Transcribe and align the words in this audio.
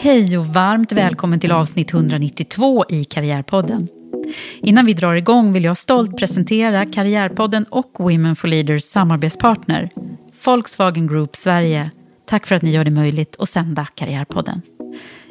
Hej 0.00 0.38
och 0.38 0.46
varmt 0.46 0.92
välkommen 0.92 1.40
till 1.40 1.52
avsnitt 1.52 1.92
192 1.92 2.84
i 2.88 3.04
Karriärpodden. 3.04 3.88
Innan 4.58 4.86
vi 4.86 4.94
drar 4.94 5.14
igång 5.14 5.52
vill 5.52 5.64
jag 5.64 5.76
stolt 5.76 6.16
presentera 6.16 6.86
Karriärpodden 6.86 7.64
och 7.64 7.90
Women 7.98 8.36
for 8.36 8.48
Leaders 8.48 8.82
samarbetspartner, 8.82 9.90
Volkswagen 10.44 11.06
Group 11.06 11.36
Sverige. 11.36 11.90
Tack 12.26 12.46
för 12.46 12.54
att 12.54 12.62
ni 12.62 12.70
gör 12.70 12.84
det 12.84 12.90
möjligt 12.90 13.36
att 13.38 13.48
sända 13.48 13.86
Karriärpodden. 13.94 14.62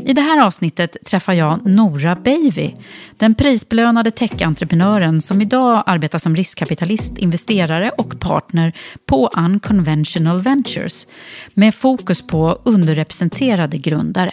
I 0.06 0.14
det 0.14 0.22
här 0.22 0.46
avsnittet 0.46 0.98
träffar 1.06 1.34
jag 1.34 1.66
Nora 1.66 2.16
Beivi, 2.16 2.76
den 3.18 3.36
prisbelönade 3.36 4.12
techentreprenören 4.12 5.22
som 5.22 5.42
idag 5.42 5.84
arbetar 5.86 6.20
som 6.20 6.36
riskkapitalist, 6.36 7.18
investerare 7.18 7.90
och 7.90 8.20
partner 8.20 8.74
på 9.06 9.30
Unconventional 9.38 10.42
Ventures 10.42 11.08
med 11.54 11.76
fokus 11.76 12.28
på 12.28 12.60
underrepresenterade 12.64 13.78
grundare. 13.78 14.32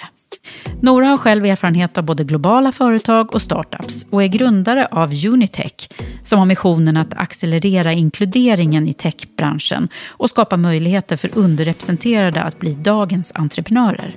Nora 0.83 1.07
har 1.07 1.17
själv 1.17 1.45
erfarenhet 1.45 1.99
av 1.99 2.05
både 2.05 2.25
globala 2.25 2.73
företag 2.73 3.35
och 3.35 3.43
startups 3.43 4.07
och 4.11 4.23
är 4.23 4.27
grundare 4.27 4.87
av 4.87 5.13
Unitech 5.27 5.89
som 6.23 6.39
har 6.39 6.47
missionen 6.47 6.97
att 6.97 7.15
accelerera 7.15 7.93
inkluderingen 7.93 8.89
i 8.89 8.95
techbranschen 8.95 9.89
och 10.07 10.31
skapa 10.31 10.57
möjligheter 10.57 11.17
för 11.17 11.39
underrepresenterade 11.39 12.43
att 12.43 12.59
bli 12.59 12.75
dagens 12.75 13.33
entreprenörer. 13.35 14.15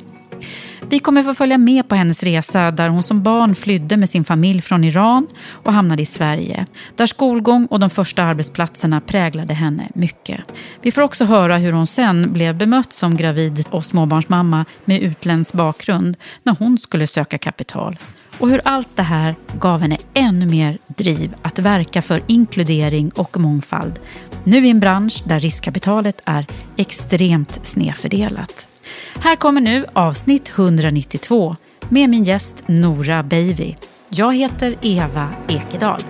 Vi 0.89 0.99
kommer 0.99 1.23
få 1.23 1.33
följa 1.33 1.57
med 1.57 1.87
på 1.87 1.95
hennes 1.95 2.23
resa 2.23 2.71
där 2.71 2.89
hon 2.89 3.03
som 3.03 3.23
barn 3.23 3.55
flydde 3.55 3.97
med 3.97 4.09
sin 4.09 4.23
familj 4.23 4.61
från 4.61 4.83
Iran 4.83 5.27
och 5.63 5.73
hamnade 5.73 6.01
i 6.01 6.05
Sverige. 6.05 6.65
Där 6.95 7.07
skolgång 7.07 7.65
och 7.65 7.79
de 7.79 7.89
första 7.89 8.23
arbetsplatserna 8.23 9.01
präglade 9.01 9.53
henne 9.53 9.89
mycket. 9.93 10.39
Vi 10.81 10.91
får 10.91 11.01
också 11.01 11.25
höra 11.25 11.57
hur 11.57 11.71
hon 11.71 11.87
sen 11.87 12.33
blev 12.33 12.57
bemött 12.57 12.93
som 12.93 13.17
gravid 13.17 13.65
och 13.69 13.85
småbarnsmamma 13.85 14.65
med 14.85 15.01
utländsk 15.01 15.53
bakgrund 15.53 16.17
när 16.43 16.55
hon 16.59 16.77
skulle 16.77 17.07
söka 17.07 17.37
kapital. 17.37 17.97
Och 18.39 18.49
hur 18.49 18.61
allt 18.63 18.95
det 18.95 19.03
här 19.03 19.35
gav 19.59 19.81
henne 19.81 19.97
ännu 20.13 20.45
mer 20.45 20.77
driv 20.87 21.35
att 21.41 21.59
verka 21.59 22.01
för 22.01 22.23
inkludering 22.27 23.09
och 23.09 23.39
mångfald. 23.39 23.99
Nu 24.43 24.67
i 24.67 24.69
en 24.69 24.79
bransch 24.79 25.23
där 25.25 25.39
riskkapitalet 25.39 26.21
är 26.25 26.45
extremt 26.77 27.59
snedfördelat. 27.63 28.67
Här 29.15 29.35
kommer 29.35 29.61
nu 29.61 29.85
avsnitt 29.93 30.49
192 30.55 31.55
med 31.89 32.09
min 32.09 32.23
gäst 32.23 32.63
Nora 32.67 33.23
Beivi. 33.23 33.77
Jag 34.09 34.35
heter 34.35 34.75
Eva 34.81 35.29
Ekedal. 35.47 36.01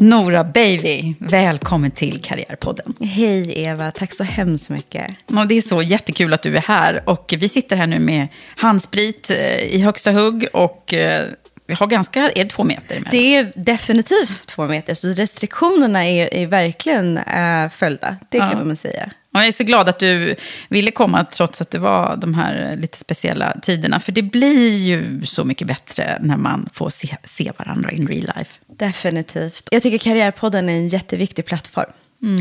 Nora 0.00 0.44
Beivi, 0.44 1.14
välkommen 1.18 1.90
till 1.90 2.20
Karriärpodden. 2.20 2.94
Hej 3.00 3.52
Eva, 3.58 3.90
tack 3.90 4.12
så 4.12 4.24
hemskt 4.24 4.70
mycket. 4.70 5.12
Det 5.48 5.54
är 5.54 5.62
så 5.62 5.82
jättekul 5.82 6.32
att 6.32 6.42
du 6.42 6.56
är 6.56 6.60
här. 6.60 7.02
Och 7.06 7.34
vi 7.38 7.48
sitter 7.48 7.76
här 7.76 7.86
nu 7.86 7.98
med 7.98 8.28
handsprit 8.56 9.30
eh, 9.30 9.56
i 9.56 9.80
högsta 9.80 10.12
hugg 10.12 10.46
och 10.52 10.94
eh, 10.94 11.28
vi 11.66 11.74
har 11.74 11.86
ganska, 11.86 12.20
är 12.30 12.44
det 12.44 12.50
två 12.50 12.64
meter 12.64 12.96
emellan? 12.96 13.10
Det 13.10 13.34
är 13.34 13.52
definitivt 13.54 14.46
två 14.46 14.66
meter, 14.66 14.94
så 14.94 15.08
restriktionerna 15.08 16.06
är, 16.06 16.34
är 16.34 16.46
verkligen 16.46 17.18
äh, 17.18 17.68
följda. 17.68 18.16
Det 18.28 18.38
kan 18.38 18.50
Ja. 18.58 18.64
man 18.64 18.76
säga. 18.76 19.10
Och 19.34 19.40
jag 19.40 19.46
är 19.46 19.52
så 19.52 19.64
glad 19.64 19.88
att 19.88 19.98
du 19.98 20.36
ville 20.68 20.90
komma 20.90 21.24
trots 21.24 21.60
att 21.60 21.70
det 21.70 21.78
var 21.78 22.16
de 22.16 22.34
här 22.34 22.76
lite 22.76 22.98
speciella 22.98 23.56
tiderna. 23.62 24.00
För 24.00 24.12
det 24.12 24.22
blir 24.22 24.76
ju 24.76 25.26
så 25.26 25.44
mycket 25.44 25.66
bättre 25.66 26.18
när 26.20 26.36
man 26.36 26.68
får 26.72 26.90
se, 26.90 27.16
se 27.24 27.52
varandra 27.58 27.90
in 27.90 28.08
real 28.08 28.30
life. 28.36 28.50
Definitivt. 28.80 29.68
Jag 29.70 29.82
tycker 29.82 29.98
Karriärpodden 29.98 30.68
är 30.68 30.72
en 30.72 30.88
jätteviktig 30.88 31.46
plattform. 31.46 31.90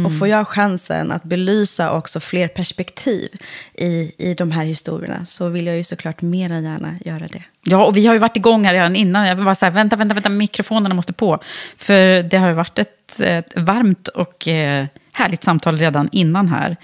Och 0.06 0.18
får 0.18 0.28
jag 0.28 0.48
chansen 0.48 1.12
att 1.12 1.24
belysa 1.24 1.92
också 1.92 2.20
fler 2.20 2.48
perspektiv 2.48 3.30
i, 3.74 4.12
i 4.18 4.34
de 4.34 4.52
här 4.52 4.66
historierna 4.66 5.26
så 5.26 5.50
vill 5.50 5.66
jag 5.66 5.78
ju 5.78 5.84
såklart 5.84 6.22
mer 6.22 6.52
än 6.52 6.64
gärna 6.64 6.96
göra 7.06 7.28
det. 7.28 7.44
Ja, 7.64 7.86
och 7.86 7.98
vi 7.98 8.08
har 8.08 8.14
ju 8.14 8.20
varit 8.20 8.38
igång 8.38 8.66
här 8.66 8.74
redan 8.74 8.96
innan. 8.96 9.28
Jag 9.28 9.36
var 9.36 9.44
bara 9.44 9.56
här, 9.62 9.72
vänta, 9.72 9.96
vänta, 9.96 10.14
vänta, 10.14 10.30
mikrofonerna 10.30 10.96
måste 10.96 11.14
på. 11.14 11.40
För 11.76 12.24
det 12.24 12.38
har 12.38 12.48
ju 12.48 12.54
varit 12.54 12.80
ett, 12.80 13.20
ett 13.20 13.54
varmt 13.56 14.08
och 14.08 14.48
eh, 14.48 14.86
härligt 15.12 15.44
samtal 15.44 15.78
redan 15.78 16.10
innan 16.12 16.48
här. 16.48 16.78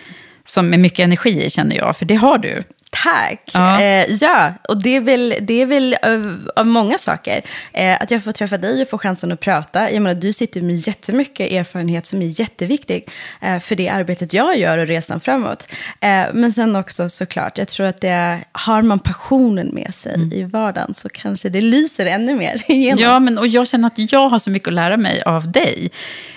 Som 0.44 0.70
med 0.70 0.80
mycket 0.80 1.04
energi 1.04 1.50
känner 1.50 1.76
jag. 1.76 1.98
För 1.98 2.06
det 2.06 2.16
har 2.16 2.38
du. 2.38 2.64
Tack! 3.04 3.42
Ja. 3.54 3.82
Eh, 3.82 4.06
ja 4.12 4.54
och 4.70 4.82
det 4.82 4.96
är 4.96 5.02
väl, 5.02 5.36
det 5.42 5.62
är 5.62 5.66
väl 5.66 5.96
av, 6.02 6.50
av 6.56 6.68
många 6.68 6.98
saker. 6.98 7.42
Eh, 7.74 8.02
att 8.02 8.12
jag 8.12 8.24
får 8.24 8.32
träffa 8.32 8.58
dig 8.58 8.82
och 8.82 8.90
få 8.90 8.98
chansen 8.98 9.32
att 9.32 9.40
prata. 9.40 9.92
Jag 9.92 10.02
menar, 10.02 10.22
du 10.22 10.34
sitter 10.34 10.62
med 10.62 10.76
jättemycket 10.76 11.52
erfarenhet 11.52 12.06
som 12.06 12.22
är 12.22 12.40
jätteviktig 12.40 13.08
eh, 13.42 13.60
för 13.60 13.76
det 13.76 13.90
arbetet 13.90 14.34
jag 14.34 14.58
gör 14.58 14.78
och 14.78 14.88
resan 14.88 15.20
framåt. 15.20 15.72
Eh, 16.00 16.26
men 16.34 16.54
sen 16.54 16.76
också 16.76 17.10
såklart, 17.10 17.58
jag 17.58 17.68
tror 17.68 17.88
att 17.88 18.02
det, 18.02 18.40
har 18.52 18.82
man 18.82 19.00
passionen 19.00 19.70
med 19.74 19.96
sig 19.96 20.30
i 20.32 20.44
vardagen 20.44 20.94
så 20.94 21.10
kanske 21.10 21.50
det 21.50 21.62
lyser 21.62 22.06
ännu 22.06 22.36
mer 22.36 22.64
igenom. 22.72 23.04
Ja, 23.04 23.20
men, 23.20 23.38
och 23.38 23.48
jag 23.48 23.68
känner 23.68 23.88
att 23.88 24.12
jag 24.12 24.30
har 24.30 24.40
så 24.40 24.50
mycket 24.50 24.68
att 24.68 24.74
lära 24.74 24.98
mig 24.98 25.22
av 25.22 25.52
dig. 25.52 25.92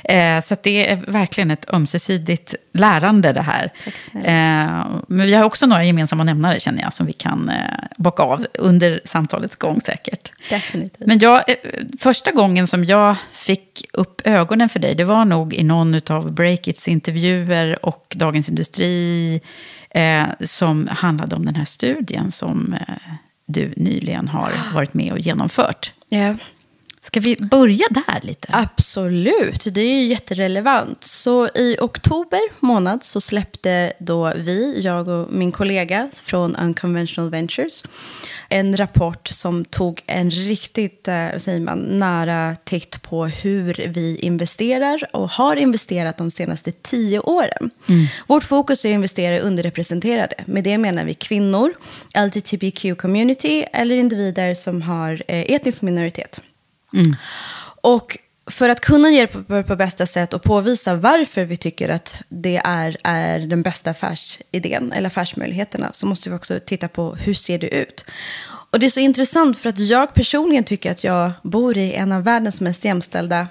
Eh, 0.08 0.40
så 0.40 0.56
det 0.62 0.90
är 0.90 0.96
verkligen 0.96 1.50
ett 1.50 1.70
ömsesidigt 1.72 2.54
lärande 2.72 3.32
det 3.32 3.40
här. 3.40 3.72
Eh, 4.14 4.86
men 5.08 5.26
vi 5.26 5.34
har 5.34 5.44
också 5.44 5.66
några 5.66 5.84
gemensamma 5.84 6.24
nämnare 6.24 6.60
känner 6.60 6.82
jag, 6.82 6.92
som 6.92 7.06
vi 7.06 7.12
kan 7.12 7.48
eh, 7.48 7.56
bocka 7.96 8.22
av 8.22 8.46
under 8.54 9.00
samtalets 9.04 9.56
gång 9.56 9.80
säkert. 9.80 10.32
Definitivt. 10.50 11.06
Men 11.06 11.18
jag, 11.18 11.36
eh, 11.36 11.56
första 11.98 12.30
gången 12.30 12.66
som 12.66 12.84
jag 12.84 13.16
fick 13.32 13.86
upp 13.92 14.20
ögonen 14.24 14.68
för 14.68 14.78
dig, 14.78 14.94
det 14.94 15.04
var 15.04 15.24
nog 15.24 15.54
i 15.54 15.64
någon 15.64 16.00
av 16.10 16.32
Breakits 16.32 16.88
intervjuer 16.88 17.86
och 17.86 18.16
Dagens 18.16 18.48
Industri, 18.48 19.40
eh, 19.90 20.26
som 20.40 20.88
handlade 20.90 21.36
om 21.36 21.46
den 21.46 21.54
här 21.54 21.64
studien 21.64 22.30
som 22.30 22.74
eh, 22.74 22.94
du 23.46 23.72
nyligen 23.76 24.28
har 24.28 24.52
varit 24.74 24.94
med 24.94 25.12
och 25.12 25.18
genomfört. 25.18 25.92
Ja. 26.08 26.34
Ska 27.08 27.20
vi 27.20 27.36
börja 27.36 27.86
där 27.90 28.20
lite? 28.22 28.48
Absolut, 28.52 29.74
det 29.74 29.80
är 29.80 30.00
ju 30.00 30.06
jätterelevant. 30.06 31.04
Så 31.04 31.48
i 31.48 31.76
oktober 31.80 32.40
månad 32.60 33.04
så 33.04 33.20
släppte 33.20 33.92
då 33.98 34.32
vi, 34.36 34.80
jag 34.80 35.08
och 35.08 35.32
min 35.32 35.52
kollega 35.52 36.10
från 36.22 36.56
Unconventional 36.56 37.30
Ventures, 37.30 37.84
en 38.48 38.76
rapport 38.76 39.28
som 39.28 39.64
tog 39.64 40.02
en 40.06 40.30
riktigt 40.30 41.08
eh, 41.08 41.28
säger 41.36 41.60
man, 41.60 41.78
nära 41.78 42.56
titt 42.64 43.02
på 43.02 43.26
hur 43.26 43.74
vi 43.88 44.18
investerar 44.18 45.08
och 45.12 45.30
har 45.30 45.56
investerat 45.56 46.16
de 46.16 46.30
senaste 46.30 46.72
tio 46.72 47.20
åren. 47.20 47.70
Vårt 48.26 48.44
fokus 48.44 48.84
är 48.84 48.88
att 48.88 48.94
investera 48.94 49.36
i 49.36 49.40
underrepresenterade. 49.40 50.34
Med 50.46 50.64
det 50.64 50.78
menar 50.78 51.04
vi 51.04 51.14
kvinnor, 51.14 51.74
LGBTQ-community 52.14 53.64
eller 53.72 53.96
individer 53.96 54.54
som 54.54 54.82
har 54.82 55.22
eh, 55.28 55.54
etnisk 55.54 55.82
minoritet. 55.82 56.40
Och 57.80 58.18
för 58.50 58.68
att 58.68 58.80
kunna 58.80 59.10
ge 59.10 59.20
det 59.20 59.26
på, 59.26 59.62
på 59.62 59.76
bästa 59.76 60.06
sätt 60.06 60.34
och 60.34 60.42
påvisa 60.42 60.94
varför 60.94 61.44
vi 61.44 61.56
tycker 61.56 61.88
att 61.88 62.22
det 62.28 62.60
är, 62.64 62.96
är 63.04 63.38
den 63.38 63.62
bästa 63.62 63.90
affärsidén 63.90 64.92
eller 64.92 65.06
affärsmöjligheterna 65.06 65.92
så 65.92 66.06
måste 66.06 66.30
vi 66.30 66.36
också 66.36 66.60
titta 66.66 66.88
på 66.88 67.14
hur 67.14 67.34
ser 67.34 67.58
det 67.58 67.74
ut. 67.74 68.04
Och 68.70 68.78
det 68.78 68.86
är 68.86 68.90
så 68.90 69.00
intressant 69.00 69.58
för 69.58 69.68
att 69.68 69.78
jag 69.78 70.14
personligen 70.14 70.64
tycker 70.64 70.90
att 70.90 71.04
jag 71.04 71.30
bor 71.42 71.78
i 71.78 71.92
en 71.92 72.12
av 72.12 72.24
världens 72.24 72.60
mest 72.60 72.84
jämställda 72.84 73.48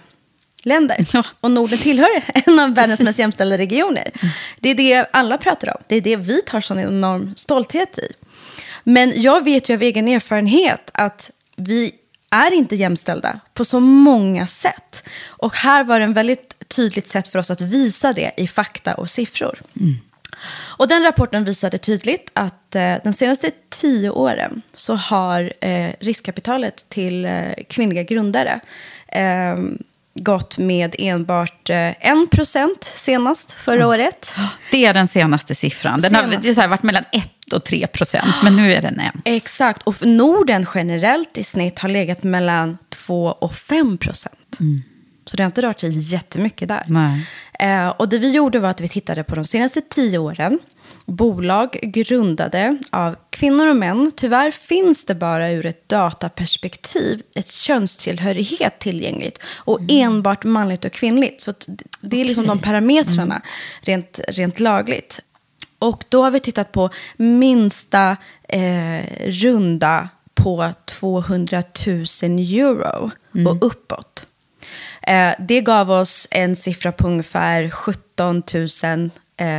länder. 0.63 1.05
Ja. 1.13 1.23
Och 1.39 1.51
Norden 1.51 1.77
tillhör 1.77 2.23
en 2.47 2.59
av 2.59 2.73
världens 2.73 2.99
mest 2.99 3.19
jämställda 3.19 3.57
regioner. 3.57 4.11
Det 4.59 4.69
är 4.69 4.75
det 4.75 5.05
alla 5.11 5.37
pratar 5.37 5.69
om. 5.69 5.83
Det 5.87 5.95
är 5.95 6.01
det 6.01 6.15
vi 6.15 6.41
tar 6.41 6.61
sån 6.61 6.79
enorm 6.79 7.33
stolthet 7.35 7.97
i. 7.97 8.11
Men 8.83 9.13
jag 9.15 9.43
vet 9.43 9.69
ju 9.69 9.73
av 9.73 9.81
egen 9.81 10.07
erfarenhet 10.07 10.89
att 10.93 11.31
vi 11.55 11.91
är 12.29 12.53
inte 12.53 12.75
jämställda 12.75 13.39
på 13.53 13.65
så 13.65 13.79
många 13.79 14.47
sätt. 14.47 15.03
Och 15.27 15.55
här 15.55 15.83
var 15.83 15.99
det 15.99 16.05
en 16.05 16.13
väldigt 16.13 16.69
tydligt 16.69 17.07
sätt 17.07 17.27
för 17.27 17.39
oss 17.39 17.51
att 17.51 17.61
visa 17.61 18.13
det 18.13 18.31
i 18.37 18.47
fakta 18.47 18.93
och 18.93 19.09
siffror. 19.09 19.59
Och 20.77 20.87
den 20.87 21.03
rapporten 21.03 21.43
visade 21.43 21.77
tydligt 21.77 22.31
att 22.33 22.75
eh, 22.75 22.95
de 23.03 23.13
senaste 23.13 23.51
tio 23.69 24.09
åren 24.09 24.61
så 24.73 24.95
har 24.95 25.53
eh, 25.61 25.91
riskkapitalet 25.99 26.89
till 26.89 27.25
eh, 27.25 27.53
kvinnliga 27.69 28.03
grundare 28.03 28.59
eh, 29.07 29.55
gått 30.17 30.57
med 30.57 30.95
enbart 30.99 31.69
eh, 31.69 31.75
1% 31.75 32.67
senast 32.81 33.51
förra 33.51 33.87
året. 33.87 34.33
Det 34.71 34.85
är 34.85 34.93
den 34.93 35.07
senaste 35.07 35.55
siffran. 35.55 36.01
Den 36.01 36.15
har 36.15 36.21
Senaste. 36.21 36.53
det 36.53 36.61
har 36.61 36.67
varit 36.67 36.83
mellan 36.83 37.03
1 37.11 37.53
och 37.53 37.63
3 37.63 37.87
procent, 37.87 38.35
men 38.43 38.55
nu 38.55 38.73
är 38.73 38.81
den 38.81 38.99
en. 38.99 39.21
Exakt, 39.25 39.83
och 39.83 40.05
Norden 40.05 40.65
generellt 40.75 41.37
i 41.37 41.43
snitt 41.43 41.79
har 41.79 41.89
legat 41.89 42.23
mellan 42.23 42.77
2 42.89 43.25
och 43.25 43.55
5 43.55 43.97
procent. 43.97 44.57
Så 45.25 45.37
det 45.37 45.43
har 45.43 45.45
inte 45.45 45.61
rört 45.61 45.79
sig 45.79 46.13
jättemycket 46.13 46.67
där. 46.67 46.85
Eh, 47.59 47.87
och 47.87 48.09
det 48.09 48.19
vi 48.19 48.31
gjorde 48.31 48.59
var 48.59 48.69
att 48.69 48.81
vi 48.81 48.89
tittade 48.89 49.23
på 49.23 49.35
de 49.35 49.45
senaste 49.45 49.81
tio 49.81 50.17
åren. 50.17 50.59
Bolag 51.07 51.79
grundade 51.81 52.77
av 52.89 53.15
kvinnor 53.29 53.67
och 53.67 53.75
män. 53.75 54.11
Tyvärr 54.15 54.51
finns 54.51 55.05
det 55.05 55.15
bara 55.15 55.51
ur 55.51 55.65
ett 55.65 55.89
dataperspektiv 55.89 57.21
ett 57.35 57.47
könstillhörighet 57.47 58.79
tillgängligt. 58.79 59.43
Och 59.55 59.79
enbart 59.87 60.43
manligt 60.43 60.85
och 60.85 60.91
kvinnligt. 60.91 61.41
Så 61.41 61.53
det 62.01 62.21
är 62.21 62.25
liksom 62.25 62.47
de 62.47 62.59
parametrarna 62.59 63.41
rent, 63.81 64.19
rent 64.27 64.59
lagligt. 64.59 65.19
Och 65.79 66.03
då 66.09 66.23
har 66.23 66.31
vi 66.31 66.39
tittat 66.39 66.71
på 66.71 66.89
minsta 67.17 68.17
eh, 68.49 69.03
runda 69.25 70.09
på 70.35 70.71
200 70.85 71.63
000 71.87 71.95
euro 72.39 73.11
och 73.47 73.65
uppåt. 73.65 74.25
Eh, 75.01 75.31
det 75.39 75.61
gav 75.61 75.91
oss 75.91 76.27
en 76.31 76.55
siffra 76.55 76.91
på 76.91 77.07
ungefär 77.07 77.69
17 77.69 78.43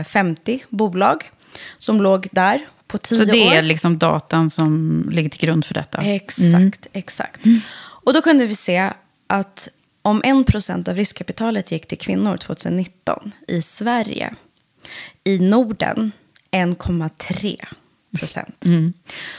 050 0.04 0.64
bolag 0.68 1.30
som 1.78 2.02
låg 2.02 2.28
där 2.32 2.60
på 2.86 2.98
tio 2.98 3.18
Så 3.18 3.24
det 3.24 3.46
år. 3.46 3.52
är 3.52 3.62
liksom 3.62 3.98
datan 3.98 4.50
som 4.50 5.02
ligger 5.12 5.30
till 5.30 5.40
grund 5.40 5.64
för 5.64 5.74
detta? 5.74 5.98
Exakt, 6.02 6.86
exakt. 6.92 7.40
Och 7.80 8.12
då 8.14 8.22
kunde 8.22 8.46
vi 8.46 8.54
se 8.56 8.90
att 9.26 9.68
om 10.02 10.22
1% 10.22 10.88
av 10.88 10.96
riskkapitalet 10.96 11.72
gick 11.72 11.86
till 11.86 11.98
kvinnor 11.98 12.36
2019 12.36 13.32
i 13.48 13.62
Sverige, 13.62 14.34
i 15.24 15.38
Norden 15.38 16.12
1,3 16.50 17.64
procent. 18.18 18.64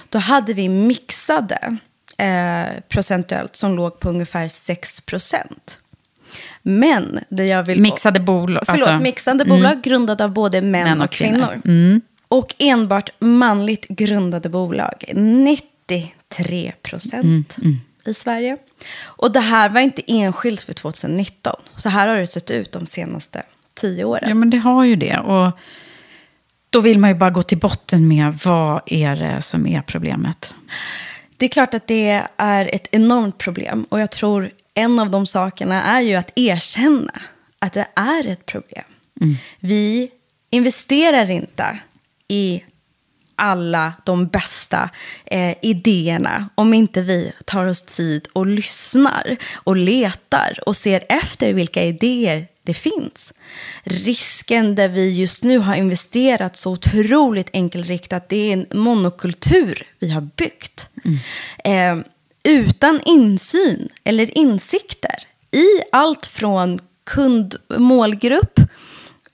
Då 0.09 0.19
hade 0.19 0.53
vi 0.53 0.69
mixade 0.69 1.77
eh, 2.17 2.65
procentuellt 2.89 3.55
som 3.55 3.75
låg 3.75 3.99
på 3.99 4.09
ungefär 4.09 4.47
6 4.47 5.01
procent. 5.01 5.77
Men 6.61 7.19
det 7.29 7.45
jag 7.45 7.63
vill... 7.63 7.81
Mixade 7.81 8.19
bolag, 8.19 8.63
Förlåt, 8.65 8.87
alltså- 8.87 9.03
mixande 9.03 9.45
bolag 9.45 9.81
grundade 9.83 10.23
av 10.23 10.31
både 10.33 10.61
män, 10.61 10.83
Män 10.83 10.97
och 10.99 11.03
och 11.05 11.11
kvinnor. 11.11 11.61
kvinnor. 11.63 12.01
Och 12.29 12.55
enbart 12.59 13.09
manligt 13.19 13.87
grundade 13.87 14.49
bolag, 14.49 15.03
93 15.15 16.73
procent 16.81 17.57
i 18.05 18.13
Sverige. 18.13 18.57
Och 19.03 19.31
det 19.31 19.39
här 19.39 19.69
var 19.69 19.81
inte 19.81 20.01
enskilt 20.07 20.63
för 20.63 20.73
2019. 20.73 21.55
Så 21.75 21.89
här 21.89 22.07
har 22.07 22.15
det 22.15 22.27
sett 22.27 22.51
ut 22.51 22.71
de 22.71 22.85
senaste 22.85 23.43
tio 23.73 24.03
åren. 24.03 24.29
Ja, 24.29 24.35
men 24.35 24.49
det 24.49 24.57
har 24.57 24.83
ju 24.83 24.95
det. 24.95 25.17
Och 25.17 25.51
då 26.69 26.79
vill 26.79 26.99
man 26.99 27.09
ju 27.09 27.15
bara 27.15 27.29
gå 27.29 27.43
till 27.43 27.57
botten 27.57 28.07
med 28.07 28.39
vad 28.43 28.81
är 28.85 29.15
det 29.15 29.41
som 29.41 29.67
är 29.67 29.81
problemet. 29.81 30.53
Det 31.37 31.45
är 31.45 31.49
klart 31.49 31.73
att 31.73 31.87
det 31.87 32.23
är 32.37 32.75
ett 32.75 32.87
enormt 32.91 33.37
problem. 33.37 33.85
Och 33.89 33.99
jag 33.99 34.11
tror 34.11 34.51
en 34.73 34.99
av 34.99 35.09
de 35.09 35.25
sakerna 35.25 35.83
är 35.83 36.01
ju 36.01 36.15
att 36.15 36.31
erkänna 36.35 37.21
att 37.59 37.73
det 37.73 37.87
är 37.95 38.27
ett 38.27 38.45
problem. 38.45 38.85
Vi 39.59 40.11
investerar 40.49 41.29
inte 41.29 41.79
i 42.29 42.63
alla 43.35 43.93
de 44.05 44.27
bästa 44.27 44.89
eh, 45.25 45.55
idéerna 45.61 46.49
om 46.55 46.73
inte 46.73 47.01
vi 47.01 47.31
tar 47.45 47.65
oss 47.65 47.83
tid 47.83 48.27
och 48.33 48.47
lyssnar 48.47 49.37
och 49.53 49.77
letar 49.77 50.59
och 50.65 50.75
ser 50.75 51.03
efter 51.09 51.53
vilka 51.53 51.83
idéer 51.83 52.47
det 52.63 52.73
finns. 52.73 53.33
Risken 53.83 54.75
där 54.75 54.87
vi 54.87 55.09
just 55.09 55.43
nu 55.43 55.57
har 55.57 55.75
investerat 55.75 56.57
så 56.57 56.71
otroligt 56.71 57.49
enkelriktat, 57.53 58.29
det 58.29 58.37
är 58.37 58.53
en 58.53 58.65
monokultur 58.79 59.87
vi 59.99 60.09
har 60.09 60.21
byggt. 60.21 60.89
Eh, 61.63 61.97
utan 62.43 63.01
insyn 63.05 63.89
eller 64.03 64.37
insikter 64.37 65.15
i 65.51 65.67
allt 65.91 66.25
från 66.25 66.79
kund, 67.03 67.55
målgrupp, 67.77 68.59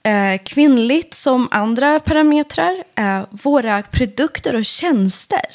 eh, 0.06 0.40
kvinnligt 0.44 1.14
som 1.14 1.48
andra 1.50 2.00
parametrar. 2.00 2.84
Eh, 2.94 3.22
våra 3.30 3.82
produkter 3.82 4.56
och 4.56 4.64
tjänster 4.64 5.46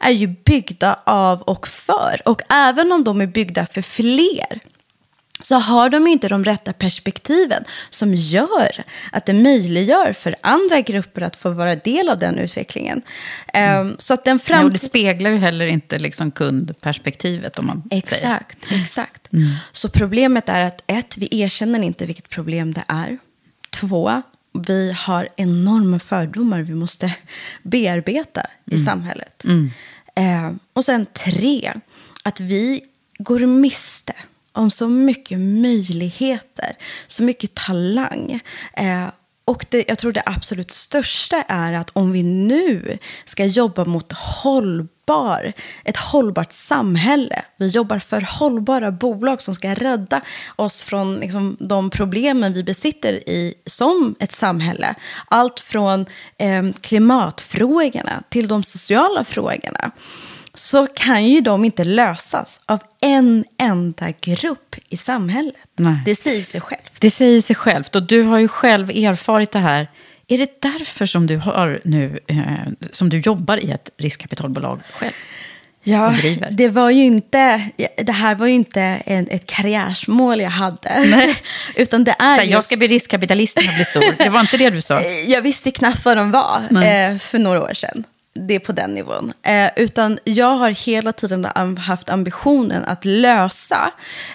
är 0.00 0.10
ju 0.10 0.26
byggda 0.26 0.98
av 1.04 1.42
och 1.42 1.68
för. 1.68 2.22
Och 2.24 2.42
även 2.48 2.92
om 2.92 3.04
de 3.04 3.20
är 3.20 3.26
byggda 3.26 3.66
för 3.66 3.82
fler 3.82 4.60
så 5.42 5.54
har 5.54 5.90
de 5.90 6.06
inte 6.06 6.28
de 6.28 6.44
rätta 6.44 6.72
perspektiven 6.72 7.64
som 7.90 8.14
gör 8.14 8.84
att 9.12 9.26
det 9.26 9.32
möjliggör 9.32 10.12
för 10.12 10.36
andra 10.40 10.80
grupper 10.80 11.22
att 11.22 11.36
få 11.36 11.50
vara 11.50 11.76
del 11.76 12.08
av 12.08 12.18
den 12.18 12.38
utvecklingen. 12.38 13.02
Eh, 13.54 13.88
så 13.98 14.14
att 14.14 14.24
den 14.24 14.40
Ja, 14.48 14.64
och 14.64 14.72
det 14.72 14.78
speglar 14.78 15.30
ju 15.30 15.36
heller 15.36 15.66
inte 15.66 15.98
liksom 15.98 16.30
kundperspektivet 16.30 17.58
om 17.58 17.66
man 17.66 17.82
säger. 17.90 18.02
Exakt, 18.02 18.58
exakt. 18.70 19.28
Så 19.72 19.88
problemet 19.88 20.48
är 20.48 20.60
att 20.60 20.82
ett, 20.86 21.16
vi 21.16 21.28
erkänner 21.30 21.82
inte 21.82 22.06
vilket 22.06 22.28
problem 22.28 22.72
det 22.72 22.84
är. 22.88 23.18
Två, 23.70 24.22
vi 24.52 24.92
har 24.92 25.28
enorma 25.36 25.98
fördomar 25.98 26.62
vi 26.62 26.74
måste 26.74 27.14
bearbeta 27.62 28.42
i 28.64 28.78
samhället. 28.78 29.44
Eh, 30.14 30.52
och 30.72 30.84
sen 30.84 31.06
tre, 31.06 31.72
att 32.24 32.40
vi 32.40 32.82
går 33.18 33.38
miste 33.38 34.12
om 34.52 34.70
så 34.70 34.88
mycket 34.88 35.38
möjligheter, 35.38 36.76
så 37.06 37.22
mycket 37.22 37.54
talang. 37.54 38.40
Eh, 38.72 39.06
och 39.44 39.66
det, 39.68 39.84
jag 39.88 39.98
tror 39.98 40.12
det 40.12 40.22
absolut 40.26 40.70
största 40.70 41.42
är 41.42 41.72
att 41.72 41.90
om 41.92 42.12
vi 42.12 42.22
nu 42.22 42.98
ska 43.24 43.44
jobba 43.44 43.84
mot 43.84 44.12
hållbar, 44.12 44.88
ett 45.84 45.96
hållbart 45.96 46.52
samhälle. 46.52 47.42
Vi 47.56 47.68
jobbar 47.68 47.98
för 47.98 48.26
hållbara 48.40 48.90
bolag 48.90 49.42
som 49.42 49.54
ska 49.54 49.74
rädda 49.74 50.20
oss 50.56 50.82
från 50.82 51.16
liksom, 51.16 51.56
de 51.60 51.90
problemen 51.90 52.52
vi 52.52 52.64
besitter 52.64 53.12
i 53.28 53.54
som 53.66 54.14
ett 54.18 54.32
samhälle. 54.32 54.94
Allt 55.28 55.60
från 55.60 56.06
eh, 56.38 56.62
klimatfrågorna 56.80 58.22
till 58.28 58.48
de 58.48 58.62
sociala 58.62 59.24
frågorna 59.24 59.90
så 60.54 60.86
kan 60.86 61.26
ju 61.26 61.40
de 61.40 61.64
inte 61.64 61.84
lösas 61.84 62.60
av 62.66 62.80
en 63.00 63.44
enda 63.58 64.06
grupp 64.20 64.76
i 64.88 64.96
samhället. 64.96 65.54
Nej. 65.76 66.02
Det 66.04 66.14
säger 66.14 66.42
sig 66.42 66.60
självt. 66.60 67.00
Det 67.00 67.10
säger 67.10 67.42
sig 67.42 67.56
självt 67.56 67.96
och 67.96 68.02
du 68.02 68.22
har 68.22 68.38
ju 68.38 68.48
själv 68.48 68.90
erfarit 68.90 69.50
det 69.50 69.58
här. 69.58 69.88
Är 70.28 70.38
det 70.38 70.60
därför 70.60 71.06
som 71.06 71.26
du, 71.26 71.36
har 71.36 71.80
nu, 71.84 72.18
eh, 72.26 72.36
som 72.92 73.08
du 73.08 73.18
jobbar 73.20 73.56
i 73.56 73.70
ett 73.70 73.90
riskkapitalbolag 73.96 74.80
själv? 74.92 75.12
Ja, 75.82 76.14
det 76.50 76.68
var 76.68 76.90
ju 76.90 77.02
inte, 77.02 77.68
det 77.96 78.12
här 78.12 78.34
var 78.34 78.46
ju 78.46 78.52
inte 78.52 78.80
en, 79.06 79.28
ett 79.30 79.46
karriärsmål 79.46 80.40
jag 80.40 80.50
hade. 80.50 81.00
Nej. 81.00 81.36
Utan 81.74 82.04
det 82.04 82.10
är 82.18 82.34
Så 82.34 82.40
här, 82.40 82.42
just, 82.42 82.52
Jag 82.52 82.64
ska 82.64 82.76
bli 82.76 82.88
riskkapitalist 82.88 83.56
när 83.56 83.64
jag 83.64 83.74
blir 83.74 83.84
stor. 83.84 84.14
Det 84.18 84.28
var 84.28 84.40
inte 84.40 84.56
det 84.56 84.70
du 84.70 84.80
sa? 84.80 85.02
Jag 85.26 85.42
visste 85.42 85.70
knappt 85.70 86.04
vad 86.04 86.16
de 86.16 86.30
var 86.30 86.60
eh, 86.84 87.18
för 87.18 87.38
några 87.38 87.62
år 87.62 87.74
sedan. 87.74 88.04
Det 88.46 88.54
är 88.54 88.58
på 88.58 88.72
den 88.72 88.94
nivån. 88.94 89.32
Eh, 89.42 89.70
utan 89.76 90.18
jag 90.24 90.56
har 90.56 90.70
hela 90.70 91.12
tiden 91.12 91.44
haft 91.78 92.10
ambitionen 92.10 92.84
att 92.84 93.04
lösa 93.04 93.92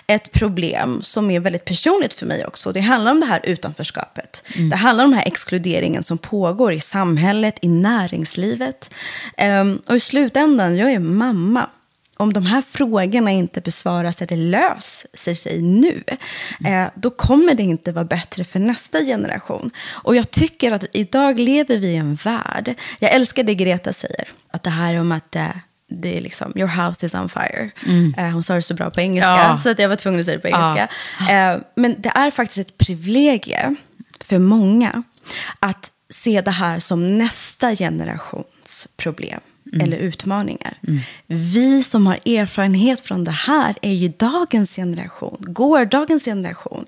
ett 0.08 0.32
problem 0.32 1.02
som 1.02 1.32
är 1.32 1.40
väldigt 1.40 1.66
personligt 1.66 2.14
för 2.14 2.26
mig 2.26 2.46
också. 2.46 2.72
Det 2.72 2.80
handlar 2.80 3.12
om 3.12 3.20
det 3.20 3.26
här 3.26 3.42
utanförskapet. 3.44 4.44
Det 4.70 4.76
handlar 4.76 5.04
om 5.04 5.12
den 5.12 5.20
här 5.20 5.28
exkluderingen 5.28 6.04
som 6.04 6.18
pågår 6.18 6.74
i 6.74 6.82
samhället, 6.82 7.56
i 7.62 7.68
näringslivet. 7.68 8.94
Eh, 9.38 9.64
och 9.88 9.96
i 9.96 10.00
slutändan, 10.00 10.78
jag 10.78 10.92
är 10.92 11.00
mamma 11.00 11.70
om 12.18 12.34
de 12.34 12.46
här 12.46 12.62
frågorna 12.62 13.32
inte 13.32 13.62
besvaras 13.62 14.22
eller 14.22 14.38
löser 14.38 15.34
sig 15.34 15.62
nu, 15.62 16.04
eh, 16.66 16.86
då 16.96 17.10
kommer 17.10 17.54
det 17.56 17.64
inte 17.64 17.92
vara 17.92 18.06
bättre 18.06 18.44
för 18.44 18.60
nästa 18.60 19.00
generation. 19.02 19.72
Och 19.92 20.16
jag 20.16 20.32
tycker 20.32 20.72
att 20.72 20.86
idag 20.92 21.40
lever 21.40 21.78
vi 21.78 21.88
i 21.88 21.96
en 21.96 22.16
värld, 22.16 22.76
jag 23.00 23.12
älskar 23.12 23.44
det 23.44 23.56
Greta 23.56 23.94
säger, 23.94 24.28
att 24.52 24.64
det 24.64 24.70
här 24.70 25.00
om 25.00 25.12
att 25.12 25.36
eh, 25.36 25.48
det 25.90 26.18
är 26.18 26.22
liksom, 26.22 26.54
your 26.56 26.86
house 26.88 27.06
is 27.06 27.14
on 27.16 27.30
fire. 27.30 27.70
Eh, 28.18 28.30
hon 28.30 28.44
sa 28.44 28.54
det 28.56 28.62
så 28.62 28.74
bra 28.74 28.90
på 28.90 29.02
engelska, 29.02 29.30
Ja. 29.30 29.60
så 29.64 29.70
att 29.70 29.80
jag 29.80 29.90
var 29.90 29.96
tvungen 29.96 30.20
att 30.20 30.26
säga 30.26 30.38
det 30.38 30.42
på 30.42 30.48
engelska. 30.48 30.88
Eh, 31.34 31.58
men 31.76 31.96
det 32.02 32.12
är 32.16 32.32
faktiskt 32.32 32.68
ett 32.70 32.78
privilegie 32.78 33.76
för 34.20 34.40
många 34.40 35.04
att 35.60 35.92
se 36.10 36.42
det 36.42 36.52
här 36.52 36.80
som 36.80 37.18
nästa 37.18 37.76
generations 37.76 38.88
problem 38.98 39.40
eller 39.82 39.98
utmaningar. 39.98 40.78
Vi 41.28 41.84
som 41.84 42.08
har 42.08 42.16
erfarenhet 42.16 43.00
från 43.00 43.24
det 43.24 43.32
här 43.32 43.76
är 43.82 43.94
ju 43.94 44.08
dagens 44.08 44.76
generation, 44.76 45.38
gårdagens 45.40 46.26
generation. 46.26 46.86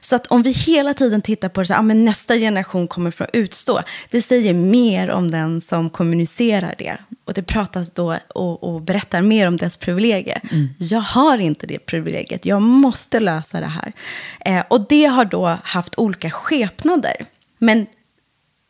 Så 0.00 0.16
att 0.16 0.26
om 0.26 0.42
vi 0.42 0.50
hela 0.50 0.94
tiden 0.94 1.22
tittar 1.22 1.48
på 1.48 1.60
det 1.60 1.66
så 1.66 1.72
här, 1.72 1.80
ah, 1.80 1.82
men 1.82 2.04
nästa 2.04 2.34
generation 2.34 2.88
kommer 2.88 3.10
få 3.10 3.26
utstå, 3.32 3.80
det 4.10 4.22
säger 4.22 4.54
mer 4.54 5.10
om 5.10 5.30
den 5.30 5.60
som 5.60 5.90
kommunicerar 5.90 6.74
det. 6.78 6.96
Och 7.24 7.34
det 7.34 7.42
pratas 7.42 7.90
då 7.90 8.16
och, 8.34 8.64
och 8.64 8.80
berättar 8.80 9.22
mer 9.22 9.46
om 9.46 9.56
dess 9.56 9.76
privilegier. 9.76 10.40
Jag 10.78 11.00
har 11.00 11.38
inte 11.38 11.66
det 11.66 11.78
privilegiet, 11.78 12.46
jag 12.46 12.62
måste 12.62 13.20
lösa 13.20 13.60
det 13.60 13.66
här. 13.66 13.92
Eh, 14.40 14.64
och 14.70 14.86
det 14.88 15.04
har 15.04 15.24
då 15.24 15.56
haft 15.62 15.98
olika 15.98 16.30
skepnader. 16.30 17.16
Men 17.58 17.86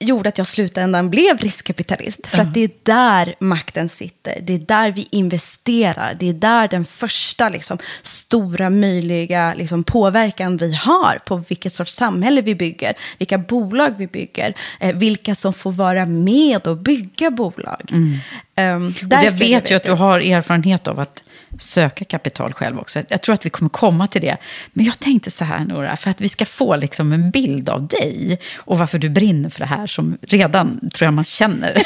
gjorde 0.00 0.28
att 0.28 0.38
jag 0.38 0.44
i 0.44 0.46
slutändan 0.46 1.10
blev 1.10 1.38
riskkapitalist. 1.38 2.26
För 2.26 2.38
att 2.38 2.54
det 2.54 2.60
är 2.60 2.70
där 2.82 3.34
makten 3.40 3.88
sitter. 3.88 4.40
Det 4.40 4.54
är 4.54 4.58
där 4.58 4.90
vi 4.90 5.08
investerar. 5.10 6.16
Det 6.20 6.28
är 6.28 6.32
där 6.32 6.68
den 6.68 6.84
första 6.84 7.48
liksom, 7.48 7.78
stora 8.02 8.70
möjliga 8.70 9.54
liksom, 9.54 9.84
påverkan 9.84 10.56
vi 10.56 10.74
har 10.74 11.18
på 11.24 11.36
vilket 11.36 11.72
sorts 11.72 11.94
samhälle 11.94 12.40
vi 12.40 12.54
bygger, 12.54 12.94
vilka 13.18 13.38
bolag 13.38 13.94
vi 13.98 14.06
bygger, 14.06 14.54
eh, 14.80 14.96
vilka 14.96 15.34
som 15.34 15.52
får 15.52 15.72
vara 15.72 16.06
med 16.06 16.66
och 16.66 16.76
bygga 16.76 17.30
bolag. 17.30 17.82
Um, 17.90 18.20
Mm. 18.58 18.86
Och 18.86 19.24
jag 19.24 19.32
vet 19.32 19.70
ju 19.70 19.74
att 19.74 19.82
du 19.82 19.92
har 19.92 20.20
erfarenhet 20.20 20.88
av 20.88 21.00
att 21.00 21.24
söka 21.58 22.04
kapital 22.04 22.52
själv 22.52 22.78
också. 22.78 23.02
Jag 23.08 23.22
tror 23.22 23.32
att 23.32 23.46
vi 23.46 23.50
kommer 23.50 23.68
komma 23.68 24.06
till 24.06 24.22
det. 24.22 24.36
Men 24.72 24.84
jag 24.84 24.98
tänkte 24.98 25.30
så 25.30 25.44
här, 25.44 25.64
Nora, 25.64 25.96
för 25.96 26.10
att 26.10 26.20
vi 26.20 26.28
ska 26.28 26.44
få 26.44 26.76
liksom 26.76 27.12
en 27.12 27.30
bild 27.30 27.68
av 27.68 27.86
dig 27.86 28.40
och 28.56 28.78
varför 28.78 28.98
du 28.98 29.08
brinner 29.08 29.50
för 29.50 29.60
det 29.60 29.66
här 29.66 29.86
som 29.86 30.18
redan, 30.20 30.90
tror 30.94 31.06
jag, 31.06 31.14
man 31.14 31.24
känner. 31.24 31.82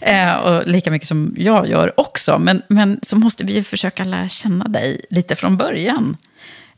eh, 0.00 0.34
och 0.34 0.66
lika 0.66 0.90
mycket 0.90 1.08
som 1.08 1.34
jag 1.38 1.68
gör 1.68 2.00
också. 2.00 2.38
Men, 2.38 2.62
men 2.68 3.00
så 3.02 3.16
måste 3.16 3.44
vi 3.44 3.54
ju 3.54 3.64
försöka 3.64 4.04
lära 4.04 4.28
känna 4.28 4.64
dig 4.64 5.04
lite 5.10 5.36
från 5.36 5.56
början. 5.56 6.16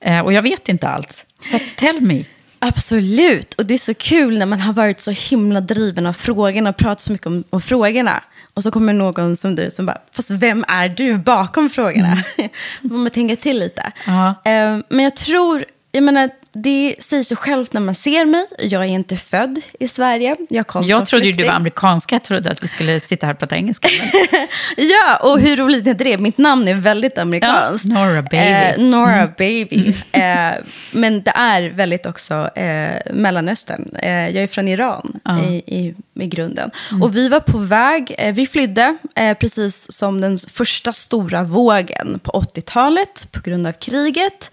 Eh, 0.00 0.20
och 0.20 0.32
jag 0.32 0.42
vet 0.42 0.68
inte 0.68 0.88
allt. 0.88 1.26
Så 1.50 1.58
tell 1.76 2.00
me. 2.00 2.24
Absolut, 2.58 3.54
och 3.54 3.66
det 3.66 3.74
är 3.74 3.78
så 3.78 3.94
kul 3.94 4.38
när 4.38 4.46
man 4.46 4.60
har 4.60 4.72
varit 4.72 5.00
så 5.00 5.10
himla 5.10 5.60
driven 5.60 6.06
av 6.06 6.12
frågorna 6.12 6.70
och 6.70 6.76
pratat 6.76 7.00
så 7.00 7.12
mycket 7.12 7.26
om, 7.26 7.44
om 7.50 7.60
frågorna. 7.60 8.22
Och 8.54 8.62
så 8.62 8.70
kommer 8.70 8.92
någon 8.92 9.36
som 9.36 9.54
du 9.54 9.70
som 9.70 9.86
bara, 9.86 9.98
fast 10.12 10.30
vem 10.30 10.64
är 10.68 10.88
du 10.88 11.18
bakom 11.18 11.70
frågorna? 11.70 12.16
Får 12.82 12.88
man 12.94 13.10
tänka 13.10 13.36
till 13.36 13.58
lite. 13.58 13.92
Ja. 14.06 14.28
Eh, 14.28 14.78
men 14.88 15.04
jag 15.04 15.16
tror, 15.16 15.64
jag 15.94 16.02
menar, 16.02 16.30
det 16.52 16.94
säger 16.98 17.22
sig 17.22 17.36
självt 17.36 17.72
när 17.72 17.80
man 17.80 17.94
ser 17.94 18.24
mig. 18.24 18.46
Jag 18.58 18.82
är 18.82 18.86
inte 18.88 19.16
född 19.16 19.60
i 19.80 19.88
Sverige. 19.88 20.36
Jag 20.48 20.66
kom 20.66 20.84
Jag 20.86 21.06
trodde 21.06 21.24
ju 21.24 21.30
du 21.32 21.34
flykting. 21.34 21.50
var 21.50 21.56
amerikanska. 21.56 22.14
Jag 22.14 22.22
trodde 22.22 22.50
att 22.50 22.62
vi 22.62 22.68
skulle 22.68 23.00
sitta 23.00 23.26
här 23.26 23.32
och 23.34 23.38
prata 23.38 23.56
engelska. 23.56 23.88
Ja, 24.76 25.16
och 25.22 25.40
hur 25.40 25.56
roligt 25.56 25.86
är 25.86 25.94
det? 25.94 26.18
Mitt 26.18 26.38
namn 26.38 26.68
är 26.68 26.74
väldigt 26.74 27.18
amerikanskt. 27.18 27.84
Ja, 27.84 28.06
Nora 28.06 28.22
Baby. 28.22 28.36
Eh, 28.36 28.78
Nora 28.78 29.28
Baby. 29.38 29.94
Eh, 30.12 30.22
men 30.92 31.22
det 31.22 31.30
är 31.34 31.70
väldigt 31.70 32.06
också 32.06 32.50
eh, 32.56 33.12
Mellanöstern. 33.12 33.96
Eh, 33.96 34.10
jag 34.28 34.42
är 34.42 34.46
från 34.46 34.68
Iran 34.68 35.20
i, 35.48 35.76
i, 35.76 35.94
i 36.20 36.26
grunden. 36.26 36.70
Och 37.02 37.16
vi 37.16 37.28
var 37.28 37.40
på 37.40 37.58
väg, 37.58 38.14
eh, 38.18 38.34
vi 38.34 38.46
flydde 38.46 38.96
eh, 39.14 39.34
precis 39.36 39.92
som 39.92 40.20
den 40.20 40.38
första 40.38 40.92
stora 40.92 41.42
vågen 41.42 42.20
på 42.22 42.30
80-talet 42.30 43.28
på 43.32 43.40
grund 43.40 43.66
av 43.66 43.72
kriget. 43.72 44.50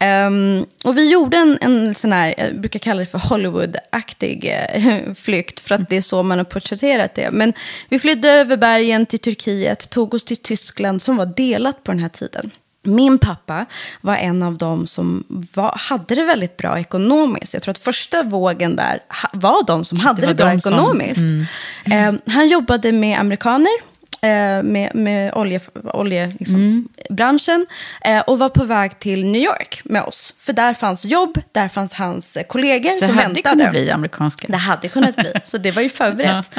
Ehm, 0.00 0.66
och 0.84 0.96
vi 0.98 1.10
gjorde 1.12 1.36
en, 1.36 1.58
en 1.60 1.94
sån 1.94 2.12
här, 2.12 2.34
jag 2.38 2.60
brukar 2.60 2.78
kalla 2.78 3.00
det 3.00 3.06
för 3.06 3.18
Hollywood-aktig 3.18 4.44
eh, 4.44 5.14
flykt, 5.14 5.60
för 5.60 5.74
att 5.74 5.90
det 5.90 5.96
är 5.96 6.00
så 6.00 6.22
man 6.22 6.38
har 6.38 6.44
porträtterat 6.44 7.14
det. 7.14 7.30
Men 7.32 7.52
vi 7.88 7.98
flydde 7.98 8.30
över 8.30 8.56
bergen 8.56 9.06
till 9.06 9.18
Turkiet, 9.18 9.90
tog 9.90 10.14
oss 10.14 10.24
till 10.24 10.36
Tyskland 10.36 11.02
som 11.02 11.16
var 11.16 11.26
delat 11.26 11.84
på 11.84 11.92
den 11.92 12.00
här 12.00 12.08
tiden. 12.08 12.50
Min 12.82 13.18
pappa 13.18 13.66
var 14.00 14.16
en 14.16 14.42
av 14.42 14.58
dem 14.58 14.86
som 14.86 15.24
var, 15.54 15.74
hade 15.78 16.14
det 16.14 16.24
väldigt 16.24 16.56
bra 16.56 16.78
ekonomiskt. 16.78 17.54
Jag 17.54 17.62
tror 17.62 17.70
att 17.72 17.78
första 17.78 18.22
vågen 18.22 18.76
där 18.76 19.00
ha, 19.22 19.28
var 19.32 19.66
de 19.66 19.84
som 19.84 19.98
hade 19.98 20.20
Det 20.20 20.26
det, 20.26 20.34
bra 20.34 20.60
som- 20.60 20.72
ekonomiskt. 20.72 21.22
Ehm, 21.84 22.20
han 22.26 22.48
jobbade 22.48 22.92
med 22.92 23.18
amerikaner 23.20 23.72
med, 24.22 24.94
med 24.94 25.32
oljebranschen 25.34 25.88
olje, 25.98 26.32
liksom, 26.38 26.88
branschen, 27.10 27.66
eh, 28.04 28.20
och 28.20 28.38
var 28.38 28.48
på 28.48 28.64
väg 28.64 28.98
till 28.98 29.26
New 29.26 29.42
York 29.42 29.80
med 29.84 30.02
oss. 30.02 30.34
För 30.38 30.52
där 30.52 30.74
fanns 30.74 31.04
jobb, 31.04 31.38
där 31.52 31.68
fanns 31.68 31.92
hans 31.92 32.36
eh, 32.36 32.42
kollegor 32.42 32.94
Så 32.94 33.06
som 33.06 33.16
hade 33.16 33.28
det 33.28 33.34
väntade. 33.34 33.56
kunnat 33.56 33.70
bli 33.70 33.90
amerikanska. 33.90 34.46
Det 34.48 34.56
hade 34.56 34.88
kunnat 34.88 35.16
bli, 35.16 35.32
så 35.44 35.58
det 35.58 35.70
var 35.70 35.82
ju 35.82 35.88
förberett. 35.88 36.50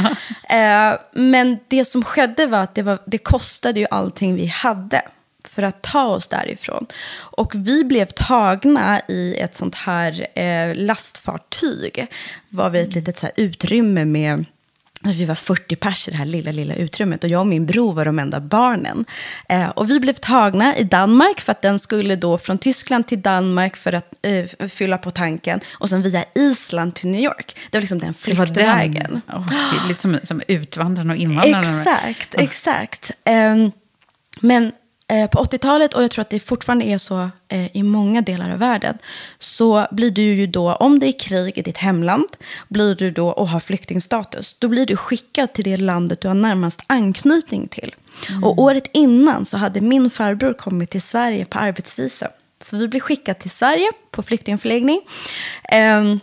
Eh, 0.49 0.93
men 1.11 1.59
det 1.67 1.85
som 1.85 2.03
skedde 2.03 2.47
var 2.47 2.59
att 2.59 2.75
det, 2.75 2.81
var, 2.81 2.99
det 3.05 3.17
kostade 3.17 3.79
ju 3.79 3.85
allting 3.91 4.35
vi 4.35 4.45
hade 4.45 5.01
för 5.43 5.63
att 5.63 5.81
ta 5.81 6.03
oss 6.03 6.27
därifrån. 6.27 6.85
Och 7.17 7.51
vi 7.55 7.83
blev 7.83 8.05
tagna 8.05 9.01
i 9.07 9.35
ett 9.39 9.55
sånt 9.55 9.75
här 9.75 10.27
eh, 10.39 10.75
lastfartyg. 10.75 12.07
var 12.49 12.69
vi 12.69 12.79
ett 12.79 12.95
litet 12.95 13.19
så 13.19 13.27
utrymme 13.35 14.05
med 14.05 14.45
att 15.03 15.15
vi 15.15 15.25
var 15.25 15.35
40 15.35 15.75
pers 15.75 16.07
i 16.07 16.11
det 16.11 16.17
här 16.17 16.25
lilla, 16.25 16.51
lilla 16.51 16.75
utrymmet. 16.75 17.23
Och 17.23 17.29
jag 17.29 17.39
och 17.39 17.47
min 17.47 17.65
bror 17.65 17.93
var 17.93 18.05
de 18.05 18.19
enda 18.19 18.39
barnen. 18.39 19.05
Eh, 19.49 19.69
och 19.69 19.89
vi 19.89 19.99
blev 19.99 20.13
tagna 20.13 20.77
i 20.77 20.83
Danmark 20.83 21.41
för 21.41 21.51
att 21.51 21.61
den 21.61 21.79
skulle 21.79 22.15
då 22.15 22.37
från 22.37 22.57
Tyskland 22.57 23.07
till 23.07 23.21
Danmark 23.21 23.75
för 23.75 23.93
att 23.93 24.13
eh, 24.21 24.67
fylla 24.69 24.97
på 24.97 25.11
tanken. 25.11 25.59
Och 25.71 25.89
sen 25.89 26.01
via 26.01 26.25
Island 26.35 26.95
till 26.95 27.09
New 27.09 27.21
York. 27.21 27.57
Det 27.69 27.77
var 27.77 27.81
liksom 27.81 27.99
den 27.99 28.13
Det 28.25 28.33
var 28.33 28.45
flyktvägen. 28.45 29.21
den. 29.27 29.37
Oh, 29.37 29.49
det 29.49 29.55
är 29.55 29.87
lite 29.87 29.99
som, 30.01 30.19
som 30.23 30.41
utvandrarna 30.47 31.13
och 31.13 31.19
invandrarna. 31.19 31.81
Exakt, 31.81 32.35
exakt. 32.35 33.11
Ehm, 33.23 33.71
men 34.39 34.65
eh, 34.65 34.71
på 35.09 35.43
80-talet, 35.43 35.93
och 35.93 36.03
jag 36.03 36.11
tror 36.11 36.21
att 36.21 36.29
det 36.29 36.39
fortfarande 36.39 36.85
är 36.85 36.97
så 36.97 37.29
eh, 37.47 37.75
i 37.75 37.83
många 37.83 38.21
delar 38.21 38.49
av 38.49 38.59
världen, 38.59 38.97
så 39.39 39.87
blir 39.91 40.11
du 40.11 40.21
ju 40.21 40.47
då, 40.47 40.73
om 40.73 40.99
det 40.99 41.07
är 41.07 41.19
krig 41.19 41.57
i 41.57 41.61
ditt 41.61 41.77
hemland, 41.77 42.27
blir 42.67 42.95
du 42.95 43.11
då 43.11 43.27
och 43.27 43.47
har 43.47 43.59
flyktingstatus, 43.59 44.59
då 44.59 44.67
blir 44.67 44.85
du 44.85 44.97
skickad 44.97 45.53
till 45.53 45.63
det 45.63 45.77
landet 45.77 46.21
du 46.21 46.27
har 46.27 46.35
närmast 46.35 46.83
anknytning 46.87 47.67
till. 47.67 47.95
Och 48.43 48.59
året 48.59 48.89
innan 48.93 49.45
så 49.45 49.57
hade 49.57 49.81
min 49.81 50.09
farbror 50.09 50.53
kommit 50.53 50.89
till 50.89 51.01
Sverige 51.01 51.45
på 51.45 51.59
arbetsvisa. 51.59 52.27
Så 52.61 52.77
vi 52.77 52.87
blev 52.87 52.99
skickade 53.01 53.39
till 53.39 53.51
Sverige 53.51 53.91
på 54.11 54.23
flyktingförläggning. 54.23 55.01
Ehm, 55.63 56.19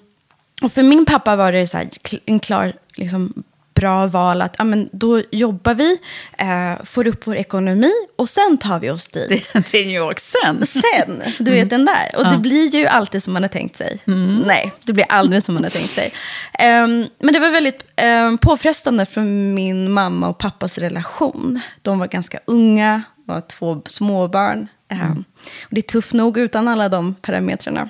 och 0.63 0.73
för 0.73 0.83
min 0.83 1.07
pappa 1.07 1.37
var 1.37 1.53
det 1.53 1.67
så 1.67 1.79
en 2.27 2.41
klar 2.41 2.73
liksom, 2.97 3.45
bra 3.77 4.07
val 4.07 4.43
att 4.43 4.55
ja, 4.59 4.65
men 4.65 4.89
då 4.93 5.23
jobbar 5.31 5.75
vi, 5.75 5.99
eh, 6.39 6.85
får 6.85 7.07
upp 7.07 7.27
vår 7.27 7.37
ekonomi 7.37 7.93
och 8.17 8.29
sen 8.29 8.59
tar 8.59 8.79
vi 8.79 8.91
oss 8.91 9.09
dit. 9.09 9.53
Till 9.65 9.87
New 9.87 9.97
York 9.97 10.21
sen. 10.21 10.67
Sen, 10.67 11.23
du 11.39 11.51
vet 11.51 11.71
den 11.71 11.85
där. 11.85 12.11
Och 12.17 12.31
det 12.31 12.39
blir 12.39 12.75
ju 12.75 12.87
alltid 12.87 13.23
som 13.23 13.33
man 13.33 13.43
har 13.43 13.49
tänkt 13.49 13.77
sig. 13.77 13.99
Nej, 14.47 14.73
det 14.85 14.93
blir 14.93 15.07
aldrig 15.09 15.43
som 15.43 15.55
man 15.55 15.63
har 15.63 15.71
tänkt 15.71 15.91
sig. 15.91 16.13
Ehm, 16.59 17.07
men 17.19 17.35
det 17.35 17.41
var 17.41 17.51
väldigt 17.51 17.85
um, 18.03 18.39
påfrestande 18.39 19.07
för 19.07 19.21
min 19.55 19.93
mamma 19.93 20.29
och 20.29 20.39
pappas 20.39 20.79
relation. 20.79 21.61
De 21.83 21.99
var 21.99 22.07
ganska 22.07 22.39
unga, 22.45 23.03
var 23.25 23.41
två 23.41 23.83
småbarn. 23.87 24.69
Ehm, 24.89 25.25
och 25.63 25.71
det 25.71 25.81
är 25.81 25.83
tufft 25.83 26.13
nog 26.13 26.39
utan 26.39 26.69
alla 26.69 26.89
de 26.89 27.15
parametrarna. 27.15 27.89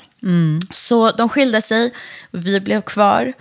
Så 0.73 1.11
de 1.11 1.29
skilde 1.29 1.63
sig, 1.63 1.95
vi 2.31 2.61
blev 2.61 2.83
kvar. 2.83 3.33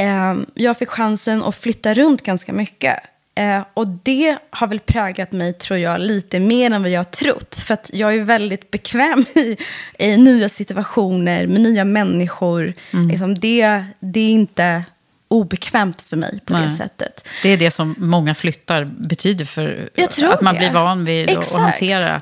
Ehm, 0.00 0.46
jag 0.54 0.78
fick 0.78 0.88
chansen 0.88 1.42
att 1.42 1.56
flytta 1.56 1.94
runt 1.94 2.22
ganska 2.22 2.52
mycket. 2.52 2.94
Eh, 3.34 3.62
och 3.74 3.88
det 3.88 4.36
har 4.50 4.66
väl 4.66 4.80
präglat 4.80 5.32
mig, 5.32 5.52
tror 5.52 5.78
jag, 5.78 6.00
lite 6.00 6.40
mer 6.40 6.70
än 6.70 6.82
vad 6.82 6.90
jag 6.90 6.98
har 7.00 7.04
trott. 7.04 7.56
För 7.56 7.74
att 7.74 7.90
jag 7.92 8.14
är 8.14 8.24
väldigt 8.24 8.70
bekväm 8.70 9.24
i, 9.34 9.56
i 9.98 10.16
nya 10.16 10.48
situationer 10.48 11.46
med 11.46 11.60
nya 11.60 11.84
människor. 11.84 12.74
Liksom 13.10 13.34
det, 13.34 13.84
det 14.00 14.20
är 14.20 14.30
inte 14.30 14.84
obekvämt 15.28 16.02
för 16.02 16.16
mig 16.16 16.40
på 16.44 16.52
det 16.52 16.60
Nej. 16.60 16.70
sättet. 16.76 17.28
Det 17.42 17.48
är 17.48 17.56
det 17.56 17.70
som 17.70 17.94
många 17.98 18.34
flyttar 18.34 18.84
betyder 18.84 19.44
för 19.44 19.90
att 20.32 20.40
man 20.40 20.54
det. 20.54 20.58
blir 20.58 20.70
van 20.70 21.04
vid 21.04 21.30
att- 21.30 21.52
hantera 21.52 22.20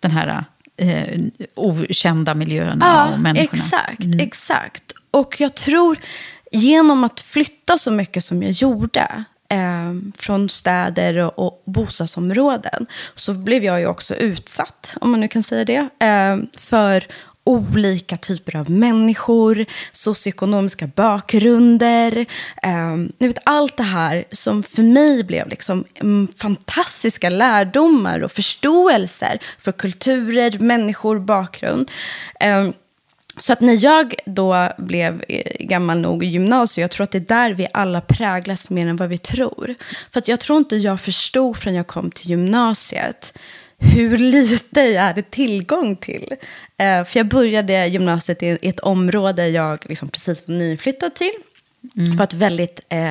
den 0.00 0.10
här 0.10 0.44
eh, 0.76 1.20
okända 1.54 2.34
miljöerna 2.34 3.08
och 3.12 3.20
människorna. 3.20 3.62
Exakt, 3.64 4.20
exakt. 4.20 4.82
Och 5.10 5.40
jag 5.40 5.54
tror, 5.54 5.96
genom 6.52 7.04
att 7.04 7.20
flytta 7.20 7.78
så 7.78 7.90
mycket 7.90 8.24
som 8.24 8.42
jag 8.42 8.52
gjorde, 8.52 9.24
eh, 9.50 9.94
från 10.18 10.48
städer 10.48 11.18
och, 11.18 11.38
och 11.38 11.62
bostadsområden, 11.64 12.86
så 13.14 13.34
blev 13.34 13.64
jag 13.64 13.80
ju 13.80 13.86
också 13.86 14.14
utsatt, 14.14 14.94
om 15.00 15.10
man 15.10 15.20
nu 15.20 15.28
kan 15.28 15.42
säga 15.42 15.64
det, 15.64 16.06
eh, 16.06 16.36
för 16.56 17.06
olika 17.48 18.16
typer 18.16 18.56
av 18.56 18.70
människor, 18.70 19.64
socioekonomiska 19.92 20.86
bakgrunder. 20.86 22.26
Eh, 22.62 22.96
ni 23.18 23.26
vet, 23.26 23.38
allt 23.44 23.76
det 23.76 23.82
här 23.82 24.24
som 24.32 24.62
för 24.62 24.82
mig 24.82 25.24
blev 25.24 25.48
liksom 25.48 25.84
mm, 25.94 26.28
fantastiska 26.36 27.28
lärdomar 27.30 28.20
och 28.20 28.32
förståelser 28.32 29.38
för 29.58 29.72
kulturer, 29.72 30.58
människor, 30.58 31.18
bakgrund. 31.18 31.90
Eh, 32.40 32.70
så 33.38 33.52
att 33.52 33.60
när 33.60 33.84
jag 33.84 34.14
då 34.24 34.68
blev 34.78 35.24
eh, 35.28 35.66
gammal 35.66 36.00
nog 36.00 36.24
i 36.24 36.26
gymnasiet, 36.26 36.82
jag 36.82 36.90
tror 36.90 37.04
att 37.04 37.10
det 37.10 37.18
är 37.18 37.20
där 37.20 37.50
vi 37.50 37.66
alla 37.72 38.00
präglas 38.00 38.70
mer 38.70 38.86
än 38.86 38.96
vad 38.96 39.08
vi 39.08 39.18
tror. 39.18 39.74
För 40.10 40.18
att 40.18 40.28
jag 40.28 40.40
tror 40.40 40.58
inte 40.58 40.76
jag 40.76 41.00
förstod 41.00 41.56
förrän 41.56 41.74
jag 41.74 41.86
kom 41.86 42.10
till 42.10 42.30
gymnasiet 42.30 43.38
hur 43.78 44.16
lite 44.16 44.80
jag 44.80 45.02
hade 45.02 45.22
tillgång 45.22 45.96
till. 45.96 46.34
Eh, 46.76 47.04
för 47.04 47.18
jag 47.18 47.28
började 47.28 47.86
gymnasiet 47.86 48.42
i 48.42 48.58
ett 48.62 48.80
område 48.80 49.48
jag 49.48 49.84
liksom 49.88 50.08
precis 50.08 50.48
var 50.48 50.54
nyflyttad 50.54 51.14
till. 51.14 51.32
Det 51.80 52.16
var 52.16 52.24
ett 52.24 52.32
väldigt, 52.32 52.80
eh, 52.88 53.10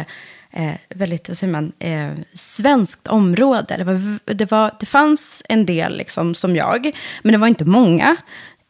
eh, 0.51 0.73
väldigt 0.89 1.27
vad 1.27 1.37
säger 1.37 1.53
man, 1.53 1.71
eh, 1.79 2.11
svenskt 2.33 3.07
område. 3.07 3.77
Det, 3.77 3.83
var, 3.83 4.33
det, 4.33 4.51
var, 4.51 4.71
det 4.79 4.85
fanns 4.85 5.43
en 5.49 5.65
del 5.65 5.97
liksom, 5.97 6.35
som 6.35 6.55
jag, 6.55 6.91
men 7.21 7.31
det 7.31 7.37
var 7.37 7.47
inte 7.47 7.65
många. 7.65 8.15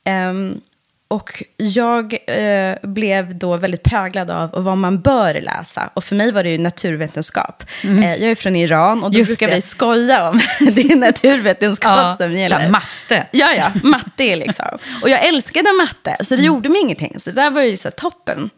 Ehm, 0.04 0.62
och 1.08 1.44
jag 1.58 2.18
eh, 2.28 2.76
blev 2.84 3.38
då 3.38 3.58
väldigt 3.58 3.84
präglad 3.84 4.32
av 4.32 4.52
vad 4.64 4.78
man 4.78 5.02
bör 5.02 5.42
läsa. 5.42 5.90
Och 5.94 6.04
för 6.04 6.16
mig 6.16 6.32
var 6.32 6.44
det 6.44 6.50
ju 6.50 6.58
naturvetenskap. 6.58 7.64
Eh, 7.84 8.16
jag 8.16 8.32
är 8.32 8.36
från 8.36 8.56
Iran 8.56 9.04
och 9.04 9.12
då 9.12 9.18
Just 9.18 9.30
brukar 9.30 9.48
det. 9.48 9.56
vi 9.56 9.62
skoja 9.62 10.30
om 10.30 10.40
det 10.60 10.82
är 10.82 10.96
naturvetenskap 10.96 12.18
som 12.18 12.34
gäller. 12.34 12.66
så 12.66 12.72
matte. 12.72 13.28
Ja, 13.32 13.54
ja, 13.54 13.72
matte 13.84 14.36
liksom. 14.36 14.78
Och 15.02 15.10
jag 15.10 15.26
älskade 15.26 15.74
matte, 15.74 16.26
så 16.26 16.36
det 16.36 16.42
gjorde 16.42 16.70
mig 16.70 16.82
ingenting. 16.82 17.20
Så 17.20 17.30
det 17.30 17.36
där 17.42 17.52
var 17.52 17.62
ju 17.62 17.78
så 17.78 17.92
toppen. 17.92 18.50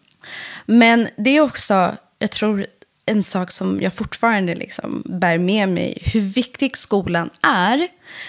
Men 0.65 1.07
det 1.17 1.37
är 1.37 1.41
också, 1.41 1.95
jag 2.19 2.31
tror, 2.31 2.65
en 3.05 3.23
sak 3.23 3.51
som 3.51 3.81
jag 3.81 3.93
fortfarande 3.93 4.55
liksom 4.55 5.03
bär 5.05 5.37
med 5.37 5.69
mig. 5.69 5.97
Hur 6.13 6.21
viktig 6.21 6.77
skolan 6.77 7.29
är, 7.41 7.87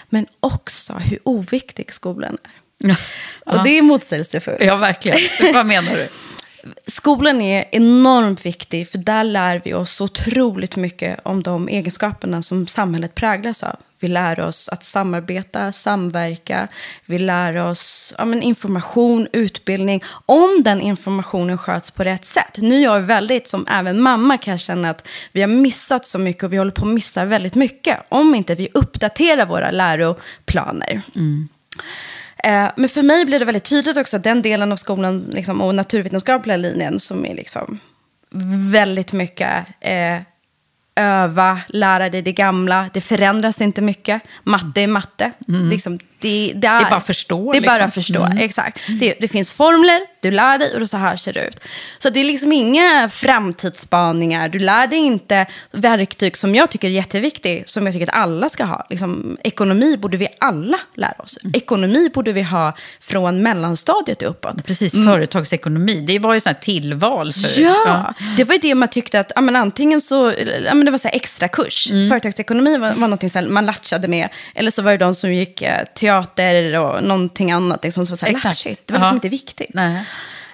men 0.09 0.27
också 0.41 0.93
hur 0.93 1.19
oviktig 1.25 1.95
skolan 1.95 2.39
är. 2.45 2.60
Och 3.47 3.65
det 3.65 3.79
är 3.79 3.83
motsägelsefullt. 3.83 4.61
Ja, 4.61 4.77
verkligen. 4.77 5.19
Vad 5.55 5.67
menar 5.67 5.93
du? 5.93 6.09
Skolan 6.87 7.41
är 7.41 7.65
enormt 7.73 8.47
viktig, 8.47 8.89
för 8.89 8.99
där 8.99 9.25
lär 9.25 9.61
vi 9.65 9.75
oss 9.75 10.01
otroligt 10.01 10.77
mycket 10.77 11.21
om 11.23 11.43
de 11.43 11.69
egenskaperna 11.69 12.43
som 12.43 12.67
samhället 12.67 13.15
präglas 13.15 13.63
av. 13.63 13.77
Vi 14.01 14.09
lär 14.09 14.41
oss 14.41 14.69
att 14.69 14.85
samarbeta, 14.85 15.73
samverka, 15.73 16.69
vi 17.07 17.19
lär 17.19 17.57
oss 17.57 18.15
ja, 18.19 18.25
men 18.25 18.43
information, 18.43 19.29
utbildning, 19.33 20.03
om 20.27 20.63
den 20.65 20.81
informationen 20.81 21.59
sköts 21.59 21.91
på 21.91 22.05
rätt 22.05 22.25
sätt. 22.25 22.59
Nu 22.59 22.77
är 22.77 22.85
jag 22.85 23.01
väldigt, 23.01 23.49
som 23.49 23.67
även 23.67 24.01
mamma 24.01 24.39
kan 24.39 24.59
känna 24.59 24.91
att 24.91 25.09
vi 25.33 25.41
har 25.41 25.49
missat 25.49 26.07
så 26.07 26.19
mycket 26.19 26.43
och 26.43 26.53
vi 26.53 26.57
håller 26.57 26.73
på 26.73 26.87
att 26.87 26.93
missa 26.93 27.25
väldigt 27.25 27.55
mycket 27.55 27.99
om 28.09 28.35
inte 28.35 28.55
vi 28.55 28.69
uppdaterar 28.75 29.47
våra 29.47 29.71
läroplaner. 29.71 31.03
Eh, 31.15 31.23
Men 32.77 32.89
för 32.89 33.03
mig 33.03 33.25
blir 33.25 33.39
det 33.39 33.45
väldigt 33.45 33.65
tydligt 33.65 33.97
också 33.97 34.17
att 34.17 34.25
den 34.25 34.43
delen 34.43 34.73
av 34.73 34.77
skolan 34.77 35.21
liksom, 35.21 35.61
och 35.61 35.75
naturvetenskapliga 35.75 36.57
linjen 36.57 37.01
som 37.01 37.27
är 37.27 37.35
liksom 37.35 37.79
väldigt 38.71 39.13
mycket 39.13 39.67
eh, 39.81 40.21
öva, 40.95 41.61
lära 41.69 42.11
dig 42.11 42.23
det 42.23 42.33
gamla. 42.33 42.91
Det 42.93 43.01
förändras 43.01 43.61
inte 43.61 43.83
mycket. 43.83 44.23
Matte 44.43 44.81
är 44.81 44.87
matte. 44.87 45.33
Liksom, 45.47 45.99
det, 46.21 46.53
det, 46.57 46.67
är, 46.67 46.91
bara 46.91 46.97
att 46.97 47.07
förstå, 47.07 47.53
Det 47.53 47.59
är 47.59 47.63
bara 47.63 47.73
liksom. 47.73 47.89
att 47.89 47.95
förstå, 47.95 48.29
exakt. 48.39 48.81
Det, 49.01 49.15
det 49.21 49.29
finns 49.29 49.53
formler, 49.53 50.01
du 50.21 50.31
lär 50.31 50.59
dig 50.59 50.83
och 50.83 50.91
så 50.91 50.97
här 50.97 51.17
ser 51.17 51.33
det 51.33 51.47
ut. 51.47 51.61
Så 51.99 52.11
det 52.11 52.21
är 52.21 52.25
liksom 52.25 52.53
inga 52.53 53.09
framtidsspaningar. 53.09 54.49
Du 54.49 54.59
lär 54.59 54.87
dig 54.87 54.99
inte 54.99 55.47
verktyg 55.71 56.37
som 56.37 56.55
jag 56.55 56.71
tycker 56.71 56.89
är 56.89 56.93
jätteviktigt, 56.93 57.69
som 57.69 57.87
jag 57.87 57.93
tycker 57.93 58.09
att 58.09 58.15
alla 58.15 58.49
ska 58.49 58.65
ha. 58.65 58.87
Liksom, 58.91 59.39
ekonomi 59.45 59.97
borde 59.97 60.17
vi 60.17 60.29
alla 60.39 60.81
lära 60.95 61.15
oss. 61.19 61.39
Ekonomi 61.55 62.11
borde 62.15 62.33
vi 62.33 62.43
ha 62.43 62.77
från 63.01 63.43
mellanstadiet 63.43 64.23
uppåt. 64.23 64.67
Precis, 64.67 64.93
företagsekonomi. 64.93 66.01
Det 66.01 66.19
var 66.19 66.35
ju 66.35 66.41
här 66.47 66.55
tillval. 66.55 67.33
För, 67.33 67.61
Ja, 67.61 68.15
det 68.37 68.45
var 68.45 68.55
ju 68.55 68.61
det 68.61 68.75
man 68.75 68.89
tyckte 68.89 69.21
att 69.21 69.33
ja, 69.35 69.41
men 69.41 69.57
antingen 69.57 70.01
så, 70.01 70.33
ja, 70.65 70.75
men 70.75 70.85
det 70.85 70.91
var 70.91 70.99
så 70.99 71.09
här 71.09 71.17
extra 71.17 71.49
kurs. 71.49 71.91
Mm. 71.91 72.09
Företagsekonomi 72.09 72.79
var, 72.79 72.89
var 72.89 72.95
någonting 72.95 73.31
så 73.31 73.39
här, 73.39 73.47
man 73.47 73.67
latchade 73.67 74.09
med. 74.09 74.29
Eller 74.55 74.71
så 74.71 74.83
var 74.83 74.91
det 74.91 74.97
de 74.97 75.15
som 75.15 75.33
gick 75.33 75.63
eh, 75.63 75.85
teater 75.95 76.10
och 76.77 77.03
någonting 77.05 77.51
annat 77.53 77.85
liksom, 77.85 78.07
så 78.07 78.17
här 78.27 78.33
Exakt. 78.33 78.65
Det 78.65 78.93
var 78.93 79.01
liksom 79.01 79.07
Ja. 79.09 79.15
inte 79.15 79.29
viktigt. 79.29 79.71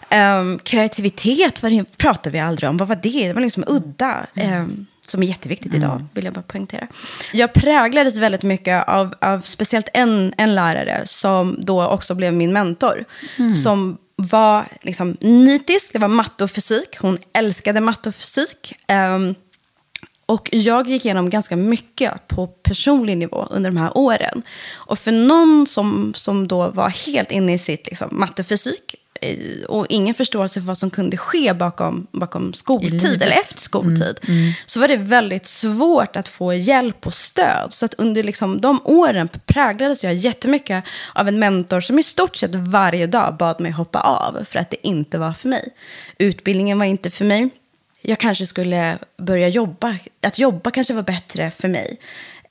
Ehm, 0.09 0.59
kreativitet 0.59 1.63
var 1.63 1.71
pratade 1.97 2.31
vi 2.31 2.39
aldrig 2.41 2.71
om. 2.71 2.77
Vad 2.77 2.89
var 2.89 2.99
det? 3.03 3.27
Det 3.29 3.33
var 3.33 3.41
liksom 3.41 3.65
udda. 3.67 4.27
ehm, 4.35 4.87
som 5.07 5.23
är 5.23 5.27
jätteviktigt 5.27 5.75
idag, 5.75 6.05
vill 6.15 6.25
jag 6.25 6.35
bara 6.35 6.43
poängtera. 6.43 6.87
Jag 7.33 7.53
präglades 7.53 8.17
väldigt 8.17 8.43
mycket 8.43 8.89
av, 8.89 9.15
av 9.21 9.41
speciellt 9.41 9.89
en, 9.95 10.35
en 10.37 10.55
lärare 10.55 11.03
som 11.05 11.59
då 11.63 11.87
också 11.87 12.15
blev 12.15 12.33
min 12.35 12.53
mentor. 12.53 13.05
Som 13.63 13.99
var 14.17 14.65
liksom 14.83 15.17
nitisk, 15.21 15.93
det 15.93 15.99
var 15.99 16.09
matte 16.09 16.45
och 16.45 16.51
fysik. 16.51 16.97
Hon 17.01 17.19
älskade 17.33 17.81
matte 17.81 18.09
och 18.09 18.15
fysik. 18.15 18.75
Ehm, 18.87 19.35
och 20.27 20.49
jag 20.53 20.89
gick 20.89 21.05
igenom 21.05 21.31
ganska 21.31 21.57
mycket 21.57 22.29
på 22.29 22.47
personlig 22.47 23.17
nivå 23.17 23.47
under 23.51 23.71
de 23.71 23.77
här 23.77 23.99
åren. 23.99 24.43
Och 24.75 24.99
för 24.99 25.13
någon 25.13 25.67
som, 25.67 26.15
som 26.17 26.49
då 26.49 26.71
var 26.71 26.89
helt 26.89 27.31
inne 27.31 27.55
i 27.55 27.59
sitt 27.59 27.87
liksom, 27.87 28.09
matte 28.13 28.43
och 28.43 28.47
fysik 28.47 28.97
och 29.69 29.87
ingen 29.89 30.15
förståelse 30.15 30.61
för 30.61 30.67
vad 30.67 30.79
som 30.79 30.91
kunde 30.91 31.17
ske 31.17 31.55
bakom, 31.55 32.07
bakom 32.13 32.53
skoltid. 32.53 33.05
Mm, 33.05 33.23
eller 33.23 33.41
efter 33.41 33.61
skoltid, 33.61 34.19
så 34.67 34.81
var 34.81 34.89
det 34.89 34.97
väldigt 34.97 35.47
svårt 35.47 36.17
att 36.17 36.29
få 36.29 36.55
hjälp 36.55 37.07
och 37.07 37.15
stöd. 37.15 37.73
Så 37.73 37.85
att 37.85 37.95
under 37.95 38.23
liksom, 38.23 38.61
de 38.61 38.81
åren 38.85 39.29
präglades 39.47 40.05
jag 40.05 40.15
jättemycket 40.15 40.85
av 41.15 41.29
en 41.29 41.39
mentor 41.39 41.81
som 41.81 41.99
i 41.99 42.03
stort 42.03 42.37
sett 42.37 42.55
varje 42.55 43.07
dag 43.07 43.37
bad 43.37 43.61
mig 43.61 43.71
hoppa 43.71 44.01
av 44.01 44.45
för 44.45 44.59
att 44.59 44.71
det 44.71 44.87
inte 44.87 45.19
var 45.19 45.33
för 45.33 45.49
mig. 45.49 45.69
Utbildningen 46.19 46.79
var 46.79 46.87
inte 46.87 47.11
för 47.11 47.25
mig 47.25 47.51
jag 48.07 48.19
kanske 48.19 48.47
skulle 48.47 48.99
börja 49.19 49.49
jobba. 49.49 49.97
Att 50.23 50.39
jobba 50.39 50.71
kanske 50.71 50.95
var 50.95 51.03
bättre 51.03 51.51
för 51.51 51.69
mig. 51.69 51.99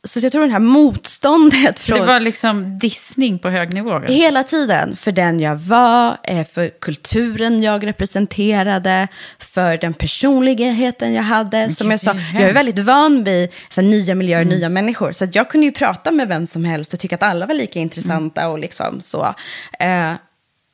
Så 0.03 0.19
jag 0.19 0.31
tror 0.31 0.45
det 0.45 0.51
här 0.51 0.59
motståndet 0.59 1.79
från... 1.79 1.99
det 1.99 2.05
var 2.05 2.19
liksom 2.19 2.79
dissning 2.79 3.39
på 3.39 3.49
hög 3.49 3.73
nivå? 3.73 3.99
Hela 3.99 4.43
tiden. 4.43 4.95
För 4.95 5.11
den 5.11 5.39
jag 5.39 5.55
var, 5.55 6.17
eh, 6.23 6.47
för 6.47 6.69
kulturen 6.79 7.63
jag 7.63 7.87
representerade, 7.87 9.07
för 9.39 9.77
den 9.77 9.93
personligheten 9.93 11.13
jag 11.13 11.23
hade. 11.23 11.71
Som 11.71 11.91
jag 11.91 11.99
sa, 11.99 12.11
är 12.11 12.17
jag 12.33 12.49
är 12.49 12.53
väldigt 12.53 12.85
van 12.85 13.23
vid 13.23 13.49
så 13.69 13.81
här, 13.81 13.87
nya 13.87 14.15
miljöer, 14.15 14.45
nya 14.45 14.69
människor. 14.69 15.11
Så 15.11 15.27
jag 15.31 15.49
kunde 15.49 15.65
ju 15.65 15.71
prata 15.71 16.11
med 16.11 16.27
vem 16.27 16.45
som 16.45 16.65
helst 16.65 16.93
och 16.93 16.99
tycka 16.99 17.15
att 17.15 17.23
alla 17.23 17.45
var 17.45 17.53
lika 17.53 17.79
intressanta 17.79 18.49
och 18.49 18.59
liksom 18.59 19.01
så. 19.01 19.35
Eh, 19.79 20.13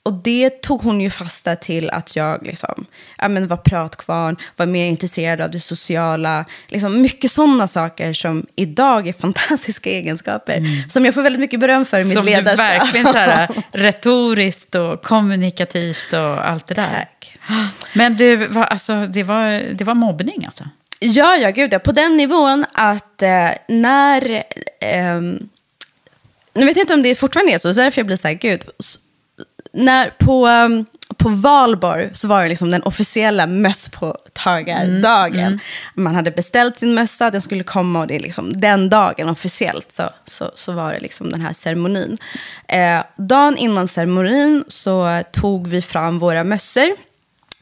och 0.04 0.14
det 0.14 0.62
tog 0.62 0.82
hon 0.82 1.02
ju 1.02 1.10
fasta 1.10 1.56
till 1.56 1.90
att 1.90 2.16
jag 2.16 2.46
liksom, 2.46 2.86
ja, 3.18 3.28
men 3.28 3.48
var 3.48 3.58
pratkvarn, 3.58 4.38
var 4.56 4.66
mer 4.66 4.86
intresserad 4.86 5.42
av 5.42 5.52
det 5.52 5.60
sociala. 5.60 6.46
Liksom 6.68 7.02
mycket 7.02 7.32
sådana 7.32 7.68
saker 7.68 8.14
som 8.14 8.46
idag 8.56 9.08
är 9.08 9.14
fantastiska 9.20 9.90
egenskaper. 9.90 10.58
Mm. 10.58 10.90
Som 10.90 11.06
jag 11.06 11.14
får 11.14 11.22
väldigt 11.22 11.40
mycket 11.40 11.60
beröm 11.60 11.86
för 11.86 11.98
i 11.98 12.04
mitt 12.04 12.14
som 12.14 12.26
ledarskap. 12.26 12.58
Som 12.58 12.66
du 12.66 12.80
verkligen 12.80 13.06
så 13.06 13.18
här, 13.18 13.64
retoriskt 13.72 14.76
och 14.76 15.04
kommunikativt 15.04 16.14
och 16.14 16.50
allt 16.50 16.68
det 16.68 16.76
där. 16.76 16.90
Tack. 16.90 17.38
Men 17.94 18.16
du, 18.16 18.48
var, 18.48 18.64
alltså, 18.64 19.06
det, 19.06 19.24
var, 19.24 19.50
det 19.74 19.84
var 19.84 19.96
mobbning 19.96 20.46
alltså? 20.46 20.64
Ja, 21.00 21.36
ja, 21.36 21.50
gud 21.50 21.74
ja. 21.74 21.80
På 21.80 21.92
den 21.92 22.18
nivån 22.18 22.66
att 22.74 23.22
eh, 23.22 23.50
när... 23.68 24.44
Eh, 24.80 25.22
nu 26.54 26.66
vet 26.66 26.78
jag 26.78 26.84
inte 26.84 26.94
om 26.94 27.04
det 27.04 27.16
fortfarande 27.16 27.54
är 27.54 27.58
så, 27.58 27.74
så 27.74 27.80
därför 27.80 28.00
jag 28.00 28.08
blir 28.08 28.18
så 28.18 28.28
här, 28.28 28.36
gud 28.36 28.62
när, 29.74 30.10
på, 30.10 30.48
um, 30.48 30.86
på 31.18 31.30
valborg 31.30 32.10
så 32.14 32.28
var 32.28 32.44
det 32.44 32.50
liksom 32.50 32.72
den 32.72 32.84
officiella 32.84 33.48
mösspåtagardagen. 33.48 35.40
Mm, 35.40 35.48
mm. 35.48 35.60
Man 35.94 36.16
hade 36.16 36.32
beställt 36.32 36.80
sin 36.80 36.94
mössa, 36.94 37.32
den 37.32 37.42
skulle 37.42 37.64
komma 37.64 38.00
och 38.00 38.08
det 38.08 38.16
är 38.16 38.20
liksom 38.20 38.62
den 38.62 38.90
dagen 38.90 39.30
officiellt 39.30 39.92
så, 39.92 40.10
så, 40.28 40.52
så 40.56 40.72
var 40.72 40.94
det 40.94 41.00
liksom 41.00 41.30
den 41.30 41.42
här 41.42 41.54
ceremonin. 41.54 42.18
Eh, 42.68 43.04
dagen 43.18 43.58
innan 43.58 43.88
ceremonin 43.88 44.64
så 44.68 45.24
tog 45.32 45.68
vi 45.68 45.82
fram 45.82 46.20
våra 46.20 46.44
mössor 46.44 47.11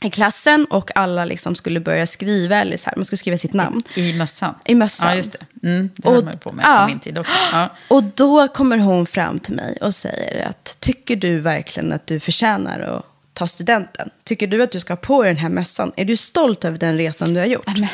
i 0.01 0.09
klassen 0.09 0.65
och 0.65 0.91
alla 0.95 1.25
liksom 1.25 1.55
skulle 1.55 1.79
börja 1.79 2.07
skriva, 2.07 2.55
eller 2.55 2.77
så 2.77 2.89
här, 2.89 2.95
man 2.95 3.05
skulle 3.05 3.17
skriva 3.17 3.38
sitt 3.38 3.53
namn. 3.53 3.81
I 3.95 4.13
mössan? 4.13 4.55
I 4.65 4.75
mössan. 4.75 5.09
Ja, 5.09 5.15
just 5.15 5.31
det. 5.31 5.67
Mm, 5.67 5.89
det 5.95 6.09
höll 6.09 6.23
man 6.23 6.33
ju 6.33 6.39
på 6.39 6.51
med 6.51 6.65
ja. 6.65 6.81
på 6.81 6.91
min 6.91 6.99
tid 6.99 7.17
också. 7.17 7.35
Ja. 7.51 7.75
Och 7.88 8.03
då 8.03 8.47
kommer 8.47 8.77
hon 8.77 9.05
fram 9.05 9.39
till 9.39 9.55
mig 9.55 9.77
och 9.81 9.95
säger 9.95 10.47
att 10.49 10.77
tycker 10.79 11.15
du 11.15 11.39
verkligen 11.39 11.93
att 11.93 12.07
du 12.07 12.19
förtjänar 12.19 12.79
att 12.79 13.05
ta 13.33 13.47
studenten? 13.47 14.09
Tycker 14.23 14.47
du 14.47 14.63
att 14.63 14.71
du 14.71 14.79
ska 14.79 14.93
ha 14.93 14.97
på 14.97 15.23
dig 15.23 15.33
den 15.33 15.41
här 15.41 15.49
mössan? 15.49 15.91
Är 15.95 16.05
du 16.05 16.17
stolt 16.17 16.65
över 16.65 16.77
den 16.77 16.97
resan 16.97 17.33
du 17.33 17.39
har 17.39 17.47
gjort? 17.47 17.67
Amen. 17.67 17.89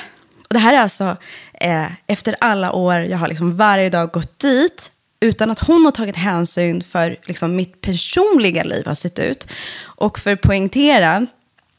Och 0.48 0.54
det 0.54 0.60
här 0.60 0.74
är 0.74 0.80
alltså 0.80 1.18
eh, 1.54 1.88
efter 2.08 2.36
alla 2.40 2.72
år 2.72 2.98
jag 2.98 3.18
har 3.18 3.28
liksom 3.28 3.58
varje 3.58 3.90
dag 3.90 4.12
gått 4.12 4.40
dit 4.40 4.92
utan 5.20 5.52
att 5.52 5.60
hon 5.60 5.86
har 5.86 5.92
tagit 5.92 6.16
hänsyn 6.16 6.84
för 6.84 7.18
liksom, 7.26 7.56
mitt 7.56 7.82
personliga 7.82 8.64
liv 8.64 8.86
har 8.86 8.96
sett 8.96 9.20
ut. 9.20 9.48
Och 9.82 10.20
för 10.20 10.34
att 10.34 10.42
poängtera 10.42 11.28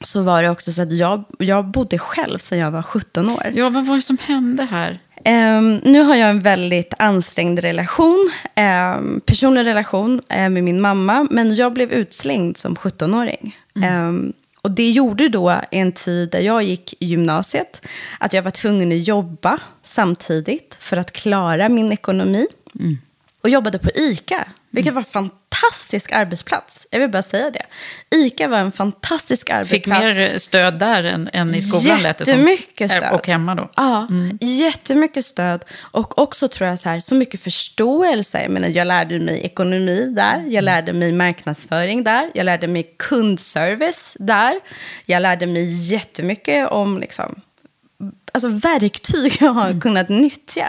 så 0.04 0.22
var 0.22 0.42
det 0.42 0.50
också 0.50 0.72
så 0.72 0.82
att 0.82 0.92
jag, 0.92 1.24
jag 1.38 1.64
bodde 1.64 1.98
själv 1.98 2.38
sedan 2.38 2.58
jag 2.58 2.70
var 2.70 2.82
17 2.82 3.30
år. 3.30 3.52
Ja, 3.54 3.70
vad 3.70 3.86
var 3.86 3.96
det 3.96 4.02
som 4.02 4.18
hände 4.20 4.64
här? 4.64 4.98
Um, 5.24 5.76
nu 5.76 6.02
har 6.02 6.14
jag 6.14 6.30
en 6.30 6.40
väldigt 6.40 6.94
ansträngd 6.98 7.58
relation, 7.58 8.30
um, 8.96 9.20
personlig 9.20 9.66
relation 9.66 10.20
uh, 10.32 10.48
med 10.48 10.64
min 10.64 10.80
mamma, 10.80 11.28
men 11.30 11.54
jag 11.54 11.72
blev 11.72 11.92
utslängd 11.92 12.56
som 12.56 12.76
17-åring. 12.76 13.56
Mm. 13.76 14.08
Um, 14.08 14.32
och 14.62 14.70
det 14.70 14.90
gjorde 14.90 15.28
då 15.28 15.60
i 15.70 15.78
en 15.78 15.92
tid 15.92 16.30
där 16.30 16.40
jag 16.40 16.62
gick 16.62 16.94
i 17.02 17.06
gymnasiet, 17.06 17.86
att 18.18 18.32
jag 18.32 18.42
var 18.42 18.50
tvungen 18.50 18.92
att 18.92 19.08
jobba 19.08 19.58
samtidigt 19.82 20.76
för 20.80 20.96
att 20.96 21.12
klara 21.12 21.68
min 21.68 21.92
ekonomi. 21.92 22.46
Mm. 22.80 22.98
Och 23.46 23.50
jobbade 23.50 23.78
på 23.78 23.90
ICA, 23.94 24.48
vilket 24.70 24.94
var 24.94 25.02
fantastiskt 25.02 25.46
fantastisk 25.56 26.12
arbetsplats. 26.12 26.86
Jag 26.90 27.00
vill 27.00 27.10
bara 27.10 27.22
säga 27.22 27.50
det. 27.50 27.62
ICA 28.16 28.48
var 28.48 28.58
en 28.58 28.72
fantastisk 28.72 29.50
arbetsplats. 29.50 29.70
Fick 29.70 29.86
mer 29.86 30.38
stöd 30.38 30.78
där 30.78 31.04
än, 31.04 31.30
än 31.32 31.48
i 31.48 31.60
skolan 31.60 32.02
lät 32.02 32.18
det 32.18 32.24
som. 32.24 32.32
Jättemycket 32.32 32.90
stöd. 32.90 33.12
Och 33.12 33.26
hemma 33.26 33.54
då. 33.54 33.70
Ja, 33.76 34.06
mm. 34.10 34.38
jättemycket 34.40 35.24
stöd. 35.24 35.64
Och 35.78 36.18
också 36.18 36.48
tror 36.48 36.68
jag 36.68 36.78
så 36.78 36.88
här, 36.88 37.00
så 37.00 37.14
mycket 37.14 37.40
förståelse. 37.40 38.42
Jag 38.42 38.50
menar, 38.50 38.68
jag 38.68 38.86
lärde 38.86 39.20
mig 39.20 39.40
ekonomi 39.40 40.06
där. 40.16 40.36
Jag 40.36 40.46
mm. 40.46 40.64
lärde 40.64 40.92
mig 40.92 41.12
marknadsföring 41.12 42.04
där. 42.04 42.30
Jag 42.34 42.44
lärde 42.44 42.66
mig 42.66 42.94
kundservice 42.98 44.16
där. 44.18 44.60
Jag 45.06 45.22
lärde 45.22 45.46
mig 45.46 45.92
jättemycket 45.92 46.68
om 46.68 46.98
liksom, 46.98 47.40
alltså, 48.32 48.48
verktyg 48.48 49.36
jag 49.40 49.50
har 49.50 49.66
mm. 49.66 49.80
kunnat 49.80 50.08
nyttja. 50.08 50.68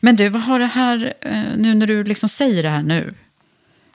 Men 0.00 0.16
du, 0.16 0.28
vad 0.28 0.42
har 0.42 0.58
det 0.58 0.66
här, 0.66 1.14
eh, 1.20 1.42
nu 1.56 1.74
när 1.74 1.86
du 1.86 2.04
liksom 2.04 2.28
säger 2.28 2.62
det 2.62 2.68
här 2.68 2.82
nu, 2.82 3.14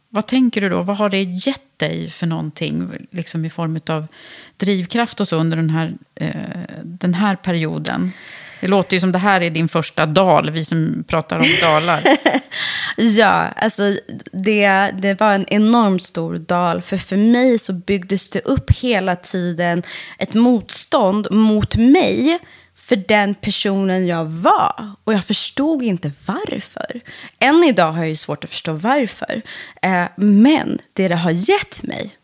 vad 0.09 0.27
tänker 0.27 0.61
du 0.61 0.69
då? 0.69 0.81
Vad 0.81 0.97
har 0.97 1.09
det 1.09 1.23
gett 1.23 1.79
dig 1.79 2.09
för 2.09 2.27
någonting 2.27 2.89
liksom 3.11 3.45
i 3.45 3.49
form 3.49 3.79
av 3.87 4.07
drivkraft 4.57 5.19
och 5.19 5.27
så 5.27 5.37
under 5.37 5.57
den 5.57 5.69
här, 5.69 5.93
eh, 6.15 6.31
den 6.83 7.13
här 7.13 7.35
perioden? 7.35 8.11
Det 8.61 8.67
låter 8.67 8.95
ju 8.95 8.99
som 8.99 9.11
det 9.11 9.19
här 9.19 9.41
är 9.41 9.49
din 9.49 9.67
första 9.67 10.05
dal, 10.05 10.49
vi 10.49 10.65
som 10.65 11.03
pratar 11.07 11.37
om 11.37 11.45
dalar. 11.61 12.03
ja, 12.97 13.47
alltså 13.55 13.97
det, 14.31 14.91
det 14.93 15.19
var 15.19 15.33
en 15.33 15.45
enormt 15.47 16.03
stor 16.03 16.37
dal. 16.37 16.81
För 16.81 16.97
för 16.97 17.17
mig 17.17 17.59
så 17.59 17.73
byggdes 17.73 18.29
det 18.29 18.39
upp 18.39 18.71
hela 18.71 19.15
tiden 19.15 19.83
ett 20.17 20.33
motstånd 20.33 21.27
mot 21.31 21.75
mig 21.75 22.39
för 22.75 22.95
den 22.95 23.35
personen 23.35 24.07
jag 24.07 24.25
var. 24.25 24.91
Och 25.03 25.13
jag 25.13 25.25
förstod 25.25 25.83
inte 25.83 26.11
varför. 26.27 27.01
Än 27.39 27.63
idag 27.63 27.91
har 27.91 27.99
jag 27.99 28.09
ju 28.09 28.15
svårt 28.15 28.43
att 28.43 28.49
förstå 28.49 28.73
varför. 28.73 29.41
Eh, 29.81 30.05
men 30.15 30.79
det 30.93 31.07
det 31.07 31.15
har 31.15 31.31
gett 31.31 31.83
mig, 31.83 32.17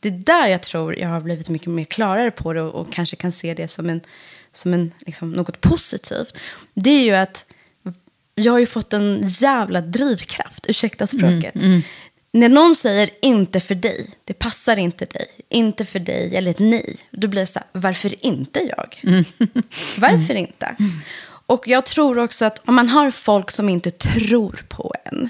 det 0.00 0.08
är 0.08 0.12
där 0.12 0.46
jag 0.46 0.62
tror 0.62 0.98
jag 0.98 1.08
har 1.08 1.20
blivit 1.20 1.48
mycket 1.48 1.68
mer 1.68 1.84
klarare 1.84 2.30
på 2.30 2.52
det 2.52 2.62
och, 2.62 2.80
och 2.80 2.92
kanske 2.92 3.16
kan 3.16 3.32
se 3.32 3.54
det 3.54 3.68
som, 3.68 3.90
en, 3.90 4.00
som 4.52 4.74
en, 4.74 4.92
liksom, 5.06 5.32
något 5.32 5.60
positivt. 5.60 6.38
Det 6.74 6.90
är 6.90 7.04
ju 7.04 7.14
att 7.14 7.44
jag 8.34 8.52
har 8.52 8.58
ju 8.58 8.66
fått 8.66 8.92
en 8.92 9.20
jävla 9.24 9.80
drivkraft, 9.80 10.66
ursäkta 10.68 11.06
språket. 11.06 11.54
Mm, 11.54 11.66
mm. 11.66 11.82
När 12.32 12.48
någon 12.48 12.74
säger 12.74 13.10
inte 13.22 13.60
för 13.60 13.74
dig, 13.74 14.10
det 14.24 14.34
passar 14.34 14.76
inte 14.76 15.04
dig, 15.04 15.26
inte 15.48 15.84
för 15.84 15.98
dig 15.98 16.36
eller 16.36 16.50
ett 16.50 16.58
nej. 16.58 16.96
Då 17.10 17.28
blir 17.28 17.40
det 17.40 17.46
så 17.46 17.58
här, 17.58 17.68
varför 17.72 18.26
inte 18.26 18.60
jag? 18.60 19.00
Mm. 19.02 19.24
varför 19.98 20.34
inte? 20.34 20.76
Och 21.46 21.68
jag 21.68 21.86
tror 21.86 22.18
också 22.18 22.44
att 22.44 22.68
om 22.68 22.74
man 22.74 22.88
har 22.88 23.10
folk 23.10 23.50
som 23.50 23.68
inte 23.68 23.90
tror 23.90 24.64
på 24.68 24.94
en. 25.04 25.28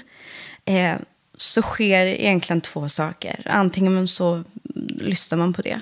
Eh, 0.65 0.95
så 1.37 1.61
sker 1.61 2.05
egentligen 2.05 2.61
två 2.61 2.89
saker. 2.89 3.41
Antingen 3.45 4.07
så 4.07 4.43
lyssnar 4.89 5.37
man 5.37 5.53
på 5.53 5.61
det. 5.61 5.81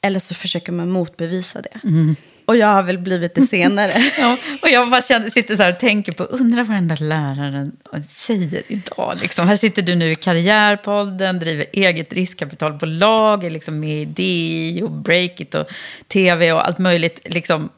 Eller 0.00 0.18
så 0.18 0.34
försöker 0.34 0.72
man 0.72 0.90
motbevisa 0.90 1.62
det. 1.62 1.80
Mm. 1.84 2.16
Och 2.46 2.56
jag 2.56 2.66
har 2.66 2.82
väl 2.82 2.98
blivit 2.98 3.34
det 3.34 3.42
senare. 3.42 3.90
ja, 4.18 4.36
och 4.62 4.68
jag 4.68 4.90
bara 4.90 5.02
känner, 5.02 5.30
sitter 5.30 5.56
så 5.56 5.62
här 5.62 5.72
och 5.72 5.78
tänker 5.78 6.12
på, 6.12 6.24
undrar 6.24 6.64
vad 6.64 6.76
den 6.76 6.88
där 6.88 6.96
läraren 6.96 7.72
säger 8.08 8.62
idag. 8.68 9.18
Liksom. 9.20 9.48
Här 9.48 9.56
sitter 9.56 9.82
du 9.82 9.94
nu 9.94 10.10
i 10.10 10.14
Karriärpodden, 10.14 11.38
driver 11.38 11.66
eget 11.72 12.12
riskkapitalbolag, 12.12 13.44
är 13.44 13.50
liksom 13.50 13.80
med 13.80 14.02
i 14.02 14.04
DI 14.04 14.82
och 14.82 14.90
Breakit 14.90 15.54
och 15.54 15.66
tv 16.08 16.52
och 16.52 16.66
allt 16.66 16.78
möjligt. 16.78 17.20
Liksom, 17.24 17.68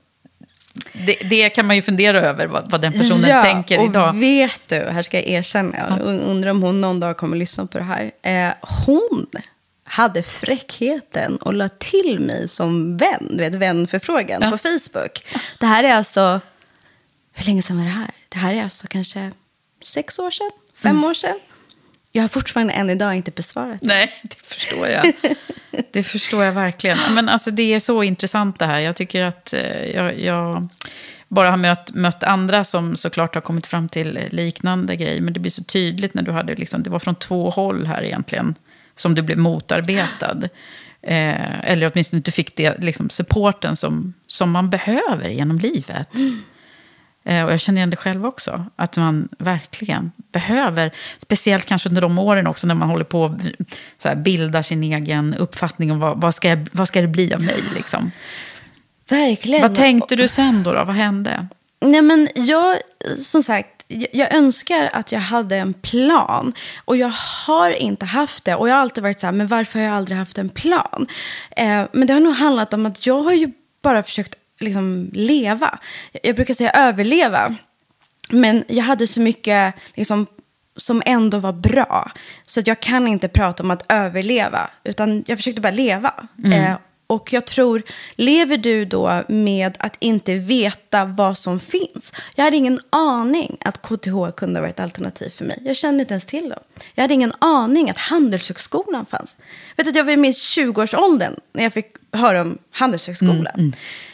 det, 0.92 1.16
det, 1.30 1.50
kan 1.50 1.66
man 1.66 1.76
ju 1.76 1.82
fundera 1.82 2.20
över, 2.20 2.46
vad, 2.46 2.70
vad 2.70 2.80
den 2.80 2.92
personen 2.92 3.30
ja, 3.30 3.42
tänker 3.42 3.84
idag. 3.84 4.02
Ja, 4.02 4.08
och 4.08 4.22
vet 4.22 4.60
du, 4.66 4.76
här 4.76 5.02
ska 5.02 5.16
jag 5.16 5.26
erkänna, 5.26 5.76
jag 5.78 6.00
undrar 6.06 6.50
om 6.50 6.62
hon 6.62 6.80
någon 6.80 7.00
dag 7.00 7.16
kommer 7.16 7.36
att 7.36 7.38
lyssna 7.38 7.66
på 7.66 7.78
det 7.78 7.84
här. 7.84 8.10
Eh, 8.22 8.54
hon 8.86 9.26
hade 9.88 10.22
fräckheten 10.22 11.36
och 11.36 11.54
la 11.54 11.68
till 11.68 12.20
mig 12.20 12.48
som 12.48 12.96
vän, 12.96 13.28
du 13.30 13.36
vet, 13.36 13.54
vänförfrågan 13.54 14.42
ja. 14.42 14.50
på 14.50 14.58
Facebook. 14.58 15.26
Det 15.58 15.66
här 15.66 15.84
är 15.84 15.94
alltså, 15.94 16.40
hur 17.32 17.44
länge 17.44 17.62
sedan 17.62 17.78
var 17.78 17.84
det 17.84 17.90
här? 17.90 18.10
Det 18.28 18.38
här 18.38 18.54
är 18.54 18.62
alltså 18.62 18.86
kanske 18.86 19.32
sex 19.82 20.18
år 20.18 20.30
sedan, 20.30 20.50
fem 20.74 20.90
mm. 20.90 21.04
år 21.04 21.14
sedan. 21.14 21.38
Jag 22.12 22.22
har 22.22 22.28
fortfarande 22.28 22.72
än 22.72 22.90
idag 22.90 23.14
inte 23.14 23.30
besvarat. 23.30 23.82
Nej, 23.82 24.12
det 24.22 24.36
förstår 24.42 24.88
jag. 24.88 25.12
Det 25.90 26.02
förstår 26.02 26.44
jag 26.44 26.52
verkligen. 26.52 26.98
Men 27.10 27.28
alltså, 27.28 27.50
det 27.50 27.74
är 27.74 27.80
så 27.80 28.02
intressant 28.02 28.58
det 28.58 28.66
här. 28.66 28.78
Jag 28.78 28.96
tycker 28.96 29.22
att 29.22 29.52
eh, 29.52 29.84
jag, 29.84 30.20
jag 30.20 30.68
bara 31.28 31.50
har 31.50 31.56
mött, 31.56 31.94
mött 31.94 32.22
andra 32.22 32.64
som 32.64 32.96
såklart 32.96 33.34
har 33.34 33.42
kommit 33.42 33.66
fram 33.66 33.88
till 33.88 34.18
liknande 34.30 34.96
grejer. 34.96 35.20
Men 35.20 35.34
det 35.34 35.40
blir 35.40 35.50
så 35.50 35.64
tydligt 35.64 36.14
när 36.14 36.22
du 36.22 36.32
hade, 36.32 36.54
liksom, 36.54 36.82
det 36.82 36.90
var 36.90 36.98
från 36.98 37.14
två 37.14 37.50
håll 37.50 37.86
här 37.86 38.02
egentligen 38.02 38.54
som 39.00 39.14
du 39.14 39.22
blev 39.22 39.38
motarbetad. 39.38 40.42
Eh, 41.02 41.70
eller 41.70 41.90
åtminstone 41.92 42.18
inte 42.18 42.30
fick 42.30 42.56
det, 42.56 42.78
liksom, 42.78 43.10
supporten 43.10 43.76
som, 43.76 44.14
som 44.26 44.50
man 44.50 44.70
behöver 44.70 45.28
genom 45.28 45.58
livet. 45.58 46.14
Mm. 46.14 46.42
Eh, 47.24 47.44
och 47.44 47.52
jag 47.52 47.60
känner 47.60 47.78
igen 47.78 47.90
det 47.90 47.96
själv 47.96 48.26
också. 48.26 48.66
Att 48.76 48.96
man 48.96 49.28
verkligen 49.38 50.12
behöver, 50.32 50.90
speciellt 51.18 51.66
kanske 51.66 51.88
under 51.88 52.02
de 52.02 52.18
åren 52.18 52.46
också 52.46 52.66
när 52.66 52.74
man 52.74 52.88
håller 52.88 53.04
på 53.04 53.38
så 53.98 54.08
här, 54.08 54.16
bildar 54.16 54.62
sin 54.62 54.82
egen 54.82 55.34
uppfattning 55.34 55.92
om 55.92 55.98
vad, 55.98 56.20
vad, 56.20 56.34
ska, 56.34 56.48
jag, 56.48 56.68
vad 56.72 56.88
ska 56.88 57.00
det 57.00 57.08
bli 57.08 57.34
av 57.34 57.42
mig. 57.42 57.62
Liksom. 57.74 58.10
Verkligen. 59.08 59.62
Vad 59.62 59.74
tänkte 59.74 60.16
du 60.16 60.28
sen 60.28 60.62
då, 60.62 60.72
då? 60.72 60.84
Vad 60.84 60.96
hände? 60.96 61.48
Nej 61.80 62.02
men 62.02 62.28
jag, 62.34 62.76
som 63.18 63.42
sagt, 63.42 63.77
jag 63.88 64.34
önskar 64.34 64.90
att 64.92 65.12
jag 65.12 65.20
hade 65.20 65.56
en 65.56 65.74
plan. 65.74 66.52
Och 66.84 66.96
jag 66.96 67.12
har 67.46 67.70
inte 67.70 68.06
haft 68.06 68.44
det. 68.44 68.54
Och 68.54 68.68
jag 68.68 68.74
har 68.74 68.80
alltid 68.80 69.02
varit 69.02 69.20
så 69.20 69.26
här, 69.26 69.32
men 69.32 69.46
varför 69.46 69.78
har 69.78 69.86
jag 69.86 69.96
aldrig 69.96 70.18
haft 70.18 70.38
en 70.38 70.48
plan? 70.48 71.06
Eh, 71.56 71.84
men 71.92 72.06
det 72.06 72.12
har 72.12 72.20
nog 72.20 72.34
handlat 72.34 72.74
om 72.74 72.86
att 72.86 73.06
jag 73.06 73.20
har 73.20 73.32
ju 73.32 73.52
bara 73.82 74.02
försökt 74.02 74.34
liksom, 74.60 75.10
leva. 75.12 75.78
Jag 76.22 76.36
brukar 76.36 76.54
säga 76.54 76.70
överleva. 76.70 77.54
Men 78.30 78.64
jag 78.68 78.84
hade 78.84 79.06
så 79.06 79.20
mycket 79.20 79.74
liksom, 79.94 80.26
som 80.76 81.02
ändå 81.06 81.38
var 81.38 81.52
bra. 81.52 82.10
Så 82.42 82.60
att 82.60 82.66
jag 82.66 82.80
kan 82.80 83.08
inte 83.08 83.28
prata 83.28 83.62
om 83.62 83.70
att 83.70 83.92
överleva. 83.92 84.70
Utan 84.84 85.24
jag 85.26 85.38
försökte 85.38 85.60
bara 85.60 85.72
leva. 85.72 86.14
Mm. 86.44 86.52
Eh, 86.52 86.76
och 87.10 87.32
jag 87.32 87.44
tror, 87.44 87.82
lever 88.16 88.56
du 88.56 88.84
då 88.84 89.24
med 89.28 89.76
att 89.78 89.96
inte 89.98 90.34
veta 90.34 91.04
vad 91.04 91.38
som 91.38 91.60
finns? 91.60 92.12
Jag 92.34 92.44
hade 92.44 92.56
ingen 92.56 92.80
aning 92.90 93.56
att 93.60 93.82
KTH 93.82 94.30
kunde 94.36 94.60
vara 94.60 94.70
ett 94.70 94.80
alternativ 94.80 95.30
för 95.30 95.44
mig. 95.44 95.62
Jag 95.64 95.76
kände 95.76 96.00
inte 96.00 96.14
ens 96.14 96.26
till 96.26 96.48
dem. 96.48 96.58
Jag 96.94 97.02
hade 97.02 97.14
ingen 97.14 97.32
aning 97.38 97.90
att 97.90 97.98
Handelshögskolan 97.98 99.06
fanns. 99.06 99.36
Vet 99.76 99.86
du, 99.86 99.98
jag 99.98 100.04
var 100.04 100.12
i 100.12 100.16
min 100.16 100.32
20-årsåldern 100.32 101.34
när 101.52 101.62
jag 101.62 101.72
fick 101.72 101.86
höra 102.12 102.40
om 102.40 102.58
Handelshögskolan. 102.70 103.54
Mm, 103.54 103.60
mm. 103.60 103.72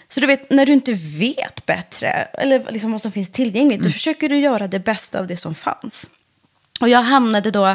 Så 0.08 0.20
du 0.20 0.26
vet, 0.26 0.50
när 0.50 0.66
du 0.66 0.72
inte 0.72 0.92
vet 1.18 1.66
bättre, 1.66 2.08
eller 2.08 2.72
liksom 2.72 2.92
vad 2.92 3.02
som 3.02 3.12
finns 3.12 3.32
tillgängligt, 3.32 3.80
mm. 3.80 3.84
då 3.84 3.90
försöker 3.90 4.28
du 4.28 4.38
göra 4.38 4.68
det 4.68 4.78
bästa 4.78 5.20
av 5.20 5.26
det 5.26 5.36
som 5.36 5.54
fanns. 5.54 6.06
Och 6.80 6.88
jag 6.88 7.02
hamnade 7.02 7.50
då, 7.50 7.66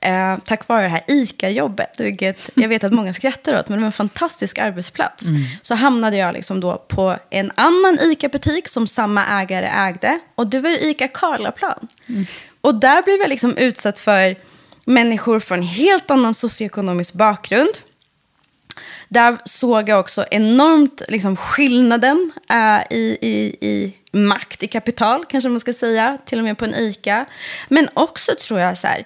eh, 0.00 0.36
tack 0.44 0.68
vare 0.68 0.82
det 0.82 0.88
här 0.88 1.02
ICA-jobbet, 1.06 1.94
vilket 1.98 2.50
jag 2.54 2.68
vet 2.68 2.84
att 2.84 2.92
många 2.92 3.14
skrattar 3.14 3.60
åt, 3.60 3.68
men 3.68 3.78
det 3.78 3.82
var 3.82 3.86
en 3.86 3.92
fantastisk 3.92 4.58
arbetsplats. 4.58 5.22
Mm. 5.22 5.42
Så 5.62 5.74
hamnade 5.74 6.16
jag 6.16 6.32
liksom 6.32 6.60
då 6.60 6.84
på 6.88 7.16
en 7.30 7.52
annan 7.54 7.98
ICA-butik 8.00 8.68
som 8.68 8.86
samma 8.86 9.26
ägare 9.26 9.66
ägde. 9.66 10.18
Och 10.34 10.46
det 10.46 10.60
var 10.60 10.70
ju 10.70 10.76
ICA 10.76 11.08
Karlaplan. 11.08 11.88
Mm. 12.08 12.26
Och 12.60 12.74
där 12.74 13.02
blev 13.02 13.20
jag 13.20 13.28
liksom 13.28 13.56
utsatt 13.56 13.98
för 13.98 14.36
människor 14.84 15.40
från 15.40 15.62
helt 15.62 16.10
annan 16.10 16.34
socioekonomisk 16.34 17.14
bakgrund. 17.14 17.70
Där 19.12 19.38
såg 19.44 19.88
jag 19.88 20.00
också 20.00 20.24
enormt 20.30 21.02
liksom, 21.08 21.36
skillnaden 21.36 22.32
äh, 22.50 22.96
i, 22.96 23.18
i, 23.20 23.56
i 23.68 23.94
makt, 24.12 24.62
i 24.62 24.68
kapital 24.68 25.24
kanske 25.28 25.48
man 25.48 25.60
ska 25.60 25.72
säga, 25.72 26.18
till 26.24 26.38
och 26.38 26.44
med 26.44 26.58
på 26.58 26.64
en 26.64 26.74
ICA. 26.74 27.26
Men 27.68 27.88
också 27.94 28.32
tror 28.34 28.60
jag 28.60 28.78
så 28.78 28.86
här, 28.86 29.04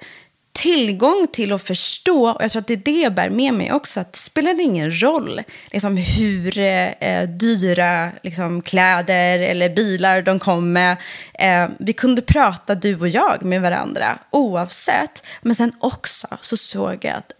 tillgång 0.53 1.27
till 1.33 1.53
att 1.53 1.63
förstå, 1.63 2.31
och 2.31 2.45
jag 2.45 2.51
tror 2.51 2.61
att 2.61 2.67
det 2.67 2.75
är 2.75 2.83
det 2.85 3.01
jag 3.01 3.15
bär 3.15 3.31
med 3.31 3.55
mig 3.55 3.73
också, 3.73 4.01
att 4.01 4.13
det 4.13 4.19
spelar 4.19 4.61
ingen 4.61 5.03
roll 5.03 5.43
liksom, 5.73 5.97
hur 5.97 6.59
eh, 6.59 7.23
dyra 7.23 8.11
liksom, 8.23 8.63
kläder 8.63 9.39
eller 9.39 9.69
bilar 9.69 10.23
de 10.23 10.39
kom 10.39 10.73
med. 10.73 10.97
Eh, 11.35 11.69
vi 11.79 11.93
kunde 11.93 12.23
prata, 12.23 12.75
du 12.75 13.01
och 13.01 13.09
jag, 13.09 13.43
med 13.43 13.63
varandra 13.63 14.19
oavsett. 14.31 15.27
Men 15.43 15.55
sen 15.55 15.73
också 15.81 16.29
så 16.41 16.57
såg 16.57 17.05
jag 17.05 17.15
att 17.15 17.33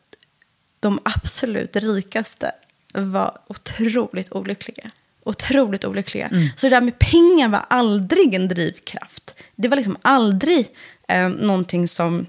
de 0.87 1.01
absolut 1.05 1.77
rikaste 1.77 2.53
var 2.95 3.39
otroligt 3.47 4.33
olyckliga. 4.33 4.91
Otroligt 5.25 5.85
olyckliga. 5.85 6.27
Mm. 6.27 6.49
Så 6.57 6.67
det 6.67 6.77
där 6.77 6.81
med 6.81 6.99
pengar 6.99 7.49
var 7.49 7.67
aldrig 7.69 8.35
en 8.35 8.49
drivkraft. 8.49 9.35
Det 9.57 9.69
var 9.69 9.77
liksom 9.77 9.97
aldrig 10.03 10.69
eh, 11.09 11.29
någonting 11.29 11.89
som 11.89 12.27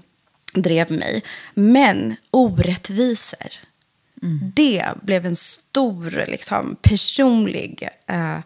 drev 0.54 0.92
mig. 0.92 1.22
Men 1.54 2.16
orättvisor. 2.30 3.52
Mm. 4.22 4.52
Det 4.54 4.84
blev 5.02 5.26
en 5.26 5.36
stor 5.36 6.24
liksom, 6.26 6.76
personlig 6.82 7.88
eh, 8.06 8.36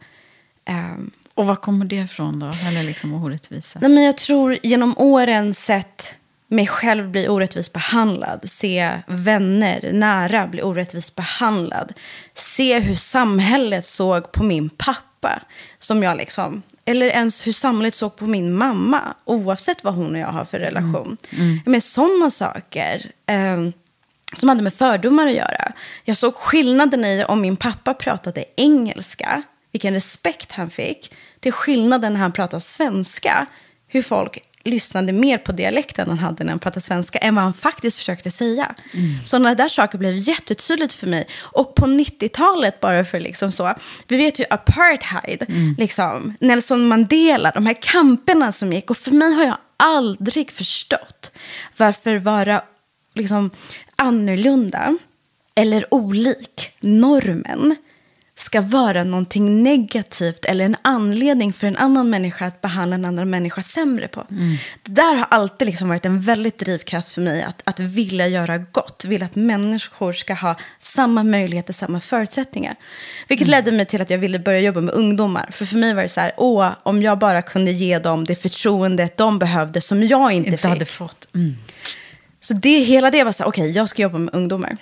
eh, 0.64 0.96
Och 1.34 1.46
var 1.46 1.56
kommer 1.56 1.84
det 1.84 1.96
ifrån 1.96 2.38
då? 2.38 2.52
Eller 2.68 2.82
liksom 2.82 3.14
orättvisa? 3.14 3.78
Nej, 3.82 3.90
men 3.90 4.04
jag 4.04 4.16
tror 4.16 4.58
genom 4.62 4.98
åren 4.98 5.54
sett 5.54 6.14
mig 6.52 6.66
själv 6.66 7.10
bli 7.10 7.28
orättvist 7.28 7.72
behandlad. 7.72 8.40
Se 8.44 9.02
vänner 9.06 9.92
nära 9.92 10.46
bli 10.46 10.62
orättvist 10.62 11.16
behandlad. 11.16 11.92
Se 12.34 12.78
hur 12.78 12.94
samhället 12.94 13.84
såg 13.84 14.32
på 14.32 14.44
min 14.44 14.70
pappa. 14.70 15.42
Som 15.78 16.02
jag 16.02 16.16
liksom, 16.16 16.62
eller 16.84 17.06
ens 17.06 17.46
hur 17.46 17.52
samhället 17.52 17.94
såg 17.94 18.16
på 18.16 18.26
min 18.26 18.52
mamma. 18.52 19.00
Oavsett 19.24 19.84
vad 19.84 19.94
hon 19.94 20.14
och 20.14 20.20
jag 20.20 20.28
har 20.28 20.44
för 20.44 20.58
relation. 20.58 21.16
Mm. 21.30 21.60
Mm. 21.66 21.80
sådana 21.80 22.30
saker. 22.30 23.12
Eh, 23.26 23.68
som 24.36 24.48
hade 24.48 24.62
med 24.62 24.74
fördomar 24.74 25.26
att 25.26 25.32
göra. 25.32 25.72
Jag 26.04 26.16
såg 26.16 26.34
skillnaden 26.34 27.04
i 27.04 27.24
om 27.24 27.40
min 27.40 27.56
pappa 27.56 27.94
pratade 27.94 28.44
engelska. 28.56 29.42
Vilken 29.72 29.94
respekt 29.94 30.52
han 30.52 30.70
fick. 30.70 31.14
Till 31.40 31.52
skillnaden 31.52 32.12
när 32.12 32.20
han 32.20 32.32
pratade 32.32 32.60
svenska. 32.60 33.46
Hur 33.86 34.02
folk 34.02 34.38
lyssnade 34.64 35.12
mer 35.12 35.38
på 35.38 35.52
dialekten 35.52 36.08
han 36.08 36.18
hade 36.18 36.44
när 36.44 36.52
han 36.52 36.58
pratade 36.58 36.80
svenska 36.80 37.18
än 37.18 37.34
vad 37.34 37.44
han 37.44 37.54
faktiskt 37.54 37.96
försökte 37.96 38.30
säga. 38.30 38.74
Mm. 38.92 39.24
Sådana 39.24 39.54
där 39.54 39.68
saker 39.68 39.98
blev 39.98 40.16
jättetydligt 40.16 40.92
för 40.92 41.06
mig. 41.06 41.28
Och 41.40 41.74
på 41.74 41.86
90-talet, 41.86 42.80
bara 42.80 43.04
för 43.04 43.20
liksom 43.20 43.52
så, 43.52 43.74
vi 44.08 44.16
vet 44.16 44.38
ju 44.38 44.44
apartheid, 44.50 45.44
mm. 45.48 45.74
liksom, 45.78 46.34
Nelson 46.40 46.88
Mandela, 46.88 47.50
de 47.50 47.66
här 47.66 47.76
kamperna 47.82 48.52
som 48.52 48.72
gick. 48.72 48.90
Och 48.90 48.96
för 48.96 49.10
mig 49.10 49.32
har 49.32 49.44
jag 49.44 49.58
aldrig 49.76 50.50
förstått 50.50 51.32
varför 51.76 52.16
vara 52.16 52.62
liksom, 53.14 53.50
annorlunda 53.96 54.96
eller 55.54 55.94
olik 55.94 56.70
normen 56.80 57.76
ska 58.42 58.60
vara 58.60 59.04
någonting 59.04 59.62
negativt 59.62 60.44
eller 60.44 60.64
en 60.64 60.76
anledning 60.82 61.52
för 61.52 61.66
en 61.66 61.76
annan 61.76 62.10
människa 62.10 62.46
att 62.46 62.60
behandla 62.60 62.94
en 62.94 63.04
annan 63.04 63.30
människa 63.30 63.62
sämre 63.62 64.08
på. 64.08 64.26
Mm. 64.30 64.56
Det 64.82 64.92
där 64.92 65.14
har 65.14 65.26
alltid 65.30 65.66
liksom 65.66 65.88
varit 65.88 66.04
en 66.04 66.20
väldigt 66.20 66.58
drivkraft 66.58 67.08
för 67.12 67.20
mig, 67.20 67.42
att, 67.42 67.62
att 67.64 67.80
vilja 67.80 68.28
göra 68.28 68.58
gott, 68.58 69.04
vilja 69.04 69.26
att 69.26 69.36
människor 69.36 70.12
ska 70.12 70.34
ha 70.34 70.56
samma 70.80 71.22
möjligheter, 71.22 71.72
samma 71.72 72.00
förutsättningar. 72.00 72.76
Vilket 73.28 73.48
mm. 73.48 73.58
ledde 73.58 73.76
mig 73.76 73.86
till 73.86 74.02
att 74.02 74.10
jag 74.10 74.18
ville 74.18 74.38
börja 74.38 74.60
jobba 74.60 74.80
med 74.80 74.94
ungdomar. 74.94 75.48
För 75.52 75.64
för 75.64 75.76
mig 75.76 75.94
var 75.94 76.02
det 76.02 76.08
så 76.08 76.20
här, 76.20 76.32
åh, 76.36 76.70
om 76.82 77.02
jag 77.02 77.18
bara 77.18 77.42
kunde 77.42 77.72
ge 77.72 77.98
dem 77.98 78.24
det 78.24 78.34
förtroendet 78.34 79.16
de 79.16 79.38
behövde 79.38 79.80
som 79.80 80.02
jag 80.02 80.32
inte, 80.32 80.48
inte 80.48 80.62
fick. 80.62 80.70
hade 80.70 80.84
fått. 80.84 81.34
Mm. 81.34 81.56
Så 82.40 82.54
det, 82.54 82.78
hela 82.78 83.10
det 83.10 83.24
var 83.24 83.32
så 83.32 83.42
här, 83.42 83.50
okej, 83.50 83.62
okay, 83.62 83.72
jag 83.72 83.88
ska 83.88 84.02
jobba 84.02 84.18
med 84.18 84.34
ungdomar. 84.34 84.76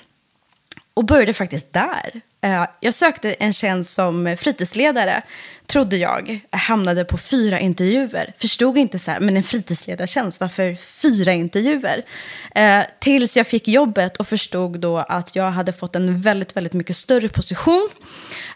Och 0.94 1.04
började 1.04 1.32
faktiskt 1.32 1.72
där. 1.72 2.20
Eh, 2.40 2.66
jag 2.80 2.94
sökte 2.94 3.32
en 3.32 3.52
tjänst 3.52 3.94
som 3.94 4.36
fritidsledare, 4.38 5.22
trodde 5.70 5.96
jag. 5.96 6.40
Hamnade 6.50 7.04
på 7.04 7.18
fyra 7.18 7.60
intervjuer. 7.60 8.34
Förstod 8.38 8.78
inte 8.78 8.98
så 8.98 9.10
här, 9.10 9.20
men 9.20 9.36
en 9.36 9.42
fritidsledartjänst, 9.42 10.40
varför 10.40 10.74
fyra 10.74 11.32
intervjuer? 11.32 12.02
Eh, 12.54 12.82
tills 12.98 13.36
jag 13.36 13.46
fick 13.46 13.68
jobbet 13.68 14.16
och 14.16 14.26
förstod 14.26 14.80
då 14.80 14.98
att 14.98 15.36
jag 15.36 15.50
hade 15.50 15.72
fått 15.72 15.96
en 15.96 16.20
väldigt, 16.20 16.56
väldigt 16.56 16.72
mycket 16.72 16.96
större 16.96 17.28
position. 17.28 17.88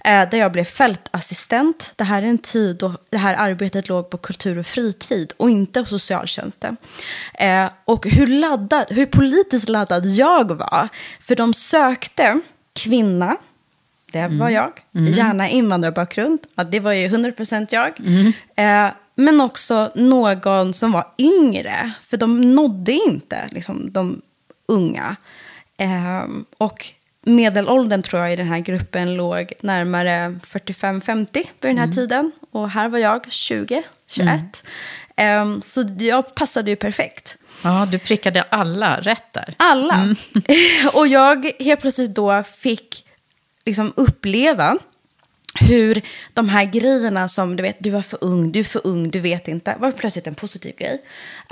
Eh, 0.05 0.29
där 0.31 0.39
jag 0.39 0.53
blev 0.53 0.65
fältassistent. 0.65 1.93
Det 1.97 2.05
här 2.05 2.23
är 2.23 2.27
en 2.27 2.39
tid 2.39 2.77
då 2.77 2.93
det 3.11 3.17
här 3.17 3.35
arbetet 3.35 3.89
låg 3.89 4.11
på 4.11 4.19
kultur 4.19 4.59
och 4.59 4.67
fritid 4.67 5.33
och 5.37 5.51
inte 5.51 5.83
på 5.83 5.89
socialtjänsten. 5.89 6.77
Eh, 7.35 7.69
och 7.85 8.07
hur, 8.07 8.27
laddad, 8.27 8.87
hur 8.89 9.07
politiskt 9.07 9.69
laddad 9.69 10.07
jag 10.07 10.53
var. 10.53 10.89
För 11.21 11.37
de 11.37 11.55
sökte 11.55 12.41
kvinna, 12.73 13.37
det 14.15 14.21
mm. 14.21 14.39
var 14.39 14.51
jag. 14.51 14.73
Mm. 14.95 15.13
Gärna 15.13 15.49
invandrarbakgrund, 15.49 16.39
ja, 16.55 16.65
det 16.65 16.81
var 16.81 16.93
ju 16.93 17.09
100% 17.09 17.67
jag. 17.71 18.01
Mm. 18.01 18.33
Eh, 18.57 18.93
men 19.15 19.41
också 19.41 19.91
någon 19.95 20.75
som 20.75 20.93
var 20.93 21.07
yngre, 21.19 21.93
för 22.01 22.17
de 22.17 22.55
nådde 22.55 22.93
inte 22.93 23.49
liksom, 23.51 23.93
de 23.93 24.23
unga. 24.69 25.17
Eh, 25.77 26.25
och 26.59 26.87
medelåldern 27.23 28.03
tror 28.03 28.23
jag 28.23 28.33
i 28.33 28.37
den 28.37 28.47
här 28.47 28.59
gruppen 28.59 29.15
låg 29.15 29.53
närmare 29.61 30.39
45-50 30.43 31.29
vid 31.33 31.47
den 31.61 31.79
här 31.79 31.85
mm. 31.85 31.97
tiden. 31.97 32.33
Och 32.51 32.71
här 32.71 32.89
var 32.89 32.99
jag 32.99 33.33
20, 33.33 33.83
21. 34.07 34.63
Eh, 35.17 35.59
så 35.61 35.85
jag 35.99 36.35
passade 36.35 36.71
ju 36.71 36.77
perfekt. 36.77 37.37
Ja, 37.63 37.89
du 37.91 37.99
prickade 37.99 38.43
alla 38.43 39.01
rätt 39.01 39.33
där. 39.33 39.55
Alla. 39.57 39.95
Mm. 39.95 40.17
och 40.95 41.07
jag 41.07 41.53
helt 41.59 41.81
plötsligt 41.81 42.15
då 42.15 42.43
fick 42.43 43.04
liksom 43.65 43.93
uppleva 43.97 44.79
hur 45.61 46.03
de 46.33 46.49
här 46.49 46.65
grejerna 46.65 47.29
som 47.29 47.57
du 47.57 47.63
vet, 47.63 47.77
du 47.79 47.91
var 47.91 48.03
för 48.03 48.19
ung, 48.25 48.53
du 48.53 48.61
är 48.61 48.65
för 48.65 48.87
ung, 48.87 49.11
du 49.11 49.21
vet 49.21 49.49
inte, 49.49 49.77
var 49.79 49.93
plötsligt 49.93 50.27
en 50.27 50.35
positiv 50.35 50.77
grej. 50.77 51.03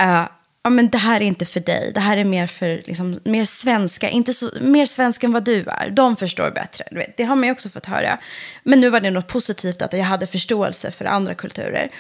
Uh, 0.01 0.27
ja, 0.63 0.71
men 0.71 0.91
det 0.91 0.99
här 0.99 1.21
är 1.21 1.25
inte 1.25 1.45
för 1.45 1.61
dig, 1.61 1.93
det 1.95 2.01
här 2.01 2.17
är 2.17 2.25
mer 2.25 2.47
för 2.47 2.83
liksom, 2.87 3.21
mer 3.25 3.45
svenska, 3.45 4.09
inte 4.09 4.35
så, 4.35 4.51
mer 4.61 4.87
svenska 4.87 5.27
än 5.27 5.33
vad 5.33 5.45
du 5.45 5.65
är. 5.67 5.91
De 5.91 6.17
förstår 6.17 6.51
bättre. 6.51 6.85
Du 6.91 6.97
vet, 6.97 7.17
det 7.17 7.25
har 7.25 7.37
man 7.37 7.45
ju 7.45 7.53
också 7.53 7.69
fått 7.69 7.87
höra. 7.87 8.19
Men 8.63 8.81
nu 8.81 8.91
var 8.91 9.01
det 9.01 9.11
något 9.11 9.29
positivt 9.29 9.83
att 9.83 9.93
jag 9.93 10.05
hade 10.05 10.27
förståelse 10.27 10.91
för 10.91 11.05
andra 11.05 11.35
kulturer. 11.35 11.91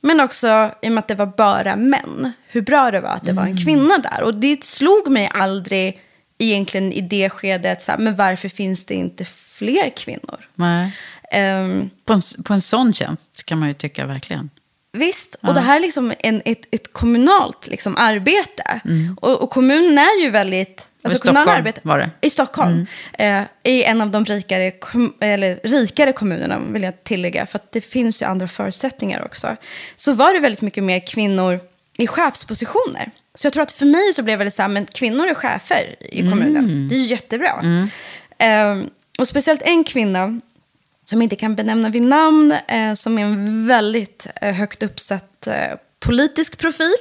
Men 0.00 0.20
också 0.20 0.70
i 0.82 0.88
och 0.88 0.92
med 0.92 0.98
att 0.98 1.08
det 1.08 1.14
var 1.14 1.26
bara 1.26 1.76
män, 1.76 2.32
hur 2.46 2.62
bra 2.62 2.90
det 2.90 3.00
var 3.00 3.10
att 3.10 3.24
det 3.24 3.32
var 3.32 3.42
en 3.42 3.50
mm. 3.50 3.64
kvinna 3.64 3.98
där. 3.98 4.22
Och 4.22 4.34
det 4.34 4.64
slog 4.64 5.10
mig 5.10 5.30
aldrig 5.34 6.03
egentligen 6.38 6.92
i 6.92 7.00
det 7.00 7.30
skedet, 7.30 7.82
så 7.82 7.90
här, 7.90 7.98
men 7.98 8.16
varför 8.16 8.48
finns 8.48 8.84
det 8.84 8.94
inte 8.94 9.24
fler 9.24 9.90
kvinnor? 9.90 10.48
Um, 11.34 11.90
på, 12.04 12.12
en, 12.12 12.22
på 12.44 12.52
en 12.52 12.60
sån 12.60 12.94
tjänst 12.94 13.44
kan 13.44 13.58
man 13.58 13.68
ju 13.68 13.74
tycka 13.74 14.06
verkligen. 14.06 14.50
Visst, 14.92 15.36
ja. 15.40 15.48
och 15.48 15.54
det 15.54 15.60
här 15.60 15.76
är 15.76 15.80
liksom 15.80 16.12
en, 16.18 16.42
ett, 16.44 16.66
ett 16.70 16.92
kommunalt 16.92 17.66
liksom, 17.66 17.96
arbete. 17.96 18.80
Mm. 18.84 19.18
Och, 19.20 19.42
och, 19.42 19.50
kommunen 19.50 19.98
är 19.98 20.22
ju 20.22 20.30
väldigt... 20.30 20.88
Alltså, 21.02 21.16
I 21.16 21.18
Stockholm 21.18 21.48
arbete, 21.48 21.80
var 21.84 21.98
det. 21.98 22.10
I 22.20 22.30
Stockholm. 22.30 22.86
Mm. 23.18 23.44
Eh, 23.62 23.72
I 23.72 23.84
en 23.84 24.00
av 24.00 24.10
de 24.10 24.24
rikare, 24.24 24.72
eller, 25.20 25.60
rikare 25.68 26.12
kommunerna, 26.12 26.58
vill 26.58 26.82
jag 26.82 27.04
tillägga. 27.04 27.46
För 27.46 27.58
att 27.58 27.72
det 27.72 27.80
finns 27.80 28.22
ju 28.22 28.26
andra 28.26 28.48
förutsättningar 28.48 29.24
också. 29.24 29.56
Så 29.96 30.12
var 30.12 30.34
det 30.34 30.40
väldigt 30.40 30.62
mycket 30.62 30.84
mer 30.84 31.06
kvinnor 31.06 31.60
i 31.98 32.06
chefspositioner. 32.06 33.10
Så 33.34 33.46
jag 33.46 33.52
tror 33.52 33.62
att 33.62 33.72
för 33.72 33.86
mig 33.86 34.12
så 34.12 34.22
blev 34.22 34.38
det 34.38 34.50
så 34.50 34.62
här, 34.62 34.68
men 34.68 34.86
kvinnor 34.86 35.26
är 35.26 35.34
chefer 35.34 35.96
i 36.00 36.30
kommunen. 36.30 36.64
Mm. 36.64 36.88
Det 36.88 36.94
är 36.94 36.98
ju 36.98 37.06
jättebra. 37.06 37.62
Mm. 37.62 37.88
Eh, 38.38 38.88
och 39.18 39.28
speciellt 39.28 39.62
en 39.62 39.84
kvinna 39.84 40.40
som 41.04 41.22
inte 41.22 41.36
kan 41.36 41.54
benämna 41.54 41.88
vid 41.88 42.02
namn, 42.02 42.52
eh, 42.68 42.94
som 42.94 43.18
är 43.18 43.22
en 43.22 43.66
väldigt 43.66 44.26
eh, 44.40 44.54
högt 44.54 44.82
uppsatt 44.82 45.46
eh, 45.46 45.78
politisk 46.00 46.58
profil. 46.58 46.96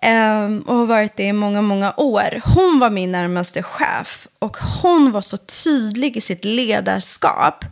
Ehm, 0.00 0.60
och 0.60 0.76
har 0.76 0.86
varit 0.86 1.16
det 1.16 1.22
i 1.22 1.32
många, 1.32 1.62
många 1.62 1.94
år. 1.96 2.40
Hon 2.54 2.78
var 2.78 2.90
min 2.90 3.12
närmaste 3.12 3.62
chef 3.62 4.28
och 4.38 4.56
hon 4.82 5.12
var 5.12 5.20
så 5.20 5.36
tydlig 5.36 6.16
i 6.16 6.20
sitt 6.20 6.44
ledarskap. 6.44 7.64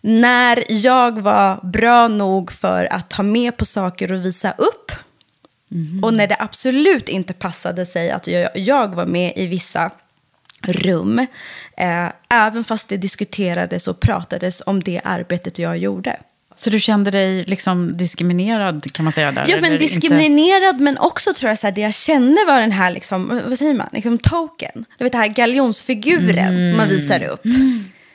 När 0.00 0.64
jag 0.68 1.18
var 1.18 1.60
bra 1.62 2.08
nog 2.08 2.52
för 2.52 2.92
att 2.92 3.10
ta 3.10 3.22
med 3.22 3.56
på 3.56 3.64
saker 3.64 4.12
och 4.12 4.24
visa 4.24 4.54
upp 4.58 4.92
Mm. 5.72 6.04
Och 6.04 6.14
när 6.14 6.26
det 6.26 6.36
absolut 6.38 7.08
inte 7.08 7.32
passade 7.32 7.86
sig 7.86 8.10
att 8.10 8.26
jag, 8.26 8.50
jag 8.54 8.94
var 8.94 9.06
med 9.06 9.32
i 9.36 9.46
vissa 9.46 9.90
rum, 10.62 11.18
eh, 11.76 12.08
även 12.28 12.64
fast 12.64 12.88
det 12.88 12.96
diskuterades 12.96 13.88
och 13.88 14.00
pratades 14.00 14.62
om 14.66 14.82
det 14.82 15.00
arbetet 15.04 15.58
jag 15.58 15.78
gjorde. 15.78 16.16
Så 16.54 16.70
du 16.70 16.80
kände 16.80 17.10
dig 17.10 17.44
liksom 17.44 17.96
diskriminerad 17.96 18.92
kan 18.92 19.04
man 19.04 19.12
säga? 19.12 19.32
Där, 19.32 19.44
ja, 19.48 19.60
men 19.60 19.78
diskriminerad 19.78 20.74
inte... 20.74 20.84
men 20.84 20.98
också 20.98 21.32
tror 21.32 21.48
jag 21.48 21.58
så 21.58 21.66
här, 21.66 21.74
det 21.74 21.80
jag 21.80 21.94
kände 21.94 22.44
var 22.46 22.60
den 22.60 22.72
här, 22.72 22.90
liksom, 22.90 23.42
vad 23.46 23.58
säger 23.58 23.74
man, 23.74 23.88
liksom 23.92 24.18
token. 24.18 24.84
Du 24.98 25.04
vet 25.04 25.12
den 25.12 25.20
här 25.20 25.28
galjonsfiguren 25.28 26.56
mm. 26.56 26.76
man 26.76 26.88
visar 26.88 27.22
upp. 27.22 27.44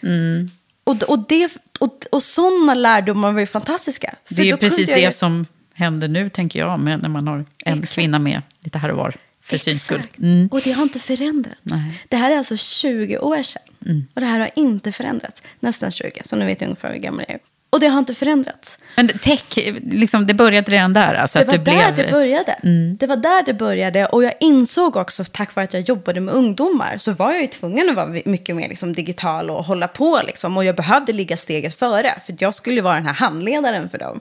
Mm. 0.04 0.52
Och, 0.84 1.04
och, 1.04 1.20
det, 1.30 1.58
och, 1.80 2.00
och 2.12 2.24
sådana 2.24 2.74
lärdomar 2.74 3.32
var 3.32 3.39
ju 3.39 3.46
fantastiska. 3.46 4.16
För 4.26 4.36
det 4.36 4.50
är 4.50 4.58
precis 4.58 4.88
det 4.88 5.00
jag... 5.00 5.13
som 5.13 5.46
händer 5.74 6.08
nu, 6.08 6.30
tänker 6.30 6.60
jag, 6.60 6.80
med 6.80 7.02
när 7.02 7.10
man 7.10 7.28
har 7.28 7.46
en 7.66 7.74
Exakt. 7.80 7.94
kvinna 7.96 8.20
med 8.20 8.42
lite 8.60 8.78
här 8.78 8.92
och 8.92 8.98
var 8.98 9.16
för 9.42 9.58
syns 9.58 9.84
skull. 9.84 10.02
Mm. 10.18 10.48
Och 10.52 10.62
det 10.64 10.72
har 10.72 10.84
inte 10.84 11.00
förändrats. 11.00 11.60
Nej. 11.64 12.04
Det 12.08 12.18
här 12.18 12.32
är 12.32 12.38
alltså 12.38 12.58
20 12.58 13.18
år 13.18 13.44
sedan. 13.44 13.62
Mm. 13.86 14.08
Och 14.14 14.22
det 14.22 14.28
här 14.28 14.40
har 14.40 14.50
inte 14.56 14.92
förändrats. 14.92 15.42
Nästan 15.60 15.92
20, 15.92 16.22
så 16.26 16.36
nu 16.36 16.46
vet 16.46 16.62
jag 16.62 16.68
ungefär 16.68 16.94
hur 16.94 17.00
gammal 17.00 17.26
jag 17.28 17.36
är. 17.36 17.40
Och 17.74 17.80
det 17.80 17.88
har 17.88 18.00
inte 18.00 18.14
förändrats. 18.14 18.80
Men 18.96 19.08
tech, 19.08 19.44
liksom, 19.84 20.28
det 20.28 20.34
började 20.34 20.72
redan 20.72 20.94
där? 20.94 21.14
Alltså, 21.14 21.40
det 21.40 21.46
var 21.46 21.54
att 21.54 21.66
du 21.66 21.72
där 21.72 21.94
blev... 21.94 22.06
det 22.06 22.12
började. 22.12 22.52
Mm. 22.52 22.98
Det 22.98 23.08
var 23.08 23.16
där 23.16 23.44
det 23.46 23.54
började. 23.54 24.06
Och 24.06 24.24
jag 24.24 24.34
insåg 24.40 24.96
också, 24.96 25.24
tack 25.32 25.56
vare 25.56 25.64
att 25.64 25.74
jag 25.74 25.82
jobbade 25.82 26.20
med 26.20 26.34
ungdomar, 26.34 26.98
så 26.98 27.12
var 27.12 27.32
jag 27.32 27.42
ju 27.42 27.48
tvungen 27.48 27.90
att 27.90 27.96
vara 27.96 28.08
mycket 28.26 28.56
mer 28.56 28.70
liksom, 28.70 28.94
digital 28.94 29.50
och 29.50 29.66
hålla 29.66 29.88
på. 29.88 30.22
Liksom. 30.26 30.58
Och 30.58 30.66
jag 30.66 30.76
behövde 30.76 31.14
ligga 31.14 31.38
steget 31.38 31.80
före, 31.80 32.20
för 32.26 32.36
jag 32.40 32.56
skulle 32.56 32.82
vara 32.82 32.96
den 32.96 33.06
här 33.06 33.14
handledaren 33.14 33.90
för 33.90 33.98
dem. 33.98 34.20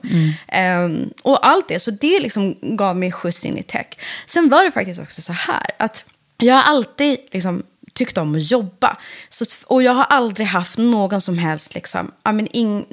Mm. 0.51 0.85
Um, 0.85 1.13
och 1.21 1.47
allt 1.47 1.67
det, 1.67 1.79
så 1.79 1.91
det 1.91 2.19
liksom 2.19 2.55
gav 2.61 2.95
mig 2.95 3.11
skjuts 3.11 3.45
in 3.45 3.57
i 3.57 3.63
tech. 3.63 3.87
Sen 4.27 4.49
var 4.49 4.63
det 4.63 4.71
faktiskt 4.71 5.01
också 5.01 5.21
så 5.21 5.33
här, 5.33 5.69
att 5.79 6.05
jag 6.37 6.55
har 6.55 6.63
alltid 6.63 7.17
liksom, 7.31 7.63
tyckt 7.93 8.17
om 8.17 8.35
att 8.35 8.51
jobba. 8.51 8.97
Så, 9.29 9.45
och 9.65 9.83
jag 9.83 9.93
har 9.93 10.03
aldrig 10.03 10.47
haft 10.47 10.77
någon 10.77 11.21
som 11.21 11.37
helst, 11.37 11.75
liksom, 11.75 12.11
I 12.29 12.31
mean, 12.31 12.47
ing, 12.51 12.85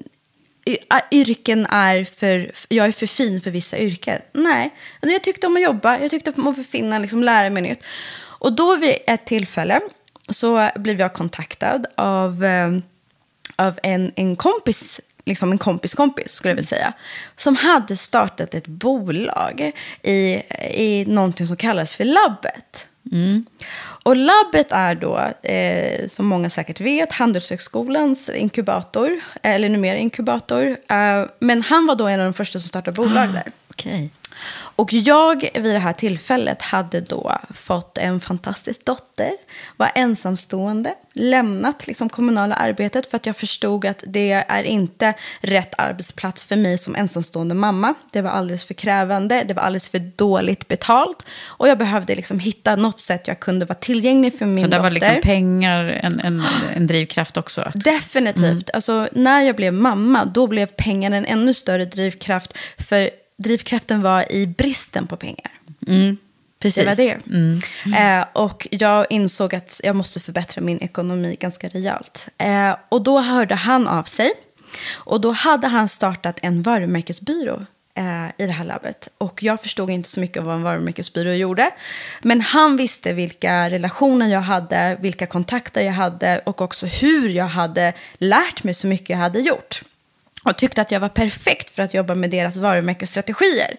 yrken 1.10 1.66
är 1.66 2.04
för, 2.04 2.52
jag 2.68 2.86
är 2.86 2.92
för 2.92 3.06
fin 3.06 3.40
för 3.40 3.50
vissa 3.50 3.78
yrken. 3.78 4.20
Nej, 4.32 4.70
Men 5.00 5.10
jag 5.10 5.22
tyckte 5.22 5.46
om 5.46 5.56
att 5.56 5.62
jobba, 5.62 5.98
jag 5.98 6.10
tyckte 6.10 6.32
om 6.36 6.48
att 6.48 6.66
finna, 6.66 6.98
liksom, 6.98 7.22
lära 7.22 7.50
mig 7.50 7.62
nytt. 7.62 7.84
Och 8.40 8.52
då 8.52 8.76
vid 8.76 8.96
ett 9.06 9.24
tillfälle 9.24 9.80
så 10.28 10.70
blev 10.74 11.00
jag 11.00 11.12
kontaktad 11.12 11.86
av, 11.94 12.44
eh, 12.44 12.78
av 13.56 13.78
en, 13.82 14.12
en 14.16 14.36
kompis, 14.36 15.00
liksom 15.24 15.52
en 15.52 15.58
kompis 15.58 15.94
kompis 15.94 16.32
skulle 16.32 16.50
jag 16.50 16.56
vilja 16.56 16.68
säga, 16.68 16.92
som 17.36 17.56
hade 17.56 17.96
startat 17.96 18.54
ett 18.54 18.66
bolag 18.66 19.72
i, 20.02 20.42
i 20.74 21.04
någonting 21.08 21.46
som 21.46 21.56
kallas 21.56 21.96
för 21.96 22.04
Labbet. 22.04 22.86
Och 24.02 24.16
labbet 24.16 24.72
är 24.72 24.94
då, 24.94 25.18
eh, 25.42 26.08
som 26.08 26.26
många 26.26 26.50
säkert 26.50 26.80
vet, 26.80 27.12
Handelshögskolans 27.12 28.28
inkubator, 28.28 29.20
eller 29.42 29.68
numera 29.68 29.96
inkubator. 29.96 30.76
Eh, 30.88 31.26
men 31.38 31.62
han 31.62 31.86
var 31.86 31.94
då 31.94 32.06
en 32.06 32.20
av 32.20 32.24
de 32.26 32.32
första 32.32 32.58
som 32.58 32.68
startade 32.68 32.94
bolag 32.94 33.32
där. 33.32 33.52
Okej. 33.70 34.10
Och 34.80 34.92
jag 34.92 35.48
vid 35.54 35.74
det 35.74 35.78
här 35.78 35.92
tillfället 35.92 36.62
hade 36.62 37.00
då 37.00 37.38
fått 37.54 37.98
en 37.98 38.20
fantastisk 38.20 38.84
dotter, 38.84 39.30
var 39.76 39.90
ensamstående, 39.94 40.94
lämnat 41.12 41.86
liksom 41.86 42.08
kommunala 42.08 42.54
arbetet 42.54 43.06
för 43.06 43.16
att 43.16 43.26
jag 43.26 43.36
förstod 43.36 43.86
att 43.86 44.04
det 44.06 44.32
är 44.32 44.62
inte 44.62 45.14
rätt 45.40 45.74
arbetsplats 45.78 46.46
för 46.46 46.56
mig 46.56 46.78
som 46.78 46.94
ensamstående 46.94 47.54
mamma. 47.54 47.94
Det 48.12 48.22
var 48.22 48.30
alldeles 48.30 48.64
för 48.64 48.74
krävande, 48.74 49.44
det 49.48 49.54
var 49.54 49.62
alldeles 49.62 49.88
för 49.88 49.98
dåligt 49.98 50.68
betalt 50.68 51.26
och 51.46 51.68
jag 51.68 51.78
behövde 51.78 52.14
liksom 52.14 52.38
hitta 52.38 52.76
något 52.76 53.00
sätt 53.00 53.28
jag 53.28 53.40
kunde 53.40 53.66
vara 53.66 53.78
tillgänglig 53.78 54.38
för 54.38 54.46
min 54.46 54.64
Så 54.64 54.70
där 54.70 54.78
dotter. 54.78 54.82
var 54.82 54.90
liksom 54.90 55.20
pengar 55.22 55.84
en, 55.84 56.20
en, 56.20 56.42
en 56.76 56.86
drivkraft 56.86 57.36
också? 57.36 57.60
Att, 57.60 57.74
Definitivt. 57.84 58.70
Alltså, 58.72 59.08
när 59.12 59.40
jag 59.40 59.56
blev 59.56 59.72
mamma, 59.72 60.24
då 60.24 60.46
blev 60.46 60.66
pengar 60.66 61.10
en 61.10 61.26
ännu 61.26 61.54
större 61.54 61.84
drivkraft. 61.84 62.58
För 62.78 63.10
drivkraften 63.42 64.02
var 64.02 64.32
i 64.32 64.46
bristen 64.46 65.06
på 65.06 65.16
pengar. 65.16 65.50
precis. 66.58 66.84
Det 66.84 66.88
var 66.88 66.96
det. 66.96 67.18
Eh, 67.98 68.24
och 68.32 68.68
jag 68.70 69.06
insåg 69.10 69.54
att 69.54 69.80
jag 69.84 69.96
måste 69.96 70.20
förbättra 70.20 70.62
min 70.62 70.80
ekonomi 70.80 71.36
ganska 71.40 71.68
rejält. 71.68 72.28
Eh, 72.38 72.76
och 72.88 73.02
då 73.02 73.20
hörde 73.20 73.54
han 73.54 73.88
av 73.88 74.02
sig. 74.02 74.32
Och 74.90 75.20
då 75.20 75.32
hade 75.32 75.66
han 75.66 75.88
startat 75.88 76.38
en 76.42 76.62
varumärkesbyrå 76.62 77.66
eh, 77.94 78.44
i 78.44 78.46
det 78.46 78.52
här 78.52 78.64
labbet. 78.64 79.08
Och 79.18 79.42
jag 79.42 79.60
förstod 79.60 79.90
inte 79.90 80.08
så 80.08 80.20
mycket 80.20 80.38
om 80.38 80.44
vad 80.44 80.54
en 80.54 80.62
varumärkesbyrå 80.62 81.32
gjorde. 81.32 81.70
Men 82.22 82.40
han 82.40 82.76
visste 82.76 83.12
vilka 83.12 83.70
relationer 83.70 84.28
jag 84.28 84.40
hade, 84.40 84.96
vilka 85.00 85.26
kontakter 85.26 85.80
jag 85.80 85.92
hade 85.92 86.38
och 86.38 86.60
också 86.60 86.86
hur 86.86 87.28
jag 87.28 87.48
hade 87.48 87.92
lärt 88.18 88.64
mig 88.64 88.74
så 88.74 88.86
mycket 88.86 89.10
jag 89.10 89.18
hade 89.18 89.40
gjort. 89.40 89.82
Och 90.44 90.56
tyckte 90.58 90.80
att 90.82 90.90
jag 90.90 91.00
var 91.00 91.08
perfekt 91.08 91.70
för 91.70 91.82
att 91.82 91.94
jobba 91.94 92.14
med 92.14 92.30
deras 92.30 92.56
varumärkesstrategier. 92.56 93.76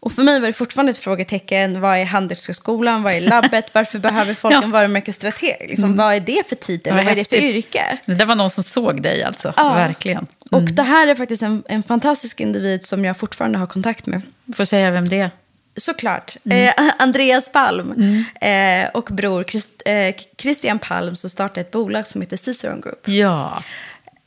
Och 0.00 0.12
för 0.12 0.22
mig 0.22 0.40
var 0.40 0.46
det 0.46 0.52
fortfarande 0.52 0.90
ett 0.90 0.98
frågetecken. 0.98 1.80
Vad 1.80 1.98
är 1.98 2.04
Handelshögskolan? 2.04 3.02
Vad 3.02 3.12
är 3.12 3.20
labbet? 3.30 3.74
Varför 3.74 3.98
behöver 3.98 4.34
folk 4.34 4.54
Ja. 4.54 4.62
en 4.62 4.70
varumärkesstrateg? 4.70 5.66
Liksom, 5.68 5.96
Vad 5.96 6.14
är 6.14 6.20
det 6.20 6.48
för 6.48 6.56
titel? 6.56 6.94
Vad 6.94 7.04
Vad 7.04 7.12
är 7.12 7.16
det 7.16 7.28
för 7.28 7.36
yrke? 7.36 7.98
Det 8.06 8.14
där 8.14 8.24
var 8.26 8.34
någon 8.34 8.50
som 8.50 8.64
såg 8.64 9.02
dig 9.02 9.22
alltså, 9.22 9.54
Ja. 9.56 9.74
verkligen. 9.74 10.26
Och 10.50 10.62
det 10.62 10.82
här 10.82 11.06
är 11.06 11.14
faktiskt 11.14 11.42
en, 11.42 11.62
en 11.68 11.82
fantastisk 11.82 12.40
individ 12.40 12.84
som 12.84 13.04
jag 13.04 13.16
fortfarande 13.16 13.58
har 13.58 13.66
kontakt 13.66 14.06
med. 14.06 14.22
Får 14.56 14.64
säga 14.64 14.90
vem 14.90 15.08
det 15.08 15.18
är? 15.18 15.30
Såklart. 15.76 16.36
Eh, 16.50 16.72
Andreas 16.98 17.52
Palm 17.52 17.92
eh, 18.40 18.88
och 18.94 19.04
bror 19.10 19.44
Christ, 19.44 19.82
eh, 19.84 20.14
Christian 20.38 20.78
Palm 20.78 21.16
som 21.16 21.30
startade 21.30 21.60
ett 21.60 21.70
bolag 21.70 22.06
som 22.06 22.20
heter 22.20 22.36
Ciceron 22.36 22.80
Group. 22.80 23.08
Ja. 23.08 23.62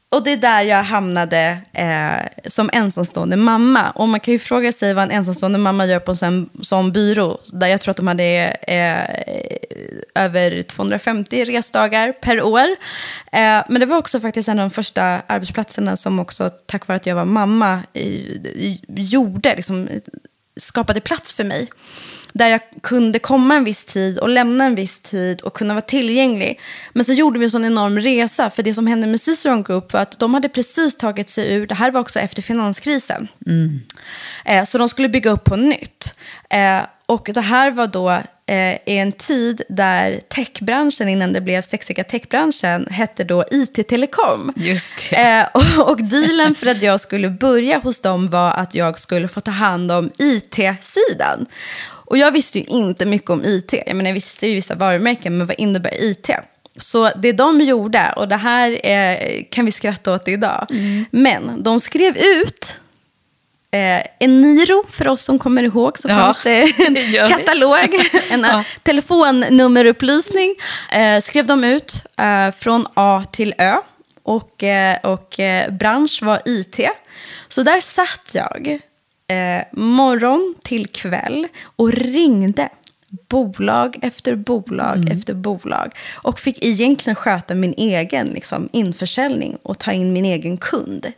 Och 0.09 0.23
det 0.23 0.31
är 0.31 0.37
där 0.37 0.61
jag 0.61 0.83
hamnade 0.83 1.57
eh, 1.73 2.49
som 2.49 2.69
ensamstående 2.73 3.37
mamma. 3.37 3.91
Och 3.91 4.09
man 4.09 4.19
kan 4.19 4.31
ju 4.31 4.39
fråga 4.39 4.71
sig 4.71 4.93
vad 4.93 5.03
en 5.03 5.11
ensamstående 5.11 5.57
mamma 5.57 5.85
gör 5.85 5.99
på 5.99 6.11
en 6.11 6.17
sån, 6.17 6.49
sån 6.61 6.91
byrå. 6.91 7.37
Där 7.53 7.67
jag 7.67 7.81
tror 7.81 7.91
att 7.91 7.97
de 7.97 8.07
hade 8.07 8.23
eh, 8.67 10.23
över 10.23 10.61
250 10.61 11.43
resdagar 11.43 12.11
per 12.11 12.41
år. 12.41 12.67
Eh, 13.31 13.63
men 13.69 13.79
det 13.79 13.85
var 13.85 13.97
också 13.97 14.19
faktiskt 14.19 14.49
en 14.49 14.59
av 14.59 14.69
de 14.69 14.69
första 14.69 15.03
arbetsplatserna 15.27 15.97
som 15.97 16.19
också, 16.19 16.49
tack 16.65 16.87
vare 16.87 16.95
att 16.95 17.05
jag 17.05 17.15
var 17.15 17.25
mamma, 17.25 17.83
i, 17.93 18.05
i, 18.05 18.81
gjorde, 18.87 19.55
liksom, 19.55 19.89
skapade 20.57 21.01
plats 21.01 21.33
för 21.33 21.43
mig. 21.43 21.67
Där 22.33 22.47
jag 22.47 22.61
kunde 22.81 23.19
komma 23.19 23.55
en 23.55 23.63
viss 23.63 23.85
tid 23.85 24.19
och 24.19 24.29
lämna 24.29 24.65
en 24.65 24.75
viss 24.75 24.99
tid 24.99 25.41
och 25.41 25.53
kunna 25.53 25.73
vara 25.73 25.81
tillgänglig. 25.81 26.59
Men 26.93 27.03
så 27.03 27.13
gjorde 27.13 27.39
vi 27.39 27.45
en 27.45 27.51
sån 27.51 27.65
enorm 27.65 27.99
resa. 27.99 28.49
För 28.49 28.63
det 28.63 28.73
som 28.73 28.87
hände 28.87 29.07
med 29.07 29.21
Ciceron 29.21 29.63
Group 29.63 29.93
var 29.93 29.99
att 29.99 30.19
de 30.19 30.33
hade 30.33 30.49
precis 30.49 30.97
tagit 30.97 31.29
sig 31.29 31.53
ur, 31.53 31.67
det 31.67 31.75
här 31.75 31.91
var 31.91 32.01
också 32.01 32.19
efter 32.19 32.41
finanskrisen. 32.41 33.27
Eh, 34.45 34.63
så 34.65 34.77
de 34.77 34.89
skulle 34.89 35.09
bygga 35.09 35.31
upp 35.31 35.43
på 35.43 35.55
nytt. 35.55 36.15
Eh, 36.49 36.81
och 37.05 37.29
det 37.33 37.41
här 37.41 37.71
var 37.71 37.87
då 37.87 38.09
eh, 38.47 38.73
i 38.85 38.97
en 38.97 39.11
tid 39.11 39.61
där 39.69 40.19
techbranschen, 40.29 41.09
innan 41.09 41.33
det 41.33 41.41
blev 41.41 41.61
sexiga 41.61 42.03
techbranschen, 42.03 42.87
hette 42.91 43.23
då 43.23 43.43
IT-telekom. 43.51 44.53
Just. 44.55 44.93
Eh, 45.11 45.45
och, 45.53 45.89
och 45.89 46.03
dealen 46.03 46.55
för 46.55 46.67
att 46.67 46.81
jag 46.81 47.01
skulle 47.01 47.29
börja 47.29 47.79
hos 47.79 48.01
dem 48.01 48.29
var 48.29 48.51
att 48.51 48.75
jag 48.75 48.99
skulle 48.99 49.27
få 49.27 49.41
ta 49.41 49.51
hand 49.51 49.91
om 49.91 50.11
IT-sidan. 50.17 51.45
Och 52.07 52.17
jag 52.17 52.31
visste 52.31 52.59
ju 52.59 52.65
inte 52.65 53.05
mycket 53.05 53.29
om 53.29 53.45
IT. 53.45 53.73
Jag 53.85 53.95
menar, 53.95 54.09
jag 54.09 54.13
visste 54.13 54.47
ju 54.47 54.55
vissa 54.55 54.75
varumärken, 54.75 55.37
men 55.37 55.47
vad 55.47 55.59
innebär 55.59 56.03
IT? 56.03 56.29
Så 56.79 57.09
det 57.15 57.31
de 57.31 57.61
gjorde, 57.61 58.13
och 58.15 58.27
det 58.27 58.35
här 58.35 58.85
eh, 58.85 59.43
kan 59.51 59.65
vi 59.65 59.71
skratta 59.71 60.13
åt 60.13 60.27
idag, 60.27 60.67
men 61.11 61.63
de 61.63 61.79
skrev 61.79 62.17
ut 62.17 62.79
eh, 63.71 64.01
Eniro, 64.19 64.83
för 64.89 65.07
oss 65.07 65.21
som 65.23 65.39
kommer 65.39 65.63
ihåg, 65.63 65.99
så 65.99 66.07
Ja, 66.09 66.15
fanns 66.15 66.43
det 66.43 66.61
en 66.87 66.93
det 66.93 67.27
katalog, 67.29 67.89
en 68.31 68.41
Ja. 68.43 68.63
telefonnummerupplysning. 68.83 70.55
Eh, 70.91 71.21
skrev 71.21 71.45
de 71.47 71.63
ut 71.63 71.93
eh, 72.17 72.51
från 72.59 72.87
A 72.93 73.23
till 73.31 73.53
Ö. 73.57 73.75
Och, 74.23 74.63
eh, 74.63 74.97
och 75.03 75.39
eh, 75.39 75.71
bransch 75.71 76.19
var 76.23 76.41
IT. 76.45 76.79
Så 77.47 77.63
där 77.63 77.81
satt 77.81 78.31
jag 78.33 78.79
eh, 79.27 79.63
morgon 79.71 80.55
till 80.63 80.87
kväll 80.87 81.47
och 81.75 81.91
ringde 81.91 82.69
bolag 83.29 83.97
efter 84.01 84.35
bolag 84.35 85.09
efter 85.11 85.33
bolag. 85.33 85.91
Och 86.15 86.39
fick 86.39 86.63
egentligen 86.63 87.15
sköta 87.15 87.55
min 87.55 87.73
egen 87.77 88.27
liksom, 88.27 88.69
införsäljning 88.71 89.57
och 89.63 89.79
ta 89.79 89.91
in 89.91 90.13
min 90.13 90.25
egen 90.25 90.57
kund. 90.57 91.11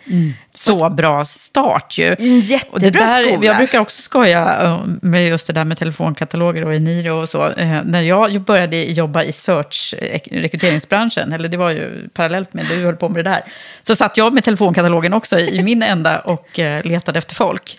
Så 0.53 0.89
bra 0.89 1.25
start 1.25 1.97
ju. 1.97 2.15
En 2.19 2.39
jättebra 2.39 2.73
och 2.73 2.79
det 2.79 2.89
där, 2.89 3.31
skola. 3.31 3.45
Jag 3.45 3.57
brukar 3.57 3.79
också 3.79 4.01
skoja 4.01 4.61
eh, 4.63 4.81
med 5.01 5.27
just 5.27 5.47
det 5.47 5.53
där 5.53 5.65
med 5.65 5.77
telefonkataloger 5.77 6.65
och 6.65 6.73
Eniro 6.73 7.21
och 7.21 7.29
så. 7.29 7.47
Eh, 7.47 7.83
När 7.83 8.01
jag 8.01 8.41
började 8.41 8.83
jobba 8.83 9.23
i 9.23 9.31
search, 9.31 9.95
eh, 9.97 10.19
rekryteringsbranschen, 10.31 11.33
eller 11.33 11.49
det 11.49 11.57
var 11.57 11.71
ju 11.71 12.09
parallellt 12.13 12.53
med 12.53 12.65
du 12.65 12.85
höll 12.85 12.95
på 12.95 13.09
med 13.09 13.25
det 13.25 13.29
där, 13.29 13.43
så 13.83 13.95
satt 13.95 14.17
jag 14.17 14.33
med 14.33 14.43
telefonkatalogen 14.43 15.13
också 15.13 15.39
i 15.39 15.63
min 15.63 15.83
ända 15.83 16.19
och 16.19 16.59
letade 16.83 17.19
efter 17.19 17.35
folk 17.35 17.77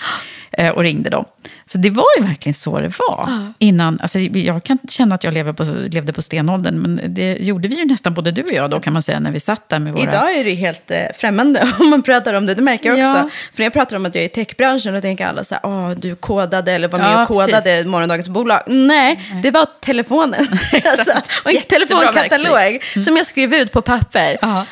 och 0.75 0.83
ringde 0.83 1.11
dem. 1.11 1.25
Så 1.67 1.79
det 1.79 1.91
var 1.91 2.05
ju 2.19 2.25
verkligen 2.25 2.55
så 2.55 2.81
det 2.81 2.93
var. 3.09 3.29
Innan, 3.59 4.01
alltså, 4.01 4.19
jag 4.19 4.65
kan 4.65 4.79
känna 4.89 5.15
att 5.15 5.25
jag 5.25 5.35
lever 5.35 5.53
på, 5.53 5.65
levde 5.65 6.13
på 6.13 6.23
stenåldern, 6.23 6.79
men 6.79 7.15
det 7.15 7.33
gjorde 7.33 7.69
vi 7.69 7.77
ju 7.77 7.85
nästan 7.85 8.15
både 8.15 8.31
du 8.31 8.43
och 8.43 8.53
jag 8.53 8.71
då 8.71 8.81
kan 8.81 8.93
man 8.93 9.03
säga, 9.03 9.21
när 9.21 9.31
vi 9.31 9.41
satt 9.41 9.69
där 9.69 9.79
med 9.79 9.93
våra... 9.93 10.03
Idag 10.03 10.33
är 10.39 10.45
det 10.45 10.55
helt 10.55 10.91
eh, 10.91 10.99
främmande 11.15 11.73
om 11.81 11.91
man 11.91 12.03
pratar 12.03 12.35
om 12.35 12.47
det. 12.47 12.55
Det 12.55 12.63
märker 12.63 12.89
jag 12.89 12.99
också. 12.99 13.17
Ja. 13.17 13.29
För 13.53 13.59
när 13.59 13.67
jag 13.67 13.73
pratar 13.73 13.97
om 13.97 14.07
att 14.07 14.15
jag 14.15 14.23
är 14.23 14.27
i 14.27 14.31
techbranschen 14.31 14.95
då 14.95 15.01
tänker 15.01 15.27
alla 15.27 15.45
så 15.45 15.55
här, 15.55 15.67
åh, 15.67 15.91
du 15.91 16.17
kodade 16.17 16.73
eller 16.73 16.89
var 16.89 16.99
med 16.99 17.13
Ja, 17.13 17.23
och 17.23 17.29
kodade 17.29 17.53
precis. 17.53 17.87
morgondagens 17.87 18.29
bolag. 18.29 18.63
Nej, 18.67 19.41
det 19.43 19.51
var 19.51 19.67
telefonen. 19.81 20.41
alltså, 20.73 21.13
och 21.45 21.51
en 21.51 21.63
telefonkatalog 21.69 22.53
verktyg. 22.53 23.05
som 23.05 23.17
jag 23.17 23.27
skrev 23.27 23.55
ut 23.55 23.73
på 23.73 23.83
papper. 23.83 24.39
Ja. 24.41 24.67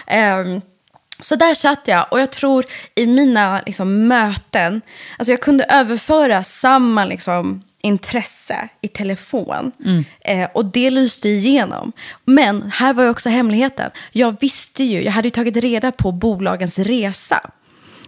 Så 1.20 1.36
där 1.36 1.54
satt 1.54 1.88
jag 1.88 2.06
och 2.10 2.20
jag 2.20 2.30
tror 2.30 2.64
i 2.94 3.06
mina 3.06 3.62
liksom, 3.66 4.08
möten, 4.08 4.80
alltså 5.18 5.32
jag 5.32 5.40
kunde 5.40 5.64
överföra 5.64 6.44
samma 6.44 7.04
liksom, 7.04 7.62
intresse 7.82 8.68
i 8.80 8.88
telefon. 8.88 9.72
Eh, 10.20 10.48
och 10.54 10.64
det 10.64 10.90
lyste 10.90 11.28
igenom. 11.28 11.92
Men 12.24 12.70
här 12.70 12.94
var 12.94 13.04
ju 13.04 13.10
också 13.10 13.28
hemligheten. 13.28 13.90
Jag 14.12 14.40
visste 14.40 14.84
ju, 14.84 15.02
jag 15.02 15.12
hade 15.12 15.26
ju 15.26 15.30
tagit 15.30 15.56
reda 15.56 15.92
på 15.92 16.12
bolagens 16.12 16.78
resa. 16.78 17.50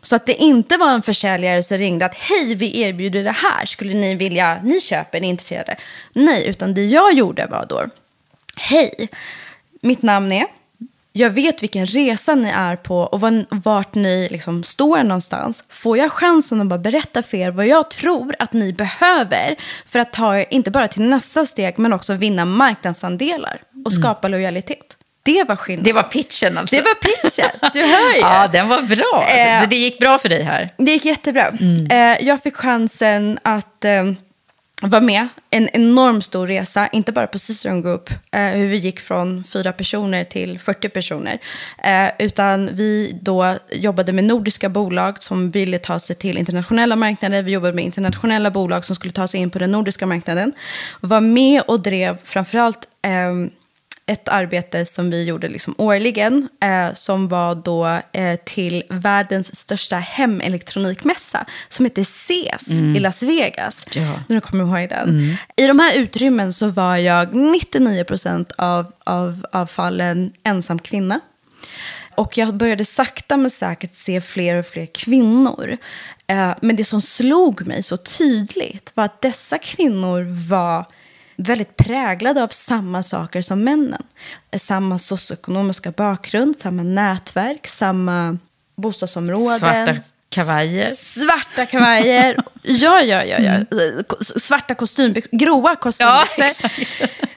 Så 0.02 0.16
att 0.16 0.26
det 0.26 0.34
inte 0.34 0.76
var 0.76 0.90
en 0.90 1.02
försäljare 1.02 1.62
som 1.62 1.78
ringde 1.78 2.06
att 2.06 2.14
hej, 2.14 2.54
vi 2.54 2.80
erbjuder 2.80 3.24
det 3.24 3.30
här, 3.30 3.66
skulle 3.66 3.94
ni 3.94 4.14
vilja, 4.14 4.60
ni 4.62 4.80
köper, 4.80 5.20
ni 5.20 5.26
är 5.26 5.30
intresserade? 5.30 5.76
Nej, 6.12 6.48
utan 6.48 6.74
det 6.74 6.86
jag 6.86 7.12
gjorde 7.12 7.46
var 7.46 7.66
då, 7.68 7.86
hej, 8.56 9.08
mitt 9.80 10.02
namn 10.02 10.32
är, 10.32 10.46
jag 11.12 11.30
vet 11.30 11.62
vilken 11.62 11.86
resa 11.86 12.34
ni 12.34 12.48
är 12.48 12.76
på 12.76 12.98
och 12.98 13.20
var, 13.20 13.44
vart 13.50 13.94
ni 13.94 14.28
liksom 14.30 14.62
står 14.62 15.02
någonstans. 15.02 15.64
Får 15.68 15.98
jag 15.98 16.12
chansen 16.12 16.60
att 16.60 16.66
bara 16.66 16.78
berätta 16.78 17.22
för 17.22 17.36
er 17.36 17.50
vad 17.50 17.66
jag 17.66 17.90
tror 17.90 18.34
att 18.38 18.52
ni 18.52 18.72
behöver 18.72 19.56
för 19.86 19.98
att 19.98 20.12
ta 20.12 20.36
er, 20.38 20.46
inte 20.50 20.70
bara 20.70 20.88
till 20.88 21.02
nästa 21.02 21.46
steg, 21.46 21.78
men 21.78 21.92
också 21.92 22.14
vinna 22.14 22.44
marknadsandelar 22.44 23.62
och 23.84 23.92
skapa 23.92 24.28
lojalitet? 24.28 24.96
Det 25.22 25.44
var 25.44 25.56
skillnad. 25.56 25.84
Det 25.84 25.92
var 25.92 26.02
pitchen 26.02 26.58
alltså. 26.58 26.76
Det 26.76 26.82
var 26.82 26.94
pitchen, 26.94 27.50
du 27.72 27.80
hör 27.80 28.14
ju. 28.14 28.20
Ja, 28.20 28.48
den 28.52 28.68
var 28.68 28.82
bra. 28.82 29.24
Alltså. 29.24 29.36
Eh, 29.36 29.68
det 29.68 29.76
gick 29.76 29.98
bra 29.98 30.18
för 30.18 30.28
dig 30.28 30.42
här. 30.42 30.70
Det 30.76 30.90
gick 30.92 31.04
jättebra. 31.04 31.48
Mm. 31.48 31.86
Eh, 31.90 32.26
jag 32.26 32.42
fick 32.42 32.56
chansen 32.56 33.38
att 33.42 33.84
eh, 33.84 34.04
var 34.80 35.00
med. 35.00 35.28
En 35.50 35.68
enorm 35.72 36.22
stor 36.22 36.46
resa, 36.46 36.88
inte 36.88 37.12
bara 37.12 37.26
på 37.26 37.38
Ciceron 37.38 37.82
Group, 37.82 38.10
eh, 38.32 38.40
hur 38.40 38.68
vi 38.68 38.76
gick 38.76 39.00
från 39.00 39.44
fyra 39.44 39.72
personer 39.72 40.24
till 40.24 40.58
40 40.58 40.88
personer. 40.88 41.38
Eh, 41.84 42.10
utan 42.18 42.70
vi 42.72 43.18
då 43.22 43.56
jobbade 43.72 44.12
med 44.12 44.24
nordiska 44.24 44.68
bolag 44.68 45.22
som 45.22 45.50
ville 45.50 45.78
ta 45.78 45.98
sig 45.98 46.16
till 46.16 46.38
internationella 46.38 46.96
marknader. 46.96 47.42
Vi 47.42 47.52
jobbade 47.52 47.72
med 47.72 47.84
internationella 47.84 48.50
bolag 48.50 48.84
som 48.84 48.96
skulle 48.96 49.12
ta 49.12 49.26
sig 49.26 49.40
in 49.40 49.50
på 49.50 49.58
den 49.58 49.72
nordiska 49.72 50.06
marknaden. 50.06 50.52
Var 51.00 51.20
med 51.20 51.62
och 51.62 51.80
drev 51.80 52.18
framförallt 52.24 52.88
eh, 53.02 53.50
ett 54.10 54.28
arbete 54.28 54.86
som 54.86 55.10
vi 55.10 55.24
gjorde 55.24 55.48
liksom 55.48 55.74
årligen, 55.78 56.48
eh, 56.62 56.92
som 56.92 57.28
var 57.28 57.54
då 57.54 57.86
eh, 58.12 58.38
till 58.44 58.82
världens 58.90 59.56
största 59.56 59.96
hemelektronikmässa, 59.96 61.44
som 61.68 61.84
heter 61.84 62.04
CES 62.04 62.68
Mm. 62.70 62.96
i 62.96 63.00
Las 63.00 63.22
Vegas. 63.22 63.84
Ja. 63.94 64.22
Nu 64.28 64.40
kommer 64.40 64.64
jag 64.64 64.80
ihåg 64.80 64.88
den. 64.90 65.08
Mm. 65.08 65.36
I 65.56 65.66
de 65.66 65.78
här 65.78 65.94
utrymmen 65.98 66.52
så 66.52 66.68
var 66.68 66.96
jag 66.96 67.28
99% 67.34 68.50
av, 68.58 68.92
av, 69.04 69.46
av 69.52 69.66
fallen 69.66 70.32
ensam 70.44 70.78
kvinna. 70.78 71.20
Och 72.14 72.38
jag 72.38 72.54
började 72.54 72.84
sakta 72.84 73.36
men 73.36 73.50
säkert 73.50 73.94
se 73.94 74.20
fler 74.20 74.56
och 74.58 74.66
fler 74.66 74.86
kvinnor. 74.86 75.76
Eh, 76.26 76.50
men 76.60 76.76
det 76.76 76.84
som 76.84 77.00
slog 77.00 77.66
mig 77.66 77.82
så 77.82 77.96
tydligt 77.96 78.92
var 78.94 79.04
att 79.04 79.20
dessa 79.22 79.58
kvinnor 79.58 80.48
var 80.48 80.84
väldigt 81.42 81.76
präglade 81.76 82.42
av 82.42 82.48
samma 82.48 83.02
saker 83.02 83.42
som 83.42 83.64
männen. 83.64 84.02
Samma 84.56 84.98
socioekonomiska 84.98 85.90
bakgrund, 85.90 86.56
samma 86.56 86.82
nätverk, 86.82 87.66
samma 87.66 88.38
bostadsområden. 88.76 89.58
Svarta 89.58 89.96
kavajer. 90.28 90.86
Svarta 90.86 91.66
kavajer. 91.66 92.36
Ja, 92.62 93.02
ja, 93.02 93.24
ja. 93.24 93.38
ja. 93.38 93.80
Svarta 94.20 94.74
kostymbyxor. 94.74 95.38
Gråa 95.38 95.76
kostymbyxor. 95.76 96.70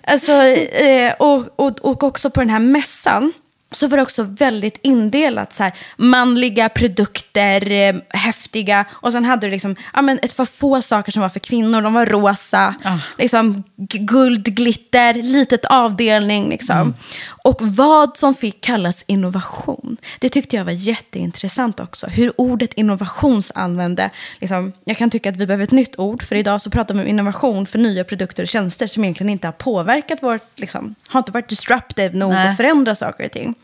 alltså, 0.04 0.32
eh, 0.32 1.14
och, 1.14 1.60
och, 1.60 1.80
och 1.80 2.04
också 2.04 2.30
på 2.30 2.40
den 2.40 2.50
här 2.50 2.60
mässan 2.60 3.34
så 3.74 3.88
var 3.88 3.98
det 3.98 4.04
också 4.04 4.24
väldigt 4.24 4.80
indelat. 4.82 5.54
Så 5.54 5.64
här, 5.64 5.74
manliga 5.98 6.70
produkter, 6.70 7.72
eh, 7.72 7.96
häftiga. 8.10 8.86
Och 8.92 9.12
sen 9.12 9.26
hade 9.26 9.48
du 9.48 9.52
liksom, 9.52 9.76
ja, 9.94 10.02
men 10.02 10.20
ett 10.22 10.34
för 10.34 10.46
få 10.46 10.82
saker 10.82 11.12
som 11.12 11.22
var 11.22 11.30
för 11.30 11.40
kvinnor. 11.40 11.82
De 11.82 11.94
var 11.94 12.06
rosa, 12.06 12.76
liksom, 13.18 13.64
g- 13.78 13.98
guld, 14.00 14.56
glitter, 14.56 15.14
litet 15.14 15.66
avdelning. 15.66 16.50
Liksom. 16.50 16.94
Och 17.26 17.58
vad 17.62 18.18
som 18.18 18.36
fick 18.36 18.62
kallas 18.62 19.04
innovation, 19.08 19.98
det 20.20 20.30
tyckte 20.30 20.56
jag 20.56 20.66
var 20.66 20.72
jätteintressant 20.72 21.80
också. 21.80 22.08
Hur 22.08 22.34
ordet 22.42 22.74
innovations 22.74 23.52
använde. 23.56 24.10
Liksom, 24.40 24.74
jag 24.86 24.98
kan 24.98 25.10
tycka 25.10 25.30
att 25.30 25.38
vi 25.38 25.46
behöver 25.48 25.64
ett 25.64 25.72
nytt 25.72 26.00
ord, 26.00 26.24
för 26.24 26.36
idag 26.36 26.62
så 26.62 26.70
pratar 26.70 26.96
vi 26.96 27.02
om 27.02 27.08
innovation 27.08 27.66
för 27.68 27.80
nya 27.80 28.04
produkter 28.04 28.44
och 28.44 28.50
tjänster 28.50 28.88
som 28.88 29.04
egentligen 29.04 29.30
inte 29.30 29.48
har 29.48 29.52
påverkat 29.52 30.24
vårt, 30.24 30.60
liksom, 30.60 30.96
har 31.08 31.20
inte 31.20 31.32
varit 31.32 31.50
disruptive 31.50 32.18
nog 32.18 32.32
Nej. 32.34 32.48
att 32.48 32.58
förändra 32.58 32.96
saker 32.96 33.26
och 33.26 33.32
ting. 33.32 33.56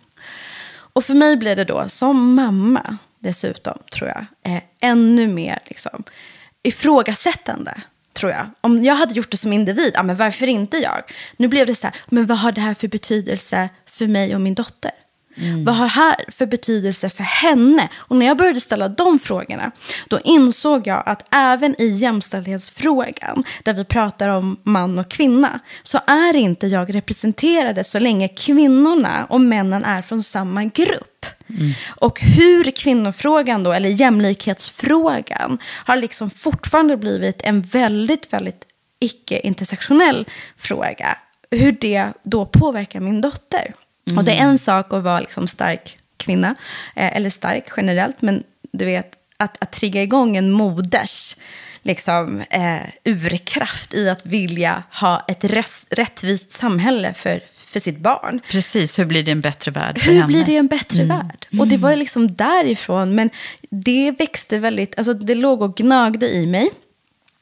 Och 0.94 1.04
för 1.04 1.14
mig 1.14 1.38
blev 1.38 1.56
det 1.56 1.64
då, 1.64 1.90
som 1.90 2.34
mamma 2.36 2.98
dessutom, 3.20 3.78
tror 3.92 4.10
jag, 4.10 4.26
eh, 4.44 4.62
ännu 4.80 5.28
mer 5.28 5.60
liksom, 5.66 6.04
ifrågasättande. 6.64 7.82
Tror 8.14 8.32
jag. 8.32 8.50
Om 8.62 8.84
jag 8.84 8.96
hade 8.96 9.14
gjort 9.14 9.32
det 9.32 9.38
som 9.38 9.54
individ, 9.54 9.92
ja, 9.94 10.04
men 10.04 10.16
varför 10.16 10.48
inte 10.48 10.78
jag? 10.78 11.02
Nu 11.38 11.48
blev 11.48 11.68
det 11.68 11.76
så 11.76 11.88
här, 11.88 11.96
men 12.08 12.26
vad 12.26 12.38
har 12.38 12.52
det 12.52 12.62
här 12.62 12.74
för 12.74 12.88
betydelse 12.88 13.70
för 13.86 14.08
mig 14.08 14.36
och 14.36 14.42
min 14.42 14.56
dotter? 14.56 14.92
Vad 15.66 15.76
har 15.76 15.86
det 15.86 15.90
här 15.90 16.16
för 16.28 16.46
betydelse 16.46 17.10
för 17.10 17.24
henne? 17.24 17.90
Och 17.96 18.16
när 18.16 18.26
jag 18.26 18.38
började 18.38 18.60
ställa 18.60 18.88
de 18.88 19.20
frågorna, 19.20 19.72
då 20.08 20.20
insåg 20.24 20.88
jag 20.88 21.04
att 21.06 21.26
även 21.32 21.82
i 21.82 21.88
jämställdhetsfrågan, 21.88 23.44
där 23.64 23.74
vi 23.74 23.86
pratar 23.86 24.30
om 24.30 24.60
man 24.64 25.00
och 25.00 25.10
kvinna, 25.10 25.60
så 25.84 26.00
är 26.08 26.36
inte 26.36 26.68
jag 26.68 26.96
representerade 26.96 27.84
så 27.84 28.00
länge 28.00 28.28
kvinnorna 28.28 29.26
och 29.30 29.42
männen 29.42 29.86
är 29.86 30.02
från 30.02 30.24
samma 30.24 30.64
grupp. 30.64 31.26
Och 31.88 32.20
hur 32.20 32.72
kvinnofrågan 32.72 33.64
då, 33.64 33.72
eller 33.72 33.90
jämlikhetsfrågan, 33.90 35.60
har 35.86 35.96
liksom 35.96 36.30
fortfarande 36.30 36.98
blivit 36.98 37.42
en 37.42 37.62
väldigt, 37.62 38.34
väldigt 38.34 38.66
icke-intersektionell 39.00 40.28
fråga. 40.58 41.18
Hur 41.52 41.72
det 41.72 42.08
då 42.24 42.46
påverkar 42.46 43.00
min 43.00 43.22
dotter. 43.22 43.74
Och 44.18 44.24
det 44.24 44.32
är 44.32 44.44
en 44.44 44.58
sak 44.58 44.94
att 44.94 45.04
vara 45.04 45.20
liksom 45.20 45.48
stark 45.48 45.98
kvinna, 46.18 46.56
eh, 46.96 47.16
eller 47.18 47.30
stark 47.30 47.66
generellt, 47.78 48.22
men 48.22 48.44
du 48.72 48.86
vet, 48.86 49.12
att, 49.38 49.64
att 49.64 49.72
trigga 49.72 50.04
igång 50.04 50.38
en 50.38 50.52
moders 50.52 51.36
liksom, 51.84 52.42
eh, 52.50 52.80
urkraft 53.06 53.94
i 53.94 54.10
att 54.10 54.26
vilja 54.26 54.84
ha 54.92 55.26
ett 55.28 55.44
räs, 55.44 55.86
rättvist 55.90 56.52
samhälle 56.54 57.14
för, 57.14 57.44
för 57.52 57.80
sitt 57.80 58.00
barn. 58.00 58.42
Precis, 58.50 59.00
hur 59.00 59.06
blir 59.06 59.24
det 59.24 59.32
en 59.32 59.42
bättre 59.42 59.72
värld 59.72 60.00
för 60.00 60.06
Hur 60.06 60.14
henne? 60.14 60.28
blir 60.28 60.46
det 60.46 60.56
en 60.56 60.68
bättre 60.68 61.04
Mm. 61.04 61.18
värld? 61.18 61.48
Och 61.60 61.68
det 61.68 61.78
var 61.78 61.96
liksom 61.96 62.36
därifrån, 62.36 63.16
men 63.16 63.30
det 63.70 64.12
växte 64.12 64.60
väldigt, 64.60 64.98
alltså 64.98 65.14
det 65.14 65.36
låg 65.36 65.62
och 65.62 65.76
gnagde 65.78 66.30
i 66.30 66.46
mig. 66.46 66.70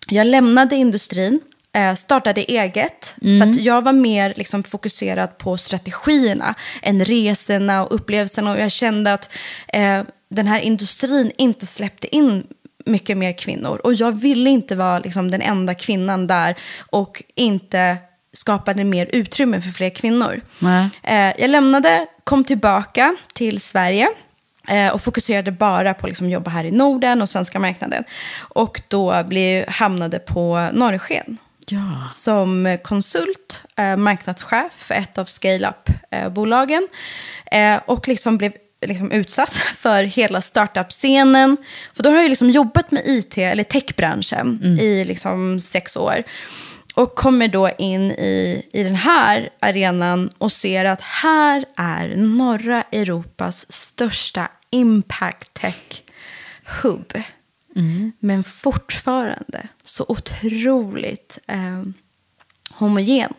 Jag 0.09 0.27
lämnade 0.27 0.75
industrin, 0.75 1.39
eh, 1.77 1.93
startade 1.95 2.41
eget, 2.41 3.15
Mm. 3.21 3.39
för 3.41 3.49
att 3.49 3.65
jag 3.65 3.81
var 3.81 3.93
mer 3.93 4.33
liksom 4.35 4.63
fokuserad 4.63 5.37
på 5.37 5.57
strategierna 5.57 6.55
än 6.81 7.05
resorna 7.05 7.85
och 7.85 7.95
upplevelserna. 7.95 8.51
Och 8.51 8.59
jag 8.59 8.71
kände 8.71 9.13
att 9.13 9.29
eh, 9.67 10.01
den 10.29 10.47
här 10.47 10.59
industrin 10.59 11.31
inte 11.37 11.65
släppte 11.65 12.15
in 12.15 12.43
mycket 12.85 13.17
mer 13.17 13.33
kvinnor. 13.37 13.81
Och 13.83 13.93
jag 13.93 14.11
ville 14.11 14.49
inte 14.49 14.75
vara 14.75 14.99
liksom, 14.99 15.31
den 15.31 15.41
enda 15.41 15.73
kvinnan 15.73 16.27
där 16.27 16.55
och 16.91 17.23
inte 17.35 17.97
skapade 18.33 18.83
mer 18.83 19.09
utrymme 19.13 19.61
för 19.61 19.69
fler 19.69 19.89
kvinnor. 19.89 20.41
Eh, 21.03 21.31
jag 21.41 21.49
lämnade, 21.49 22.07
kom 22.23 22.43
tillbaka 22.43 23.15
till 23.33 23.61
Sverige 23.61 24.07
eh, 24.67 24.87
och 24.93 25.01
fokuserade 25.01 25.51
bara 25.51 25.93
på 25.93 26.05
att 26.05 26.09
liksom, 26.09 26.29
jobba 26.29 26.51
här 26.51 26.63
i 26.63 26.71
Norden 26.71 27.21
och 27.21 27.29
svenska 27.29 27.59
marknaden. 27.59 28.03
Och 28.39 28.81
då 28.87 29.23
blev, 29.23 29.69
hamnade 29.69 30.19
på 30.19 30.69
Norrsken 30.73 31.37
Ja. 31.69 32.07
som 32.07 32.77
konsult, 32.83 33.61
eh, 33.75 33.97
marknadschef 33.97 34.73
för 34.73 34.95
ett 34.95 35.17
av 35.17 35.25
scale-up-bolagen. 35.25 36.87
Eh, 37.51 37.79
och 37.85 38.07
liksom 38.07 38.37
blev 38.37 38.53
liksom 38.85 39.11
utsatt 39.11 39.53
för 39.75 40.03
hela 40.03 40.41
startup-scenen. 40.41 41.57
För 41.93 42.03
då 42.03 42.09
har 42.09 42.21
jag 42.21 42.29
liksom 42.29 42.49
jobbat 42.49 42.91
med 42.91 43.01
IT, 43.05 43.37
eller 43.37 43.63
techbranschen, 43.63 44.77
i 44.79 45.03
liksom 45.03 45.59
sex 45.59 45.97
år. 45.97 46.23
Och 46.93 47.15
kommer 47.15 47.47
då 47.47 47.69
in 47.77 48.11
i, 48.11 48.65
i 48.73 48.83
den 48.83 48.95
här 48.95 49.49
arenan 49.59 50.29
och 50.37 50.51
ser 50.51 50.85
att 50.85 51.01
här 51.01 51.65
är 51.75 52.15
norra 52.15 52.83
Europas 52.91 53.71
största 53.71 54.47
impact 54.69 55.59
tech-hub. 55.59 57.23
Men 58.19 58.43
fortfarande 58.43 59.67
så 59.83 60.05
otroligt 60.07 61.37
eh, 61.47 61.83
homogen. 62.73 63.33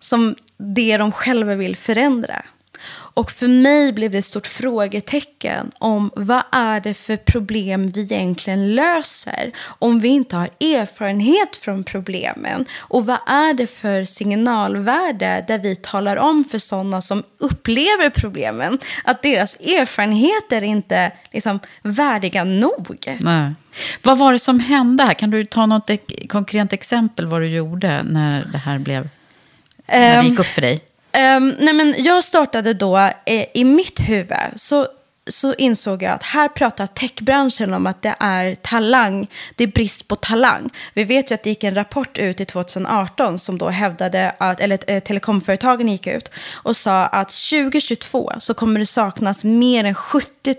Som 0.00 0.36
det 0.56 0.96
de 0.96 1.12
själva 1.12 1.54
vill 1.54 1.76
förändra. 1.76 2.44
Och 2.90 3.30
för 3.30 3.48
mig 3.48 3.92
blev 3.92 4.10
det 4.10 4.18
ett 4.18 4.24
stort 4.24 4.46
frågetecken 4.46 5.70
om 5.78 6.10
vad 6.16 6.42
är 6.52 6.80
det 6.80 6.94
för 6.94 7.16
problem 7.16 7.90
vi 7.90 8.00
egentligen 8.00 8.74
löser 8.74 9.52
om 9.78 9.98
vi 9.98 10.08
inte 10.08 10.36
har 10.36 10.50
erfarenhet 10.60 11.56
från 11.56 11.84
problemen. 11.84 12.64
Och 12.78 13.06
vad 13.06 13.18
är 13.26 13.54
det 13.54 13.66
för 13.66 14.04
signalvärde 14.04 15.44
där 15.48 15.58
vi 15.58 15.76
talar 15.76 16.16
om 16.16 16.44
för 16.44 16.58
sådana 16.58 17.00
som 17.00 17.22
upplever 17.38 18.10
problemen 18.10 18.78
att 19.04 19.22
deras 19.22 19.60
erfarenheter 19.60 20.64
inte 20.64 20.96
är 20.96 21.12
liksom 21.32 21.60
värdiga 21.82 22.44
nog. 22.44 23.16
Nej. 23.20 23.54
Vad 24.02 24.18
var 24.18 24.32
det 24.32 24.38
som 24.38 24.60
hände 24.60 25.04
här? 25.04 25.14
Kan 25.14 25.30
du 25.30 25.44
ta 25.44 25.66
något 25.66 25.90
konkret 26.28 26.72
exempel 26.72 27.26
vad 27.26 27.40
du 27.40 27.48
gjorde 27.48 28.02
när 28.02 28.44
det 28.52 28.58
här 28.58 28.78
blev... 28.78 29.08
när 29.86 29.98
det 29.98 30.06
Ehm, 30.06 30.26
gick 30.26 30.38
upp 30.38 30.46
för 30.46 30.60
dig? 30.60 30.80
Um, 31.12 31.56
nej 31.58 31.74
men 31.74 31.94
jag 31.98 32.24
startade 32.24 32.74
då, 32.74 32.96
eh, 33.26 33.46
i 33.54 33.64
mitt 33.64 34.00
huvud, 34.00 34.36
så, 34.56 34.88
så 35.28 35.54
insåg 35.54 36.02
jag 36.02 36.12
att 36.12 36.22
här 36.22 36.48
pratar 36.48 36.86
techbranschen 36.86 37.74
om 37.74 37.86
att 37.86 38.02
det 38.02 38.14
är 38.20 38.54
talang, 38.54 39.26
det 39.56 39.64
är 39.64 39.68
brist 39.68 40.08
på 40.08 40.16
talang. 40.16 40.70
Vi 40.94 41.04
vet 41.04 41.30
ju 41.30 41.34
att 41.34 41.42
det 41.42 41.50
gick 41.50 41.64
en 41.64 41.74
rapport 41.74 42.18
ut 42.18 42.40
i 42.40 42.44
2018 42.44 43.38
som 43.38 43.58
då 43.58 43.68
hävdade, 43.68 44.34
att, 44.38 44.60
eller 44.60 44.78
eh, 44.86 45.02
telekomföretagen 45.02 45.88
gick 45.88 46.06
ut 46.06 46.30
och 46.54 46.76
sa 46.76 47.06
att 47.06 47.28
2022 47.28 48.32
så 48.38 48.54
kommer 48.54 48.80
det 48.80 48.86
saknas 48.86 49.44
mer 49.44 49.84
än 49.84 49.94
70 49.94 50.54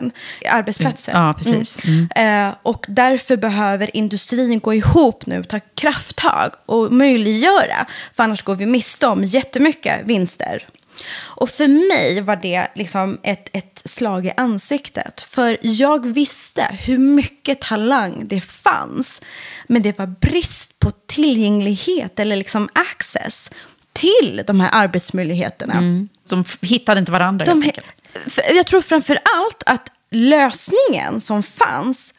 000 0.00 0.10
arbetsplatser. 0.48 1.12
Ja, 1.12 1.34
precis. 1.38 1.76
Mm. 1.84 2.48
Eh, 2.48 2.54
och 2.62 2.86
därför 2.88 3.36
behöver 3.36 3.96
industrin 3.96 4.60
gå 4.60 4.74
ihop 4.74 5.26
nu, 5.26 5.44
ta 5.44 5.60
krafttag 5.74 6.50
och 6.66 6.92
möjliggöra. 6.92 7.86
För 8.12 8.22
annars 8.22 8.42
går 8.42 8.54
vi 8.54 8.66
miste 8.66 9.06
om 9.06 9.24
jättemycket 9.24 10.00
vinster. 10.04 10.66
Och 11.10 11.50
för 11.50 11.68
mig 11.68 12.20
var 12.20 12.36
det 12.36 12.68
liksom 12.74 13.18
ett, 13.22 13.48
ett 13.52 13.82
slag 13.84 14.26
i 14.26 14.32
ansiktet. 14.36 15.20
För 15.20 15.58
jag 15.62 16.06
visste 16.06 16.78
hur 16.80 16.98
mycket 16.98 17.60
talang 17.60 18.28
det 18.28 18.40
fanns. 18.40 19.22
Men 19.66 19.82
det 19.82 19.98
var 19.98 20.06
brist 20.06 20.78
på 20.78 20.90
tillgänglighet 20.90 22.18
eller 22.18 22.36
liksom 22.36 22.68
access 22.72 23.50
till 23.92 24.42
de 24.46 24.60
här 24.60 24.70
arbetsmöjligheterna. 24.72 25.74
Mm. 25.74 26.08
De 26.28 26.44
hittade 26.60 27.00
inte 27.00 27.12
varandra 27.12 27.44
de, 27.44 27.62
helt 27.62 27.78
enkelt. 27.78 28.56
Jag 28.56 28.66
tror 28.66 28.80
framför 28.80 29.18
allt 29.36 29.62
att 29.66 29.88
lösningen 30.10 31.20
som 31.20 31.42
fanns 31.42 32.14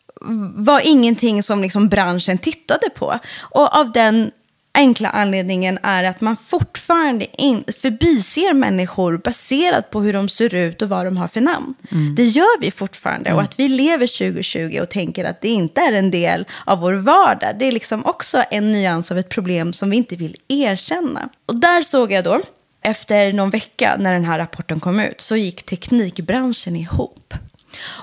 var 0.55 0.81
ingenting 0.83 1.43
som 1.43 1.61
liksom 1.61 1.89
branschen 1.89 2.37
tittade 2.37 2.89
på. 2.89 3.19
Och 3.39 3.75
av 3.75 3.91
den 3.91 4.31
enkla 4.73 5.09
anledningen 5.09 5.79
är 5.83 6.03
att 6.03 6.21
man 6.21 6.37
fortfarande 6.37 7.41
in, 7.41 7.63
förbiser 7.81 8.53
människor 8.53 9.17
baserat 9.17 9.89
på 9.89 10.01
hur 10.01 10.13
de 10.13 10.29
ser 10.29 10.55
ut 10.55 10.81
och 10.81 10.89
vad 10.89 11.05
de 11.05 11.17
har 11.17 11.27
för 11.27 11.41
namn. 11.41 11.73
Mm. 11.91 12.15
Det 12.15 12.23
gör 12.23 12.59
vi 12.59 12.71
fortfarande. 12.71 13.29
Mm. 13.29 13.37
Och 13.37 13.43
att 13.43 13.59
vi 13.59 13.67
lever 13.67 14.07
2020 14.07 14.79
och 14.81 14.89
tänker 14.89 15.25
att 15.25 15.41
det 15.41 15.49
inte 15.49 15.81
är 15.81 15.93
en 15.93 16.11
del 16.11 16.45
av 16.65 16.79
vår 16.79 16.93
vardag, 16.93 17.55
det 17.59 17.65
är 17.65 17.71
liksom 17.71 18.05
också 18.05 18.43
en 18.51 18.71
nyans 18.71 19.11
av 19.11 19.17
ett 19.17 19.29
problem 19.29 19.73
som 19.73 19.89
vi 19.89 19.97
inte 19.97 20.15
vill 20.15 20.35
erkänna. 20.47 21.29
Och 21.45 21.55
där 21.55 21.83
såg 21.83 22.11
jag 22.11 22.23
då, 22.23 22.41
efter 22.81 23.33
någon 23.33 23.49
vecka 23.49 23.95
när 23.99 24.13
den 24.13 24.25
här 24.25 24.39
rapporten 24.39 24.79
kom 24.79 24.99
ut, 24.99 25.21
så 25.21 25.35
gick 25.35 25.63
teknikbranschen 25.63 26.75
ihop. 26.75 27.33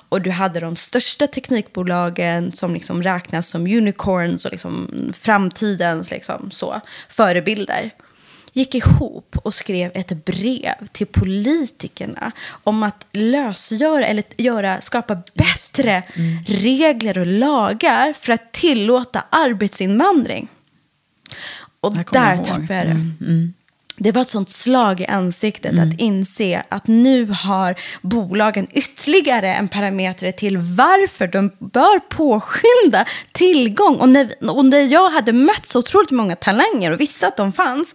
Och 0.09 0.21
du 0.21 0.31
hade 0.31 0.61
de 0.61 0.77
största 0.77 1.27
teknikbolagen 1.27 2.53
som 2.53 2.75
liksom 2.75 3.03
räknas 3.03 3.49
som 3.49 3.67
unicorns 3.67 4.45
och 4.45 4.51
liksom 4.51 4.91
framtidens 5.17 6.11
liksom 6.11 6.51
så, 6.51 6.81
förebilder 7.09 7.91
gick 8.53 8.75
ihop 8.75 9.37
och 9.45 9.55
skrev 9.55 9.91
ett 9.95 10.25
brev 10.25 10.87
till 10.93 11.07
politikerna 11.07 12.33
om 12.49 12.83
att 12.83 13.07
lösgöra 13.13 14.07
eller 14.07 14.25
göra, 14.37 14.81
skapa 14.81 15.23
bättre 15.35 16.03
mm. 16.15 16.45
regler 16.47 17.19
och 17.19 17.27
lagar 17.27 18.13
för 18.13 18.33
att 18.33 18.53
tillåta 18.53 19.25
arbetsinvandring. 19.31 20.49
Och 21.81 21.95
där 21.95 22.05
tappade 22.05 22.55
jag 22.59 22.67
det. 22.69 22.75
Mm. 22.75 23.17
Mm 23.21 23.55
det 24.03 24.13
var 24.13 24.23
ett 24.23 24.31
sånt 24.31 24.51
slag 24.51 25.01
i 25.01 25.07
ansiktet 25.07 25.73
mm. 25.73 25.89
att 25.89 26.01
inse 26.01 26.63
att 26.69 26.87
nu 26.87 27.27
har 27.27 27.75
bolagen 28.03 28.69
ytterligare 28.73 29.55
en 29.55 29.69
parameter 29.69 30.33
till 30.33 30.59
varför 30.59 31.27
de 31.27 31.51
bör 31.59 31.99
påskynda 31.99 33.05
tillgång. 33.33 33.97
Och 33.97 34.09
när, 34.09 34.51
och 34.51 34.65
när 34.65 34.93
jag 34.93 35.11
hade 35.11 35.33
mött 35.33 35.67
så 35.67 35.79
otroligt 35.79 36.11
många 36.11 36.37
talanger 36.37 36.93
och 36.93 37.01
visste 37.01 37.29
att 37.29 37.37
de 37.37 37.53
fanns, 37.53 37.95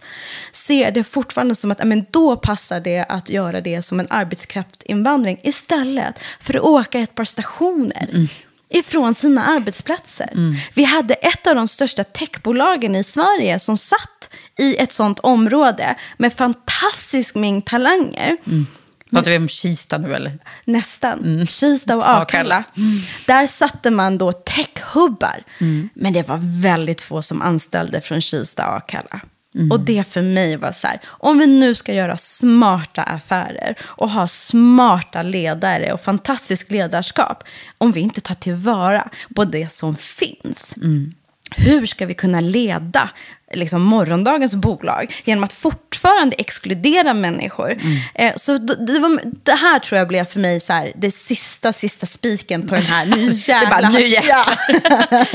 ser 0.52 0.90
det 0.90 1.04
fortfarande 1.04 1.54
som 1.54 1.70
att 1.70 1.84
men 1.84 2.06
då 2.10 2.36
passar 2.36 2.80
det 2.80 3.04
att 3.08 3.30
göra 3.30 3.60
det 3.60 3.82
som 3.82 4.00
en 4.00 4.06
arbetskraftsinvandring 4.10 5.38
istället 5.42 6.18
för 6.40 6.54
att 6.54 6.62
åka 6.62 6.98
ett 6.98 7.14
par 7.14 7.24
stationer. 7.24 8.10
Mm 8.12 8.28
ifrån 8.70 9.14
sina 9.14 9.46
arbetsplatser. 9.46 10.30
Mm. 10.32 10.56
Vi 10.74 10.84
hade 10.84 11.14
ett 11.14 11.46
av 11.46 11.54
de 11.54 11.68
största 11.68 12.04
techbolagen 12.04 12.96
i 12.96 13.04
Sverige 13.04 13.58
som 13.58 13.76
satt 13.78 14.30
i 14.58 14.76
ett 14.76 14.92
sånt 14.92 15.18
område 15.18 15.96
med 16.16 16.32
fantastisk 16.32 17.34
mängd 17.34 17.64
talanger. 17.64 18.36
Mm. 18.46 18.66
Pratar 19.10 19.30
vi 19.30 19.36
om 19.36 19.48
Kista 19.48 19.98
nu 19.98 20.14
eller? 20.14 20.38
Nästan. 20.64 21.24
Mm. 21.24 21.46
Kista 21.46 21.96
och 21.96 22.10
Akalla. 22.10 22.64
Mm. 22.76 22.98
Där 23.26 23.46
satte 23.46 23.90
man 23.90 24.18
då 24.18 24.32
techhubbar. 24.32 25.42
Mm. 25.60 25.88
Men 25.94 26.12
det 26.12 26.28
var 26.28 26.62
väldigt 26.62 27.00
få 27.00 27.22
som 27.22 27.42
anställde 27.42 28.00
från 28.00 28.20
Kista 28.20 28.68
och 28.68 28.76
Akalla. 28.76 29.20
Mm. 29.56 29.70
Och 29.70 29.80
det 29.80 30.08
för 30.08 30.22
mig 30.22 30.56
var 30.56 30.72
så 30.72 30.86
här, 30.86 31.00
om 31.06 31.38
vi 31.38 31.46
nu 31.46 31.74
ska 31.74 31.92
göra 31.92 32.16
smarta 32.16 33.02
affärer 33.02 33.76
och 33.82 34.10
ha 34.10 34.28
smarta 34.28 35.22
ledare 35.22 35.92
och 35.92 36.00
fantastiskt 36.00 36.70
ledarskap, 36.70 37.44
om 37.78 37.92
vi 37.92 38.00
inte 38.00 38.20
tar 38.20 38.34
tillvara 38.34 39.08
på 39.34 39.44
det 39.44 39.72
som 39.72 39.96
finns. 39.96 40.76
Mm. 40.76 41.12
Hur 41.56 41.86
ska 41.86 42.06
vi 42.06 42.14
kunna 42.14 42.40
leda 42.40 43.10
liksom, 43.54 43.82
morgondagens 43.82 44.54
bolag 44.54 45.14
genom 45.24 45.44
att 45.44 45.52
fortfarande 45.52 46.36
exkludera 46.36 47.14
människor? 47.14 47.72
Mm. 47.72 47.98
Eh, 48.14 48.32
så 48.36 48.58
det, 48.58 48.98
var, 48.98 49.20
det, 49.42 49.52
här 49.52 49.78
tror 49.78 49.98
jag 49.98 50.08
blev 50.08 50.24
för 50.24 50.40
mig 50.40 50.60
så 50.60 50.72
här, 50.72 50.92
det 50.96 51.10
sista, 51.10 51.72
sista 51.72 52.06
spiken 52.06 52.68
på 52.68 52.74
den 52.74 52.84
här. 52.84 53.06
Nu 53.16 53.28
jävlar. 53.32 53.76
det 53.76 53.82
bara, 53.82 53.88
nu 53.88 54.08
jävlar. 54.08 54.58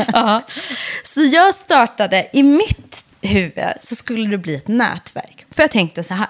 Ja. 0.13 0.41
så 1.03 1.21
jag 1.21 1.55
startade 1.55 2.29
i 2.33 2.43
mitt 2.43 3.05
huvud 3.21 3.73
så 3.79 3.95
skulle 3.95 4.29
det 4.29 4.37
bli 4.37 4.55
ett 4.55 4.67
nätverk. 4.67 5.45
För 5.51 5.63
jag 5.63 5.71
tänkte 5.71 6.03
så 6.03 6.13
här, 6.13 6.29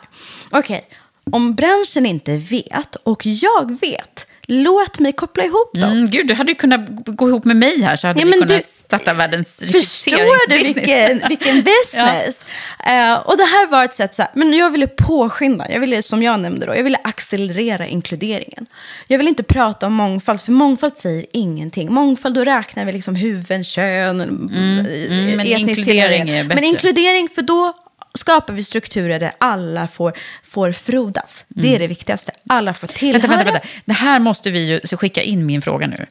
okej, 0.51 0.87
okay, 0.87 0.97
om 1.31 1.55
branschen 1.55 2.05
inte 2.05 2.37
vet 2.37 2.95
och 2.95 3.25
jag 3.25 3.79
vet, 3.79 4.27
låt 4.51 4.99
mig 4.99 5.13
koppla 5.13 5.43
ihop 5.43 5.71
dem. 5.73 5.91
Mm, 5.91 6.09
gud, 6.09 6.27
du 6.27 6.33
hade 6.33 6.51
ju 6.51 6.55
kunnat 6.55 6.81
gå 7.05 7.29
ihop 7.29 7.45
med 7.45 7.55
mig 7.55 7.81
här 7.81 7.95
så 7.95 8.07
hade 8.07 8.19
ja, 8.19 8.25
vi 8.25 8.31
kunnat 8.31 8.49
du, 8.49 8.61
starta 8.61 9.13
världens 9.13 9.57
Förstår 9.71 10.49
du 10.49 10.57
vilken, 10.57 11.23
vilken 11.29 11.55
business? 11.55 12.43
ja. 12.85 13.13
uh, 13.13 13.19
och 13.19 13.37
det 13.37 13.43
här 13.43 13.67
var 13.67 13.83
ett 13.83 13.95
sätt 13.95 14.13
så 14.13 14.21
här, 14.21 14.31
men 14.33 14.53
jag 14.53 14.69
ville 14.69 14.87
påskynda, 14.87 15.71
jag 15.71 15.79
ville, 15.79 16.01
som 16.01 16.23
jag 16.23 16.39
nämnde 16.39 16.65
då, 16.65 16.75
jag 16.75 16.83
ville 16.83 16.97
accelerera 17.03 17.87
inkluderingen. 17.87 18.65
Jag 19.07 19.17
vill 19.17 19.27
inte 19.27 19.43
prata 19.43 19.87
om 19.87 19.93
mångfald, 19.93 20.41
för 20.41 20.51
mångfald 20.51 20.97
säger 20.97 21.25
ingenting. 21.33 21.93
Mångfald, 21.93 22.35
då 22.35 22.43
räknar 22.43 22.85
vi 22.85 22.91
liksom 22.91 23.15
huvuden, 23.15 23.63
kön, 23.63 24.21
mm, 24.21 24.49
mm, 24.49 25.37
men 25.37 25.45
inkludering 25.45 26.29
är 26.29 26.43
bättre. 26.43 26.55
Men 26.55 26.63
inkludering, 26.63 27.29
för 27.29 27.41
då 27.41 27.73
skapar 28.13 28.53
vi 28.53 28.63
strukturer 28.63 29.19
där 29.19 29.31
alla 29.37 29.87
får, 29.87 30.13
får 30.43 30.71
frodas. 30.71 31.45
Mm. 31.49 31.61
Det 31.61 31.67
är 31.67 31.69
mm. 31.69 31.81
det 31.81 31.87
viktigaste. 31.87 32.31
Alla 32.47 32.73
får 32.73 32.87
tillhöra. 32.87 33.21
Vänta, 33.21 33.37
vänta, 33.37 33.51
vänta. 33.51 33.67
Det 33.85 33.93
här 33.93 34.19
måste 34.19 34.51
vi 34.51 34.59
ju 34.59 34.97
skicka 34.97 35.21
in 35.21 35.45
min 35.45 35.61
fråga 35.61 35.87
nu. 35.87 36.05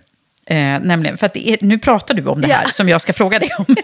Eh, 0.47 0.81
nämligen, 0.81 1.19
för 1.19 1.27
att 1.27 1.37
är, 1.37 1.57
nu 1.61 1.79
pratar 1.79 2.15
du 2.15 2.27
om 2.27 2.41
det 2.41 2.49
här 2.49 2.63
ja. 2.65 2.71
som 2.71 2.89
jag 2.89 3.01
ska 3.01 3.13
fråga 3.13 3.39
dig 3.39 3.51
om. 3.59 3.65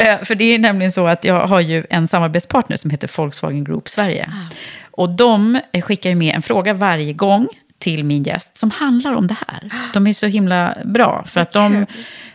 eh, 0.00 0.22
för 0.22 0.34
det 0.34 0.44
är 0.44 0.58
nämligen 0.58 0.92
så 0.92 1.06
att 1.06 1.24
jag 1.24 1.46
har 1.46 1.60
ju 1.60 1.86
en 1.90 2.08
samarbetspartner 2.08 2.76
som 2.76 2.90
heter 2.90 3.10
Volkswagen 3.16 3.64
Group 3.64 3.88
Sverige. 3.88 4.30
Ah. 4.32 4.54
Och 4.90 5.10
de 5.10 5.60
skickar 5.82 6.10
ju 6.10 6.16
med 6.16 6.34
en 6.34 6.42
fråga 6.42 6.74
varje 6.74 7.12
gång 7.12 7.48
till 7.78 8.04
min 8.04 8.22
gäst 8.22 8.58
som 8.58 8.70
handlar 8.70 9.12
om 9.12 9.26
det 9.26 9.36
här. 9.48 9.70
De 9.92 10.06
är 10.06 10.14
så 10.14 10.26
himla 10.26 10.76
bra. 10.84 11.24
För 11.26 11.40
att 11.40 11.52
de, 11.52 11.86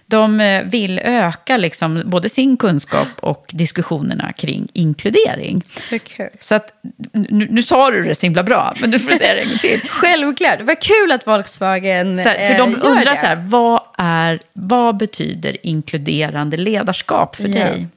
de 0.08 0.40
eh, 0.40 0.64
vill 0.64 1.00
öka 1.00 1.58
liksom 1.58 2.02
både 2.06 2.30
sin 2.30 2.58
kunskap 2.58 3.08
och 3.20 3.46
diskussionerna 3.54 4.34
kring 4.34 4.68
inkludering. 4.74 5.64
Okay. 5.92 6.30
Så 6.40 6.56
att, 6.56 6.74
nu, 7.14 7.48
nu 7.50 7.64
sa 7.64 7.92
du 7.92 8.04
det 8.04 8.16
så 8.16 8.26
himla 8.26 8.44
bra, 8.44 8.74
men 8.80 8.92
du 8.92 9.00
får 9.00 9.12
säga 9.12 9.34
det 9.34 9.42
en 9.42 9.48
gång 9.50 9.58
till. 9.58 9.82
Självklart, 9.90 10.62
vad 10.62 10.82
kul 10.82 11.12
att 11.12 11.28
Volkswagen 11.28 12.18
så 12.18 12.30
här, 12.30 12.48
För 12.48 12.58
de 12.58 12.76
eh, 12.76 12.82
undrar 12.82 13.16
så 13.16 13.26
här, 13.26 13.36
vad, 13.36 13.82
är, 13.98 14.40
vad 14.54 14.98
betyder 14.98 15.58
inkluderande 15.68 16.58
ledarskap 16.58 17.36
för 17.36 17.48
ja. 17.48 17.56
dig? 17.56 17.88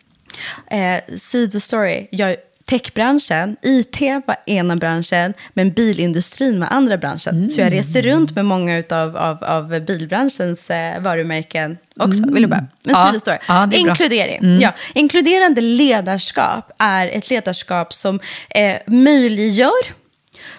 Eh, 0.71 1.17
sidostory, 1.17 2.09
jag 2.11 2.37
techbranschen, 2.71 3.57
IT 3.63 4.01
var 4.01 4.37
ena 4.47 4.77
branschen, 4.77 5.35
men 5.55 5.73
bilindustrin 5.73 6.61
var 6.61 6.67
andra 6.67 6.97
branschen. 6.97 7.37
Mm. 7.37 7.51
Så 7.51 7.61
jag 7.61 7.73
reser 7.73 8.03
runt 8.03 8.35
med 8.35 8.45
många 8.45 8.83
av, 8.91 9.17
av, 9.17 9.45
av 9.45 9.81
bilbranschens 9.81 10.71
eh, 10.71 11.01
varumärken 11.03 11.79
också. 11.97 12.23
Mm. 12.23 12.35
Vill 12.35 12.43
du 12.43 12.49
bara? 12.49 12.67
Men 12.83 12.95
ja. 12.95 13.07
sidostory. 13.07 13.39
Ja, 13.49 13.73
Inkludering. 13.73 14.39
Mm. 14.39 14.61
Ja. 14.61 14.73
Inkluderande 14.95 15.61
ledarskap 15.61 16.73
är 16.79 17.09
ett 17.09 17.31
ledarskap 17.31 17.93
som 17.93 18.21
eh, 18.51 18.77
möjliggör 18.87 19.93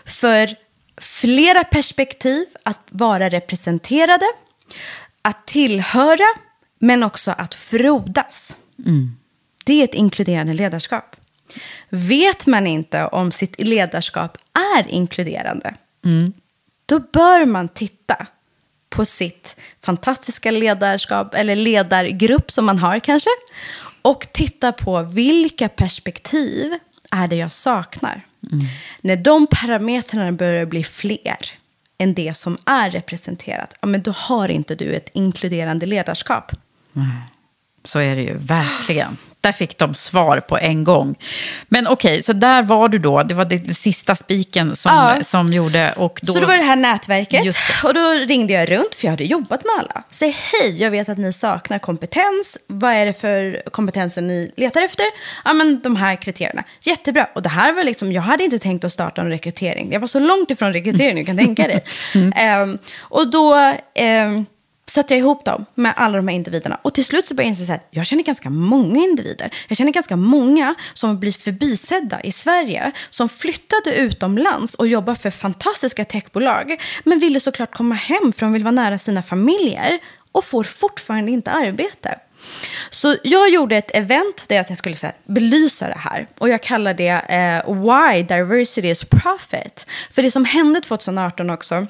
för 0.06 0.50
flera 0.98 1.64
perspektiv 1.64 2.46
att 2.64 2.80
vara 2.90 3.30
representerade, 3.30 4.26
att 5.22 5.48
tillhöra, 5.48 6.26
men 6.80 7.04
också 7.04 7.32
att 7.38 7.54
frodas. 7.56 8.58
Mm. 8.86 9.18
Det 9.66 9.74
är 9.74 9.84
ett 9.84 9.94
inkluderande 9.94 10.54
ledarskap. 10.54 11.16
Vet 11.90 12.48
man 12.48 12.68
inte 12.68 13.06
om 13.06 13.32
sitt 13.32 13.62
ledarskap 13.62 14.38
är 14.76 14.88
inkluderande, 14.88 15.74
mm. 16.06 16.34
då 16.86 17.00
bör 17.00 17.46
man 17.46 17.68
titta 17.68 18.28
på 18.90 19.06
sitt 19.06 19.56
fantastiska 19.82 20.52
ledarskap, 20.52 21.36
eller 21.36 21.56
ledargrupp 21.56 22.52
som 22.52 22.66
man 22.66 22.80
har 22.80 23.00
kanske, 23.00 23.30
och 24.02 24.28
titta 24.34 24.72
på 24.72 25.04
vilka 25.04 25.70
perspektiv 25.70 26.80
är 27.12 27.28
det 27.28 27.36
jag 27.36 27.52
saknar. 27.52 28.26
Mm. 28.52 28.66
När 29.02 29.16
de 29.16 29.48
parametrarna 29.48 30.32
börjar 30.32 30.66
bli 30.66 30.84
fler 30.84 31.38
än 31.98 32.14
det 32.14 32.38
som 32.38 32.58
är 32.66 32.92
representerat, 32.92 33.76
ja, 33.82 33.88
men 33.88 34.02
då 34.02 34.12
har 34.12 34.50
inte 34.50 34.76
du 34.76 34.94
ett 34.94 35.10
inkluderande 35.14 35.86
ledarskap. 35.86 36.52
Så 37.84 38.00
är 38.00 38.16
det 38.16 38.22
ju, 38.22 38.38
verkligen. 38.38 39.18
Där 39.42 39.52
fick 39.52 39.78
de 39.78 39.96
svar 39.96 40.40
på 40.40 40.58
en 40.58 40.84
gång. 40.84 41.16
Men 41.68 41.88
okej, 41.88 42.12
okay, 42.12 42.22
så 42.22 42.34
där 42.34 42.64
var 42.64 42.88
du 42.88 43.00
då. 43.00 43.24
Det 43.24 43.34
var 43.34 43.46
det 43.46 43.78
sista 43.78 44.16
spiken 44.16 44.76
som, 44.76 44.92
ja. 44.92 45.24
som 45.24 45.48
gjorde... 45.48 45.94
Och 45.98 46.20
då... 46.24 46.34
Så 46.34 46.40
då 46.40 46.48
var 46.48 46.58
det 46.58 46.64
här 46.64 46.76
nätverket. 46.76 47.56
Och 47.84 47.94
då 47.94 48.12
ringde 48.28 48.54
jag 48.54 48.72
runt, 48.72 48.96
för 48.96 49.06
jag 49.06 49.12
hade 49.12 49.24
jobbat 49.24 49.64
med 49.64 49.74
alla. 49.80 50.04
Säg 50.12 50.38
hej, 50.52 50.82
jag 50.82 50.92
vet 50.92 51.10
att 51.10 51.18
ni 51.18 51.34
saknar 51.34 51.80
kompetens. 51.80 52.58
Vad 52.68 52.94
är 52.94 53.06
det 53.06 53.14
för 53.14 53.62
kompetenser 53.72 54.22
ni 54.22 54.52
letar 54.58 54.82
efter? 54.82 55.06
Ja, 55.46 55.54
men 55.54 55.82
de 55.82 55.96
här 55.96 56.16
kriterierna. 56.16 56.64
Jättebra. 56.82 57.28
Och 57.36 57.42
det 57.42 57.50
här 57.50 57.74
var 57.74 57.84
liksom, 57.84 58.12
jag 58.12 58.22
hade 58.22 58.44
inte 58.44 58.60
tänkt 58.60 58.84
att 58.84 58.92
starta 58.92 59.22
en 59.22 59.30
rekrytering. 59.30 59.92
Jag 59.92 60.00
var 60.00 60.08
så 60.08 60.20
långt 60.20 60.52
ifrån 60.52 60.74
rekrytering 60.74 61.16
du 61.16 61.26
kan 61.26 61.38
tänka 61.38 61.68
dig. 61.68 61.84
mm. 62.16 62.62
um, 62.62 62.80
och 63.00 63.32
då... 63.32 63.76
Um, 64.00 64.46
satte 64.92 65.14
jag 65.14 65.20
ihop 65.20 65.46
dem 65.46 65.66
med 65.76 65.94
alla 65.98 66.18
de 66.18 66.28
här 66.28 66.36
individerna. 66.36 66.80
Och 66.82 66.94
till 66.94 67.06
slut 67.06 67.28
så 67.28 67.36
började 67.36 67.56
jag 67.56 67.60
inse 67.60 67.74
att 67.74 67.88
jag 67.92 68.06
känner 68.06 68.24
ganska 68.24 68.50
många 68.50 69.04
individer. 69.04 69.52
Jag 69.68 69.78
känner 69.78 69.92
ganska 69.92 70.16
många 70.16 70.76
som 70.94 71.20
blir 71.20 71.32
förbisedda 71.32 72.22
i 72.22 72.32
Sverige. 72.32 72.92
Som 73.10 73.30
flyttade 73.30 73.96
utomlands 73.96 74.76
och 74.76 74.88
jobbar 74.88 75.16
för 75.16 75.30
fantastiska 75.30 76.06
techbolag. 76.06 76.82
Men 77.04 77.20
ville 77.20 77.40
såklart 77.40 77.74
komma 77.74 77.96
hem 77.96 78.34
för 78.34 78.46
de 78.46 78.54
vill 78.54 78.64
vara 78.64 78.72
nära 78.72 78.98
sina 78.98 79.24
familjer. 79.24 80.00
Och 80.32 80.44
får 80.44 80.64
fortfarande 80.64 81.32
inte 81.32 81.52
arbete. 81.52 82.20
Så 82.90 83.16
jag 83.24 83.50
gjorde 83.50 83.78
ett 83.78 83.92
event 83.96 84.44
där 84.48 84.56
jag 84.56 84.78
skulle 84.78 84.96
här, 85.04 85.14
belysa 85.26 85.88
det 85.88 85.98
här. 85.98 86.28
Och 86.38 86.50
jag 86.50 86.64
kallar 86.64 86.94
det 86.94 87.08
eh, 87.10 87.74
Why 87.76 88.24
Diversity 88.24 88.90
is 88.90 89.04
Profit. 89.04 89.86
För 90.12 90.24
det 90.24 90.32
som 90.32 90.46
hände 90.46 90.82
2018 90.82 91.50
också 91.50 91.88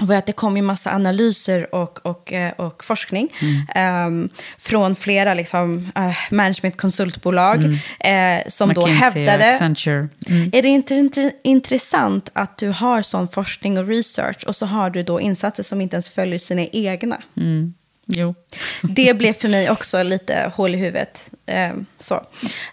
var 0.00 0.16
att 0.16 0.26
det 0.26 0.32
kom 0.32 0.56
ju 0.56 0.62
massa 0.62 0.90
analyser 0.90 1.74
och, 1.74 2.06
och, 2.06 2.32
eh, 2.32 2.52
och 2.52 2.84
forskning 2.84 3.28
mm. 3.40 4.06
um, 4.06 4.28
från 4.58 4.94
flera 4.94 5.34
liksom, 5.34 5.78
uh, 5.98 6.16
managementkonsultbolag 6.30 7.56
mm. 7.56 8.38
uh, 8.38 8.48
som 8.48 8.68
McKinsey, 8.68 8.92
då 8.92 9.00
hävdade... 9.00 9.48
Accenture. 9.48 10.08
Mm. 10.28 10.50
Är 10.52 10.62
det 10.62 10.68
inte, 10.68 10.94
inte 10.94 11.32
intressant 11.42 12.28
att 12.32 12.58
du 12.58 12.68
har 12.68 13.02
sån 13.02 13.28
forskning 13.28 13.78
och 13.78 13.86
research 13.86 14.44
och 14.46 14.56
så 14.56 14.66
har 14.66 14.90
du 14.90 15.02
då 15.02 15.20
insatser 15.20 15.62
som 15.62 15.80
inte 15.80 15.96
ens 15.96 16.10
följer 16.10 16.38
sina 16.38 16.62
egna? 16.62 17.22
Mm. 17.36 17.74
Jo. 18.12 18.34
Det 18.82 19.14
blev 19.14 19.32
för 19.32 19.48
mig 19.48 19.70
också 19.70 20.02
lite 20.02 20.52
hål 20.54 20.74
i 20.74 20.78
huvudet. 20.78 21.30
Eh, 21.46 21.72
så. 21.98 22.14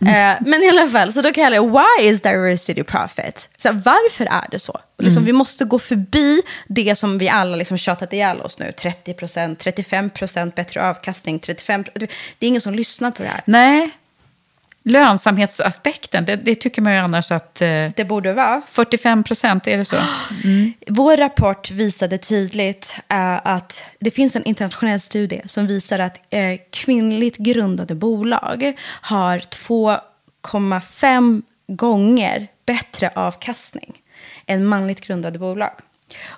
Eh, 0.01 0.35
men 0.41 0.63
i 0.63 0.69
alla 0.69 0.89
fall, 0.89 1.13
så 1.13 1.21
då 1.21 1.33
kallar 1.33 1.55
jag 1.55 1.71
Why 1.71 2.09
is 2.09 2.21
diversity 2.21 2.83
profit? 2.83 3.49
Så 3.57 3.71
varför 3.71 4.25
är 4.25 4.47
det 4.51 4.59
så? 4.59 4.79
Liksom, 4.97 5.17
mm. 5.17 5.25
Vi 5.25 5.33
måste 5.33 5.65
gå 5.65 5.79
förbi 5.79 6.41
det 6.67 6.95
som 6.95 7.17
vi 7.17 7.29
alla 7.29 7.55
liksom 7.55 7.77
tjatat 7.77 8.13
ihjäl 8.13 8.41
oss 8.41 8.59
nu. 8.59 8.71
30% 8.71 9.57
35% 9.57 10.55
bättre 10.55 10.89
avkastning, 10.89 11.39
35 11.39 11.83
Det 11.93 12.45
är 12.45 12.47
ingen 12.47 12.61
som 12.61 12.73
lyssnar 12.73 13.11
på 13.11 13.23
det 13.23 13.29
här. 13.29 13.41
Nej, 13.45 13.89
lönsamhetsaspekten, 14.87 16.25
det, 16.25 16.35
det, 16.35 16.55
tycker 16.55 16.81
man 16.81 16.93
ju 16.93 16.99
annars 16.99 17.31
att... 17.31 17.61
Eh, 17.61 17.89
det 17.95 18.05
borde 18.07 18.33
vara. 18.33 18.61
45 18.67 19.23
procent, 19.23 19.67
är 19.67 19.77
det 19.77 19.85
så? 19.85 19.95
Mm. 20.43 20.73
Vår 20.87 21.17
rapport 21.17 21.71
visade 21.71 22.17
tydligt 22.17 22.97
eh, 23.09 23.47
att 23.47 23.83
det 23.99 24.11
finns 24.11 24.35
en 24.35 24.43
internationell 24.43 24.99
studie 24.99 25.41
som 25.45 25.67
visar 25.67 25.99
att 25.99 26.33
eh, 26.33 26.59
kvinnligt 26.71 27.37
grundade 27.37 27.95
bolag 27.95 28.73
har 29.01 29.39
2,5 29.39 31.41
gånger 31.67 32.47
bättre 32.65 33.11
avkastning 33.15 33.97
än 34.45 34.65
manligt 34.65 35.07
grundade 35.07 35.39
bolag. 35.39 35.71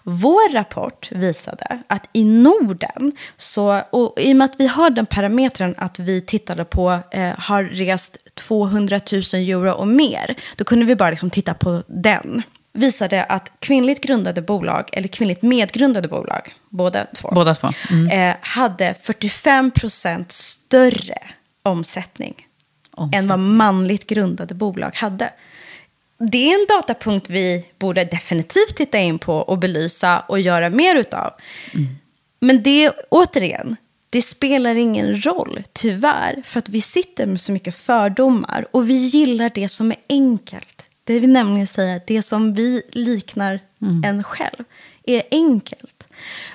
Vår 0.03 0.53
rapport 0.53 1.11
visade 1.11 1.83
att 1.87 2.09
i 2.13 2.23
Norden, 2.23 3.11
så, 3.37 3.81
och 3.89 4.13
i 4.19 4.33
och 4.33 4.35
med 4.35 4.45
att 4.45 4.55
vi 4.57 4.67
har 4.67 4.89
den 4.89 5.05
parametern 5.05 5.75
att 5.77 5.99
vi 5.99 6.21
tittade 6.21 6.65
på, 6.65 6.99
eh, 7.11 7.29
har 7.37 7.63
rest 7.63 8.35
200 8.35 8.99
000 9.11 9.21
euro 9.33 9.71
och 9.71 9.87
mer, 9.87 10.35
då 10.55 10.63
kunde 10.63 10.85
vi 10.85 10.95
bara 10.95 11.09
liksom 11.09 11.29
titta 11.29 11.53
på 11.53 11.83
den. 11.87 12.43
Visade 12.73 13.23
att 13.23 13.51
kvinnligt 13.59 14.03
grundade 14.03 14.41
bolag, 14.41 14.89
eller 14.93 15.07
kvinnligt 15.07 15.41
medgrundade 15.41 16.07
bolag, 16.07 16.53
båda 16.69 17.05
två, 17.15 17.31
båda 17.31 17.55
två. 17.55 17.69
Mm. 17.91 18.29
Eh, 18.29 18.35
hade 18.41 18.93
45 18.93 19.71
procent 19.71 20.31
större 20.31 21.17
omsättning, 21.63 22.35
omsättning 22.91 23.19
än 23.19 23.27
vad 23.27 23.39
manligt 23.39 24.07
grundade 24.07 24.53
bolag 24.53 24.91
hade 24.95 25.29
det 26.19 26.51
är 26.51 26.59
en 26.59 26.65
datapunkt 26.69 27.29
vi 27.29 27.65
borde 27.79 28.05
definitivt 28.05 28.75
titta 28.75 28.99
in 28.99 29.19
på 29.19 29.35
och 29.35 29.57
belysa 29.57 30.19
och 30.19 30.39
göra 30.39 30.69
mer 30.69 30.95
utav. 30.95 31.33
Mm. 31.73 31.87
Men 32.39 32.63
det, 32.63 32.91
återigen, 33.09 33.75
det 34.09 34.21
spelar 34.21 34.75
ingen 34.75 35.25
roll, 35.25 35.63
tyvärr, 35.73 36.41
för 36.45 36.59
att 36.59 36.69
vi 36.69 36.81
sitter 36.81 37.25
med 37.25 37.41
så 37.41 37.51
mycket 37.51 37.75
fördomar 37.75 38.65
och 38.71 38.89
vi 38.89 38.93
gillar 38.93 39.51
det 39.55 39.69
som 39.69 39.91
är 39.91 39.97
enkelt. 40.09 40.85
Det 41.03 41.19
vill 41.19 41.29
nämligen 41.29 41.67
säga 41.67 42.01
det 42.07 42.21
som 42.21 42.53
vi 42.53 42.81
liknar 42.91 43.59
mm. 43.81 44.03
en 44.03 44.23
själv 44.23 44.63
är 45.05 45.23
enkelt. 45.31 46.07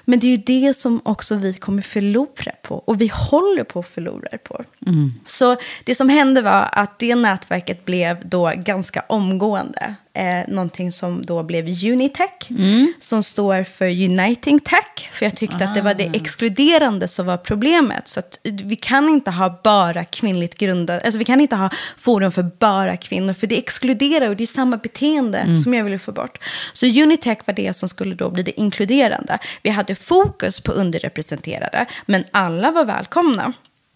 Men 0.04 0.20
det 0.20 0.26
är 0.26 0.30
ju 0.30 0.36
det 0.36 0.76
som 0.76 1.00
också 1.04 1.34
vi 1.34 1.52
kommer 1.52 1.82
förlora 1.82 2.52
på. 2.62 2.74
Och 2.74 3.00
vi 3.00 3.10
håller 3.30 3.64
på 3.64 3.78
att 3.78 3.88
förlora 3.88 4.38
på. 4.44 4.64
Mm. 4.86 5.12
Så 5.26 5.56
det 5.84 5.94
som 5.94 6.08
hände 6.08 6.42
var 6.42 6.68
att 6.72 6.98
det 6.98 7.14
nätverket 7.14 7.84
blev 7.84 8.28
då 8.28 8.52
ganska 8.56 9.04
omgående 9.08 9.94
eh, 10.14 10.48
någonting 10.48 10.92
som 10.92 11.26
då 11.26 11.42
blev 11.42 11.64
Unitech, 11.64 12.50
mm. 12.50 12.92
som 12.98 13.22
står 13.22 13.64
för 13.64 13.86
Uniting 14.04 14.60
Tech. 14.60 15.10
För 15.12 15.26
jag 15.26 15.36
tyckte 15.36 15.64
ah. 15.64 15.68
att 15.68 15.74
det 15.74 15.80
var 15.80 15.94
det 15.94 16.08
ah. 16.08 16.14
exkluderande 16.14 17.08
som 17.08 17.26
var 17.26 17.36
problemet. 17.36 18.08
Så 18.08 18.20
att 18.20 18.38
vi 18.42 18.76
kan 18.76 19.08
inte 19.08 19.30
ha 19.30 19.60
bara 19.64 20.04
kvinnligt 20.04 20.58
grundade, 20.58 21.00
alltså 21.00 21.18
vi 21.18 21.24
kan 21.24 21.40
inte 21.40 21.56
ha 21.56 21.70
forum 21.96 22.32
för 22.32 22.42
bara 22.42 22.96
kvinnor, 22.96 23.32
för 23.32 23.46
det 23.46 23.58
exkluderar 23.58 24.28
och 24.28 24.36
det 24.36 24.44
är 24.44 24.46
samma 24.46 24.76
beteende 24.76 25.38
mm. 25.38 25.56
som 25.56 25.74
jag 25.74 25.84
ville 25.84 25.98
få 25.98 26.12
bort. 26.12 26.38
Så 26.72 26.86
Unitech 26.86 27.38
var 27.44 27.54
det 27.54 27.72
som 27.72 27.88
skulle 27.88 28.14
då 28.14 28.30
bli 28.30 28.42
det 28.42 28.60
inkluderande. 28.60 29.38
Vi 29.62 29.70
hade 29.70 29.93
fokus 29.94 30.60
på 30.60 30.72
underrepresenterade, 30.72 31.86
men 32.06 32.24
alla 32.30 32.70
var 32.70 32.84
välkomna. 32.84 33.52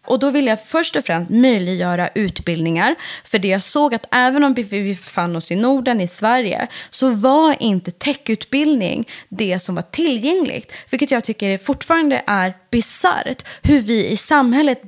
Och 0.08 0.18
då 0.18 0.30
vill 0.30 0.46
jag 0.46 0.66
först 0.66 0.96
och 0.96 1.04
främst 1.04 1.30
möjliggöra 1.30 2.08
utbildningar. 2.14 2.94
För 3.24 3.38
det 3.38 3.48
jag 3.48 3.62
såg 3.62 3.94
att 3.94 4.06
även 4.10 4.44
om 4.44 4.54
vi 4.54 4.64
befann 4.64 5.36
oss 5.36 5.50
i 5.50 5.56
Norden, 5.56 6.00
i 6.00 6.08
Sverige, 6.08 6.66
så 6.90 7.10
var 7.10 7.62
inte 7.62 7.90
techutbildning 7.90 9.08
det 9.28 9.58
som 9.58 9.74
var 9.74 9.82
tillgängligt. 9.82 10.72
Vilket 10.90 11.10
jag 11.10 11.24
tycker 11.24 11.58
fortfarande 11.58 12.22
är 12.26 12.54
bisarrt. 12.70 13.44
Hur 13.62 13.80
vi 13.80 14.06
i 14.06 14.16
samhället 14.16 14.82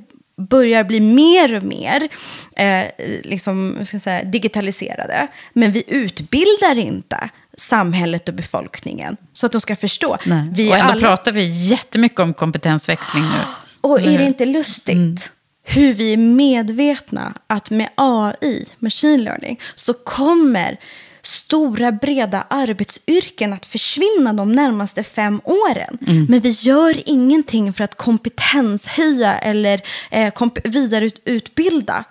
börjar 0.49 0.83
bli 0.83 0.99
mer 0.99 1.55
och 1.55 1.63
mer 1.63 2.09
eh, 2.55 2.85
liksom, 3.23 3.77
ska 3.85 3.99
säga, 3.99 4.23
digitaliserade. 4.23 5.27
Men 5.53 5.71
vi 5.71 5.83
utbildar 5.87 6.77
inte 6.77 7.29
samhället 7.57 8.29
och 8.29 8.35
befolkningen 8.35 9.17
så 9.33 9.45
att 9.45 9.51
de 9.51 9.61
ska 9.61 9.75
förstå. 9.75 10.17
Nej. 10.25 10.49
Vi 10.53 10.69
och 10.69 10.75
ändå 10.75 10.91
alla... 10.91 11.01
pratar 11.01 11.31
vi 11.31 11.67
jättemycket 11.69 12.19
om 12.19 12.33
kompetensväxling 12.33 13.23
nu. 13.23 13.39
Och 13.81 14.01
är 14.01 14.17
det 14.17 14.25
inte 14.25 14.45
lustigt? 14.45 14.95
Mm. 14.95 15.17
Hur 15.63 15.93
vi 15.93 16.13
är 16.13 16.17
medvetna 16.17 17.33
att 17.47 17.69
med 17.69 17.89
AI, 17.95 18.65
machine 18.79 19.23
learning, 19.23 19.59
så 19.75 19.93
kommer 19.93 20.77
stora 21.21 21.91
breda 21.91 22.45
arbetsyrken 22.47 23.53
att 23.53 23.65
försvinna 23.65 24.33
de 24.33 24.51
närmaste 24.51 25.03
fem 25.03 25.41
åren. 25.43 25.97
Mm. 26.07 26.25
Men 26.29 26.39
vi 26.39 26.49
gör 26.49 27.09
ingenting 27.09 27.73
för 27.73 27.83
att 27.83 27.97
kompetenshöja 27.97 29.37
eller 29.37 29.81
eh, 30.11 30.31
komp 30.33 30.67
vidareutbilda 30.67 32.03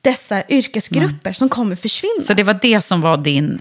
dessa 0.00 0.42
yrkesgrupper 0.48 1.28
mm. 1.28 1.34
som 1.34 1.48
kommer 1.48 1.76
försvinna. 1.76 2.20
Så 2.20 2.34
det 2.34 2.42
var 2.42 2.58
det 2.62 2.80
som 2.80 3.00
var 3.00 3.16
din 3.16 3.60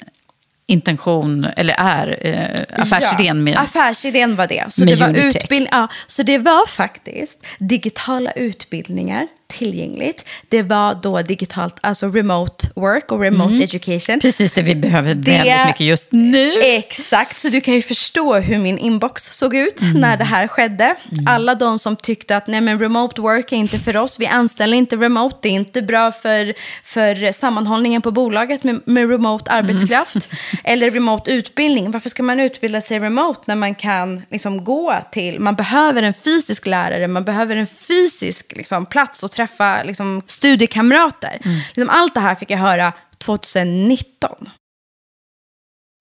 intention, 0.65 1.47
eller 1.57 1.75
är, 1.77 2.17
eh, 2.21 2.81
affärsidén 2.81 3.43
med 3.43 3.53
ja, 3.53 3.59
affärsidén 3.59 4.35
var 4.35 4.47
det. 4.47 4.65
Så 4.69 4.85
det 4.85 4.95
var, 4.95 5.09
utbild, 5.09 5.67
ja, 5.71 5.87
så 6.07 6.23
det 6.23 6.37
var 6.37 6.67
faktiskt 6.67 7.45
digitala 7.59 8.31
utbildningar 8.31 9.27
tillgängligt. 9.57 10.25
Det 10.49 10.61
var 10.61 10.95
då 10.95 11.21
digitalt, 11.21 11.75
alltså 11.81 12.07
remote 12.07 12.67
work 12.75 13.11
och 13.11 13.19
remote 13.19 13.49
mm. 13.49 13.61
education. 13.61 14.19
Precis 14.19 14.51
det 14.51 14.61
vi 14.61 14.75
behöver 14.75 15.13
det, 15.15 15.31
väldigt 15.31 15.67
mycket 15.67 15.85
just 15.85 16.11
nu. 16.11 16.51
Exakt, 16.61 17.39
så 17.39 17.49
du 17.49 17.61
kan 17.61 17.73
ju 17.73 17.81
förstå 17.81 18.35
hur 18.35 18.57
min 18.57 18.77
inbox 18.77 19.23
såg 19.23 19.55
ut 19.55 19.81
mm. 19.81 20.01
när 20.01 20.17
det 20.17 20.23
här 20.23 20.47
skedde. 20.47 20.95
Mm. 21.11 21.27
Alla 21.27 21.55
de 21.55 21.79
som 21.79 21.95
tyckte 21.95 22.37
att 22.37 22.47
nej 22.47 22.61
men 22.61 22.79
remote 22.79 23.21
work 23.21 23.51
är 23.51 23.55
inte 23.55 23.79
för 23.79 23.97
oss, 23.97 24.19
vi 24.19 24.27
anställer 24.27 24.77
inte 24.77 24.95
remote, 24.95 25.37
det 25.41 25.49
är 25.49 25.53
inte 25.53 25.81
bra 25.81 26.11
för, 26.11 26.53
för 26.83 27.31
sammanhållningen 27.31 28.01
på 28.01 28.11
bolaget 28.11 28.63
med, 28.63 28.81
med 28.85 29.09
remote 29.09 29.51
arbetskraft. 29.51 30.15
Mm. 30.15 30.61
Eller 30.63 30.91
remote 30.91 31.31
utbildning, 31.31 31.91
varför 31.91 32.09
ska 32.09 32.23
man 32.23 32.39
utbilda 32.39 32.81
sig 32.81 32.99
remote 32.99 33.41
när 33.45 33.55
man 33.55 33.75
kan 33.75 34.21
liksom 34.29 34.63
gå 34.63 34.93
till, 35.11 35.39
man 35.39 35.55
behöver 35.55 36.03
en 36.03 36.13
fysisk 36.13 36.65
lärare, 36.65 37.07
man 37.07 37.23
behöver 37.23 37.55
en 37.55 37.67
fysisk 37.67 38.53
liksom, 38.55 38.85
plats 38.85 39.23
att 39.23 39.31
träffa 39.31 39.42
träffa 39.47 39.83
liksom, 39.83 40.21
studiekamrater. 40.25 41.39
Mm. 41.45 41.57
Liksom, 41.67 41.89
allt 41.89 42.13
det 42.13 42.19
här 42.19 42.35
fick 42.35 42.51
jag 42.51 42.57
höra 42.57 42.93
2019. 43.17 44.49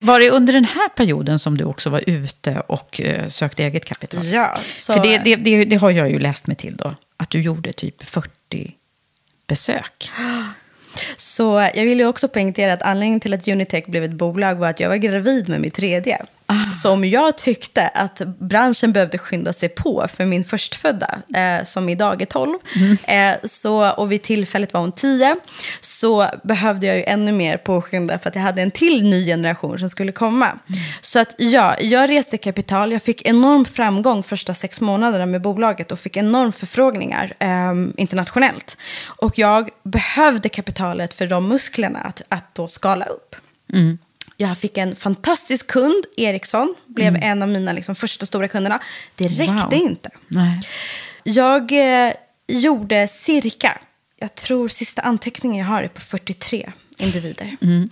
Var 0.05 0.19
det 0.19 0.29
under 0.29 0.53
den 0.53 0.65
här 0.65 0.89
perioden 0.89 1.39
som 1.39 1.57
du 1.57 1.63
också 1.63 1.89
var 1.89 2.03
ute 2.07 2.59
och 2.59 3.01
uh, 3.03 3.27
sökte 3.27 3.63
eget 3.63 3.85
kapital? 3.85 4.25
Ja. 4.25 4.55
Så... 4.67 4.93
För 4.93 5.03
det, 5.03 5.17
det, 5.17 5.35
det, 5.35 5.65
det, 5.65 5.75
har 5.75 5.91
jag 5.91 6.09
ju 6.09 6.19
läst 6.19 6.47
mig 6.47 6.55
till 6.55 6.75
då. 6.75 6.95
Att 7.17 7.29
du 7.29 7.41
gjorde 7.41 7.73
typ 7.73 8.03
40 8.03 8.75
besök. 9.47 10.11
Så 11.17 11.69
jag 11.75 11.83
vill 11.85 11.99
ju 11.99 12.05
också 12.05 12.27
poängtera 12.27 12.73
att 12.73 12.81
anledningen 12.81 13.19
till 13.19 13.33
att 13.33 13.47
Unitech 13.47 13.85
blev 13.85 14.03
ett 14.03 14.11
bolag 14.11 14.55
var 14.55 14.69
att 14.69 14.79
jag 14.79 14.89
var 14.89 14.95
gravid 14.95 15.49
med 15.49 15.61
mitt 15.61 15.73
tredje. 15.73 16.25
Så 16.75 16.91
om 16.91 17.05
jag 17.05 17.37
tyckte 17.37 17.87
att 17.87 18.21
branschen 18.39 18.93
behövde 18.93 19.17
skynda 19.17 19.53
sig 19.53 19.69
på 19.69 20.07
för 20.13 20.25
min 20.25 20.43
förstfödda, 20.43 21.17
eh, 21.35 21.63
som 21.63 21.89
idag 21.89 22.21
är 22.21 22.25
12, 22.25 22.59
Mm. 22.75 22.97
eh, 23.33 23.47
så, 23.49 23.89
och 23.91 24.11
vid 24.11 24.21
tillfället 24.23 24.73
var 24.73 24.81
hon 24.81 24.91
10, 24.91 25.35
så 25.81 26.27
behövde 26.43 26.87
jag 26.87 26.97
ju 26.97 27.03
ännu 27.03 27.31
mer 27.31 27.57
påskynda 27.57 28.19
för 28.19 28.29
att 28.29 28.35
jag 28.35 28.41
hade 28.41 28.61
en 28.61 28.71
till 28.71 29.03
ny 29.09 29.25
generation 29.25 29.79
som 29.79 29.89
skulle 29.89 30.11
komma. 30.11 30.45
Mm. 30.45 30.59
Så 31.01 31.19
att 31.19 31.35
ja, 31.37 31.75
jag 31.79 32.09
reste 32.09 32.37
kapital, 32.37 32.91
jag 32.91 33.01
fick 33.01 33.21
enorm 33.25 33.65
framgång 33.65 34.23
första 34.23 34.53
sex 34.53 34.81
månaderna 34.81 35.25
med 35.25 35.41
bolaget 35.41 35.91
och 35.91 35.99
fick 35.99 36.17
enorm 36.17 36.51
förfrågningar 36.51 37.33
eh, 37.39 37.73
internationellt. 37.97 38.77
Och 39.05 39.37
jag 39.37 39.69
behövde 39.83 40.49
kapitalet 40.49 41.13
för 41.13 41.27
de 41.27 41.47
musklerna 41.47 41.99
att, 41.99 42.21
att 42.29 42.55
då 42.55 42.67
skala 42.67 43.05
upp. 43.05 43.35
Mm. 43.73 43.97
Jag 44.47 44.57
fick 44.57 44.77
en 44.77 44.95
fantastisk 44.95 45.67
kund, 45.67 46.03
Ericsson, 46.17 46.75
blev 46.87 47.07
Mm. 47.07 47.21
en 47.23 47.41
av 47.43 47.49
mina 47.49 47.71
liksom, 47.73 47.95
första 47.95 48.25
stora 48.25 48.47
kunderna. 48.47 48.79
Det 49.15 49.27
räckte 49.27 49.53
Wow. 49.71 49.73
inte. 49.73 50.09
Nej. 50.27 50.59
Jag 51.23 51.71
eh, 52.07 52.13
gjorde 52.47 53.07
cirka, 53.07 53.77
jag 54.19 54.35
tror 54.35 54.67
sista 54.67 55.01
anteckningen 55.01 55.59
jag 55.59 55.65
har 55.65 55.83
är 55.83 55.87
på 55.87 56.01
43 56.01 56.71
individer. 56.97 57.55
Mm. 57.61 57.89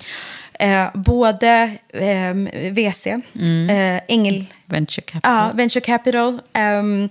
Eh, 0.54 0.90
både 0.94 1.76
eh, 1.94 2.34
VC, 2.72 3.08
eh, 3.08 4.02
Ängel, 4.08 4.46
Venture 4.66 5.02
capital. 5.02 5.32
ja, 5.38 5.52
venture 5.56 5.82
capital, 5.82 6.42
ehm, 6.54 7.10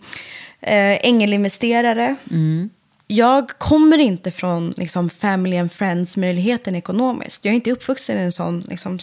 eh, 0.61 1.07
ängelinvesterare. 1.07 2.17
Mm. 2.31 2.71
Jag 3.13 3.49
kommer 3.49 3.99
inte 3.99 4.31
från 4.31 4.71
liksom, 4.77 5.11
family 5.11 5.57
and 5.57 5.73
friends-möjligheten 5.73 6.75
ekonomiskt. 6.75 7.45
Jag 7.45 7.53
är 7.53 7.57
inte 7.57 7.73
uppvuxen 7.73 8.19
i 8.19 8.21
en 8.21 8.33
sån 8.33 8.61
liksom, 8.61 8.99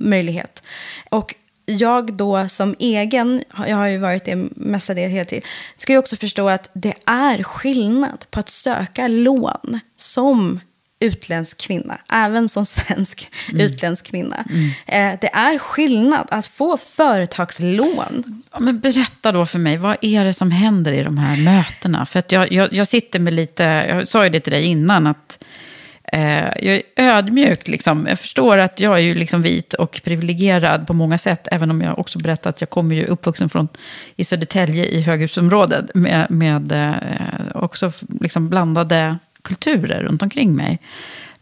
möjlighet. 0.00 0.62
Och 1.10 1.34
jag 1.66 2.12
då 2.12 2.48
som 2.48 2.74
egen, 2.78 3.42
jag 3.66 3.76
har 3.76 3.86
ju 3.86 3.98
varit 3.98 4.24
det 4.24 4.36
mestadels 4.56 5.12
hela 5.12 5.24
tiden, 5.24 5.48
ska 5.76 5.92
ju 5.92 5.98
också 5.98 6.16
förstå 6.16 6.48
att 6.48 6.70
det 6.72 6.94
är 7.04 7.42
skillnad 7.42 8.24
på 8.30 8.40
att 8.40 8.48
söka 8.48 9.08
lån 9.08 9.80
som 9.96 10.60
utländsk 11.00 11.58
kvinna, 11.58 11.98
även 12.12 12.48
som 12.48 12.66
svensk 12.66 13.30
utländsk 13.52 14.06
kvinna. 14.06 14.44
Eh, 14.86 15.12
det 15.20 15.30
är 15.34 15.58
skillnad 15.58 16.26
att 16.30 16.46
få 16.46 16.76
företagslån. 16.76 18.42
Ja, 18.52 18.60
men 18.60 18.80
berätta 18.80 19.32
då 19.32 19.46
för 19.46 19.58
mig, 19.58 19.76
vad 19.76 19.96
är 20.00 20.24
det 20.24 20.32
som 20.32 20.50
händer 20.50 20.92
i 20.92 21.02
de 21.02 21.18
här 21.18 21.36
mötena? 21.44 22.06
För 22.06 22.18
att 22.18 22.32
jag, 22.32 22.52
jag, 22.52 22.72
jag 22.72 22.88
sitter 22.88 23.18
med 23.18 23.32
lite, 23.32 23.62
jag 23.88 24.08
sa 24.08 24.24
ju 24.24 24.30
det 24.30 24.40
till 24.40 24.52
dig 24.52 24.64
innan, 24.64 25.06
att 25.06 25.44
eh, 26.12 26.44
jag 26.44 26.74
är 26.74 26.82
ödmjuk. 26.96 27.68
Liksom. 27.68 28.06
Jag 28.08 28.18
förstår 28.18 28.58
att 28.58 28.80
jag 28.80 28.94
är 28.94 29.02
ju 29.02 29.14
liksom 29.14 29.42
vit 29.42 29.74
och 29.74 30.00
privilegierad 30.04 30.86
på 30.86 30.92
många 30.92 31.18
sätt, 31.18 31.48
även 31.50 31.70
om 31.70 31.80
jag 31.80 31.98
också 31.98 32.18
berättar 32.18 32.50
att 32.50 32.60
jag 32.60 32.70
kommer 32.70 32.94
ju 32.94 33.04
uppvuxen 33.04 33.48
från, 33.48 33.68
i 34.16 34.24
Södertälje 34.24 34.84
i 34.84 35.00
höghusområdet, 35.00 35.94
med, 35.94 36.30
med 36.30 36.72
eh, 36.72 36.92
också 37.54 37.92
liksom 38.20 38.48
blandade 38.48 39.16
kulturer 39.46 40.02
runt 40.02 40.22
omkring 40.22 40.56
mig. 40.56 40.78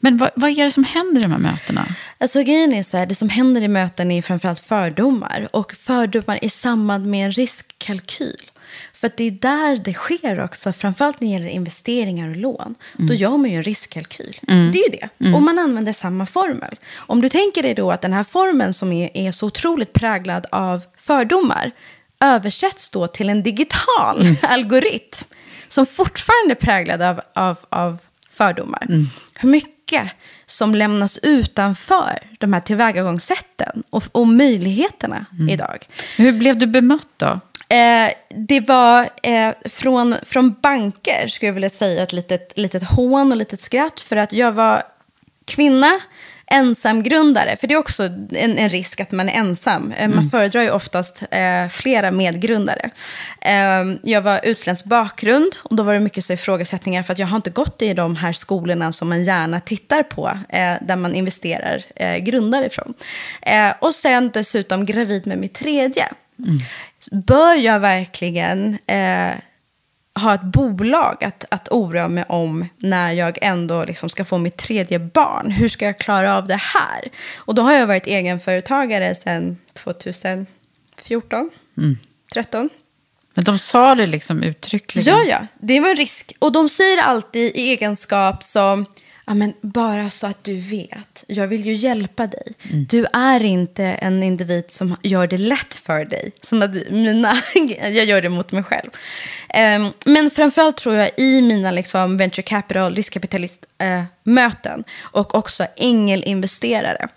Men 0.04 0.16
vad, 0.16 0.30
vad 0.36 0.50
är 0.50 0.64
det 0.64 0.70
som 0.70 0.84
händer 0.84 1.20
i 1.20 1.22
de 1.22 1.32
här 1.32 1.38
mötena? 1.38 1.86
Alltså 2.18 2.42
grejen 2.42 2.72
är 2.72 2.82
så 2.82 2.96
här, 2.96 3.06
det 3.06 3.14
som 3.14 3.28
händer 3.28 3.62
i 3.62 3.68
möten 3.68 4.10
är 4.10 4.22
framförallt 4.22 4.60
fördomar. 4.60 5.48
Och 5.52 5.72
fördomar 5.72 6.44
i 6.44 6.50
samband 6.50 7.06
med 7.06 7.24
en 7.24 7.32
riskkalkyl. 7.32 8.50
För 8.92 9.10
det 9.16 9.24
är 9.24 9.30
där 9.30 9.76
det 9.76 9.94
sker 9.94 10.40
också, 10.40 10.72
framförallt 10.72 11.20
när 11.20 11.28
det 11.28 11.32
gäller 11.32 11.48
investeringar 11.48 12.28
och 12.30 12.36
lån. 12.36 12.74
Då 12.92 13.14
gör 13.14 13.36
man 13.36 13.50
ju 13.50 13.56
en 13.56 13.62
riskkalkyl. 13.62 14.40
Mm. 14.48 14.72
Det 14.72 14.78
är 14.78 14.90
ju 14.90 14.98
det. 14.98 15.34
Och 15.34 15.42
man 15.42 15.58
använder 15.58 15.92
samma 15.92 16.26
formel. 16.26 16.78
Om 16.94 17.20
du 17.20 17.28
tänker 17.28 17.62
dig 17.62 17.74
då 17.74 17.90
att 17.90 18.00
den 18.00 18.12
här 18.12 18.24
formeln 18.24 18.72
som 18.72 18.92
är, 18.92 19.16
är 19.16 19.32
så 19.32 19.46
otroligt 19.46 19.92
präglad 19.92 20.46
av 20.50 20.82
fördomar 20.96 21.70
översätts 22.20 22.90
då 22.90 23.06
till 23.06 23.28
en 23.28 23.42
digital 23.42 24.36
algoritm 24.42 25.28
som 25.74 25.86
fortfarande 25.86 26.52
är 26.52 26.54
präglad 26.54 27.02
av, 27.02 27.20
av, 27.34 27.58
av 27.68 27.98
fördomar. 28.28 28.86
Hur 29.34 29.48
mycket 29.48 30.12
som 30.46 30.74
lämnas 30.74 31.18
utanför 31.18 32.18
de 32.38 32.52
här 32.52 32.60
tillvägagångssätten 32.60 33.82
och, 33.90 34.04
och 34.12 34.26
möjligheterna 34.26 35.26
idag. 35.50 35.86
Hur 36.16 36.32
blev 36.32 36.58
du 36.58 36.66
bemött 36.66 37.08
då? 37.16 37.40
Eh, 37.76 38.10
det 38.46 38.60
var 38.60 39.08
eh, 39.22 39.54
från, 39.64 40.14
från 40.22 40.56
banker, 40.62 41.28
skulle 41.28 41.48
jag 41.48 41.54
vilja 41.54 41.70
säga, 41.70 42.02
ett 42.02 42.12
litet, 42.12 42.52
litet 42.56 42.90
hån 42.90 43.32
och 43.32 43.38
litet 43.38 43.62
skratt. 43.62 44.00
För 44.00 44.16
att 44.16 44.32
jag 44.32 44.52
var 44.52 44.82
kvinna, 45.44 46.00
ensamgrundare. 46.46 47.56
För 47.56 47.66
det 47.66 47.74
är 47.74 47.78
också 47.78 48.04
en, 48.30 48.58
en 48.58 48.68
risk 48.68 49.00
att 49.00 49.12
man 49.12 49.28
är 49.28 49.32
ensam. 49.32 49.92
Eh, 49.92 50.08
Man 50.08 50.28
föredrar 50.28 50.62
ju 50.62 50.70
oftast 50.70 51.22
eh, 51.30 51.68
flera 51.68 52.10
medgrundare. 52.10 52.90
Eh, 53.40 53.84
jag 54.02 54.22
var 54.22 54.40
utländsk 54.42 54.84
bakgrund 54.84 55.52
och 55.62 55.76
då 55.76 55.82
var 55.82 55.92
det 55.92 56.00
mycket 56.00 56.24
så 56.24 56.32
ifrågasättningar 56.32 57.02
för 57.02 57.12
att 57.12 57.18
jag 57.18 57.26
har 57.26 57.36
inte 57.36 57.50
gått 57.50 57.82
i 57.82 57.94
de 57.94 58.16
här 58.16 58.32
skolorna 58.32 58.92
som 58.92 59.08
man 59.08 59.24
gärna 59.24 59.60
tittar 59.60 60.02
på, 60.02 60.38
eh, 60.48 60.74
där 60.80 60.96
man 60.96 61.14
investerar 61.14 61.82
eh, 61.96 62.16
grundare 62.16 62.66
ifrån. 62.66 62.94
Eh, 63.42 63.72
och 63.80 63.94
sen 63.94 64.30
dessutom 64.34 64.86
gravid 64.86 65.26
med 65.26 65.38
mitt 65.38 65.54
tredje. 65.54 66.04
Bör 67.10 67.54
jag 67.54 67.80
verkligen 67.80 68.78
eh, 68.86 69.30
ha 70.20 70.34
ett 70.34 70.42
bolag 70.42 71.24
att, 71.24 71.44
att 71.50 71.68
oroa 71.70 72.08
mig 72.08 72.24
om 72.28 72.68
när 72.78 73.12
jag 73.12 73.38
ändå 73.42 73.84
liksom 73.84 74.08
ska 74.08 74.24
få 74.24 74.38
mitt 74.38 74.56
tredje 74.56 74.98
barn? 74.98 75.50
Hur 75.50 75.68
ska 75.68 75.84
jag 75.84 75.98
klara 75.98 76.36
av 76.36 76.46
det 76.46 76.60
här? 76.60 77.08
Och 77.36 77.54
då 77.54 77.62
har 77.62 77.72
jag 77.72 77.86
varit 77.86 78.06
egenföretagare 78.06 79.14
sedan 79.14 79.56
2014, 79.72 81.50
Mm. 81.78 81.98
13. 82.32 82.70
Men 83.34 83.44
de 83.44 83.58
sa 83.58 83.94
det 83.94 84.06
liksom 84.06 84.42
uttryckligen. 84.42 85.14
Ja, 85.16 85.24
ja, 85.24 85.46
det 85.60 85.80
var 85.80 85.88
en 85.88 85.96
risk. 85.96 86.32
Och 86.38 86.52
de 86.52 86.68
säger 86.68 87.02
alltid 87.02 87.56
i 87.56 87.60
egenskap 87.70 88.42
som, 88.42 88.86
ja 89.26 89.34
men 89.34 89.54
bara 89.60 90.10
så 90.10 90.26
att 90.26 90.44
du 90.44 90.56
vet, 90.56 91.24
jag 91.26 91.46
vill 91.46 91.66
ju 91.66 91.74
hjälpa 91.74 92.26
dig. 92.26 92.52
Du 92.88 93.06
är 93.12 93.42
inte 93.42 93.84
en 93.84 94.22
individ 94.22 94.64
som 94.68 94.96
gör 95.02 95.26
det 95.26 95.38
lätt 95.38 95.74
för 95.74 96.04
dig. 96.04 96.32
Som 96.40 96.62
att 96.62 96.90
mina, 96.90 97.32
jag 97.80 98.04
gör 98.04 98.22
det 98.22 98.28
mot 98.28 98.52
mig 98.52 98.62
själv. 98.62 98.90
Ehm, 99.48 99.92
men 100.04 100.30
framförallt 100.30 100.76
tror 100.76 100.94
jag 100.94 101.10
i 101.16 101.42
mina 101.42 101.70
liksom, 101.70 102.16
venture 102.16 102.42
capital, 102.42 102.94
riskkapitalist-möten 102.94 104.84
och 105.00 105.34
också 105.34 105.66
ängelinvesterare 105.76 107.08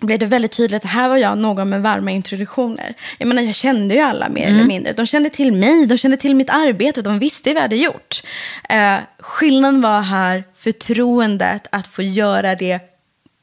blev 0.00 0.18
det 0.18 0.26
väldigt 0.26 0.52
tydligt 0.52 0.84
att 0.84 0.90
här 0.90 1.08
var 1.08 1.16
jag 1.16 1.38
någon 1.38 1.68
med 1.68 1.82
varma 1.82 2.10
introduktioner. 2.10 2.94
Jag 3.18 3.28
menar, 3.28 3.42
jag 3.42 3.54
kände 3.54 3.94
ju 3.94 4.00
alla 4.00 4.28
mer 4.28 4.46
eller 4.46 4.64
mindre. 4.64 4.92
De 4.92 5.06
kände 5.06 5.30
till 5.30 5.52
mig, 5.52 5.86
de 5.86 5.98
kände 5.98 6.16
till 6.16 6.34
mitt 6.34 6.50
arbete 6.50 7.00
och 7.00 7.04
de 7.04 7.18
visste 7.18 7.50
vad 7.50 7.56
jag 7.56 7.62
hade 7.62 7.76
gjort. 7.76 8.22
Eh, 8.68 8.96
skillnaden 9.18 9.80
var 9.80 10.00
här 10.00 10.44
förtroendet 10.52 11.66
att 11.72 11.86
få 11.86 12.02
göra 12.02 12.54
det 12.54 12.80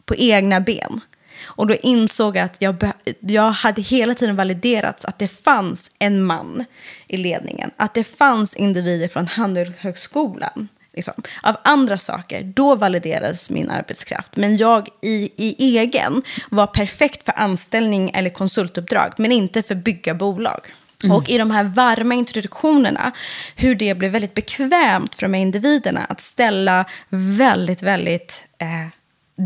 på 0.06 0.16
egna 0.16 0.62
ben. 0.62 1.02
Och 1.46 1.68
då 1.68 1.76
insåg 1.76 2.36
jag 2.38 2.46
att 2.46 2.56
jag, 2.60 2.92
jag 3.20 3.52
hade 3.52 3.82
hela 3.82 4.14
tiden 4.14 4.36
validerat 4.36 5.06
att 5.06 5.20
det 5.20 5.28
fanns 5.28 5.92
en 6.00 6.24
man 6.24 6.66
i 7.08 7.18
ledningen. 7.18 7.72
Att 7.78 7.94
det 7.94 8.04
fanns 8.04 8.56
individer 8.56 9.08
från 9.08 9.28
Handelshögskolan. 9.28 10.70
Liksom, 10.94 11.14
av 11.42 11.56
andra 11.64 11.98
saker, 11.98 12.44
då 12.44 12.76
validerades 12.76 13.50
min 13.50 13.70
arbetskraft. 13.70 14.36
Men 14.36 14.58
jag 14.58 14.88
i, 15.02 15.32
i 15.38 15.78
egen 15.78 16.24
var 16.50 16.68
perfekt 16.68 17.26
för 17.26 17.40
anställning 17.40 18.12
eller 18.14 18.30
konsultuppdrag, 18.30 19.14
men 19.18 19.32
inte 19.32 19.64
för 19.64 19.76
bygga 19.76 20.14
bolag. 20.14 20.60
Mm. 21.04 21.16
Och 21.16 21.30
i 21.30 21.38
de 21.38 21.52
här 21.52 21.64
varma 21.64 22.14
introduktionerna, 22.14 23.12
hur 23.56 23.76
det 23.76 23.96
blev 23.96 24.12
väldigt 24.12 24.34
bekvämt 24.34 25.16
för 25.16 25.22
de 25.22 25.34
här 25.34 25.42
individerna 25.42 26.06
att 26.06 26.22
ställa 26.22 26.86
väldigt, 27.10 27.82
väldigt 27.82 28.44
eh, 28.58 28.88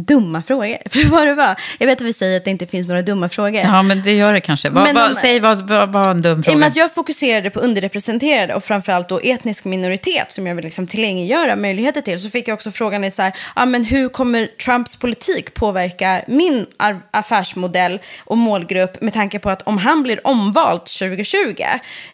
dumma 0.08 0.44
frågor. 0.44 0.78
För 0.90 1.08
vad 1.10 1.28
det 1.28 1.34
var, 1.34 1.56
jag 1.80 1.88
vet 1.88 2.02
att 2.02 2.08
vi 2.08 2.14
säger 2.14 2.38
att 2.38 2.46
det 2.46 2.52
inte 2.52 2.68
finns 2.68 2.88
några 2.88 3.02
dumma 3.02 3.30
frågor. 3.30 3.62
Ja, 3.62 3.82
men 3.84 4.02
det 4.04 4.14
gör 4.14 4.34
det 4.34 4.42
kanske. 4.42 4.70
Vad, 4.70 4.84
Men 4.84 4.96
vad, 4.96 5.10
de- 5.10 5.16
säg 5.16 5.40
vad 5.40 5.68
vad 5.70 5.94
var 5.94 6.12
en 6.12 6.22
dum 6.22 6.38
I 6.38 6.42
och 6.42 6.46
fråga. 6.46 6.58
med 6.58 6.68
att 6.70 6.76
jag 6.76 6.94
fokuserade 6.94 7.50
på 7.50 7.60
underrepresenterade 7.60 8.54
och 8.54 8.64
framförallt 8.64 9.10
då 9.10 9.20
etnisk 9.20 9.66
minoritet 9.66 10.32
som 10.32 10.48
jag 10.48 10.56
vill 10.56 10.66
liksom 10.66 10.88
tillgängliggöra 10.88 11.56
möjligheter 11.56 12.02
till 12.02 12.20
så 12.20 12.30
fick 12.30 12.48
jag 12.48 12.54
också 12.54 12.72
frågan 12.72 13.04
i 13.04 13.12
så 13.12 13.22
här, 13.22 13.34
ah, 13.54 13.66
men 13.66 13.86
hur 13.86 14.10
kommer 14.10 14.46
Trumps 14.46 14.96
politik 14.96 15.54
påverka 15.54 16.22
min 16.28 16.66
affärsmodell 17.12 18.00
och 18.26 18.38
målgrupp 18.38 19.02
med 19.02 19.14
tanke 19.14 19.40
på 19.40 19.50
att 19.50 19.62
om 19.62 19.78
han 19.78 20.04
blir 20.04 20.28
omvald 20.28 20.80
2020 20.86 21.64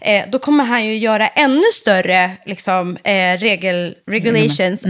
eh, 0.01 0.24
då 0.32 0.39
kommer 0.39 0.63
han 0.63 0.86
ju 0.86 0.95
göra 0.97 1.28
ännu 1.28 1.63
större 1.74 2.32
liksom, 2.45 2.97
eh, 3.03 3.38
regel, 3.39 3.95
regulations 4.07 4.84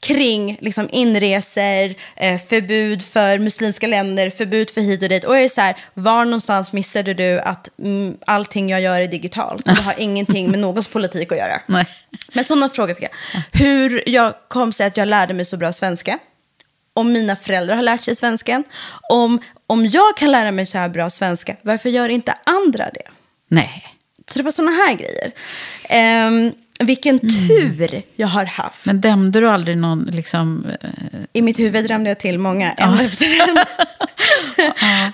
kring 0.00 0.58
liksom, 0.60 0.88
inreser, 0.92 1.94
eh, 2.16 2.40
förbud 2.40 3.02
för 3.02 3.38
muslimska 3.38 3.86
länder, 3.86 4.30
förbud 4.30 4.70
för 4.70 4.80
hit 4.80 5.02
och 5.02 5.08
dit. 5.08 5.24
Och 5.24 5.36
jag 5.36 5.44
är 5.44 5.48
så 5.48 5.60
här, 5.60 5.76
var 5.94 6.24
någonstans 6.24 6.72
missade 6.72 7.14
du 7.14 7.40
att 7.40 7.78
mm, 7.78 8.16
allting 8.26 8.68
jag 8.68 8.80
gör 8.80 9.00
är 9.00 9.06
digitalt? 9.06 9.68
Och 9.68 9.74
det 9.74 9.82
har 9.82 9.94
ingenting 9.98 10.50
med 10.50 10.60
någons 10.60 10.88
politik 10.88 11.32
att 11.32 11.38
göra. 11.38 11.60
Nej. 11.66 11.86
Men 12.32 12.44
sådana 12.44 12.68
frågor 12.68 12.94
fick 12.94 13.04
jag. 13.04 13.10
Hur 13.52 14.08
jag 14.08 14.34
kom 14.48 14.72
sig 14.72 14.86
att 14.86 14.96
jag 14.96 15.08
lärde 15.08 15.34
mig 15.34 15.44
så 15.44 15.56
bra 15.56 15.72
svenska. 15.72 16.18
Om 16.92 17.12
mina 17.12 17.36
föräldrar 17.36 17.76
har 17.76 17.82
lärt 17.82 18.04
sig 18.04 18.16
svenskan. 18.16 18.64
Om, 19.08 19.40
om 19.66 19.86
jag 19.86 20.16
kan 20.16 20.32
lära 20.32 20.52
mig 20.52 20.66
så 20.66 20.78
här 20.78 20.88
bra 20.88 21.10
svenska, 21.10 21.56
varför 21.62 21.88
gör 21.88 22.08
inte 22.08 22.34
andra 22.44 22.90
det? 22.94 23.08
Nej. 23.48 23.96
Så 24.30 24.38
det 24.38 24.42
var 24.42 24.50
sådana 24.50 24.72
här 24.72 24.94
grejer. 24.94 25.32
Ehm, 25.88 26.52
vilken 26.80 27.18
tur 27.20 28.02
jag 28.16 28.28
har 28.28 28.44
haft. 28.44 28.84
Men 28.86 29.00
dömde 29.00 29.40
du 29.40 29.48
aldrig 29.48 29.78
någon 29.78 30.04
liksom... 30.04 30.66
eh, 30.80 30.90
I 31.32 31.42
mitt 31.42 31.58
huvud 31.58 31.84
drömde 31.84 32.10
jag 32.10 32.18
till 32.18 32.38
många, 32.38 32.72
en 32.72 32.94
efter 33.00 33.26
en. 33.48 33.64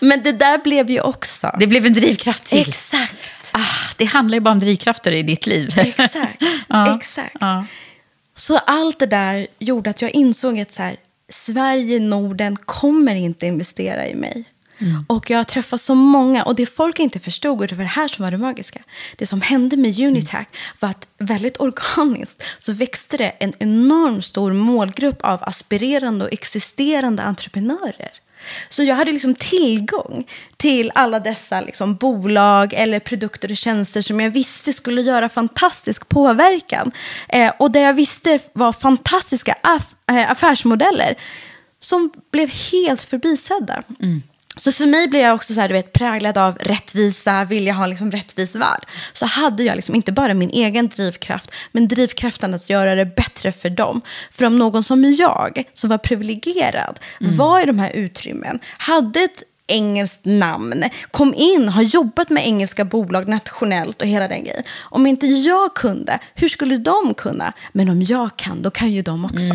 Men 0.00 0.22
det 0.22 0.32
där 0.32 0.58
blev 0.58 0.90
ju 0.90 1.00
också... 1.00 1.56
Det 1.58 1.66
blev 1.66 1.86
en 1.86 1.92
drivkraft 1.92 2.44
till. 2.44 2.68
Exakt. 2.68 3.50
Ah, 3.52 3.60
det 3.96 4.04
handlar 4.04 4.36
ju 4.36 4.40
bara 4.40 4.50
om 4.50 4.58
drivkrafter 4.58 5.12
i 5.12 5.22
ditt 5.22 5.46
liv. 5.46 5.78
Exakt. 5.78 6.42
Ja. 6.68 6.96
Exakt. 6.96 7.36
Ja. 7.40 7.64
Så 8.34 8.58
allt 8.58 8.98
det 8.98 9.06
där 9.06 9.46
gjorde 9.58 9.90
att 9.90 10.02
jag 10.02 10.10
insåg 10.10 10.60
att 10.60 10.72
så 10.72 10.82
här, 10.82 10.96
Sverige, 11.28 12.00
Norden 12.00 12.56
kommer 12.56 13.14
inte 13.14 13.46
investera 13.46 14.08
i 14.08 14.14
mig. 14.14 14.44
Mm. 14.82 15.04
Och 15.08 15.30
jag 15.30 15.38
har 15.38 15.44
träffat 15.44 15.80
så 15.80 15.94
många, 15.94 16.44
och 16.44 16.54
det 16.54 16.66
folk 16.66 16.98
inte 16.98 17.20
förstod, 17.20 17.60
och 17.60 17.66
det 17.66 17.74
var 17.74 17.84
det 17.84 17.90
här 17.90 18.08
som 18.08 18.24
var 18.24 18.30
det 18.30 18.38
magiska. 18.38 18.82
Det 19.16 19.26
som 19.26 19.40
hände 19.40 19.76
med 19.76 19.98
Unitac 19.98 20.46
var 20.80 20.88
att 20.88 21.06
väldigt 21.18 21.60
organiskt 21.60 22.44
så 22.58 22.72
växte 22.72 23.16
det 23.16 23.28
en 23.28 23.52
enormt 23.58 24.24
stor 24.24 24.52
målgrupp 24.52 25.22
av 25.22 25.38
aspirerande 25.42 26.24
och 26.24 26.32
existerande 26.32 27.22
entreprenörer. 27.22 28.10
Så 28.68 28.82
jag 28.82 28.96
hade 28.96 29.12
liksom 29.12 29.34
tillgång 29.34 30.28
till 30.56 30.92
alla 30.94 31.20
dessa 31.20 31.60
liksom 31.60 31.94
bolag 31.94 32.72
eller 32.72 33.00
produkter 33.00 33.50
och 33.50 33.56
tjänster 33.56 34.00
som 34.00 34.20
jag 34.20 34.30
visste 34.30 34.72
skulle 34.72 35.02
göra 35.02 35.28
fantastisk 35.28 36.08
påverkan. 36.08 36.92
Eh, 37.28 37.52
och 37.58 37.70
det 37.70 37.80
jag 37.80 37.94
visste 37.94 38.38
var 38.52 38.72
fantastiska 38.72 39.56
aff 39.60 39.94
eh, 40.10 40.30
affärsmodeller 40.30 41.14
som 41.78 42.10
blev 42.30 42.48
helt 42.48 43.02
förbisedda. 43.02 43.82
Så 44.56 44.72
för 44.72 44.86
mig 44.86 45.08
blev 45.08 45.22
jag 45.22 45.34
också 45.34 45.54
så 45.54 45.60
här, 45.60 45.68
du 45.68 45.74
vet, 45.74 45.92
präglad 45.92 46.38
av 46.38 46.58
rättvisa, 46.60 47.44
vilja 47.44 47.72
ha 47.72 47.86
liksom 47.86 48.10
rättvis 48.10 48.54
värld. 48.54 48.86
Så 49.12 49.26
hade 49.26 49.62
jag 49.62 49.76
liksom 49.76 49.94
inte 49.94 50.12
bara 50.12 50.34
min 50.34 50.50
egen 50.50 50.88
drivkraft, 50.88 51.50
men 51.72 51.88
drivkraften 51.88 52.54
att 52.54 52.70
göra 52.70 52.94
det 52.94 53.06
bättre 53.06 53.52
för 53.52 53.70
dem. 53.70 54.00
För 54.30 54.44
om 54.44 54.58
någon 54.58 54.84
som 54.84 55.04
jag, 55.04 55.64
som 55.74 55.90
var 55.90 55.98
privilegierad, 55.98 57.00
var 57.20 57.60
i 57.62 57.66
de 57.66 57.78
här 57.78 57.90
utrymmen, 57.90 58.58
hade 58.78 59.20
ett 59.20 59.42
engelskt 59.66 60.24
namn, 60.24 60.84
kom 61.10 61.34
in, 61.34 61.68
har 61.68 61.82
jobbat 61.82 62.30
med 62.30 62.46
engelska 62.46 62.84
bolag 62.84 63.28
nationellt 63.28 64.02
och 64.02 64.08
hela 64.08 64.28
den 64.28 64.44
grejen. 64.44 64.62
Om 64.80 65.06
inte 65.06 65.26
jag 65.26 65.74
kunde, 65.74 66.18
hur 66.34 66.48
skulle 66.48 66.76
de 66.76 67.14
kunna? 67.14 67.52
Men 67.72 67.88
om 67.88 68.02
jag 68.02 68.36
kan, 68.36 68.62
då 68.62 68.70
kan 68.70 68.90
ju 68.90 69.02
de 69.02 69.24
också. 69.24 69.54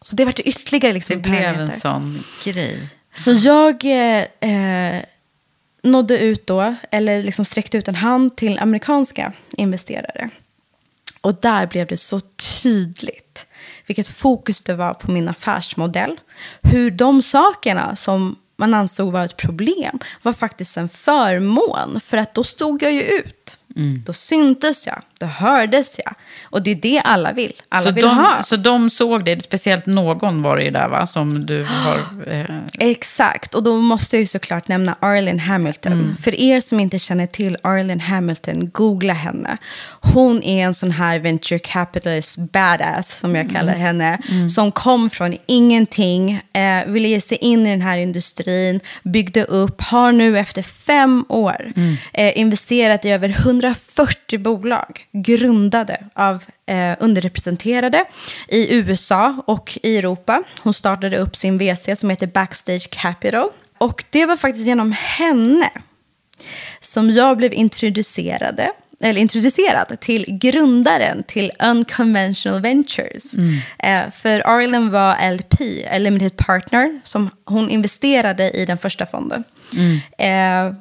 Så 0.00 0.16
det 0.16 0.24
var 0.24 0.34
ytterligare 0.40 0.92
liksom 0.92 1.22
Det 1.22 1.28
blev 1.28 1.60
en 1.60 1.72
sån 1.72 2.24
grej. 2.44 2.78
Så 3.14 3.32
jag 3.32 3.84
eh, 3.84 4.24
eh, 4.40 5.02
nådde 5.82 6.18
ut 6.18 6.46
då, 6.46 6.74
eller 6.90 7.22
liksom 7.22 7.44
sträckte 7.44 7.78
ut 7.78 7.88
en 7.88 7.94
hand 7.94 8.36
till 8.36 8.58
amerikanska 8.58 9.32
investerare. 9.50 10.30
Och 11.20 11.34
där 11.34 11.66
blev 11.66 11.86
det 11.86 11.96
så 11.96 12.20
tydligt 12.62 13.46
vilket 13.86 14.08
fokus 14.08 14.60
det 14.60 14.74
var 14.74 14.94
på 14.94 15.10
min 15.10 15.28
affärsmodell. 15.28 16.20
Hur 16.62 16.90
de 16.90 17.22
sakerna 17.22 17.96
som 17.96 18.36
man 18.56 18.74
ansåg 18.74 19.12
var 19.12 19.24
ett 19.24 19.36
problem 19.36 19.98
var 20.22 20.32
faktiskt 20.32 20.76
en 20.76 20.88
förmån. 20.88 22.00
För 22.00 22.16
att 22.16 22.34
då 22.34 22.44
stod 22.44 22.82
jag 22.82 22.92
ju 22.92 23.02
ut. 23.02 23.58
Då 24.06 24.12
syntes 24.12 24.86
jag, 24.86 24.98
då 25.20 25.26
hördes 25.26 25.96
jag. 26.04 26.14
Och 26.44 26.62
det 26.62 26.70
är 26.70 26.74
det 26.74 27.00
alla 27.04 27.32
vill. 27.32 27.52
Alla 27.68 27.82
Så 27.82 27.90
vill 27.90 28.04
de, 28.04 28.16
ha. 28.16 28.42
så 28.42 28.56
de 28.56 28.90
såg 28.90 29.24
det, 29.24 29.42
speciellt 29.42 29.86
någon 29.86 30.42
var 30.42 30.56
det 30.56 30.64
ju 30.64 30.70
där 30.70 30.88
va, 30.88 31.06
som 31.06 31.46
du 31.46 31.64
har... 31.64 31.98
Eh, 32.32 32.44
Exakt, 32.78 33.54
och 33.54 33.62
då 33.62 33.76
måste 33.76 34.16
jag 34.16 34.20
ju 34.20 34.26
såklart 34.26 34.68
nämna 34.68 34.96
Arlen 35.00 35.38
Hamilton. 35.40 35.92
Mm. 35.92 36.16
För 36.16 36.40
er 36.40 36.60
som 36.60 36.80
inte 36.80 36.98
känner 36.98 37.26
till 37.26 37.56
Arlen 37.62 38.00
Hamilton, 38.00 38.70
googla 38.70 39.12
henne. 39.12 39.56
Hon 40.00 40.42
är 40.42 40.64
en 40.64 40.74
sån 40.74 40.90
här 40.90 41.18
venture 41.18 41.58
capitalist 41.58 42.38
badass, 42.38 43.18
som 43.18 43.34
jag 43.34 43.50
kallar 43.50 43.72
henne, 43.74 44.18
Mm. 44.30 44.48
som 44.48 44.72
kom 44.72 45.10
från 45.10 45.36
ingenting, 45.46 46.40
eh, 46.52 46.86
ville 46.86 47.08
ge 47.08 47.20
sig 47.20 47.36
in 47.38 47.66
i 47.66 47.70
den 47.70 47.80
här 47.82 47.98
industrin, 47.98 48.80
byggde 49.02 49.44
upp, 49.44 49.80
har 49.80 50.12
nu 50.12 50.38
efter 50.38 50.62
fem 50.62 51.24
år 51.28 51.72
Mm. 51.76 51.96
eh, 52.12 52.38
investerat 52.38 53.04
i 53.04 53.10
över 53.10 53.28
140 53.62 54.38
bolag 54.38 55.06
grundade 55.12 56.04
av 56.14 56.44
eh, 56.66 56.96
underrepresenterade 57.00 58.04
i 58.48 58.74
USA 58.74 59.42
och 59.46 59.78
i 59.82 59.96
Europa. 59.96 60.42
Hon 60.62 60.74
startade 60.74 61.18
upp 61.18 61.36
sin 61.36 61.58
VC 61.58 61.88
som 61.96 62.10
heter 62.10 62.26
Backstage 62.26 62.90
Capital. 62.90 63.48
Och 63.78 64.04
det 64.10 64.26
var 64.26 64.36
faktiskt 64.36 64.66
genom 64.66 64.92
henne 64.92 65.70
som 66.80 67.10
jag 67.10 67.36
blev 67.36 67.52
introducerade 67.52 68.70
eller 69.00 69.20
introducerad 69.20 70.00
till 70.00 70.24
grundaren 70.28 71.22
till 71.22 71.52
Unconventional 71.60 72.60
Ventures. 72.60 73.34
Eh, 73.78 74.10
för 74.10 74.40
Arlen 74.40 74.90
var 74.90 75.32
LP, 75.32 75.60
limited 75.98 76.36
partner, 76.36 77.00
som 77.04 77.30
hon 77.44 77.70
investerade 77.70 78.50
i 78.50 78.66
den 78.66 78.78
första 78.78 79.06
fonden. 79.06 79.44
Eh, 80.18 80.72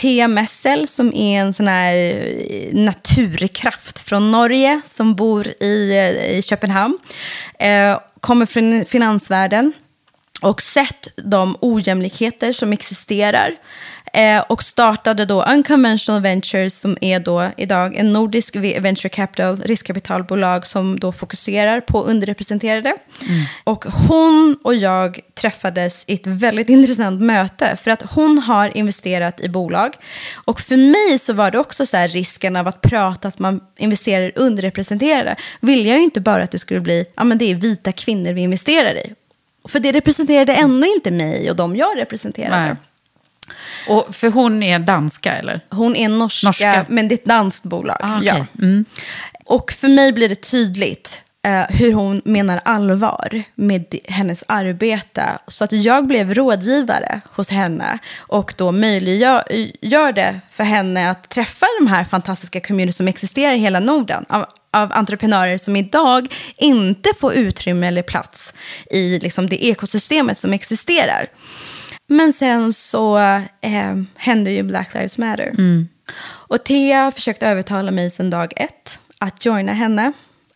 Thea 0.00 0.28
Messel 0.28 0.88
som 0.88 1.14
är 1.14 1.40
en 1.40 1.54
sån 1.54 1.68
här 1.68 1.96
eh, 1.96 2.74
naturkraft 2.74 3.98
från 3.98 4.30
Norge 4.30 4.80
som 4.84 5.14
bor 5.14 5.48
i, 5.62 5.90
eh, 5.90 6.38
i 6.38 6.42
Köpenhamn. 6.42 6.98
Eh, 7.58 7.98
kommer 8.20 8.46
från 8.46 8.84
finansvärlden 8.84 9.72
och 10.40 10.62
sett 10.62 11.08
de 11.16 11.56
ojämlikheter 11.60 12.52
som 12.52 12.72
existerar. 12.72 13.56
Eh, 14.14 14.40
och 14.48 14.62
startade 14.62 15.24
då 15.24 15.42
Unconventional 15.42 16.22
Ventures 16.22 16.74
som 16.74 16.98
är 17.00 17.20
då 17.20 17.50
idag 17.56 17.96
en 17.96 18.12
nordisk 18.12 18.56
venture 18.56 19.08
capital 19.08 19.56
riskkapitalbolag 19.56 20.66
som 20.66 21.00
då 21.00 21.12
fokuserar 21.12 21.80
på 21.80 22.02
underrepresenterade. 22.02 22.96
Och 23.64 23.84
hon 23.84 24.56
och 24.62 24.74
jag 24.74 25.20
träffades 25.34 26.04
i 26.06 26.14
ett 26.14 26.26
väldigt 26.26 26.68
intressant 26.76 27.20
möte 27.20 27.76
för 27.76 27.90
att 27.90 28.02
hon 28.02 28.38
har 28.38 28.76
investerat 28.76 29.40
i 29.40 29.48
bolag. 29.48 29.92
Och 30.34 30.60
för 30.60 30.76
mig 30.76 31.18
så 31.18 31.32
var 31.32 31.50
det 31.50 31.58
också 31.58 31.86
så 31.86 31.96
risken 31.96 32.56
av 32.56 32.68
att 32.68 32.80
prata 32.80 33.28
att 33.28 33.38
man 33.38 33.60
investerar 33.78 34.28
i 34.28 34.32
underrepresenterade. 34.34 35.36
Vill 35.60 35.86
jag 35.86 35.96
ju 35.96 36.04
inte 36.04 36.20
bara 36.20 36.42
att 36.42 36.50
det 36.50 36.58
skulle 36.58 36.80
bli, 36.80 37.04
ja 37.16 37.24
men 37.24 37.38
det 37.38 37.50
är 37.50 37.54
vita 37.54 37.92
kvinnor 37.92 38.32
vi 38.32 38.40
investerar 38.40 38.94
i. 38.94 39.14
För 39.68 39.80
det 39.80 39.92
representerade 39.92 40.54
ännu 40.54 40.86
inte 40.86 41.10
mig 41.10 41.50
och 41.50 41.56
de 41.56 41.76
jag 41.76 41.98
representerade. 41.98 42.56
nej. 42.56 42.76
Och 43.88 44.14
för 44.14 44.30
hon 44.30 44.62
är 44.62 44.78
danska 44.78 45.36
eller? 45.36 45.60
Hon 45.70 45.96
är 45.96 46.08
norska, 46.08 46.46
Norska. 46.46 46.86
men 46.88 47.08
det 47.08 47.14
är 47.14 47.18
ett 47.18 47.24
danskt 47.24 47.64
bolag. 47.64 47.96
Ah, 48.00 48.16
okej. 48.16 48.28
ja. 48.28 48.46
Mm. 48.64 48.84
Och 49.44 49.72
för 49.72 49.88
mig 49.88 50.12
blir 50.12 50.28
det 50.28 50.40
tydligt 50.50 51.20
eh, 51.44 51.64
hur 51.68 51.92
hon 51.92 52.22
menar 52.24 52.60
allvar 52.64 53.42
med 53.54 53.94
hennes 54.04 54.44
arbete. 54.48 55.38
Så 55.48 55.64
att 55.64 55.72
jag 55.72 56.06
blev 56.06 56.34
rådgivare 56.34 57.20
hos 57.30 57.50
henne 57.50 57.98
och 58.18 58.54
då 58.56 58.72
möjliggör 58.72 59.44
gör 59.80 60.12
det 60.12 60.40
för 60.50 60.64
henne 60.64 61.10
att 61.10 61.28
träffa 61.28 61.66
de 61.80 61.86
här 61.86 62.04
fantastiska 62.04 62.60
community 62.60 62.92
som 62.92 63.08
existerar 63.08 63.52
i 63.52 63.58
hela 63.58 63.80
Norden. 63.80 64.24
Av, 64.28 64.46
av 64.72 64.92
entreprenörer 64.92 65.58
som 65.58 65.76
idag 65.76 66.34
inte 66.56 67.10
får 67.20 67.34
utrymme 67.34 67.86
eller 67.86 68.02
plats 68.02 68.54
i 68.90 69.18
liksom, 69.18 69.48
det 69.48 69.64
ekosystemet 69.64 70.38
som 70.38 70.52
existerar. 70.52 71.26
Men 72.06 72.32
sen 72.32 72.72
så 72.72 73.18
eh, 73.60 73.96
hände 74.16 74.50
ju 74.50 74.62
Black 74.62 74.94
Lives 74.94 75.18
Matter. 75.18 75.52
Och 76.24 76.64
Thea 76.64 77.10
försökte 77.10 77.46
övertala 77.46 77.90
mig 77.90 78.10
sedan 78.10 78.30
dag 78.30 78.52
ett 78.56 78.98
att 79.18 79.44
joina 79.44 79.72
henne 79.72 80.12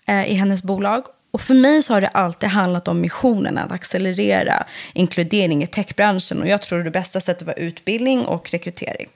eh, 0.07 0.31
i 0.31 0.35
hennes 0.35 0.63
bolag. 0.63 1.05
Och 1.31 1.41
för 1.41 1.55
mig 1.55 1.83
så 1.83 1.95
har 1.95 2.01
det 2.01 2.09
alltid 2.09 2.49
handlat 2.49 2.89
om 2.89 3.01
missionen 3.01 3.59
att 3.59 3.73
accelerera 3.73 4.67
inkludering 4.93 5.63
i 5.63 5.67
techbranschen. 5.67 6.43
Och 6.43 6.49
jag 6.49 6.63
tror 6.63 6.85
det 6.85 6.91
bästa 6.91 7.21
sättet 7.21 7.47
var 7.47 7.59
utbildning 7.59 8.27
och 8.27 8.51
rekrytering. 8.51 9.09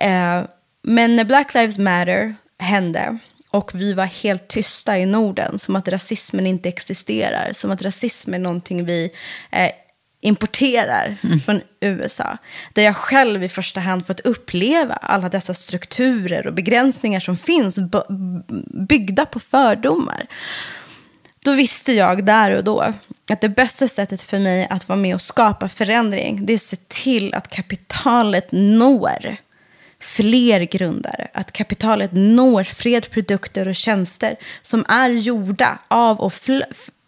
Eh, 0.00 0.42
men 0.82 1.16
när 1.16 1.24
Black 1.24 1.54
Lives 1.54 1.78
Matter 1.78 2.34
hände 2.58 3.18
och 3.50 3.70
vi 3.74 3.92
var 3.92 4.04
helt 4.04 4.48
tysta 4.48 4.98
i 4.98 5.06
Norden, 5.06 5.58
som 5.58 5.76
att 5.76 5.88
rasismen 5.88 6.46
inte 6.46 6.68
existerar, 6.68 7.52
som 7.52 7.70
att 7.70 7.82
rasism 7.82 8.34
är 8.34 8.38
någonting 8.38 8.84
vi 8.84 9.10
eh, 9.50 9.70
importerar 10.24 11.16
från 11.44 11.60
USA. 11.80 12.38
Där 12.72 12.82
jag 12.82 12.96
själv 12.96 13.44
i 13.44 13.48
första 13.48 13.80
hand 13.80 14.06
fått 14.06 14.20
uppleva 14.20 14.94
alla 14.94 15.28
dessa 15.28 15.54
strukturer 15.54 16.46
och 16.46 16.54
begränsningar 16.54 17.20
som 17.20 17.36
finns 17.36 17.78
byggda 18.88 19.26
på 19.26 19.40
fördomar. 19.40 20.26
då 21.44 21.52
visste 21.52 21.92
jag 21.92 22.24
där 22.24 22.56
och 22.56 22.64
då 22.64 22.92
att 23.30 23.40
det 23.40 23.48
bästa 23.48 23.88
sättet 23.88 24.22
för 24.22 24.38
mig 24.38 24.66
att 24.70 24.88
vara 24.88 24.96
med 24.96 25.14
och 25.14 25.20
skapa 25.20 25.68
förändring, 25.68 26.46
det 26.46 26.52
är 26.52 26.54
att 26.54 26.62
se 26.62 26.76
till 26.76 27.34
att 27.34 27.48
kapitalet 27.48 28.48
når 28.52 29.36
fler 30.02 30.60
grundare. 30.60 31.28
Att 31.34 31.52
kapitalet 31.52 32.12
når 32.12 32.64
fler 32.64 33.00
produkter 33.00 33.68
och 33.68 33.74
tjänster 33.74 34.36
som 34.62 34.84
är 34.88 35.10
gjorda 35.10 35.78
av 35.88 36.20
och 36.20 36.32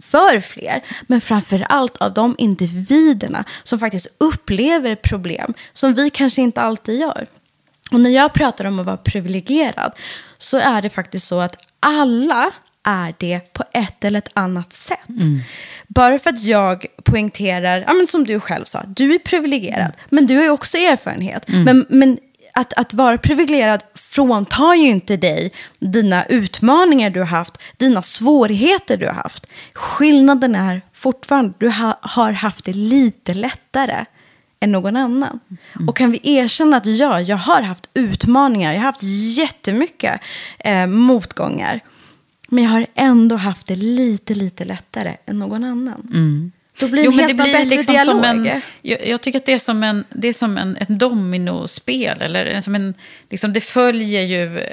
för 0.02 0.40
fler. 0.40 0.84
Men 1.06 1.20
framför 1.20 1.66
allt 1.68 1.96
av 1.96 2.14
de 2.14 2.34
individerna 2.38 3.44
som 3.62 3.78
faktiskt 3.78 4.06
upplever 4.18 4.94
problem 4.94 5.54
som 5.72 5.94
vi 5.94 6.10
kanske 6.10 6.42
inte 6.42 6.60
alltid 6.60 7.00
gör. 7.00 7.26
Och 7.90 8.00
när 8.00 8.10
jag 8.10 8.32
pratar 8.32 8.64
om 8.64 8.80
att 8.80 8.86
vara 8.86 8.96
privilegierad 8.96 9.92
så 10.38 10.58
är 10.58 10.82
det 10.82 10.90
faktiskt 10.90 11.26
så 11.26 11.40
att 11.40 11.56
alla 11.80 12.50
är 12.84 13.14
det 13.18 13.52
på 13.52 13.64
ett 13.72 14.04
eller 14.04 14.18
ett 14.18 14.30
annat 14.32 14.72
sätt. 14.72 15.08
Mm. 15.08 15.40
Bara 15.86 16.18
för 16.18 16.30
att 16.30 16.42
jag 16.42 16.86
poängterar, 17.04 17.84
ja, 17.86 17.92
men 17.92 18.06
som 18.06 18.24
du 18.24 18.40
själv 18.40 18.64
sa, 18.64 18.82
du 18.86 19.14
är 19.14 19.18
privilegierad, 19.18 19.80
mm. 19.80 19.92
men 20.08 20.26
du 20.26 20.36
har 20.36 20.42
ju 20.42 20.50
också 20.50 20.78
erfarenhet. 20.78 21.48
Mm. 21.48 21.64
Men, 21.64 21.86
men 21.88 22.18
att, 22.54 22.72
att 22.72 22.94
vara 22.94 23.18
privilegierad 23.18 23.82
fråntar 23.94 24.74
ju 24.74 24.88
inte 24.88 25.16
dig 25.16 25.52
dina 25.78 26.24
utmaningar 26.24 27.10
du 27.10 27.20
har 27.20 27.26
haft, 27.26 27.58
dina 27.76 28.02
svårigheter 28.02 28.96
du 28.96 29.06
har 29.06 29.14
haft. 29.14 29.46
Skillnaden 29.72 30.54
är 30.54 30.82
fortfarande, 30.92 31.54
du 31.58 31.68
ha, 31.68 31.98
har 32.02 32.32
haft 32.32 32.64
det 32.64 32.72
lite 32.72 33.34
lättare 33.34 34.04
än 34.60 34.72
någon 34.72 34.96
annan. 34.96 35.40
Mm. 35.74 35.88
Och 35.88 35.96
kan 35.96 36.10
vi 36.10 36.20
erkänna 36.22 36.76
att 36.76 36.86
ja, 36.86 37.20
jag 37.20 37.36
har 37.36 37.62
haft 37.62 37.88
utmaningar, 37.94 38.72
jag 38.72 38.78
har 38.78 38.86
haft 38.86 39.02
jättemycket 39.36 40.20
eh, 40.58 40.86
motgångar. 40.86 41.80
Men 42.48 42.64
jag 42.64 42.70
har 42.70 42.86
ändå 42.94 43.36
haft 43.36 43.66
det 43.66 43.76
lite, 43.76 44.34
lite 44.34 44.64
lättare 44.64 45.16
än 45.26 45.38
någon 45.38 45.64
annan. 45.64 46.08
Mm. 46.14 46.52
Då 46.80 46.88
blir 46.88 47.02
det 47.02 47.06
jo, 47.06 47.12
men 47.12 47.28
det 47.28 47.34
blir 47.34 47.44
bättre 47.44 47.64
liksom 47.64 47.94
dialog. 47.94 48.14
Som 48.14 48.24
en, 48.24 48.60
jag, 48.82 49.06
jag, 49.06 49.20
tycker 49.20 49.38
att 49.38 49.46
det 49.46 49.52
är 49.52 49.58
som 49.58 49.82
en, 49.82 50.04
det 50.10 50.28
är 50.28 50.32
som 50.32 50.58
en, 50.58 50.76
ett 50.76 50.88
dominospel. 50.88 52.22
Eller 52.22 52.60
som 52.60 52.74
en, 52.74 52.94
liksom 53.30 53.52
det 53.52 53.60
följer 53.60 54.22
ju... 54.22 54.66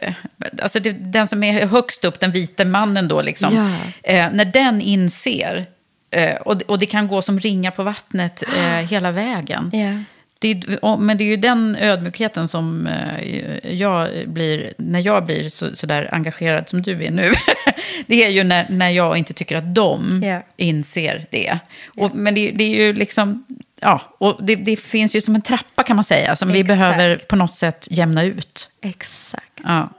Alltså 0.62 0.80
det, 0.80 0.91
den 0.91 1.28
som 1.28 1.43
är 1.43 1.68
högst 1.68 2.06
upp, 2.06 2.20
den 2.20 2.32
vita 2.32 2.66
mannen 2.66 3.08
då, 3.08 3.22
liksom, 3.22 3.56
ja. 3.56 4.14
eh, 4.14 4.30
när 4.34 4.45
den 4.45 4.82
inser... 4.82 5.66
Eh, 6.14 6.36
och, 6.36 6.62
och 6.62 6.80
det 6.80 6.86
kan 6.86 7.08
gå 7.08 7.22
som 7.22 7.39
ringa 7.39 7.72
på 7.72 7.84
vattnet 7.84 8.43
eh, 8.58 8.64
hela 8.64 9.12
vägen. 9.12 9.72
Yeah. 9.74 10.02
Det, 10.42 10.64
men 11.00 11.18
det 11.18 11.24
är 11.24 11.26
ju 11.26 11.38
den 11.38 11.76
ödmjukheten 11.76 12.48
som 12.48 12.88
eh, 12.88 13.74
jag 13.74 14.30
blir, 14.30 14.74
när 14.78 15.00
jag 15.00 15.26
blir 15.26 15.50
så, 15.50 15.76
så 15.76 15.88
där 15.88 16.14
engagerad 16.14 16.70
som 16.70 16.82
du 16.82 17.04
är 17.06 17.12
nu. 17.12 17.32
det 18.08 18.24
är 18.24 18.30
ju 18.30 18.44
när, 18.44 18.66
när 18.70 18.89
jag 18.89 19.18
inte 19.18 19.34
tycker 19.34 19.58
att 19.58 19.76
de 19.76 20.24
yeah. 20.24 20.42
inser 20.58 21.28
det. 21.32 21.60
Och, 21.88 22.00
yeah. 22.00 22.16
Men 22.16 22.36
det, 22.36 22.52
det, 22.52 22.64
är 22.64 22.86
ju 22.86 22.94
liksom, 22.94 23.46
ja, 23.82 24.02
och 24.18 24.39
det, 24.44 24.56
det, 24.56 24.76
finns 24.76 25.16
ju 25.16 25.22
som 25.22 25.36
en 25.36 25.42
trappa 25.42 25.84
kan 25.84 25.96
man 25.96 26.04
säga, 26.04 26.36
som 26.36 26.50
Exakt. 26.50 26.60
vi 26.60 26.64
behöver 26.64 27.16
på 27.16 27.36
något 27.36 27.56
sätt 27.56 27.88
jämna 27.92 28.24
ut. 28.24 28.70
Exakt. 28.82 29.62
Ja. 29.64 29.89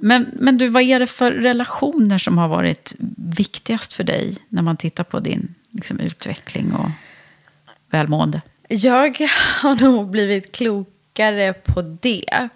Men, 0.00 0.30
men 0.32 0.58
du, 0.58 0.68
vad 0.68 0.82
är 0.82 1.00
det 1.00 1.06
för 1.06 1.32
relationer 1.32 2.18
som 2.18 2.38
har 2.38 2.48
varit 2.48 2.94
viktigast 3.16 3.92
för 3.92 4.04
dig 4.04 4.36
när 4.48 4.62
man 4.62 4.76
tittar 4.76 5.04
på 5.04 5.20
din 5.20 5.54
liksom, 5.70 6.00
utveckling 6.00 6.72
och 6.72 6.90
välmående? 7.96 8.40
Jag 8.68 9.20
har 9.62 9.80
nog 9.80 10.10
blivit 10.10 10.52
klokare 10.52 11.52
på 11.52 11.82
det. 11.82 12.48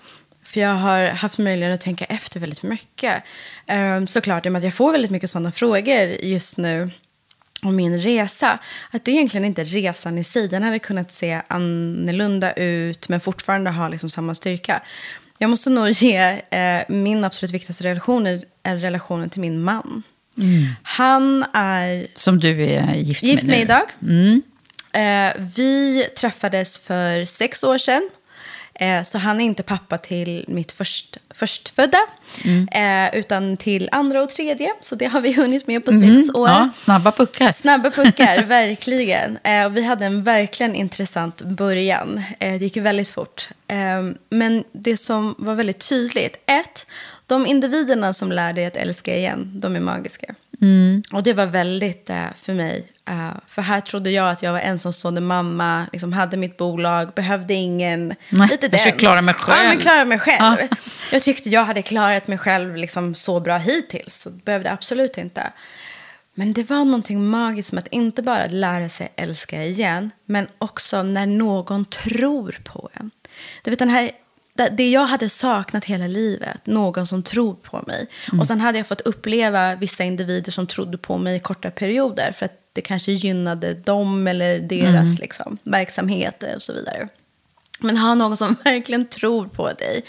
För 0.43 0.61
jag 0.61 0.75
har 0.75 1.07
haft 1.07 1.39
möjlighet 1.39 1.75
att 1.75 1.81
tänka 1.81 2.05
efter 2.05 2.41
väldigt 2.41 2.63
mycket. 2.63 3.23
Ehm, 3.67 4.07
såklart, 4.07 4.47
i 4.47 4.49
och 4.49 4.53
med 4.53 4.59
att 4.59 4.65
jag 4.65 4.75
får 4.75 4.93
väldigt 4.93 5.11
mycket 5.11 5.31
sådana 5.31 5.53
frågor 5.53 6.07
just 6.23 6.59
nu 6.59 6.91
om 7.63 7.77
min 7.77 8.01
resa. 8.01 8.59
Att 8.91 9.05
det 9.05 9.11
egentligen 9.11 9.45
inte 9.45 9.61
är 9.61 9.65
resan 9.65 10.19
i 10.19 10.25
sig. 10.25 10.49
Den 10.49 10.63
hade 10.63 10.79
kunnat 10.79 11.13
se 11.13 11.43
annorlunda 11.49 12.53
ut 12.53 13.09
men 13.09 13.21
fortfarande 13.21 13.71
ha 13.71 13.89
liksom 13.89 14.11
samma 14.11 14.35
styrka. 14.35 14.83
Jag 15.39 15.51
måste 15.51 15.71
nog 15.71 15.89
ge 15.91 16.41
eh, 16.51 16.83
min 16.89 17.25
absolut 17.25 17.55
viktigaste 17.55 17.85
relation 17.85 18.27
är 18.63 18.77
relationen 18.77 19.31
till 19.31 19.41
min 19.41 19.63
man. 19.63 20.03
Mm. 20.39 20.67
Han 20.83 21.45
är... 21.53 22.07
Som 22.15 22.39
du 22.39 22.63
är 22.65 22.95
gift, 22.95 23.23
gift 23.23 23.43
med, 23.43 23.51
med 23.51 23.61
idag. 23.61 23.83
Mm. 24.03 24.43
Eh, 24.93 25.43
vi 25.57 26.07
träffades 26.17 26.79
för 26.79 27.25
sex 27.25 27.65
år 27.65 27.79
sedan. 27.79 28.11
Eh, 28.81 29.03
så 29.03 29.19
han 29.19 29.41
är 29.41 29.45
inte 29.45 29.63
pappa 29.63 29.99
till 29.99 30.45
mitt 30.49 30.73
först, 30.73 31.17
förstfödda, 31.31 31.99
mm. 32.45 32.69
eh, 32.69 33.19
utan 33.19 33.57
till 33.57 33.89
andra 33.93 34.23
och 34.23 34.31
tredje. 34.31 34.73
Så 34.81 34.95
det 34.95 35.07
har 35.07 35.21
vi 35.21 35.33
hunnit 35.43 35.67
med 35.67 35.85
på 35.85 35.91
mm. 35.91 36.19
sex 36.19 36.35
år. 36.35 36.49
Ja, 36.49 36.71
snabba 36.75 37.13
puckar. 37.13 37.53
Snabba 37.53 37.91
puckar, 37.91 38.45
verkligen. 38.47 39.39
Eh, 39.43 39.65
och 39.65 39.77
vi 39.77 39.85
hade 39.85 40.07
en 40.07 40.23
verkligen 40.23 40.75
intressant 40.75 41.43
början. 41.43 42.23
Det 42.39 42.57
gick 42.57 42.77
väldigt 42.77 43.09
fort. 43.09 43.49
Eh, 43.69 44.11
men 44.31 44.65
det 44.73 44.97
som 44.97 45.35
var 45.39 45.55
väldigt 45.55 45.89
tydligt, 45.89 46.37
ett, 46.47 46.87
de 47.27 47.47
individerna 47.47 48.13
som 48.13 48.33
lär 48.33 48.53
dig 48.53 48.67
att 48.67 48.77
älska 48.77 49.17
igen, 49.17 49.53
de 49.55 49.77
är 49.77 49.81
magiska. 49.81 50.35
Mm. 50.61 51.03
Och 51.13 51.23
det 51.23 51.33
var 51.33 51.47
väldigt 51.47 52.11
uh, 52.11 52.27
för 52.35 52.55
mig. 52.55 52.87
Uh, 53.11 53.33
för 53.47 53.63
här 53.63 53.81
trodde 53.81 54.11
jag 54.11 54.31
att 54.31 54.43
jag 54.43 54.53
var 54.53 54.61
ensamstående 54.61 55.21
mamma, 55.21 55.87
liksom 55.93 56.13
hade 56.13 56.37
mitt 56.37 56.57
bolag, 56.57 57.13
behövde 57.15 57.55
ingen... 57.55 58.15
Nej, 58.31 58.49
lite 58.51 58.69
jag 58.73 58.81
ska 58.81 58.93
klara 58.93 59.23
mig 59.23 59.35
själv. 59.35 59.63
Ja, 59.63 59.69
men 59.69 59.79
klara 59.79 60.05
mig 60.05 60.19
själv. 60.19 60.57
Ja. 60.61 60.77
Jag 61.13 61.23
tyckte 61.23 61.51
jag 61.51 61.65
hade 61.65 61.83
klarat 61.83 62.27
mig 62.27 62.39
själv 62.39 62.77
liksom 62.77 63.15
så 63.15 63.41
bra 63.41 63.59
hittills, 63.59 64.15
så 64.15 64.31
behövde 64.31 64.71
absolut 64.71 65.19
inte. 65.19 65.53
Men 66.35 66.53
det 66.53 66.71
var 66.71 66.85
någonting 66.85 67.25
magiskt 67.25 67.73
med 67.73 67.83
att 67.83 67.93
inte 67.93 68.23
bara 68.23 68.47
lära 68.47 68.89
sig 68.89 69.13
älska 69.17 69.65
igen, 69.65 70.11
men 70.25 70.47
också 70.59 71.03
när 71.03 71.27
någon 71.27 71.85
tror 71.85 72.59
på 72.65 72.91
en. 72.93 73.11
Du 73.63 73.71
vet 73.71 73.79
den 73.79 73.89
här 73.89 74.11
det 74.69 74.91
jag 74.91 75.07
hade 75.07 75.29
saknat 75.29 75.85
hela 75.85 76.07
livet, 76.07 76.67
någon 76.67 77.07
som 77.07 77.23
tror 77.23 77.55
på 77.55 77.85
mig. 77.87 78.07
Mm. 78.29 78.41
Och 78.41 78.47
sen 78.47 78.61
hade 78.61 78.79
jag 78.79 78.87
fått 78.87 79.01
uppleva 79.01 79.75
vissa 79.75 80.05
individer 80.05 80.53
som 80.53 80.67
trodde 80.67 80.99
på 80.99 81.19
mig 81.19 81.37
i 81.37 81.41
korta 81.41 81.71
perioder. 81.71 82.33
För 82.33 82.47
att 82.47 82.61
det 82.73 82.81
kanske 82.81 83.13
gynnade 83.13 83.75
dem 83.75 84.27
eller 84.27 84.59
deras 84.59 85.07
mm. 85.07 85.17
liksom, 85.21 85.59
verksamheter 85.63 86.57
och 86.57 86.63
så 86.63 86.73
vidare. 86.73 87.09
Men 87.81 87.97
ha 87.97 88.15
någon 88.15 88.37
som 88.37 88.57
verkligen 88.65 89.07
tror 89.07 89.47
på 89.47 89.73
dig 89.73 90.05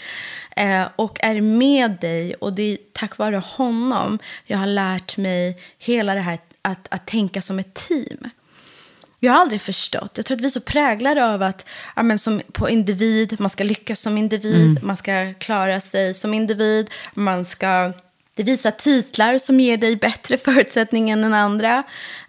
eh, 0.56 0.88
och 0.96 1.24
är 1.24 1.40
med 1.40 1.96
dig. 2.00 2.34
Och 2.34 2.52
det 2.52 2.62
är 2.62 2.78
tack 2.92 3.18
vare 3.18 3.36
honom 3.36 4.18
jag 4.46 4.58
har 4.58 4.66
lärt 4.66 5.16
mig 5.16 5.56
hela 5.78 6.14
det 6.14 6.20
här 6.20 6.38
att, 6.62 6.88
att 6.90 7.06
tänka 7.06 7.42
som 7.42 7.58
ett 7.58 7.74
team. 7.74 8.30
Jag 9.24 9.32
har 9.32 9.40
aldrig 9.40 9.60
förstått. 9.60 10.12
Jag 10.14 10.26
tror 10.26 10.36
att 10.36 10.40
vi 10.40 10.46
är 10.46 10.50
så 10.50 10.60
präglade 10.60 11.24
av 11.34 11.42
att 11.42 11.66
ja, 11.96 12.02
men 12.02 12.18
som 12.18 12.42
på 12.52 12.70
individ, 12.70 13.40
man 13.40 13.50
ska 13.50 13.64
lyckas 13.64 14.00
som 14.00 14.18
individ, 14.18 14.70
mm. 14.70 14.86
man 14.86 14.96
ska 14.96 15.34
klara 15.34 15.80
sig 15.80 16.14
som 16.14 16.34
individ, 16.34 16.90
man 17.14 17.44
ska... 17.44 17.92
Det 18.34 18.42
visar 18.42 18.70
titlar 18.70 19.38
som 19.38 19.60
ger 19.60 19.76
dig 19.76 19.96
bättre 19.96 20.38
förutsättningar 20.38 21.16
än 21.16 21.34
andra. 21.34 21.82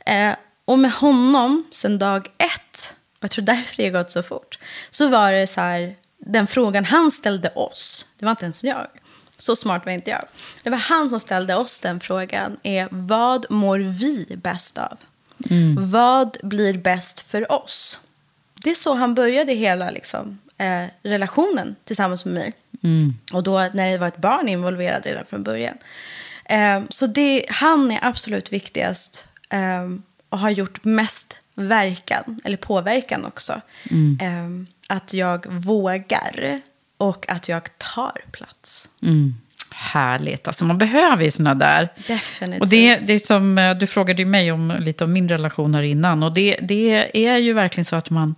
Eh, 0.05 0.35
och 0.65 0.79
med 0.79 0.91
honom, 0.91 1.67
sen 1.71 1.99
dag 1.99 2.27
ett, 2.37 2.93
och 3.17 3.23
jag 3.23 3.31
tror 3.31 3.45
därför 3.45 3.77
det 3.77 3.83
har 3.83 3.99
gått 3.99 4.11
så 4.11 4.23
fort, 4.23 4.59
så 4.91 5.07
var 5.07 5.31
det 5.31 5.47
så 5.47 5.61
här, 5.61 5.95
den 6.17 6.47
frågan 6.47 6.85
han 6.85 7.11
ställde 7.11 7.49
oss, 7.49 8.05
det 8.19 8.25
var 8.25 8.31
inte 8.31 8.45
ens 8.45 8.63
jag. 8.63 8.87
Så 9.37 9.55
smart 9.55 9.85
var 9.85 9.91
inte 9.91 10.09
jag. 10.09 10.25
Det 10.63 10.69
var 10.69 10.77
han 10.77 11.09
som 11.09 11.19
ställde 11.19 11.55
oss 11.55 11.81
den 11.81 11.99
frågan, 11.99 12.57
är 12.63 12.87
vad 12.91 13.45
mår 13.51 13.79
vi 13.79 14.35
bäst 14.35 14.77
av? 14.77 14.97
Mm. 15.49 15.91
Vad 15.91 16.37
blir 16.43 16.77
bäst 16.77 17.19
för 17.19 17.51
oss? 17.51 17.99
Det 18.63 18.69
är 18.69 18.75
så 18.75 18.93
han 18.93 19.15
började 19.15 19.53
hela 19.53 19.89
liksom, 19.91 20.39
eh, 20.57 20.85
relationen 21.03 21.75
tillsammans 21.83 22.25
med 22.25 22.33
mig. 22.33 22.53
Mm. 22.83 23.13
Och 23.33 23.43
då 23.43 23.69
när 23.73 23.91
det 23.91 23.97
var 23.97 24.07
ett 24.07 24.17
barn 24.17 24.49
involverad 24.49 25.05
redan 25.05 25.25
från 25.25 25.43
början. 25.43 25.77
Eh, 26.45 26.81
så 26.89 27.07
det, 27.07 27.45
han 27.49 27.91
är 27.91 27.99
absolut 28.01 28.53
viktigast 28.53 29.29
eh, 29.49 29.89
och 30.29 30.39
har 30.39 30.49
gjort 30.49 30.83
mest 30.83 31.37
verkan, 31.55 32.39
eller 32.43 32.57
påverkan 32.57 33.25
också. 33.25 33.61
Mm. 33.91 34.17
Eh, 34.21 34.67
att 34.95 35.13
jag 35.13 35.45
vågar 35.49 36.59
och 36.97 37.29
att 37.29 37.49
jag 37.49 37.77
tar 37.77 38.21
plats. 38.31 38.89
Mm. 39.01 39.35
Härligt. 39.75 40.47
Alltså 40.47 40.65
man 40.65 40.77
behöver 40.77 41.23
ju 41.23 41.31
såna 41.31 41.55
där. 41.55 41.89
Definitivt. 42.07 42.61
Och 42.61 42.67
det, 42.67 42.95
det 42.95 43.13
är 43.13 43.19
som, 43.19 43.57
eh, 43.57 43.75
du 43.75 43.87
frågade 43.87 44.21
ju 44.21 44.25
mig 44.25 44.51
om 44.51 44.75
lite 44.79 45.03
om 45.03 45.13
min 45.13 45.29
relation 45.29 45.75
här 45.75 45.83
innan. 45.83 46.23
Och 46.23 46.33
det, 46.33 46.57
det 46.61 47.09
är 47.27 47.37
ju 47.37 47.53
verkligen 47.53 47.85
så 47.85 47.95
att 47.95 48.09
man, 48.09 48.35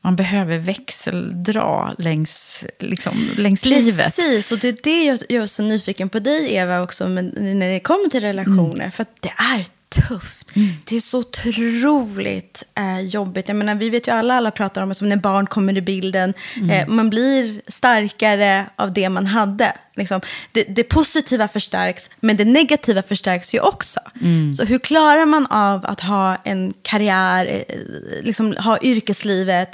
man 0.00 0.16
behöver 0.16 0.58
växeldra 0.58 1.94
längs, 1.98 2.64
liksom, 2.78 3.30
längs 3.36 3.62
Precis, 3.62 3.84
livet. 3.84 4.16
Precis, 4.16 4.52
och 4.52 4.58
det 4.58 4.68
är 4.68 4.76
det 4.82 5.04
jag, 5.04 5.18
jag 5.28 5.42
är 5.42 5.46
så 5.46 5.62
nyfiken 5.62 6.08
på 6.08 6.18
dig 6.18 6.54
Eva 6.54 6.82
också 6.82 7.08
när 7.08 7.72
det 7.72 7.80
kommer 7.80 8.08
till 8.08 8.20
relationer. 8.20 8.74
Mm. 8.74 8.90
För 8.90 9.02
att 9.02 9.22
det 9.22 9.32
är 9.36 9.64
tufft. 9.94 10.56
Mm. 10.56 10.68
Det 10.84 10.96
är 10.96 11.00
så 11.00 11.18
otroligt 11.18 12.62
eh, 12.74 13.00
jobbigt. 13.00 13.48
Jag 13.48 13.56
menar, 13.56 13.74
vi 13.74 13.90
vet 13.90 14.08
ju 14.08 14.12
alla, 14.12 14.34
alla 14.34 14.50
pratar 14.50 14.82
om 14.82 14.88
det 14.88 14.94
som 14.94 15.08
när 15.08 15.16
barn 15.16 15.46
kommer 15.46 15.76
i 15.76 15.80
bilden. 15.80 16.34
Mm. 16.56 16.70
Eh, 16.70 16.88
man 16.88 17.10
blir 17.10 17.70
starkare 17.70 18.66
av 18.76 18.92
det 18.92 19.08
man 19.08 19.26
hade. 19.26 19.72
Liksom, 19.96 20.20
det, 20.52 20.64
det, 20.64 20.84
positiva 20.84 21.48
förstärks, 21.48 22.10
men 22.20 22.36
det 22.36 22.44
negativa 22.44 23.02
förstärks 23.02 23.54
ju 23.54 23.60
också. 23.60 24.00
Mm. 24.20 24.54
Så 24.54 24.64
hur 24.64 24.78
klarar 24.78 25.26
man 25.26 25.46
av 25.46 25.86
att 25.86 26.00
ha 26.00 26.36
en 26.44 26.74
karriär, 26.82 27.64
eh, 27.68 27.76
liksom, 28.22 28.56
ha 28.56 28.78
yrkeslivet 28.82 29.70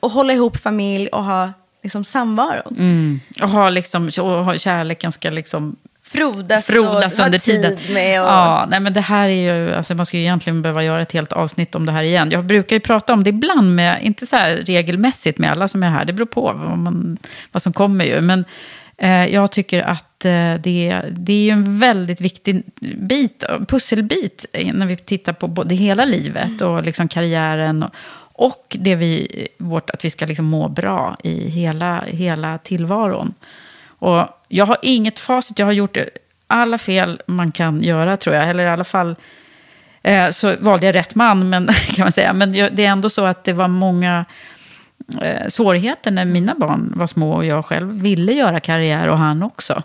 och 0.00 0.10
hålla 0.10 0.32
ihop 0.32 0.56
familj 0.56 1.08
och 1.08 1.24
ha 1.24 1.52
liksom, 1.82 2.04
samvaron? 2.04 2.76
Mm. 2.78 3.20
Och 3.42 3.48
ha 3.48 3.70
liksom, 3.70 4.06
och 4.06 4.60
kärleken 4.60 5.12
ska 5.12 5.30
liksom 5.30 5.76
frodas, 6.14 6.66
frodas 6.66 7.18
och 7.18 7.24
under 7.24 7.38
tiden. 7.38 7.78
Med 7.90 8.20
och... 8.20 8.26
Ja, 8.26 8.66
nej, 8.70 8.80
men 8.80 8.92
det 8.92 9.00
här 9.00 9.28
är 9.28 9.54
ju, 9.54 9.74
alltså 9.74 9.94
man 9.94 10.06
skulle 10.06 10.22
egentligen 10.22 10.62
behöva 10.62 10.84
göra 10.84 11.02
ett 11.02 11.12
helt 11.12 11.32
avsnitt 11.32 11.74
om 11.74 11.86
det 11.86 11.92
här 11.92 12.02
igen. 12.02 12.30
Jag 12.30 12.44
brukar 12.44 12.76
ju 12.76 12.80
prata 12.80 13.12
om 13.12 13.24
det 13.24 13.30
ibland, 13.30 13.74
med, 13.74 13.98
inte 14.02 14.26
så 14.26 14.36
regelmässigt 14.60 15.38
med 15.38 15.50
alla 15.50 15.68
som 15.68 15.82
är 15.82 15.90
här, 15.90 16.04
det 16.04 16.12
beror 16.12 16.26
på 16.26 16.40
vad, 16.40 16.78
man, 16.78 17.18
vad 17.52 17.62
som 17.62 17.72
kommer 17.72 18.04
ju. 18.04 18.20
Men 18.20 18.44
eh, 18.96 19.26
jag 19.26 19.52
tycker 19.52 19.82
att 19.82 20.24
eh, 20.24 20.54
det, 20.54 21.02
det 21.10 21.48
är 21.48 21.52
en 21.52 21.78
väldigt 21.78 22.20
viktig 22.20 22.62
bit, 22.96 23.44
pusselbit 23.68 24.46
när 24.72 24.86
vi 24.86 24.96
tittar 24.96 25.32
på 25.32 25.46
både 25.46 25.74
hela 25.74 26.04
livet 26.04 26.60
och 26.60 26.82
liksom 26.82 27.08
karriären. 27.08 27.82
Och, 27.82 27.94
och 28.36 28.76
det 28.80 28.94
vi, 28.94 29.48
vårt, 29.58 29.90
att 29.90 30.04
vi 30.04 30.10
ska 30.10 30.26
liksom 30.26 30.44
må 30.44 30.68
bra 30.68 31.16
i 31.22 31.50
hela, 31.50 32.04
hela 32.06 32.58
tillvaron. 32.58 33.34
Och 34.04 34.28
jag 34.48 34.66
har 34.66 34.76
inget 34.82 35.20
facit, 35.20 35.58
jag 35.58 35.66
har 35.66 35.72
gjort 35.72 35.98
alla 36.46 36.78
fel 36.78 37.22
man 37.26 37.52
kan 37.52 37.82
göra 37.82 38.16
tror 38.16 38.36
jag. 38.36 38.48
Eller 38.48 38.64
i 38.64 38.68
alla 38.68 38.84
fall 38.84 39.16
eh, 40.02 40.30
så 40.30 40.56
valde 40.60 40.86
jag 40.86 40.94
rätt 40.94 41.14
man, 41.14 41.48
men, 41.48 41.66
kan 41.94 42.04
man 42.04 42.12
säga. 42.12 42.32
Men 42.32 42.52
det 42.52 42.84
är 42.84 42.88
ändå 42.88 43.10
så 43.10 43.24
att 43.24 43.44
det 43.44 43.52
var 43.52 43.68
många 43.68 44.24
eh, 45.22 45.48
svårigheter 45.48 46.10
när 46.10 46.24
mina 46.24 46.54
barn 46.54 46.92
var 46.96 47.06
små 47.06 47.32
och 47.32 47.44
jag 47.44 47.64
själv 47.64 48.02
ville 48.02 48.32
göra 48.32 48.60
karriär 48.60 49.08
och 49.08 49.18
han 49.18 49.42
också. 49.42 49.82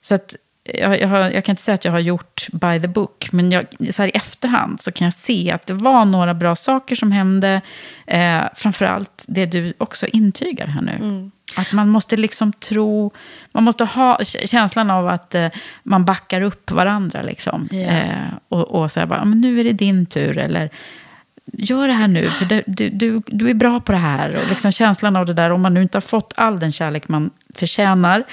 Så 0.00 0.14
att 0.14 0.34
jag, 0.62 1.00
jag, 1.00 1.08
har, 1.08 1.30
jag, 1.30 1.44
kan 1.44 1.52
inte 1.52 1.62
säga 1.62 1.74
att 1.74 1.84
jag 1.84 1.92
har 1.92 1.98
gjort 1.98 2.46
by 2.52 2.80
the 2.80 2.88
book, 2.88 3.32
men 3.32 3.52
jag, 3.52 3.66
så 3.90 4.02
här 4.02 4.08
i 4.08 4.12
efterhand 4.16 4.80
så 4.80 4.92
kan 4.92 5.04
jag 5.04 5.14
se 5.14 5.50
att 5.50 5.66
det 5.66 5.74
var 5.74 6.04
några 6.04 6.34
bra 6.34 6.56
saker 6.56 6.96
som 6.96 7.12
hände. 7.12 7.60
Eh, 8.06 8.42
framförallt 8.54 9.24
det 9.28 9.46
du 9.46 9.74
också 9.78 10.06
intygar 10.06 10.66
här 10.66 10.82
nu. 10.82 10.92
Mm. 10.92 11.30
Att 11.56 11.72
man 11.72 11.88
måste 11.88 12.16
liksom 12.16 12.52
tro, 12.52 13.10
man 13.52 13.64
måste 13.64 13.84
ha 13.84 14.18
känslan 14.24 14.90
av 14.90 15.08
att 15.08 15.34
eh, 15.34 15.48
man 15.82 16.04
backar 16.04 16.40
upp 16.40 16.70
varandra. 16.70 17.22
Liksom. 17.22 17.68
Yeah. 17.72 18.10
Eh, 18.10 18.34
och, 18.48 18.68
och 18.68 18.90
säga 18.90 19.06
bara, 19.06 19.24
men 19.24 19.38
nu 19.38 19.60
är 19.60 19.64
det 19.64 19.72
din 19.72 20.06
tur. 20.06 20.38
Eller 20.38 20.70
gör 21.52 21.88
det 21.88 21.94
här 21.94 22.08
nu, 22.08 22.28
för 22.28 22.44
du, 22.44 22.90
du, 22.90 23.22
du 23.26 23.50
är 23.50 23.54
bra 23.54 23.80
på 23.80 23.92
det 23.92 23.98
här. 23.98 24.36
Och 24.36 24.48
liksom 24.48 24.72
känslan 24.72 25.16
av 25.16 25.26
det 25.26 25.34
där, 25.34 25.50
om 25.52 25.62
man 25.62 25.74
nu 25.74 25.82
inte 25.82 25.96
har 25.96 26.02
fått 26.02 26.32
all 26.36 26.58
den 26.58 26.72
kärlek 26.72 27.08
man 27.08 27.30
förtjänar 27.54 28.24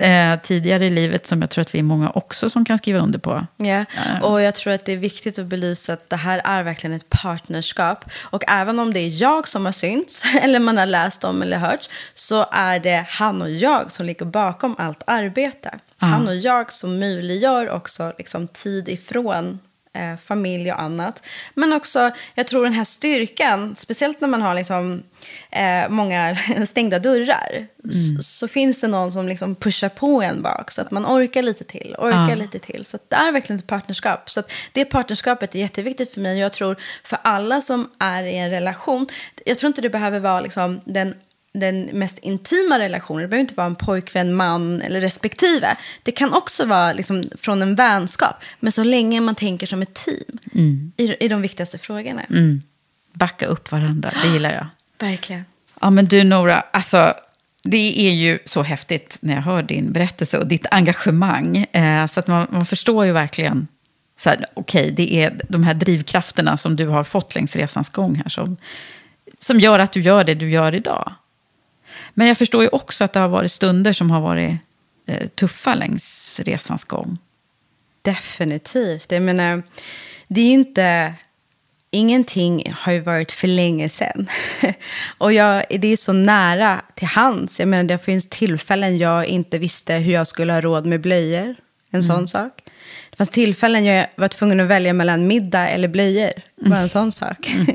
eh, 0.00 0.40
tidigare 0.40 0.86
i 0.86 0.90
livet, 0.90 1.26
som 1.26 1.40
jag 1.40 1.50
tror 1.50 1.62
att 1.62 1.74
vi 1.74 1.78
är 1.78 1.82
många 1.82 2.10
också 2.10 2.50
som 2.50 2.64
kan 2.64 2.78
skriva 2.78 2.98
under 2.98 3.18
på. 3.18 3.46
Ja, 3.56 3.84
och 4.22 4.42
jag 4.42 4.54
tror 4.54 4.72
att 4.72 4.84
det 4.84 4.92
är 4.92 4.96
viktigt 4.96 5.38
att 5.38 5.46
belysa 5.46 5.92
att 5.92 6.10
det 6.10 6.16
här 6.16 6.40
är 6.44 6.62
verkligen 6.62 6.96
ett 6.96 7.10
partnerskap. 7.10 8.04
Och 8.22 8.44
även 8.48 8.78
om 8.78 8.92
det 8.92 9.00
är 9.00 9.22
jag 9.22 9.48
som 9.48 9.64
har 9.64 9.72
synts, 9.72 10.24
eller 10.42 10.58
man 10.58 10.78
har 10.78 10.86
läst 10.86 11.24
om 11.24 11.42
eller 11.42 11.58
hört, 11.58 11.88
så 12.14 12.46
är 12.52 12.80
det 12.80 13.06
han 13.08 13.42
och 13.42 13.50
jag 13.50 13.92
som 13.92 14.06
ligger 14.06 14.26
bakom 14.26 14.76
allt 14.78 15.02
arbete. 15.06 15.78
Han 15.98 16.28
och 16.28 16.36
jag 16.36 16.72
som 16.72 16.98
möjliggör 16.98 17.70
också 17.70 18.12
liksom, 18.18 18.48
tid 18.48 18.88
ifrån 18.88 19.58
eh, 19.92 20.16
familj 20.16 20.72
och 20.72 20.80
annat. 20.80 21.26
Men 21.54 21.72
också, 21.72 22.10
jag 22.34 22.46
tror 22.46 22.64
den 22.64 22.72
här 22.72 22.84
styrkan, 22.84 23.76
speciellt 23.76 24.20
när 24.20 24.28
man 24.28 24.42
har 24.42 24.54
liksom, 24.54 25.02
eh, 25.50 25.88
många 25.88 26.36
stängda 26.66 26.98
dörrar, 26.98 27.66
mm. 27.84 28.22
så, 28.22 28.48
finns 28.48 28.80
det 28.80 28.88
någon 28.88 29.12
som 29.12 29.28
liksom 29.28 29.54
pushar 29.54 29.88
på 29.88 30.22
en 30.22 30.42
bak 30.42 30.70
så 30.70 30.82
att 30.82 30.90
man 30.90 31.06
orkar 31.06 31.42
lite 31.42 31.64
till, 31.64 31.94
orkar 31.98 32.28
ja. 32.28 32.34
lite 32.34 32.58
till. 32.58 32.84
Så 32.84 32.98
det 33.08 33.16
är 33.16 33.32
verkligen 33.32 33.58
ett 33.58 33.66
partnerskap. 33.66 34.30
Så 34.30 34.42
det 34.72 34.84
partnerskapet 34.84 35.54
är 35.54 35.58
jätteviktigt 35.58 36.10
för 36.10 36.20
mig. 36.20 36.38
Jag 36.38 36.52
tror 36.52 36.76
för 37.04 37.18
alla 37.22 37.60
som 37.60 37.90
är 37.98 38.22
i 38.22 38.36
en 38.36 38.50
relation, 38.50 39.06
jag 39.44 39.58
tror 39.58 39.68
inte 39.68 39.80
det 39.80 39.90
behöver 39.90 40.20
vara 40.20 40.40
liksom 40.40 40.80
den 40.84 41.14
den 41.54 41.84
mest 41.92 42.18
intima 42.18 42.78
relationen. 42.78 43.22
Det 43.22 43.28
behöver 43.28 43.40
inte 43.40 43.54
vara 43.54 43.66
en 43.66 43.74
pojkvän, 43.74 44.34
man 44.34 44.82
eller 44.82 45.00
respektive. 45.00 45.76
Det 46.02 46.12
kan 46.12 46.32
också 46.32 46.66
vara 46.66 46.92
liksom 46.92 47.24
från 47.36 47.62
en 47.62 47.74
vänskap. 47.74 48.36
Men 48.60 48.72
så 48.72 48.84
länge 48.84 49.20
man 49.20 49.34
tänker 49.34 49.66
som 49.66 49.82
ett 49.82 49.94
team 49.94 50.38
mm. 50.54 50.92
i, 50.96 51.24
i 51.24 51.28
de 51.28 51.42
viktigaste 51.42 51.78
frågorna. 51.78 52.22
Mm. 52.30 52.62
Backa 53.12 53.46
upp 53.46 53.72
varandra, 53.72 54.12
det 54.22 54.28
gillar 54.28 54.52
jag. 54.52 54.66
Verkligen. 55.08 55.44
Ja, 55.80 55.90
men 55.90 56.06
du 56.06 56.24
Nora, 56.24 56.60
alltså, 56.60 57.14
det 57.62 58.08
är 58.08 58.12
ju 58.12 58.38
så 58.46 58.62
häftigt 58.62 59.18
när 59.20 59.34
jag 59.34 59.42
hör 59.42 59.62
din 59.62 59.92
berättelse 59.92 60.38
och 60.38 60.46
ditt 60.46 60.66
engagemang. 60.70 61.56
Eh, 61.72 62.06
så 62.06 62.20
att 62.20 62.26
man, 62.26 62.46
man 62.50 62.66
förstår 62.66 63.04
ju 63.04 63.12
verkligen 63.12 63.68
okej, 64.26 64.42
okay, 64.54 64.90
det 64.90 65.14
är 65.14 65.40
de 65.48 65.64
här 65.64 65.74
drivkrafterna 65.74 66.56
som 66.56 66.76
du 66.76 66.86
har 66.86 67.04
fått 67.04 67.34
längs 67.34 67.56
resans 67.56 67.88
gång 67.88 68.14
här 68.14 68.28
som, 68.28 68.56
som 69.38 69.60
gör 69.60 69.78
att 69.78 69.92
du 69.92 70.00
gör 70.00 70.24
det 70.24 70.34
du 70.34 70.50
gör 70.50 70.74
idag. 70.74 71.12
Men 72.14 72.26
jag 72.26 72.38
förstår 72.38 72.62
ju 72.62 72.68
också 72.68 73.04
att 73.04 73.12
det 73.12 73.20
har 73.20 73.28
varit 73.28 73.52
stunder 73.52 73.92
som 73.92 74.10
har 74.10 74.20
varit 74.20 74.54
eh, 75.06 75.28
tuffa 75.28 75.74
längs 75.74 76.40
resans 76.44 76.84
gång. 76.84 77.18
Definitivt. 78.02 79.12
Jag 79.12 79.22
menar, 79.22 79.62
det 80.28 80.40
är 80.40 80.44
ju 80.44 80.52
inte... 80.52 81.14
Ingenting 81.94 82.72
har 82.76 82.92
ju 82.92 83.00
varit 83.00 83.32
för 83.32 83.48
länge 83.48 83.88
sedan. 83.88 84.28
och 85.18 85.32
jag, 85.32 85.64
det 85.70 85.88
är 85.88 85.96
så 85.96 86.12
nära 86.12 86.82
till 86.94 87.06
hands. 87.06 87.60
Jag 87.60 87.68
menar, 87.68 87.84
det 87.84 87.98
finns 87.98 88.28
tillfällen 88.28 88.98
jag 88.98 89.26
inte 89.26 89.58
visste 89.58 89.94
hur 89.94 90.12
jag 90.12 90.26
skulle 90.26 90.52
ha 90.52 90.60
råd 90.60 90.86
med 90.86 91.00
blöjor. 91.00 91.56
En 91.90 92.00
mm. 92.00 92.02
sån 92.02 92.28
sak. 92.28 92.52
Det 93.10 93.16
fanns 93.16 93.30
tillfällen 93.30 93.84
jag 93.84 94.06
var 94.16 94.28
tvungen 94.28 94.60
att 94.60 94.66
välja 94.66 94.92
mellan 94.92 95.26
middag 95.26 95.68
eller 95.68 95.88
blöjor. 95.88 96.32
Bara 96.56 96.66
en 96.66 96.72
mm. 96.72 96.88
sån 96.88 97.12
sak. 97.12 97.50
Mm. 97.50 97.68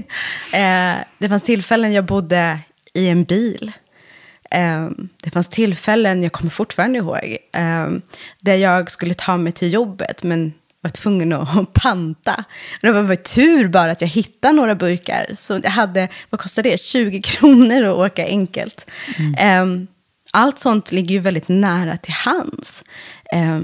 eh, 0.94 1.04
det 1.18 1.30
fanns 1.30 1.44
tillfällen 1.44 1.94
jag 1.94 2.06
bodde 2.06 2.60
i 2.94 3.08
en 3.08 3.24
bil. 3.24 3.72
Um, 4.56 5.10
det 5.24 5.32
fanns 5.32 5.48
tillfällen, 5.48 6.24
jag 6.24 6.32
kommer 6.32 6.52
fortfarande 6.52 6.98
ihåg, 6.98 7.38
um, 7.58 8.02
där 8.42 8.56
jag 8.56 8.92
skulle 8.92 9.14
ta 9.14 9.38
mig 9.38 9.54
till 9.54 9.74
jobbet 9.74 10.24
men 10.24 10.54
var 10.82 10.90
tvungen 10.90 11.34
att 11.34 11.74
panta. 11.74 12.44
Det 12.82 12.92
var 12.92 13.04
bara 13.04 13.16
tur 13.16 13.68
bara 13.68 13.92
att 13.92 14.02
jag 14.02 14.08
hittade 14.08 14.54
några 14.54 14.76
burkar. 14.76 15.32
Så 15.34 15.60
jag 15.64 15.72
hade, 15.72 16.08
vad 16.30 16.42
kostar 16.42 16.64
det, 16.64 16.80
20 16.80 17.22
kronor 17.22 17.84
att 17.84 17.98
åka 17.98 18.26
enkelt. 18.26 18.90
Mm. 19.18 19.62
Um, 19.62 19.88
allt 20.32 20.60
sånt 20.60 20.92
ligger 20.92 21.16
ju 21.16 21.20
väldigt 21.20 21.48
nära 21.48 21.98
till 21.98 22.14
hands. 22.14 22.84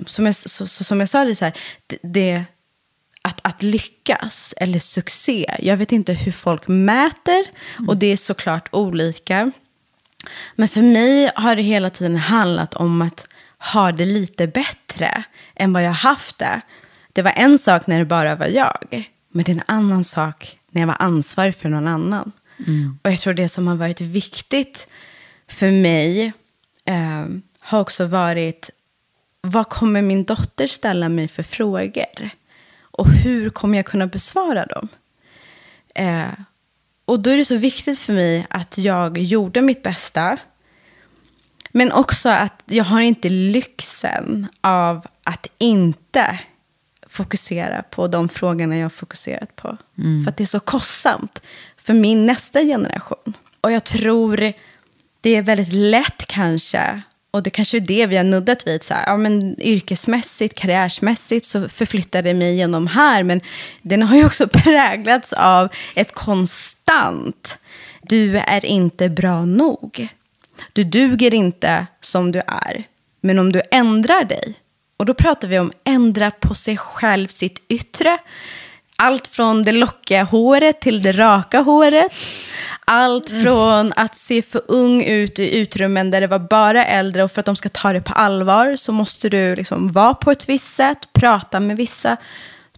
som, 0.06 0.26
jag, 0.26 0.36
så, 0.36 0.68
så, 0.68 0.84
som 0.84 1.00
jag 1.00 1.10
sa, 1.10 1.26
det, 1.26 1.36
så 1.36 1.46
här, 1.46 1.54
det, 1.88 1.98
det 2.04 2.44
att, 3.22 3.40
att 3.42 3.64
lyckas 3.64 4.54
eller 4.58 4.80
succé, 4.80 5.56
jag 5.60 5.78
vet 5.78 5.92
inte 5.92 6.14
hur 6.14 6.32
folk 6.32 6.68
mäter 6.68 7.46
mm. 7.78 7.90
och 7.90 7.98
det 7.98 8.08
är 8.08 8.18
såklart 8.18 8.70
olika. 8.72 9.52
Men 10.56 10.68
för 10.68 10.82
mig 10.82 11.32
har 11.36 11.56
det 11.56 11.62
hela 11.62 11.90
tiden 11.90 12.18
handlat 12.18 12.74
om 12.74 13.02
att 13.02 13.28
ha 13.58 13.92
det 13.92 14.06
lite 14.06 14.48
bättre 14.48 15.24
än 15.56 15.74
vad 15.74 15.84
jag 15.84 15.92
haft 15.92 16.38
det. 16.38 16.62
Det 17.14 17.22
var 17.22 17.34
en 17.36 17.58
sak 17.58 17.88
när 17.88 18.00
det 18.00 18.06
bara 18.06 18.36
var 18.36 18.48
jag, 18.48 19.10
men 19.30 19.44
det 19.44 19.52
är 19.52 19.56
en 19.56 19.64
annan 19.66 20.04
sak 20.04 20.58
när 20.70 20.82
jag 20.82 20.88
var 20.88 20.98
ansvarig 21.00 21.56
för 21.56 21.70
någon 21.70 21.88
annan. 21.88 22.32
Mm. 22.68 23.00
Och 23.04 23.12
jag 23.12 23.20
tror 23.20 23.34
det 23.34 23.50
som 23.50 23.68
har 23.68 23.76
varit 23.76 24.02
viktigt 24.02 24.88
för 25.48 25.72
mig 25.72 26.34
eh, 26.86 27.26
har 27.60 27.80
också 27.80 28.06
varit 28.06 28.70
vad 29.42 29.70
kommer 29.70 30.02
min 30.02 30.24
dotter 30.24 30.68
ställa 30.68 31.10
mig 31.10 31.28
för 31.28 31.44
frågor? 31.44 32.30
Och 32.82 33.08
hur 33.08 33.50
kommer 33.50 33.78
jag 33.78 33.86
kunna 33.86 34.08
besvara 34.08 34.66
dem? 34.66 34.88
Eh, 35.96 36.32
och 37.06 37.20
då 37.20 37.30
är 37.30 37.38
det 37.38 37.46
så 37.46 37.58
viktigt 37.58 38.00
för 38.00 38.14
mig 38.14 38.48
att 38.50 38.78
jag 38.78 39.18
gjorde 39.18 39.62
mitt 39.62 39.84
bästa. 39.84 40.38
Men 41.72 41.92
också 41.92 42.30
att 42.30 42.64
jag 42.66 42.84
har 42.84 43.02
inte 43.02 43.30
lyxen 43.30 44.48
av 44.62 45.08
att 45.24 45.48
inte 45.58 46.40
fokusera 47.08 47.84
på 47.84 48.08
de 48.08 48.30
frågorna 48.30 48.78
jag 48.78 48.86
har 48.86 48.90
fokuserat 48.90 49.56
på. 49.56 49.78
Mm. 49.98 50.24
För 50.24 50.32
att 50.32 50.38
det 50.38 50.44
är 50.44 50.46
så 50.46 50.60
kostsamt 50.60 51.42
för 51.78 51.94
min 51.94 52.26
nästa 52.26 52.62
generation. 52.62 53.34
Och 53.62 53.72
jag 53.72 53.84
tror 53.84 54.54
det 55.22 55.30
är 55.36 55.42
väldigt 55.42 55.74
lätt 55.74 56.26
kanske 56.28 57.02
och 57.34 57.44
det 57.44 57.50
kanske 57.50 57.78
är 57.78 57.82
det 57.82 58.06
vi 58.06 58.18
har 58.18 58.24
nuddat 58.24 58.68
vid. 58.68 58.84
Så 58.84 58.94
här, 58.94 59.04
ja, 59.08 59.18
men 59.18 59.62
yrkesmässigt, 59.62 60.60
karriärsmässigt 60.60 61.46
så 61.46 61.70
förflyttade 61.70 62.34
mig 62.34 62.56
genom 62.56 62.88
här. 62.88 63.24
Men 63.24 63.42
den 63.82 64.04
har 64.04 64.18
ju 64.18 64.26
också 64.26 64.48
präglats 64.54 65.34
av 65.34 65.70
ett 65.96 66.12
konstant. 66.12 67.58
Du 68.02 68.38
är 68.38 68.66
inte 68.66 69.10
bra 69.10 69.46
nog. 69.46 70.08
Du 70.74 70.84
duger 70.84 71.34
inte 71.34 71.88
som 72.02 72.32
du 72.32 72.42
är. 72.48 72.84
Men 73.22 73.40
om 73.40 73.52
du 73.52 73.62
ändrar 73.72 74.24
dig. 74.24 74.54
Och 74.98 75.06
då 75.06 75.14
pratar 75.14 75.48
vi 75.48 75.60
om 75.60 75.72
ändra 75.84 76.32
på 76.32 76.56
sig 76.56 76.78
själv, 76.78 77.28
sitt 77.28 77.64
yttre. 77.68 78.18
allt 78.96 79.28
från 79.28 79.64
det 79.64 79.72
lockiga 79.72 80.24
håret 80.24 80.80
till 80.80 81.02
det 81.02 81.12
raka 81.12 81.62
håret. 81.62 82.14
Allt 82.86 83.30
från 83.30 83.94
att 83.96 84.16
se 84.16 84.42
för 84.42 84.62
ung 84.68 85.04
ut 85.04 85.40
i 85.40 85.58
utrymmen 85.58 86.12
där 86.12 86.22
det 86.22 86.28
var 86.28 86.40
bara 86.40 86.86
äldre 86.86 87.24
och 87.24 87.32
för 87.32 87.40
att 87.40 87.46
de 87.46 87.56
ska 87.56 87.70
ta 87.70 87.94
det 87.94 88.02
på 88.02 88.14
allvar 88.14 88.76
så 88.76 88.92
måste 88.92 89.30
du 89.30 89.56
liksom 89.56 89.92
vara 89.92 90.14
på 90.14 90.32
ett 90.32 90.50
visst 90.50 90.76
sätt, 90.76 91.14
prata 91.14 91.60
med 91.60 91.78
vissa 91.78 92.18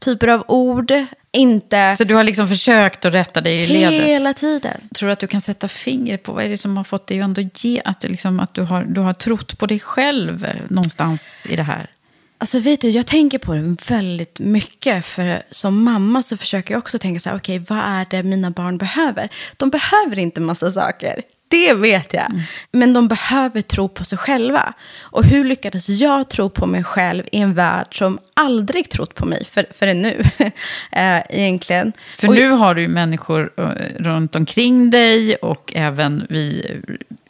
typer 0.02 0.28
av 0.28 0.44
ord. 0.48 0.94
Inte 1.32 1.96
Så 1.98 2.04
du 2.04 2.16
har 2.16 2.24
liksom 2.24 2.48
försökt 2.48 3.06
att 3.06 3.14
rätta 3.14 3.42
dig 3.42 3.64
i 3.64 3.68
ledet? 3.68 4.08
hela 4.08 4.34
tiden. 4.34 4.90
Tror 4.96 5.08
du 5.08 5.14
att 5.14 5.20
du 5.20 5.28
kan 5.28 5.42
sätta 5.42 5.68
fingret 5.68 6.24
på 6.24 6.32
vad 6.32 6.44
är 6.44 6.50
det 6.50 6.58
som 6.58 6.78
har 6.78 6.84
fått 6.84 7.08
dig 7.08 7.22
att 7.22 7.24
ändå 7.24 7.50
ge, 7.56 7.82
att, 7.86 8.00
du 8.00 8.08
liksom, 8.08 8.40
att 8.40 8.54
du, 8.54 8.62
har, 8.62 8.84
du 8.84 9.02
har 9.02 9.14
trott 9.14 9.58
på 9.58 9.66
dig 9.66 9.80
själv 9.80 10.48
någonstans 10.70 11.48
i 11.50 11.56
det 11.56 11.64
här? 11.64 11.90
Alltså 12.38 12.60
vet 12.60 12.82
du, 12.82 12.90
jag 12.90 13.08
tänker 13.08 13.38
på 13.38 13.54
det 13.54 13.78
väldigt 13.88 14.40
mycket. 14.40 15.06
För 15.06 15.44
som 15.52 15.84
mamma 15.84 16.24
så 16.24 16.38
försöker 16.38 16.74
jag 16.74 16.80
också 16.80 17.00
tänka 17.00 17.20
så 17.20 17.30
här, 17.30 17.38
okej, 17.38 17.60
vad 17.60 17.78
är 17.78 18.08
det 18.10 18.24
mina 18.24 18.52
barn 18.52 18.78
behöver? 18.78 19.30
De 19.58 19.70
behöver 19.70 20.20
inte 20.20 20.42
massa 20.42 20.72
saker. 20.72 21.22
Det 21.48 21.74
vet 21.74 22.14
jag. 22.14 22.42
Men 22.72 22.94
de 22.94 23.08
behöver 23.08 23.62
tro 23.62 23.90
på 23.90 24.04
sig 24.04 24.18
själva. 24.18 24.74
Och 25.02 25.24
hur 25.26 25.44
lyckades 25.44 25.90
jag 25.90 26.30
tro 26.30 26.50
på 26.50 26.66
mig 26.66 26.84
själv 26.84 27.24
i 27.32 27.40
en 27.40 27.54
värld 27.54 27.98
som 27.98 28.20
aldrig 28.34 28.90
trott 28.90 29.16
på 29.16 29.26
mig 29.26 29.46
för, 29.46 29.66
förrän 29.72 30.02
nu? 30.02 30.22
eh, 30.92 31.18
egentligen. 31.30 31.94
För 32.18 32.28
Och- 32.28 32.36
nu 32.36 32.50
har 32.50 32.76
du 32.76 32.82
ju 32.82 32.88
människor 32.88 33.52
eh, 33.58 33.64
runt 34.04 34.36
omkring 34.36 34.90
dig 34.90 35.36
och 35.36 35.72
även 35.76 36.26
vi 36.30 36.72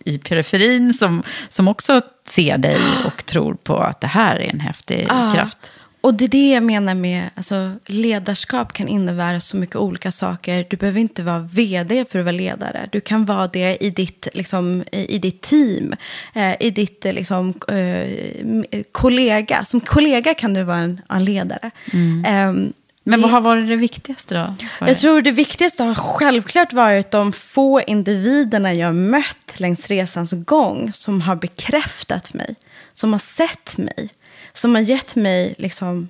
i 0.05 0.17
periferin 0.17 0.93
som, 0.93 1.23
som 1.49 1.67
också 1.67 2.01
ser 2.25 2.57
dig 2.57 2.77
och 3.05 3.25
tror 3.25 3.53
på 3.53 3.77
att 3.77 4.01
det 4.01 4.07
här 4.07 4.35
är 4.35 4.49
en 4.49 4.59
häftig 4.59 5.05
Ja. 5.09 5.31
kraft. 5.35 5.71
Och 6.05 6.13
det 6.13 6.25
är 6.25 6.29
det 6.29 6.49
jag 6.49 6.63
menar 6.63 6.95
med 6.95 7.29
alltså, 7.35 7.71
ledarskap 7.85 8.73
kan 8.73 8.87
innebära 8.87 9.39
så 9.39 9.57
mycket 9.57 9.75
olika 9.75 10.11
saker. 10.11 10.65
Du 10.69 10.77
behöver 10.77 10.99
inte 10.99 11.23
vara 11.23 11.39
vd 11.39 12.05
för 12.05 12.19
att 12.19 12.25
vara 12.25 12.35
ledare. 12.35 12.89
Du 12.91 13.01
kan 13.01 13.25
vara 13.25 13.47
det 13.47 13.77
i 13.83 13.89
ditt, 13.89 14.27
liksom, 14.33 14.83
i, 14.91 15.15
i 15.15 15.17
ditt 15.17 15.41
team, 15.41 15.95
eh, 16.33 16.55
i 16.59 16.69
ditt 16.69 17.05
eh, 17.05 17.13
liksom, 17.13 17.53
eh, 17.67 18.81
kollega. 18.91 19.65
Som 19.65 19.79
kollega 19.79 20.33
kan 20.33 20.53
du 20.53 20.63
vara 20.63 20.77
en, 20.77 21.01
en 21.09 21.25
ledare. 21.25 21.71
Ehm, 22.25 22.73
Men 23.03 23.21
vad 23.21 23.31
har 23.31 23.41
varit 23.41 23.67
det 23.67 23.75
viktigaste 23.75 24.35
då? 24.35 24.55
jag 24.79 24.89
er? 24.89 24.93
tror 24.93 25.21
det 25.21 25.31
viktigaste 25.31 25.83
har 25.83 25.95
självklart 25.95 26.73
varit 26.73 27.11
de 27.11 27.33
få 27.33 27.81
individerna 27.81 28.73
jag 28.73 28.95
mött 28.95 29.59
längs 29.59 29.87
resans 29.87 30.33
gång 30.33 30.93
som 30.93 31.21
har 31.21 31.35
bekräftat 31.35 32.33
mig, 32.33 32.55
som 32.93 33.11
har 33.11 33.19
sett 33.19 33.77
mig, 33.77 34.09
som 34.57 34.75
har 34.75 34.81
gett 34.81 35.15
mig 35.15 35.55
liksom 35.57 36.09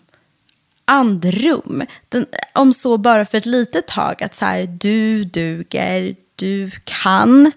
andrum. 0.86 1.84
Den, 2.10 2.26
om 2.54 2.74
så 2.74 2.98
bara 2.98 3.26
för 3.26 3.38
ett 3.38 3.46
litet 3.46 3.88
tag, 3.88 4.24
att 4.24 4.36
så 4.36 4.46
här, 4.46 4.66
du 4.66 5.24
duger, 5.24 6.16
du 6.36 6.72
kan, 6.84 7.52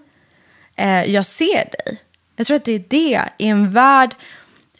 eh, 0.75 1.03
jag 1.11 1.25
ser 1.25 1.69
dig. 1.71 2.01
Jag 2.35 2.47
tror 2.47 2.57
att 2.57 2.65
det 2.65 2.71
är 2.71 2.83
det, 2.87 3.21
i 3.37 3.47
en 3.47 3.71
värld 3.71 4.15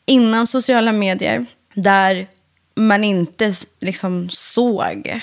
innan 0.06 0.48
sociala 0.48 0.92
medier, 0.92 1.46
där 1.74 2.28
man 2.76 3.04
inte 3.04 3.54
liksom 3.80 4.30
såg 4.30 5.22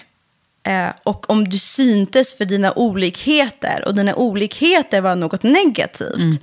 Eh, 0.67 0.93
och 1.03 1.31
om 1.31 1.49
du 1.49 1.59
syntes 1.59 2.35
för 2.35 2.45
dina 2.45 2.73
olikheter 2.73 3.85
och 3.87 3.95
dina 3.95 4.15
olikheter 4.15 5.01
var 5.01 5.17
något 5.17 5.43
negativt, 5.43 6.25
mm 6.25 6.39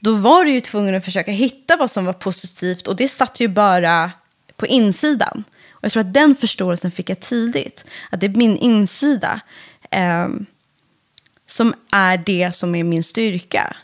då 0.00 0.14
var 0.14 0.44
du 0.44 0.50
ju 0.50 0.60
tvungen 0.60 0.94
att 0.94 1.04
försöka 1.04 1.32
hitta 1.32 1.76
vad 1.76 1.90
som 1.90 2.04
var 2.04 2.12
positivt 2.12 2.88
och 2.88 2.96
det 2.96 3.08
satt 3.08 3.40
ju 3.40 3.48
bara 3.48 4.12
på 4.56 4.66
insidan. 4.66 5.44
Och 5.70 5.84
jag 5.84 5.92
tror 5.92 6.00
att 6.00 6.14
den 6.14 6.34
förståelsen 6.34 6.90
fick 6.90 7.10
jag 7.10 7.20
tidigt, 7.20 7.84
att 8.10 8.20
det 8.20 8.26
är 8.26 8.30
min 8.30 8.56
insida 8.56 9.40
eh, 9.90 10.28
som 11.46 11.74
är 11.92 12.16
det 12.16 12.54
som 12.54 12.74
är 12.74 12.84
min 12.84 13.02
styrka. 13.02 13.76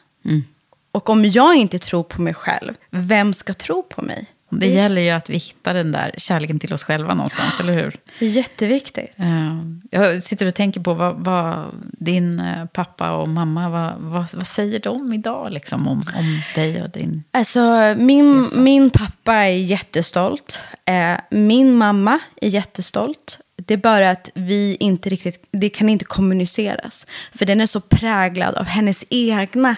Och 0.92 1.10
om 1.10 1.24
jag 1.24 1.54
inte 1.54 1.78
tror 1.78 2.02
på 2.02 2.22
mig 2.22 2.34
själv, 2.34 2.74
vem 2.90 3.34
ska 3.34 3.54
tro 3.54 3.82
på 3.82 4.02
mig? 4.02 4.33
Det 4.60 4.66
gäller 4.66 5.02
ju 5.02 5.10
att 5.10 5.30
vi 5.30 5.36
hittar 5.36 5.74
den 5.74 5.92
där 5.92 6.14
kärleken 6.18 6.58
till 6.58 6.72
oss 6.72 6.84
själva 6.84 7.14
någonstans, 7.14 7.60
eller 7.60 7.72
hur? 7.72 7.96
Det 8.18 8.24
är 8.26 8.30
jätteviktigt. 8.30 9.18
Eh, 9.18 9.58
Jag 9.90 10.22
sitter 10.22 10.46
och 10.46 10.54
tänker 10.54 10.80
på 10.80 10.94
vad, 10.94 11.24
vad 11.24 11.74
din 11.98 12.40
eh, 12.40 12.64
pappa 12.66 13.10
och 13.10 13.28
mamma, 13.28 13.68
vad, 13.68 13.94
vad, 13.98 14.34
vad 14.34 14.46
säger 14.46 14.80
de 14.80 15.12
idag 15.12 15.52
liksom, 15.52 15.88
om, 15.88 16.02
om 16.16 16.40
dig 16.54 16.82
och 16.82 16.90
din... 16.90 17.24
Alltså, 17.30 17.94
min, 17.98 18.48
min 18.54 18.90
pappa 18.90 19.34
är 19.34 19.48
jättestolt. 19.56 20.60
Eh, 20.84 21.14
min 21.30 21.74
mamma 21.74 22.18
är 22.40 22.48
jättestolt. 22.48 23.38
Det 23.56 23.74
är 23.74 23.78
bara 23.78 24.10
att 24.10 24.30
vi 24.34 24.76
inte 24.80 25.08
riktigt, 25.08 25.48
det 25.50 25.68
kan 25.68 25.88
inte 25.88 26.04
kommuniceras. 26.04 27.06
För 27.32 27.46
den 27.46 27.60
är 27.60 27.66
så 27.66 27.80
präglad 27.80 28.54
av 28.54 28.64
hennes 28.64 29.04
egna 29.10 29.76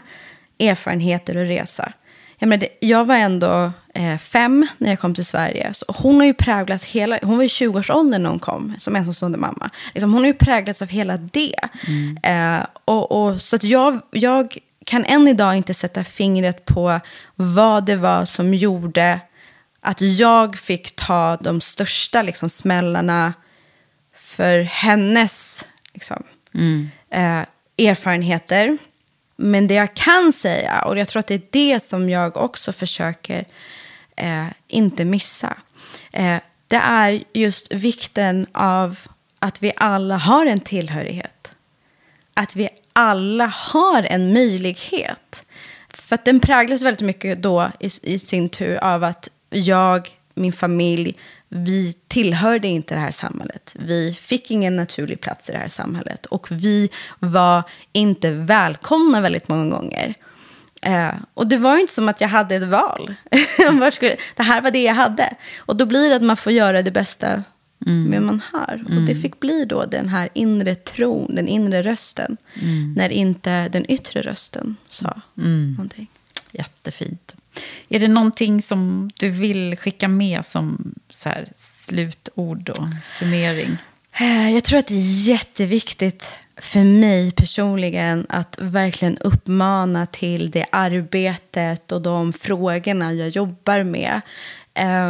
erfarenheter 0.59 1.36
och 1.36 1.47
resa. 1.47 1.93
Jag, 2.39 2.49
menar, 2.49 2.69
jag 2.81 3.05
var 3.05 3.17
ändå 3.17 3.73
eh, 3.95 4.19
fem 4.19 4.67
när 4.79 4.91
jag 4.91 5.01
kom 5.01 5.15
till 5.15 5.25
Sverige. 5.25 5.75
Så 5.75 5.85
hon 5.89 6.17
har 6.17 6.25
ju 6.25 6.35
präglats 6.35 6.85
hela, 6.85 7.19
hon 7.23 7.37
var 7.37 7.45
i 7.45 7.47
20-årsåldern 7.47 8.23
när 8.23 8.31
hon 8.31 8.39
kom 8.39 8.75
som 8.79 8.97
ensamstående 8.97 9.39
mamma. 9.39 9.71
Liksom, 9.95 10.13
hon 10.13 10.23
har 10.23 10.27
ju 10.27 10.35
präglats 10.35 10.83
av 10.83 10.89
hela 10.89 11.17
det. 11.17 11.59
Eh, 12.23 12.67
och, 12.85 13.13
och, 13.13 13.43
så 13.43 13.57
att 13.57 13.65
jag, 13.65 14.01
jag 14.11 14.59
kan 14.87 15.05
än 15.05 15.29
idag 15.29 15.57
inte 15.57 15.75
sätta 15.75 16.05
fingret 16.05 16.65
på 16.65 17.01
vad 17.35 17.87
det 17.87 17.97
var 17.97 18.25
som 18.25 18.55
gjorde 18.55 19.21
att 19.81 20.01
jag 20.01 20.57
fick 20.59 20.97
ta 20.97 21.37
de 21.37 21.61
största 21.61 22.23
liksom, 22.23 22.49
smällarna 22.49 23.33
för 24.15 24.61
hennes 24.61 25.67
liksom, 25.93 26.23
eh, 27.11 27.43
erfarenheter. 27.79 28.79
Men 29.37 29.67
det 29.67 29.75
jag 29.75 29.95
kan 29.95 30.33
säga, 30.33 30.83
och 30.83 30.99
jag 30.99 31.09
tror 31.09 31.21
att 31.21 31.27
det 31.27 31.35
är 31.35 31.43
det 31.51 31.83
som 31.83 32.09
jag 32.09 32.37
också 32.37 32.73
försöker 32.73 33.45
eh, 34.17 34.47
inte 34.69 35.05
missa. 35.05 35.57
Eh, 36.13 36.39
det 36.69 36.77
är 36.77 37.23
just 37.33 37.75
vikten 37.75 38.47
av 38.53 38.99
att 39.39 39.63
vi 39.63 39.73
alla 39.77 40.17
har 40.17 40.47
en 40.47 40.61
tillhörighet. 40.61 41.55
Att 42.35 42.57
vi 42.57 42.69
alla 42.93 43.47
har 43.47 44.03
en 44.03 44.33
möjlighet. 44.33 45.45
För 45.89 46.15
att 46.15 46.25
den 46.25 46.41
präglas 46.41 46.83
väldigt 46.83 47.07
mycket 47.07 47.43
då 47.43 47.71
i, 47.81 47.91
i 48.03 48.19
sin 48.19 48.49
tur 48.49 48.77
av 48.77 49.05
att 49.05 49.29
jag, 49.51 50.09
min 50.35 50.53
familj, 50.53 51.17
vi 51.48 51.93
tillhörde 52.09 52.68
inte 52.68 52.94
det 52.94 53.01
här 53.01 53.10
samhället. 53.10 53.74
Vi 53.78 54.14
fick 54.14 54.51
ingen 54.51 54.77
naturlig 54.77 55.20
plats 55.20 55.48
i 55.48 55.52
det 55.52 55.59
här 55.59 55.68
samhället. 55.68 56.27
Och 56.27 56.48
vi 56.51 56.90
var 57.18 57.62
inte 57.93 58.31
välkomna 58.31 59.20
väldigt 59.20 59.48
många 59.48 59.77
gånger. 59.77 60.14
Eh, 60.82 61.14
och 61.35 61.47
det 61.47 61.56
var 61.56 61.78
inte 61.78 61.93
som 61.93 62.09
att 62.09 62.20
jag 62.20 62.28
hade 62.28 62.56
ett 62.56 62.68
val. 62.68 63.14
Det 64.36 64.43
här 64.43 64.60
var 64.60 64.70
det 64.70 64.82
jag 64.82 64.94
hade. 64.94 65.35
Och 65.59 65.77
då 65.77 65.86
blir 65.86 66.09
det 66.09 66.16
att 66.16 66.23
man 66.23 66.36
får 66.36 66.52
göra 66.52 66.82
det 66.82 66.90
bästa 66.90 67.43
med 67.78 68.23
man 68.23 68.43
har. 68.52 68.85
Och 68.89 69.02
det 69.06 69.14
fick 69.14 69.40
bli 69.40 69.64
då 69.64 69.85
den 69.85 70.09
här 70.09 70.28
inre 70.35 70.74
tron, 70.74 71.35
den 71.35 71.48
inre 71.48 71.82
rösten. 71.82 72.36
När 72.97 73.09
inte 73.09 73.68
den 73.68 73.90
yttre 73.90 74.23
rösten 74.23 74.77
sa 74.89 75.20
någonting. 75.74 76.10
Jättefint. 76.52 77.35
Är 77.89 78.01
det 78.01 78.09
någonting 78.09 78.62
som 78.62 79.11
du 79.19 79.28
vill 79.28 79.77
skicka 79.77 80.09
med 80.09 80.47
som 80.47 80.95
så 81.11 81.28
här, 81.28 81.49
slutord 81.57 82.69
och 82.69 82.87
summering? 83.05 83.77
Eh, 84.20 84.51
jag 84.55 84.65
tror 84.65 84.78
att 84.78 84.87
det 84.87 84.95
är 84.95 85.28
jätteviktigt 85.28 86.37
för 86.57 86.85
mig 86.85 87.31
personligen 87.31 88.27
att 88.28 88.59
verkligen 88.61 89.19
uppmana 89.19 90.07
till 90.07 90.51
det 90.51 90.66
arbetet 90.73 91.93
och 91.93 92.03
de 92.03 92.33
frågorna 92.33 93.12
jag 93.12 93.28
jobbar 93.28 93.83
med. 93.83 94.20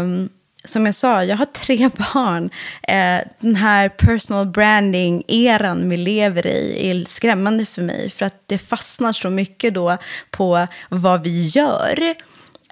Um, 0.00 0.28
som 0.64 0.86
jag 0.86 0.94
sa, 0.94 1.24
jag 1.24 1.36
har 1.36 1.44
tre 1.44 1.88
barn. 2.14 2.50
Eh, 2.82 3.20
den 3.40 3.56
här 3.56 3.88
personal 3.88 4.46
branding-eran 4.46 5.90
vi 5.90 5.96
lever 5.96 6.46
i 6.46 6.90
är 6.90 7.04
skrämmande 7.04 7.66
för 7.66 7.82
mig. 7.82 8.10
För 8.10 8.26
att 8.26 8.42
det 8.46 8.58
fastnar 8.58 9.12
så 9.12 9.30
mycket 9.30 9.74
då 9.74 9.96
på 10.30 10.66
vad 10.88 11.22
vi 11.22 11.42
gör. 11.42 12.14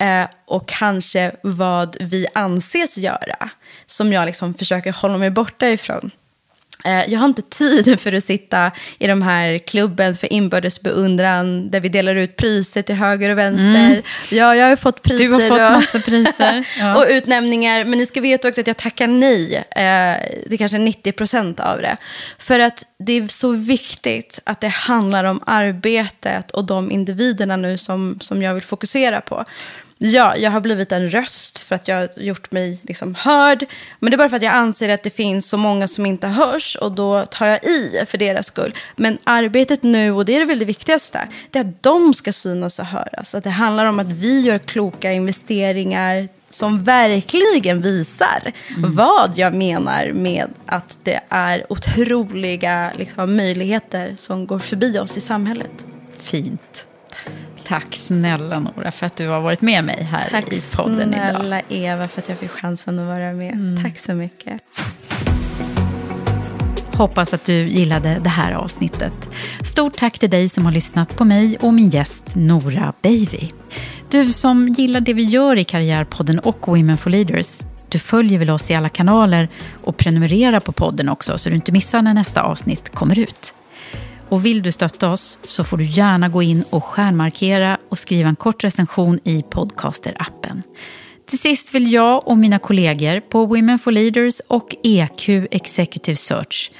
Eh, 0.01 0.27
och 0.47 0.69
kanske 0.69 1.33
vad 1.43 1.97
vi 2.01 2.27
anses 2.35 2.99
göra. 2.99 3.51
Som 3.87 4.13
jag 4.13 4.27
liksom 4.27 4.55
försöker 4.55 4.93
hålla 4.93 5.19
mig 5.19 5.31
borta 5.31 5.69
ifrån. 5.69 6.11
Eh, 6.85 7.13
Jag 7.13 7.19
har 7.19 7.27
inte 7.27 7.43
tid 7.43 8.01
för 8.01 8.13
att 8.13 8.25
sitta 8.25 8.71
i 8.99 9.07
de 9.07 9.23
här 9.23 9.59
klubben 9.59 10.17
för 10.17 10.33
inbördes 10.33 10.81
beundran 10.83 11.71
där 11.71 11.81
vi 11.81 11.89
delar 11.89 12.15
ut 12.15 12.37
priser 12.37 12.83
till 12.83 12.95
höger 12.95 13.31
och 13.31 13.39
vänster. 13.39 13.65
Mm. 13.67 14.03
Ja, 14.31 14.57
jag 14.57 14.69
har 14.69 14.77
fått 14.77 15.03
priser 15.03 15.25
Du 15.25 15.31
har 15.31 15.41
fått 15.41 15.51
och, 15.51 15.59
massa 15.73 16.01
priser. 16.01 16.67
Ja. 16.79 16.97
och 16.97 17.07
utnämningar. 17.09 17.85
Men 17.85 17.99
ni 17.99 18.07
ska 18.07 18.21
veta 18.21 18.49
också 18.49 18.61
att 18.61 18.67
jag 18.67 18.77
tackar 18.77 19.07
nej. 19.07 19.57
Eh, 19.57 19.63
det 20.47 20.51
är 20.51 20.57
kanske 20.57 20.79
90 20.79 21.13
procent 21.13 21.61
av 21.61 21.79
det. 21.79 21.97
För 22.39 22.61
att 22.61 22.85
det 22.99 23.13
är 23.13 23.29
så 23.29 23.53
viktigt 23.53 24.41
att 24.45 24.61
det 24.61 24.69
handlar 24.69 25.25
om 25.25 25.41
arbetet 25.47 26.51
och 26.51 26.65
de 26.65 26.91
individerna 26.91 27.57
nu 27.57 27.79
som, 27.79 28.19
som 28.21 28.43
jag 28.43 28.55
vill 28.55 28.63
fokusera 28.63 29.21
på. 29.21 29.45
Ja, 29.99 30.37
jag 30.37 30.51
har 30.51 30.61
blivit 30.61 30.93
en 30.93 31.09
röst 31.09 31.59
för 31.59 31.75
att 31.75 31.89
jag 31.89 31.97
har 31.97 32.09
gjort 32.17 32.53
mig 32.53 32.79
liksom 32.83 33.15
hörd. 33.15 33.67
Men 34.01 34.11
det 34.11 34.15
är 34.15 34.19
bara 34.19 34.29
för 34.29 34.37
att 34.37 34.43
jag 34.43 34.55
anser 34.55 34.89
att 34.89 35.03
det 35.03 35.11
finns 35.11 35.49
så 35.49 35.57
många 35.57 35.89
som 35.89 36.07
inte 36.07 36.27
hörs 36.27 36.77
och 36.77 36.93
då 36.93 37.27
tar 37.27 37.47
jag 37.47 37.65
i 37.65 38.05
för 38.07 38.19
deras 38.19 38.47
skull. 38.47 38.75
Men 38.97 39.19
arbetet 39.25 39.83
nu, 39.83 40.11
och 40.13 40.25
det 40.25 40.35
är 40.35 40.41
det 40.41 40.47
väl 40.47 40.59
det 40.59 40.65
viktigaste, 40.65 41.29
det 41.51 41.59
är 41.59 41.65
att 41.65 41.83
de 41.83 42.15
ska 42.15 42.33
synas 42.33 42.79
och 42.79 42.87
höras. 42.87 43.35
Att 43.35 43.45
det 43.45 43.51
handlar 43.51 43.87
om 43.87 43.99
att 43.99 44.13
vi 44.13 44.41
gör 44.41 44.59
kloka 44.59 45.13
investeringar 45.13 46.29
som 46.51 46.85
verkligen 46.85 47.83
visar 47.83 48.53
mm. 48.77 48.95
vad 48.95 49.33
jag 49.37 49.55
menar 49.55 50.13
med 50.13 50.49
att 50.67 50.99
det 51.03 51.21
är 51.29 51.73
otroliga 51.73 52.93
liksom, 52.97 53.37
möjligheter 53.37 54.15
som 54.19 54.47
går 54.47 54.59
förbi 54.59 54.99
oss 54.99 55.17
i 55.17 55.21
samhället. 55.21 55.87
Fint. 56.17 56.87
Tack 57.67 57.95
snälla 57.95 58.59
Nora 58.59 58.91
för 58.91 59.07
att 59.07 59.17
du 59.17 59.29
har 59.29 59.41
varit 59.41 59.61
med 59.61 59.85
mig 59.85 60.03
här 60.11 60.29
Tack 60.31 60.53
i 60.53 60.63
podden 60.77 61.15
idag. 61.15 61.27
Tack 61.27 61.37
snälla 61.37 61.61
Eva 61.69 62.09
för 62.09 62.23
att 62.23 62.29
jag 62.29 62.39
fick 62.39 62.51
chansen 62.51 62.99
att 62.99 63.07
vara 63.07 63.33
med. 63.33 63.53
Mm. 63.53 63.83
Tack 63.83 63.99
så 63.99 64.15
mycket. 64.15 64.63
Hoppas 66.95 67.35
att 67.35 67.45
du 67.45 67.69
gillade 67.69 68.21
det 68.23 68.31
här 68.31 68.53
avsnittet. 68.53 69.29
Stort 69.65 69.97
tack 69.97 70.19
till 70.19 70.31
dig 70.31 70.49
som 70.49 70.65
har 70.65 70.73
lyssnat 70.73 71.17
på 71.17 71.25
mig 71.25 71.57
och 71.61 71.75
min 71.75 71.91
gäst 71.91 72.37
Nora 72.37 72.93
Baby. 73.03 73.51
Du 74.11 74.29
som 74.29 74.69
gillar 74.69 75.01
det 75.01 75.13
vi 75.13 75.23
gör 75.23 75.59
i 75.59 75.65
Karriärpodden 75.65 76.39
och 76.39 76.69
Women 76.69 76.97
for 76.97 77.11
Leaders, 77.11 77.61
du 77.89 77.99
följer 77.99 78.39
väl 78.39 78.51
oss 78.51 78.71
i 78.71 78.75
alla 78.75 78.89
kanaler 78.89 79.49
och 79.83 79.97
prenumererar 79.97 80.61
på 80.61 80.73
podden 80.73 81.09
också 81.09 81.39
så 81.39 81.49
du 81.49 81.55
inte 81.55 81.73
missar 81.73 82.03
när 82.03 82.15
nästa 82.15 82.43
avsnitt 82.43 82.95
kommer 82.95 83.19
ut. 83.19 83.55
Och 84.35 84.45
vill 84.45 84.63
du 84.63 84.73
stötta 84.73 85.11
oss 85.11 85.39
så 85.45 85.65
får 85.65 85.77
du 85.77 85.85
gärna 85.85 86.29
gå 86.29 86.43
in 86.43 86.65
och 86.71 86.85
stjärnmarkera 86.85 87.79
och 87.89 87.99
skriva 87.99 88.29
en 88.29 88.37
kort 88.37 88.65
recension 88.65 89.19
i 89.25 89.43
Podcaster-appen. 89.43 90.63
Till 91.29 91.39
sist 91.39 91.75
vill 91.75 91.93
jag 91.93 92.29
och 92.29 92.39
mina 92.39 92.59
kollegor 92.59 93.21
på 93.21 93.47
Women 93.47 93.79
for 93.79 93.93
Leaders 93.93 94.41
och 94.49 94.77
EQ 94.83 95.29
Executive 95.51 96.17
Search 96.17 96.71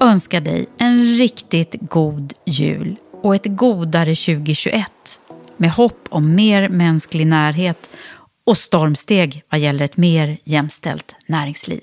önska 0.00 0.40
dig 0.40 0.66
en 0.78 1.04
riktigt 1.04 1.76
god 1.80 2.32
jul 2.46 2.96
och 3.22 3.34
ett 3.34 3.46
godare 3.46 4.14
2021 4.14 4.86
med 5.56 5.70
hopp 5.70 6.06
om 6.08 6.34
mer 6.34 6.68
mänsklig 6.68 7.26
närhet 7.26 7.88
och 8.46 8.58
stormsteg 8.58 9.42
vad 9.50 9.60
gäller 9.60 9.84
ett 9.84 9.96
mer 9.96 10.38
jämställt 10.44 11.14
näringsliv. 11.26 11.82